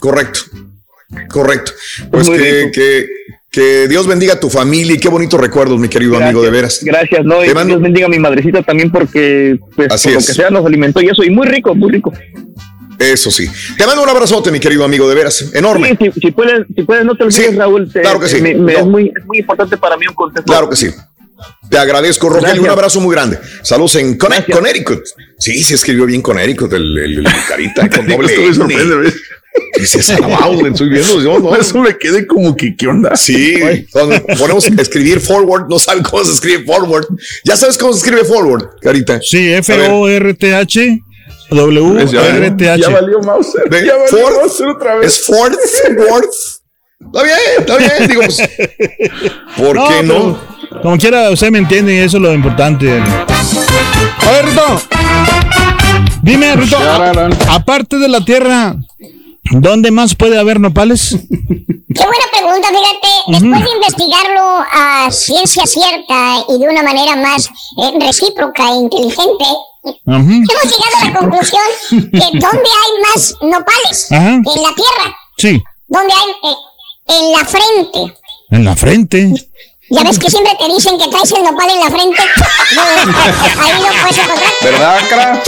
[0.00, 0.40] Correcto.
[1.28, 1.72] Correcto.
[2.10, 3.06] Pues que,
[3.52, 6.80] Que Dios bendiga a tu familia y qué bonitos recuerdos, mi querido amigo, de veras.
[6.82, 10.48] Gracias, no, y Dios bendiga a mi madrecita también porque, pues, por lo que sea,
[10.48, 12.10] nos alimentó y eso, y muy rico, muy rico.
[12.98, 13.46] Eso sí.
[13.76, 15.98] Te mando un abrazote, mi querido amigo, de veras, enorme.
[16.00, 17.90] Sí, si, puedes, si puedes, no te olvides, Raúl.
[17.92, 18.36] claro que sí.
[18.36, 20.44] es, muy, es muy importante para mí un consejo.
[20.46, 20.88] Claro que sí.
[21.68, 22.62] Te agradezco, Rogelio.
[22.62, 23.38] Un abrazo muy grande.
[23.62, 25.02] Saludos en Connecticut.
[25.38, 28.66] Sí, se escribió bien Connecticut, el, el, el carita con doble Esto
[29.54, 31.56] me sorprende, Dice salvado, estoy viendo yo, ¿no?
[31.56, 33.16] Eso me quedé como que, ¿qué onda?
[33.16, 37.06] Sí, cuando ponemos escribir forward, no sabes cómo se escribe forward.
[37.44, 39.20] Ya sabes cómo se escribe forward, Carita.
[39.22, 41.00] Sí, F-O-R-T-H.
[41.50, 42.80] W-R-T-H.
[42.80, 43.64] Ya valió Mauser.
[43.70, 45.14] Ya valió Ford, Mauser otra vez.
[45.14, 45.52] Es Ford,
[46.08, 46.24] Ford.
[47.04, 48.08] Está bien, está bien.
[48.08, 48.40] Digo, pues,
[49.56, 50.38] ¿por No, qué no?
[50.70, 52.90] pero, Como quiera, usted me entiende y eso es lo importante.
[52.92, 54.82] A ver, Rito.
[56.22, 56.78] Dime, Rito.
[57.50, 58.76] Aparte de la tierra,
[59.50, 61.16] ¿dónde más puede haber nopales?
[61.94, 63.08] Qué buena pregunta, fíjate.
[63.28, 69.44] Después de investigarlo a ciencia cierta y de una manera más eh, recíproca e inteligente,
[70.06, 71.98] hemos llegado a la conclusión que
[72.38, 74.12] ¿dónde hay más nopales?
[74.12, 74.30] Ajá.
[74.34, 75.16] En la tierra.
[75.36, 76.50] Sí, ¿Dónde hay?
[76.50, 76.56] Eh,
[77.08, 78.18] en la frente.
[78.50, 79.50] en la frente.
[79.94, 82.22] Ya ves que siempre te dicen que traes el nopal en la frente.
[82.74, 82.82] No,
[83.62, 84.52] ahí lo puedes encontrar.
[84.62, 85.42] ¿Verdad, cara?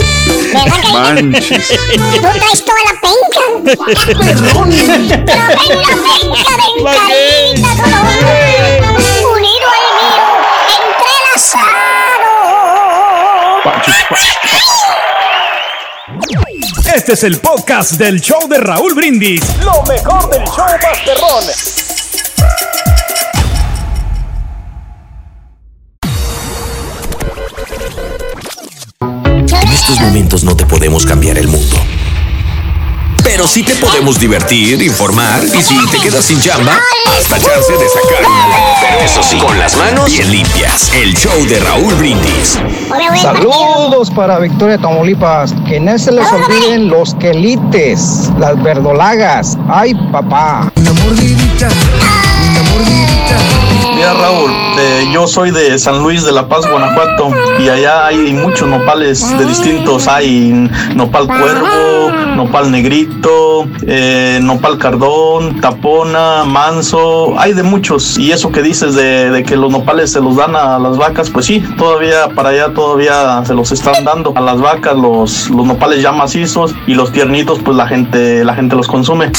[0.53, 1.67] ¿Verdad que Manches.
[1.67, 3.41] Tú traes toda la penca.
[3.63, 3.89] Pero
[4.65, 8.85] ven la penca de encarita con hombre,
[9.33, 10.29] unido al mío,
[11.41, 12.33] entrelazado.
[16.95, 19.41] Este es el podcast del show de Raúl Brindis.
[19.63, 21.84] Lo mejor del show Masterrón.
[29.87, 31.77] Estos momentos no te podemos cambiar el mundo.
[33.23, 36.79] Pero sí te podemos divertir, informar y si te quedas sin chamba,
[37.15, 38.63] hasta chance de sacar una lana.
[38.81, 40.91] Pero eso sí, con las manos bien limpias.
[40.91, 42.57] El show de Raúl Brindis.
[43.21, 45.53] Saludos para Victoria Tamaulipas.
[45.67, 49.55] Que no se les olviden los quelites, las verdolagas.
[49.69, 50.71] Ay, papá.
[54.13, 58.67] Raúl, eh, yo soy de San Luis de la Paz, Guanajuato, y allá hay muchos
[58.67, 60.07] nopales de distintos.
[60.07, 68.17] Hay nopal cuervo, nopal negrito, eh, nopal cardón, tapona, manso, hay de muchos.
[68.17, 71.29] Y eso que dices de, de que los nopales se los dan a las vacas,
[71.29, 75.65] pues sí, todavía para allá todavía se los están dando a las vacas los, los
[75.65, 79.31] nopales ya macizos y los tiernitos, pues la gente, la gente los consume.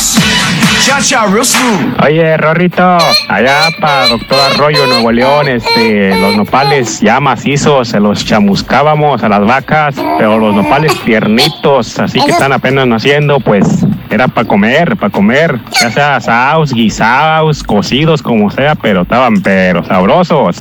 [2.04, 8.24] Oye, Rorrito, allá para Doctor Arroyo, Nuevo León, este, los nopales ya macizos, se los
[8.24, 14.28] chamuscábamos a las vacas, pero los nopales tiernitos, así que están apenas naciendo, pues era
[14.28, 20.56] para comer, para comer, ya sea asados, guisados, cocidos, como sea, pero estaban pero sabrosos.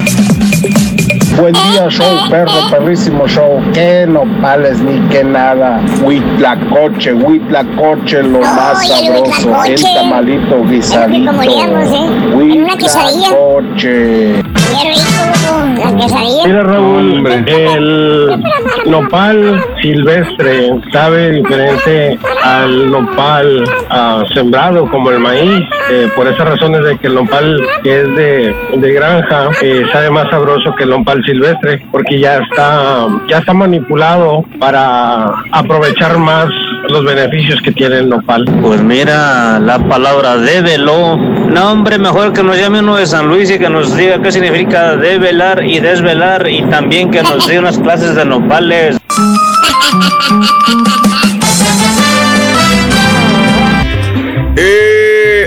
[1.38, 3.62] Buen día, show, perro, perrísimo show.
[3.74, 5.82] Que nopales ni que nada.
[6.02, 9.50] Huitlacoche, huitlacoche, lo más el sabroso.
[9.50, 9.94] El huitlacoche.
[9.96, 11.32] tamalito guisadito.
[11.32, 12.06] ¿eh?
[12.42, 13.30] En una quesadilla.
[13.32, 14.44] Huitlacoche.
[16.46, 18.44] Mira Raúl, el
[18.86, 25.64] nopal silvestre sabe diferente al nopal ah, sembrado como el maíz.
[25.92, 30.10] Eh, por esas razones de que el nopal que es de, de granja eh, sabe
[30.10, 36.48] más sabroso que el nopal silvestre porque ya está ya está manipulado para aprovechar más
[36.90, 38.46] los beneficios que tiene el nopal.
[38.62, 41.18] Pues mira, la palabra débelo.
[41.18, 44.32] No, hombre, mejor que nos llame uno de San Luis y que nos diga qué
[44.32, 48.98] significa develar y desvelar y también que nos dé unas clases de nopales.
[54.58, 54.85] Eh,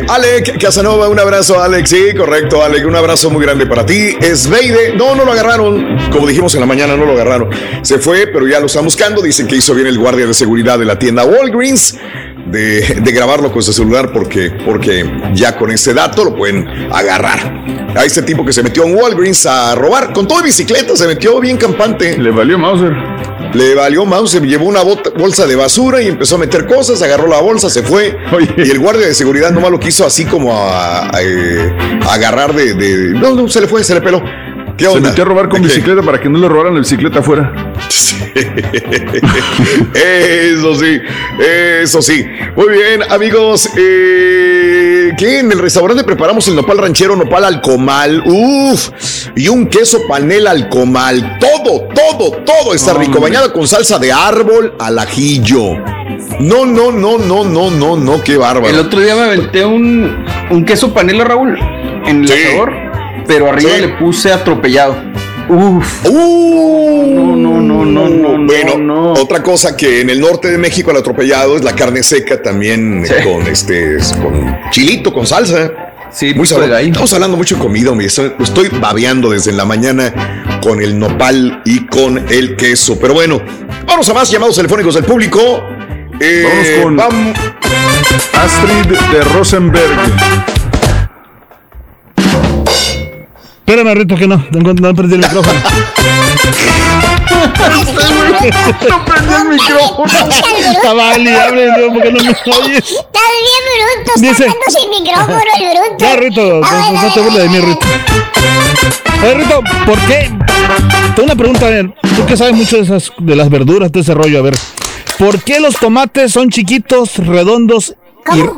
[0.09, 1.91] Alec Casanova, un abrazo, Alex.
[1.91, 2.87] Sí, correcto, Alec.
[2.87, 4.17] Un abrazo muy grande para ti.
[4.35, 5.99] Sveide, no, no lo agarraron.
[6.11, 7.51] Como dijimos en la mañana, no lo agarraron.
[7.83, 9.20] Se fue, pero ya lo están buscando.
[9.20, 11.99] Dicen que hizo bien el guardia de seguridad de la tienda Walgreens
[12.47, 15.05] de, de grabarlo con su celular porque, porque
[15.35, 17.67] ya con ese dato lo pueden agarrar.
[17.95, 21.39] A este tipo que se metió en Walgreens a robar con todo bicicleta, se metió
[21.39, 22.17] bien campante.
[22.17, 22.93] Le valió Mauser.
[23.55, 27.41] Le valió Mauser, llevó una bolsa de basura y empezó a meter cosas, agarró la
[27.41, 28.17] bolsa, se fue.
[28.59, 31.73] Y el guardia de seguridad nomás lo quiso así como a, a, eh,
[32.07, 34.23] a agarrar de, de- No, no, se le fue, se le peló.
[34.77, 37.52] ¿Qué Se metió a robar con bicicleta para que no le robaran la bicicleta afuera.
[39.94, 41.01] Eso sí,
[41.83, 42.27] eso sí.
[42.57, 43.68] Muy bien, amigos.
[43.77, 45.41] Eh, ¿Qué?
[45.41, 48.23] En el restaurante preparamos el nopal ranchero, nopal al comal.
[48.27, 48.91] Uf,
[49.37, 51.39] y un queso panel al comal.
[51.39, 53.20] Todo, todo, todo está rico.
[53.20, 55.75] Bañado con salsa de árbol al ajillo.
[56.41, 58.69] No, no, no, no, no, no, no, qué bárbaro.
[58.69, 61.59] El otro día me aventé un, un queso panela, Raúl.
[62.07, 62.73] en el asador,
[63.27, 64.97] pero arriba le puse atropellado.
[65.49, 66.05] Uf.
[66.05, 70.99] Uh, no, no, no, no, Bueno, otra cosa que en el norte de México el
[70.99, 75.73] atropellado es la carne seca también con este con chilito, con salsa.
[76.10, 76.77] Sí, muy sabroso.
[76.77, 81.62] Estamos hablando mucho de comida, me estoy, estoy babeando desde la mañana con el nopal
[81.65, 82.99] y con el queso.
[82.99, 83.41] Pero bueno,
[83.86, 85.62] vamos a más llamados telefónicos del público.
[86.20, 87.35] Eh, vamos con
[88.41, 90.68] Astrid de Rosenberg.
[93.69, 94.39] Espérame, Rito, que no.
[94.51, 95.61] No, no perdí el micrófono.
[98.89, 100.07] no perdí el micrófono.
[100.73, 102.93] Estaba Ali, hable, porque no me oyes.
[102.93, 105.97] Está bien bruto, está Dice, sin micrófono el bruto.
[105.99, 107.87] Ya, Rito, no, te burles de mí, Rito.
[109.23, 110.31] Oye, Rito, ¿por qué?
[111.15, 111.95] Tengo una pregunta, a ver.
[112.17, 114.55] Tú que sabes mucho de, esas, de las verduras, de ese rollo, a ver.
[115.19, 117.95] ¿Por qué los tomates son chiquitos, redondos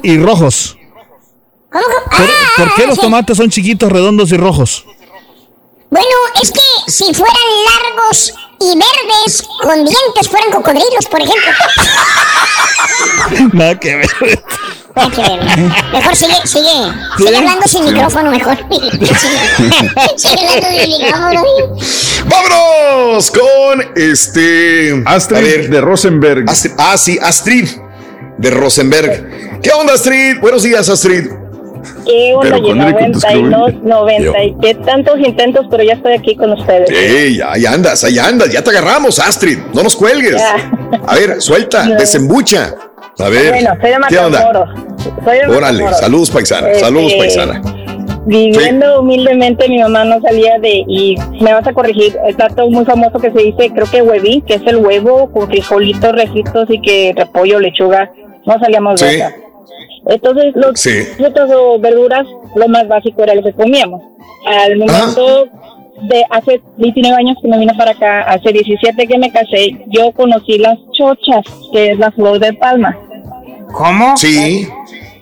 [0.02, 0.78] y, y, rojos?
[1.68, 1.84] ¿Cómo?
[1.84, 4.84] ¿Por, ah, ¿por qué los tomates son chiquitos, redondos y rojos?
[5.90, 6.06] Bueno,
[6.40, 6.60] es que
[6.92, 7.36] si fueran
[7.66, 11.50] largos y verdes con dientes fueran cocodrilos, por ejemplo.
[13.52, 14.08] Nada que ver.
[14.94, 15.40] Nada que ver.
[15.92, 16.70] Mejor sigue, sigue.
[17.18, 18.56] Sigue hablando sin micrófono, mejor.
[20.16, 21.42] sigue hablando sin micrófono.
[22.26, 25.02] ¡Vámonos con este.
[25.06, 26.44] Astrid de Rosenberg.
[26.78, 27.68] ah, sí, Astrid
[28.38, 29.60] de Rosenberg.
[29.60, 30.38] ¿Qué onda, Astrid?
[30.40, 31.39] Buenos días, Astrid.
[32.04, 32.58] ¿Qué onda?
[32.58, 36.88] Y 92, 90 y qué tantos intentos, pero ya estoy aquí con ustedes.
[36.88, 40.42] Sí, ahí andas, ahí andas, ya te agarramos, Astrid, no nos cuelgues.
[41.06, 42.74] A ver, suelta, desembucha.
[43.18, 44.76] A ver, bueno, soy de ¿qué onda?
[45.24, 47.62] Soy de Órale, saludos paisana, este, saludos paisana.
[48.26, 52.84] Viviendo humildemente, mi mamá no salía de, y me vas a corregir, el plato muy
[52.84, 56.80] famoso que se dice, creo que huevín, que es el huevo con frijolitos, rejitos y
[56.80, 58.10] que repollo, lechuga,
[58.46, 59.49] no salíamos de eso.
[60.06, 60.80] Entonces, los
[61.16, 64.02] frutas o verduras, lo más básico era lo que comíamos.
[64.46, 65.46] Al momento
[66.02, 70.12] de hace 29 años que me vine para acá, hace 17 que me casé, yo
[70.12, 72.98] conocí las chochas, que es la flor de palma.
[73.72, 74.16] ¿Cómo?
[74.16, 74.66] Sí.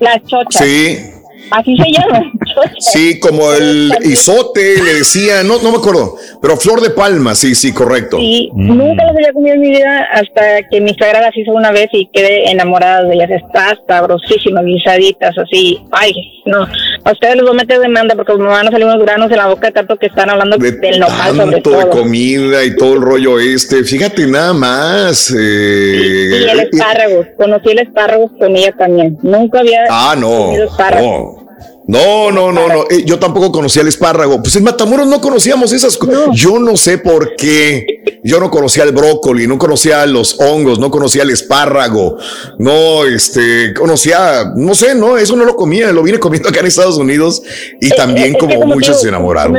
[0.00, 0.64] Las chochas.
[0.64, 1.17] Sí.
[1.50, 2.32] Así se llama.
[2.78, 7.54] Sí, como el isote, le decía, no, no me acuerdo, pero flor de palma, sí,
[7.54, 8.18] sí, correcto.
[8.18, 11.70] Sí, nunca las había comido en mi vida hasta que mi suegra las hizo una
[11.70, 13.30] vez y quedé enamorada de ellas.
[13.30, 15.78] Está sabrosísimas, guisaditas, así.
[15.90, 16.12] Ay,
[16.46, 16.66] no.
[17.04, 19.36] A ustedes les voy a meter demanda porque me van a salir unos granos en
[19.36, 21.78] la boca tanto que están hablando del nopal sobre todo.
[21.78, 23.84] de comida y todo el rollo este.
[23.84, 25.30] Fíjate nada más.
[25.30, 27.24] Eh, y, el espárrago.
[27.36, 29.18] Conocí el espárrago con ella también.
[29.22, 31.06] Nunca había ah, no, comido espárrago.
[31.06, 31.37] No,
[31.88, 32.82] no, no, no.
[32.90, 34.42] Eh, yo tampoco conocía el espárrago.
[34.42, 36.28] Pues en Matamoros no conocíamos esas cosas.
[36.34, 38.20] Yo no sé por qué.
[38.22, 42.18] Yo no conocía el brócoli, no conocía los hongos, no conocía el espárrago.
[42.58, 45.90] No, este, conocía, no sé, no, eso no lo comía.
[45.92, 47.42] Lo vine comiendo acá en Estados Unidos
[47.80, 49.54] y también como, muchos se enamoraron.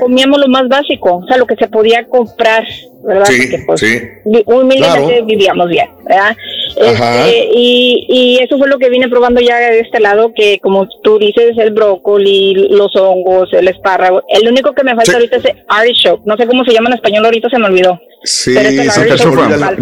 [0.00, 2.64] Comíamos lo, más básico, o sea, lo que se podía comprar,
[3.04, 3.26] ¿verdad?
[3.26, 4.00] Sí, Porque, pues, sí.
[4.46, 6.36] Humildemente vivíamos bien, ¿verdad?
[6.76, 10.88] Este, y, y, eso fue lo que vine probando ya de este lado, que como
[11.02, 14.22] tú dices, el brócoli, los hongos, el espárrago.
[14.28, 16.22] El único que me falta ahorita es el artichoke.
[16.24, 18.00] No sé cómo se llama en español, ahorita se me olvidó.
[18.24, 19.74] Sí, es alcachofa.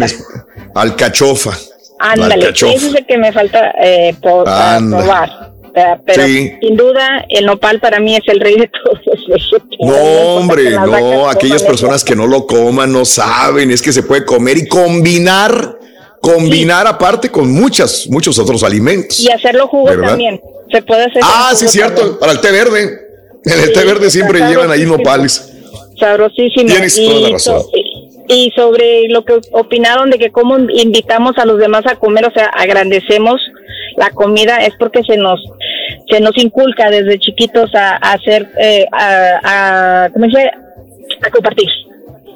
[0.75, 1.51] Alcachofa.
[1.99, 5.55] Ándale, ese es el que me falta eh, probar.
[6.05, 10.71] Pero sin duda, el nopal para mí es el rey de todos los No, hombre,
[10.71, 14.67] no, aquellas personas que no lo coman no saben, es que se puede comer y
[14.67, 15.76] combinar
[16.21, 19.19] combinar aparte con muchas, muchos otros alimentos.
[19.19, 20.41] Y hacerlo jugo también.
[20.71, 21.21] Se puede hacer.
[21.23, 22.19] Ah, sí, cierto.
[22.19, 23.07] Para el té verde.
[23.45, 25.53] En el té verde siempre llevan ahí nopales.
[25.99, 26.69] Sabrosísimo.
[26.69, 27.61] Tienes y, toda la razón.
[28.27, 32.31] Y sobre lo que opinaron de que cómo invitamos a los demás a comer, o
[32.31, 33.39] sea, agrandecemos
[33.95, 35.39] la comida, es porque se nos
[36.09, 41.67] se nos inculca desde chiquitos a, hacer, eh, a, a, ¿cómo se A compartir.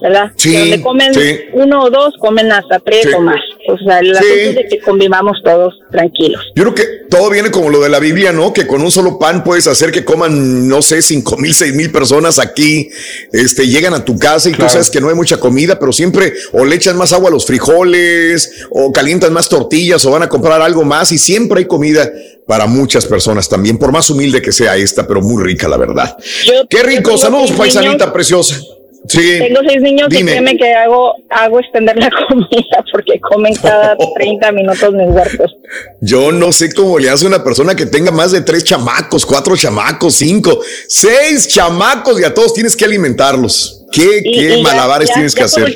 [0.01, 0.31] ¿Verdad?
[0.35, 1.11] Sí, donde comen
[1.53, 3.39] uno o dos, comen hasta tres o más.
[3.67, 6.41] O sea, la es de que convivamos todos tranquilos.
[6.55, 8.51] Yo creo que todo viene como lo de la Biblia, ¿no?
[8.51, 11.91] Que con un solo pan puedes hacer que coman, no sé, cinco mil, seis mil
[11.91, 12.89] personas aquí,
[13.31, 16.33] este, llegan a tu casa y tú sabes que no hay mucha comida, pero siempre
[16.51, 20.29] o le echan más agua a los frijoles, o calientan más tortillas, o van a
[20.29, 22.11] comprar algo más, y siempre hay comida
[22.47, 26.17] para muchas personas también, por más humilde que sea esta, pero muy rica, la verdad.
[26.69, 28.59] Qué rico, saludos, paisanita preciosa.
[29.07, 34.51] Tengo seis niños y créeme que hago, hago extender la comida porque comen cada 30
[34.51, 35.55] minutos mis huertos.
[36.01, 39.57] Yo no sé cómo le hace una persona que tenga más de tres chamacos, cuatro
[39.57, 43.85] chamacos, cinco, seis chamacos y a todos tienes que alimentarlos.
[43.91, 45.75] ¿Qué, qué malabares tienes que hacer?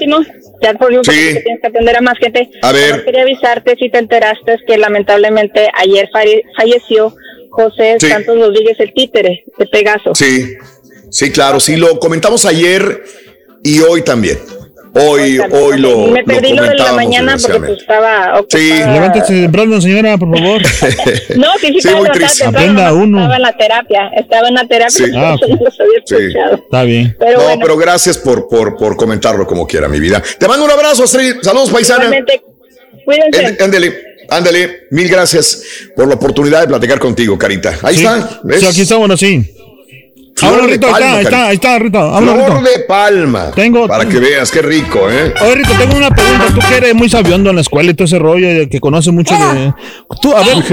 [0.62, 2.50] ya por último, tienes que atender a más gente.
[2.62, 3.04] A ver.
[3.04, 6.10] quería avisarte si te enteraste que lamentablemente ayer
[6.56, 7.14] falleció
[7.50, 10.14] José Santos Rodríguez, el títere de Pegaso.
[10.14, 10.56] Sí,
[11.16, 13.04] sí, claro, sí, lo comentamos ayer
[13.64, 14.38] y hoy también.
[14.98, 16.08] Hoy, hoy lo.
[16.08, 18.42] Me perdí lo, de la mañana porque pues, estaba.
[18.50, 20.62] Sí, levántese temprano, señora, por favor.
[21.36, 22.46] no, que sí, sí muy triste.
[22.46, 23.18] Aprenda uno.
[23.18, 24.90] Estaba en la terapia, estaba en la terapia.
[24.90, 25.04] Sí.
[25.18, 25.36] Ah,
[26.06, 26.16] sí.
[26.54, 27.16] Está bien.
[27.20, 30.22] Pero no, pero gracias por, por, por comentarlo como quiera, mi vida.
[30.40, 31.38] Te mando un abrazo, Astrid.
[31.42, 32.10] Saludos, paisana.
[33.04, 33.64] Cuídense.
[33.64, 34.16] Ándale.
[34.30, 35.62] Ándale, mil gracias
[35.96, 37.78] por la oportunidad de platicar contigo, Carita.
[37.82, 38.42] Ahí está.
[38.44, 38.62] ¿ves?
[38.62, 39.16] Sí, aquí está, bueno,
[40.36, 40.46] sí.
[40.46, 42.18] Ahora, Rito, ahí está, ahí está, Rito.
[42.18, 43.52] Flor de palma.
[43.52, 45.34] Tengo, para que veas, qué rico, ¿eh?
[45.42, 46.46] Oye, Rito, tengo una pregunta.
[46.54, 49.34] Tú que eres muy sabiondo en la escuela y todo ese rollo, que conoces mucho
[49.36, 49.74] de...
[50.22, 50.64] Tú, a ver,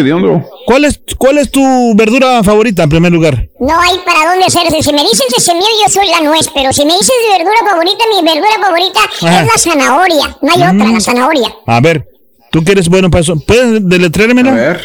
[0.66, 3.48] ¿cuál es, ¿cuál es tu verdura favorita en primer lugar?
[3.60, 4.82] No hay para dónde hacerse.
[4.82, 7.56] Si me dicen de semillo, yo soy la nuez, pero si me dices de verdura
[7.70, 10.36] favorita, mi verdura favorita es la zanahoria.
[10.42, 11.00] No hay otra, la mm.
[11.00, 11.54] zanahoria.
[11.66, 12.06] A ver,
[12.50, 13.36] tú que eres bueno para eso.
[13.46, 14.50] ¿Puedes deletreármela?
[14.50, 14.80] A ver.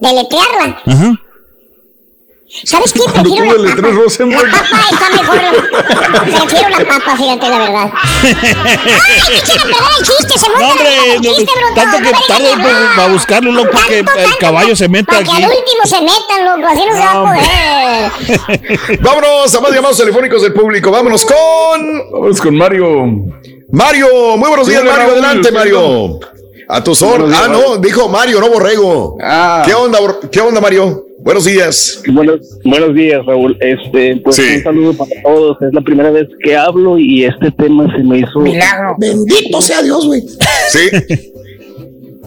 [0.00, 0.82] ¿Deletrearla?
[0.84, 1.20] Ajá.
[2.64, 3.00] ¿Sabes qué?
[3.12, 3.88] Prefiero la papa.
[3.88, 5.38] La papa está mejor.
[6.24, 7.92] Prefiero la papa, fíjate la verdad.
[8.22, 8.34] ¡Ay,
[9.30, 10.38] me quiero perder el chiste!
[10.38, 11.74] ¡Se monta hombre, el chiste, bruto!
[11.74, 12.48] Tanto que tarde
[12.96, 15.26] para buscarlo, loco, para que el caballo se meta aquí.
[15.26, 17.24] Para que al último se metan, loco, así no, se va a
[18.84, 19.00] poder.
[19.00, 20.90] Vámonos a más llamados telefónicos del público.
[20.92, 22.10] Vámonos con...
[22.12, 22.86] Vámonos con Mario.
[23.72, 25.12] Mario, muy buenos días, Mario.
[25.12, 26.20] Adelante, Mario.
[26.68, 27.32] A tu sol.
[27.34, 29.16] Ah, no, dijo Mario, no Borrego.
[29.20, 29.62] Ah.
[29.64, 29.98] ¿Qué onda,
[30.30, 31.05] ¿Qué onda, Mario?
[31.18, 32.02] Buenos días.
[32.12, 33.56] Buenos, buenos días, Raúl.
[33.60, 35.56] Este, pues un saludo para todos.
[35.62, 38.40] Es la primera vez que hablo y este tema se me hizo.
[38.40, 38.96] Milagro.
[38.98, 40.22] Bendito sea Dios, güey.
[40.68, 40.90] Sí.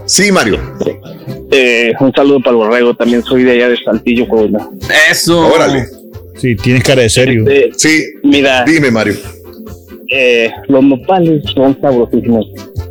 [0.06, 0.60] Sí, Mario.
[1.52, 2.94] Eh, un saludo para el borrego.
[2.96, 4.70] También soy de allá de Saltillo, Coahuila.
[5.12, 5.48] Eso.
[5.48, 5.86] Órale.
[6.36, 7.46] Sí, tienes cara de serio.
[7.48, 8.04] Este, sí.
[8.24, 8.64] Mira.
[8.66, 9.16] Dime, Mario.
[10.12, 12.48] Eh, los nopales son sabrosísimos.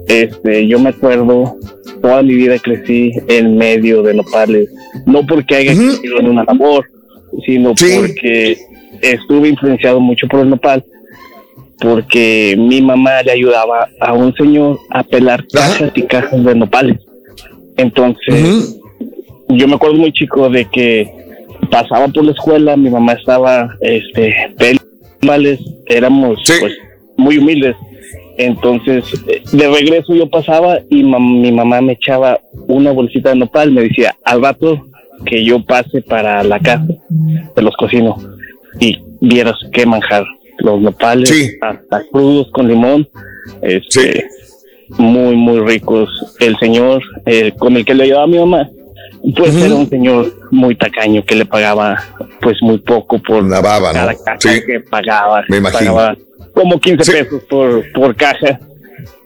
[0.07, 1.57] Este, yo me acuerdo
[2.01, 4.69] toda mi vida crecí en medio de nopales,
[5.07, 6.87] no porque haya crecido en una labor,
[7.45, 8.59] sino porque
[9.03, 10.85] estuve influenciado mucho por el nopal,
[11.81, 16.99] porque mi mamá le ayudaba a un señor a pelar cajas y cajas de nopales.
[17.77, 18.81] Entonces,
[19.49, 21.11] yo me acuerdo muy chico de que
[21.71, 24.35] pasaba por la escuela, mi mamá estaba, este,
[25.23, 26.77] nopales, éramos pues,
[27.17, 27.77] muy humildes
[28.39, 29.05] entonces,
[29.53, 34.15] de regreso yo pasaba y mi mamá me echaba una bolsita de nopal, me decía,
[34.25, 34.87] al rato
[35.27, 36.87] que yo pase para la casa,
[37.57, 38.17] de los cocino.
[38.79, 40.25] Y vieras qué manjar,
[40.59, 43.09] los nopales, hasta crudos con limón,
[43.61, 44.29] este,
[44.91, 46.09] muy, muy ricos.
[46.39, 48.71] El señor eh, con el que le ayudaba a mi mamá,
[49.37, 52.01] pues era un señor muy tacaño que le pagaba
[52.41, 55.43] pues muy poco por la baba, cada que pagaba.
[55.49, 55.97] Me imagino
[56.59, 58.59] como 15 pesos por, por caja.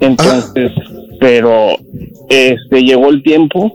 [0.01, 0.70] Entonces,
[1.19, 1.70] pero
[2.28, 3.75] este llegó el tiempo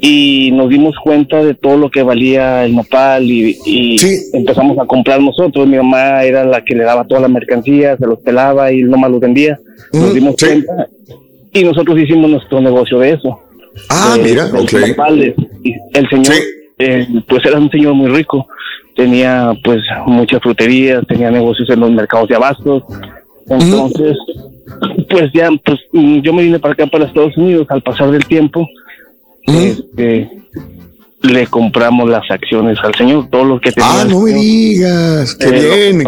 [0.00, 3.96] y nos dimos cuenta de todo lo que valía el nopal y,
[4.32, 5.68] empezamos a comprar nosotros.
[5.68, 8.96] Mi mamá era la que le daba toda la mercancía, se los pelaba y no
[8.96, 9.60] más los vendía.
[9.92, 10.88] Nos dimos cuenta
[11.52, 13.38] y nosotros hicimos nuestro negocio de eso.
[13.90, 16.34] Ah, mira, el señor,
[16.78, 18.48] eh, pues era un señor muy rico
[18.96, 22.82] tenía pues muchas fruterías, tenía negocios en los mercados de abastos.
[23.48, 24.16] Entonces,
[25.08, 28.66] pues ya, pues yo me vine para acá, para Estados Unidos, al pasar del tiempo,
[29.46, 30.28] este,
[31.22, 34.02] le compramos las acciones al señor, todo lo que tenía.
[34.02, 36.04] Ah, no me digas, qué bien.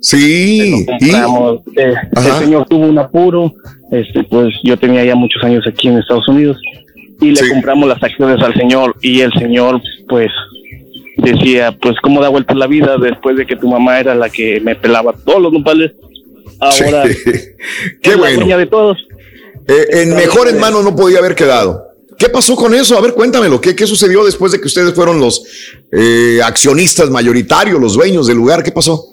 [0.00, 1.60] Sí, compramos.
[1.74, 3.52] Eh, el señor tuvo un apuro,
[3.90, 6.58] este, pues yo tenía ya muchos años aquí en Estados Unidos
[7.20, 10.30] y le compramos las acciones al señor y el señor, pues
[11.16, 14.60] decía, pues cómo da vuelta la vida después de que tu mamá era la que
[14.60, 15.92] me pelaba todos los nopales.
[16.60, 17.04] Ahora,
[18.02, 18.58] qué bueno.
[18.58, 18.98] de todos.
[19.68, 21.86] Eh, en mejores manos no podía haber quedado.
[22.18, 22.96] ¿Qué pasó con eso?
[22.96, 23.60] A ver, cuéntamelo.
[23.60, 25.42] ¿Qué, qué sucedió después de que ustedes fueron los
[25.92, 28.62] eh, accionistas mayoritarios, los dueños del lugar?
[28.62, 29.04] ¿Qué pasó?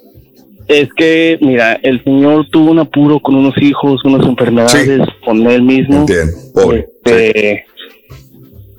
[0.66, 5.62] Es que, mira, el señor tuvo un apuro con unos hijos, unas enfermedades, con él
[5.62, 6.00] mismo.
[6.00, 6.86] Entiendo, pobre.
[7.04, 7.66] Este,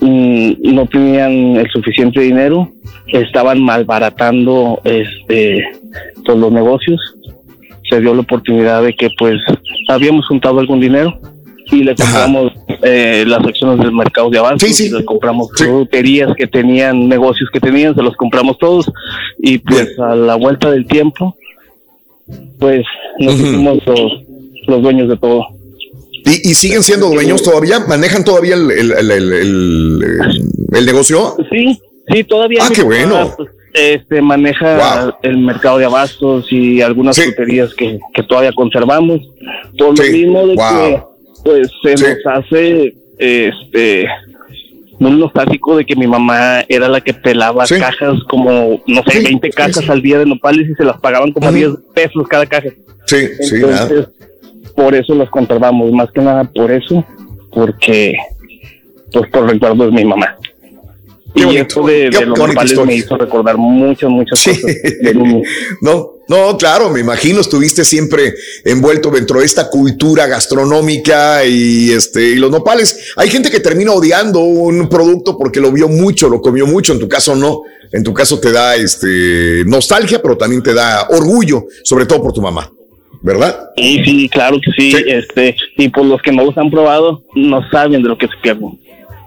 [0.01, 2.71] no tenían el suficiente dinero
[3.07, 5.63] estaban malbaratando este
[6.23, 6.99] todos los negocios.
[7.89, 9.39] Se dio la oportunidad de que pues
[9.87, 11.19] habíamos juntado algún dinero
[11.71, 12.51] y le compramos
[12.83, 17.59] eh, las acciones del mercado de avance, sí, le compramos fruterías que tenían, negocios que
[17.59, 18.91] tenían, se los compramos todos.
[19.39, 21.35] Y pues a la vuelta del tiempo
[22.59, 22.85] pues
[23.19, 23.77] nos hicimos
[24.67, 25.45] los, dueños de todo.
[26.25, 27.79] ¿Y, ¿Y, siguen siendo dueños todavía?
[27.79, 30.31] ¿Manejan todavía el, el, el,
[30.73, 31.37] el negocio?
[31.51, 31.79] Sí,
[32.11, 32.63] Sí, todavía.
[32.63, 33.33] Ah, qué bueno.
[33.35, 39.21] Pues, este maneja el mercado de abastos y algunas fruterías que, todavía conservamos.
[39.77, 41.03] Por lo mismo de que
[41.43, 44.07] pues se nos hace este
[44.97, 49.49] muy nostálgico de que mi mamá era la que pelaba cajas como, no sé, 20
[49.49, 52.69] cajas al día de nopales y se las pagaban como a 10 pesos cada caja.
[53.05, 54.09] Sí, sí, nada.
[54.75, 57.03] Por eso las conservamos, más que nada por eso,
[57.51, 58.13] porque,
[59.11, 60.35] pues por recuerdo de mi mamá.
[61.33, 64.61] y esto de, los nopales me hizo recordar muchas, muchas cosas
[65.81, 72.31] no, no, claro, me imagino, estuviste siempre envuelto dentro de esta cultura gastronómica y este
[72.31, 73.13] y los nopales.
[73.15, 76.99] Hay gente que termina odiando un producto porque lo vio mucho, lo comió mucho, en
[76.99, 77.61] tu caso no.
[77.91, 82.33] En tu caso te da este nostalgia, pero también te da orgullo, sobre todo por
[82.33, 82.71] tu mamá.
[83.25, 83.71] ¿Verdad?
[83.75, 84.95] Sí, sí, claro que sí.
[85.07, 88.33] Este, y por los que no los han probado, no saben de lo que se
[88.43, 88.79] pierden.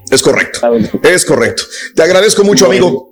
[0.09, 0.60] Es correcto.
[1.02, 1.65] Es correcto.
[1.97, 3.10] Te agradezco mucho, amigo.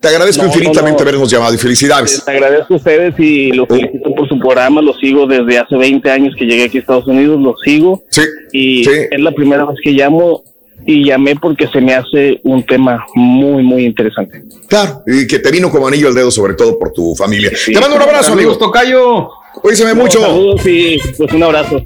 [0.00, 2.24] Te agradezco infinitamente habernos llamado y felicidades.
[2.24, 4.82] Te agradezco a ustedes y los felicito por su programa.
[4.82, 7.40] Lo sigo desde hace 20 años que llegué aquí a Estados Unidos.
[7.40, 8.02] Lo sigo.
[8.10, 8.22] Sí.
[8.52, 10.42] Y es la primera vez que llamo
[10.84, 14.42] y llamé porque se me hace un tema muy, muy interesante.
[14.66, 17.52] Claro, y que te vino como anillo al dedo, sobre todo por tu familia.
[17.66, 18.58] te mando un abrazo, amigo.
[18.58, 19.43] Tocayo.
[19.62, 20.20] Cuídense mucho.
[20.20, 21.82] Saludos y pues un abrazo.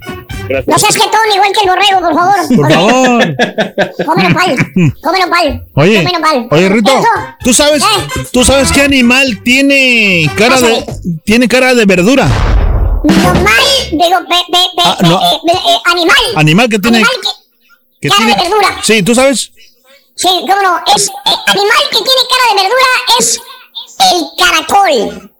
[0.48, 0.66] Gracias.
[0.68, 2.56] No seas jetón igual que el borrego, por favor.
[2.56, 3.36] Por favor.
[4.06, 4.56] Cómelo pal.
[5.02, 5.66] Cómelo pal.
[5.74, 6.48] Oye, Cómelo pal.
[6.50, 7.02] oye, Rito,
[7.44, 7.82] ¿tú sabes,
[8.32, 10.84] ¿tú sabes qué animal tiene cara de,
[11.24, 12.26] tiene cara de verdura?
[13.04, 15.18] Normal, digo, pe, pe, pe, Ah, no.
[15.20, 16.16] eh, eh, eh, animal.
[16.36, 17.28] Animal que tiene, Animal que,
[18.00, 18.80] que cara tiene, de verdura.
[18.82, 19.52] sí, ¿tú sabes?
[20.16, 20.80] Sí, cómo no.
[20.96, 21.12] Es, eh,
[21.46, 22.86] animal que tiene cara de verdura
[23.20, 23.40] es
[24.12, 25.30] el caracol.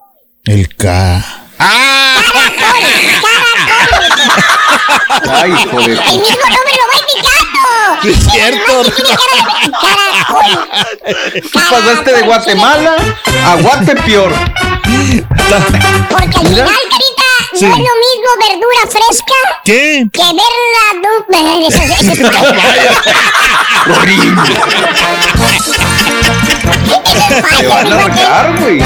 [0.45, 1.38] El K.
[1.59, 2.15] ¡Ah!
[5.31, 5.85] Ay, hijo de...
[5.85, 7.63] El mismo nombre lo va indicando.
[8.03, 8.73] Sí, es cierto.
[9.81, 10.51] Caracol.
[11.53, 12.97] Tú pasaste de Guatemala
[13.45, 14.33] a Guatepeor.
[16.11, 17.65] Porque al final, carita, Sí.
[17.65, 20.07] no es lo mismo verdura fresca ¿Qué?
[20.13, 20.85] que verla
[23.97, 24.55] Horrible.
[27.59, 28.81] Te van a güey.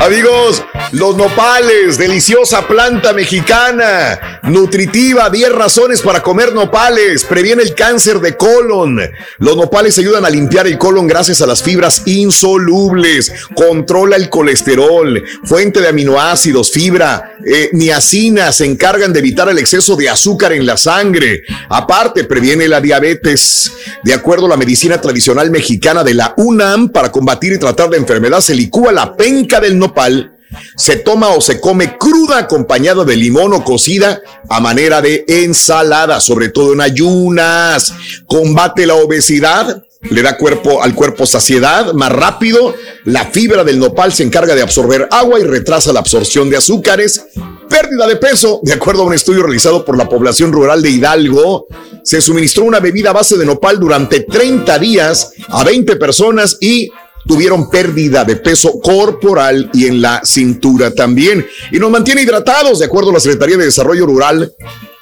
[0.00, 0.62] Amigos,
[0.92, 8.36] los nopales, deliciosa planta mexicana, nutritiva, 10 razones para comer nopales, previene el cáncer de
[8.36, 9.00] colon.
[9.38, 15.22] Los nopales ayudan a limpiar el colon gracias a las fibras insolubles, controla el colesterol,
[15.44, 20.64] fuente de aminoácidos, fibra, eh, niacina, se encargan de evitar el exceso de azúcar en
[20.64, 21.42] la sangre.
[21.68, 23.72] Aparte, previene la diabetes.
[24.02, 28.40] De acuerdo la medicina tradicional mexicana de la UNAM, para combatir y tratar de enfermedad
[28.40, 30.32] se licúa la penca del nopal
[30.76, 36.20] se toma o se come cruda acompañada de limón o cocida a manera de ensalada,
[36.20, 37.92] sobre todo en ayunas.
[38.26, 42.74] Combate la obesidad, le da cuerpo al cuerpo saciedad más rápido.
[43.04, 47.26] La fibra del nopal se encarga de absorber agua y retrasa la absorción de azúcares.
[47.68, 51.66] Pérdida de peso, de acuerdo a un estudio realizado por la población rural de Hidalgo,
[52.02, 56.90] se suministró una bebida a base de nopal durante 30 días a 20 personas y
[57.26, 61.46] tuvieron pérdida de peso corporal y en la cintura también.
[61.70, 64.54] Y nos mantiene hidratados, de acuerdo a la Secretaría de Desarrollo Rural.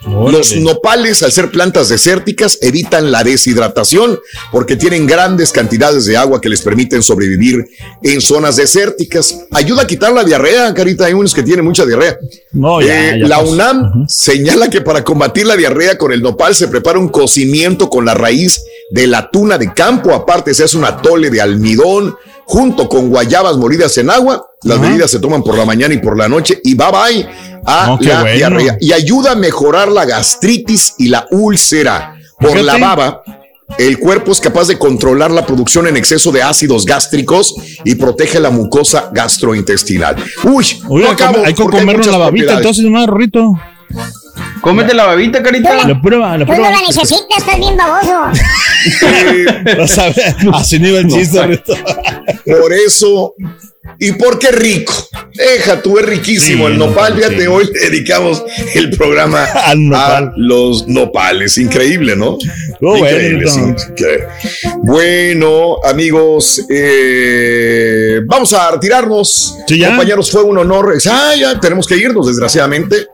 [0.07, 4.18] Los nopales, al ser plantas desérticas, evitan la deshidratación
[4.52, 7.67] porque tienen grandes cantidades de agua que les permiten sobrevivir
[8.02, 9.35] en zonas desérticas.
[9.51, 11.07] Ayuda a quitar la diarrea, Carita.
[11.07, 12.17] Hay unos que tienen mucha diarrea.
[12.52, 13.39] No, ya, Eh, ya la.
[13.41, 18.05] UNAM señala que para combatir la diarrea con el nopal se prepara un cocimiento con
[18.05, 20.15] la raíz de la tuna de campo.
[20.15, 24.47] Aparte, se hace un atole de almidón junto con guayabas molidas en agua.
[24.62, 27.28] Las bebidas se toman por la mañana y por la noche y bye bye
[27.66, 28.36] a qué la bueno.
[28.36, 28.76] diarrea.
[28.81, 32.15] Y ayuda a mejorar la gastritis y la úlcera.
[32.39, 32.65] Por Fíjate.
[32.65, 33.23] la baba,
[33.78, 38.39] el cuerpo es capaz de controlar la producción en exceso de ácidos gástricos y protege
[38.41, 40.16] la mucosa gastrointestinal.
[40.44, 43.52] Uy, Uy, no hay que- acabo, hay que porque comernos la babita, entonces, no, Rorrito.
[44.67, 45.86] Cómete la babita, carita.
[45.86, 46.70] La prueba, la Tú no prueba.
[46.73, 48.33] la necesitas, estás bien baboso.
[49.78, 51.62] Vas a ver, Así no iba el chiste.
[52.45, 53.35] Por eso,
[53.99, 54.93] y porque rico.
[55.35, 57.15] Deja tú, es riquísimo Sí, el nopal.
[57.15, 57.19] sí.
[57.23, 58.43] Fíjate, hoy le dedicamos
[58.75, 60.25] el programa Al nopal.
[60.25, 61.59] a los nopales.
[61.59, 62.39] Increíble, ¿no?
[62.83, 64.03] Oh, Increíble, bueno, sí,
[64.83, 69.57] Bueno, amigos, eh, vamos a retirarnos.
[69.67, 69.89] Sí, ya.
[69.89, 70.95] Compañeros, fue un honor.
[71.11, 73.09] Ah, ya tenemos que irnos, desgraciadamente.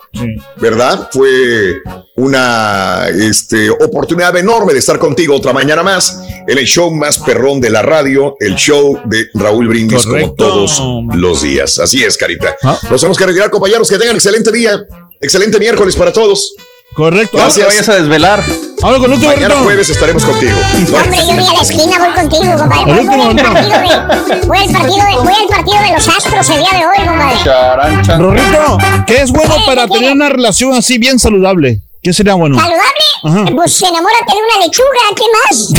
[0.60, 1.09] ¿Verdad?
[1.12, 1.76] Fue
[2.17, 7.70] una este, oportunidad enorme de estar contigo otra mañana más el show más perrón de
[7.70, 10.82] la radio, el show de Raúl Brindis, como todos
[11.14, 11.78] los días.
[11.78, 12.56] Así es, Carita.
[12.62, 12.78] Ah.
[12.90, 13.88] Nos tenemos que retirar, compañeros.
[13.88, 14.80] Que tengan excelente día,
[15.20, 16.54] excelente miércoles para todos.
[16.94, 17.38] Correcto.
[17.38, 18.42] No te vayas a desvelar.
[18.82, 20.58] Habla con otro, Mañana jueves estaremos contigo.
[20.74, 22.92] Hombre, yo voy a la esquina, voy contigo, compadre.
[22.92, 26.50] Voy, voy al partido de, voy al partido de, voy al partido de los astros
[26.50, 27.44] el día de hoy, compadre.
[27.44, 28.18] Charancha.
[28.18, 31.80] Rorrito, ¿qué es bueno para ¿qué tener una relación así bien saludable?
[32.02, 32.58] ¿Qué sería bueno?
[32.58, 35.72] Saludable, Pues enamórate de una lechuga, ¿qué más?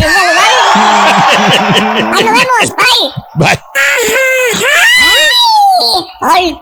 [2.15, 3.11] Ahí nos vemos, bye.
[3.35, 3.59] Bye.
[6.21, 6.61] ¡Al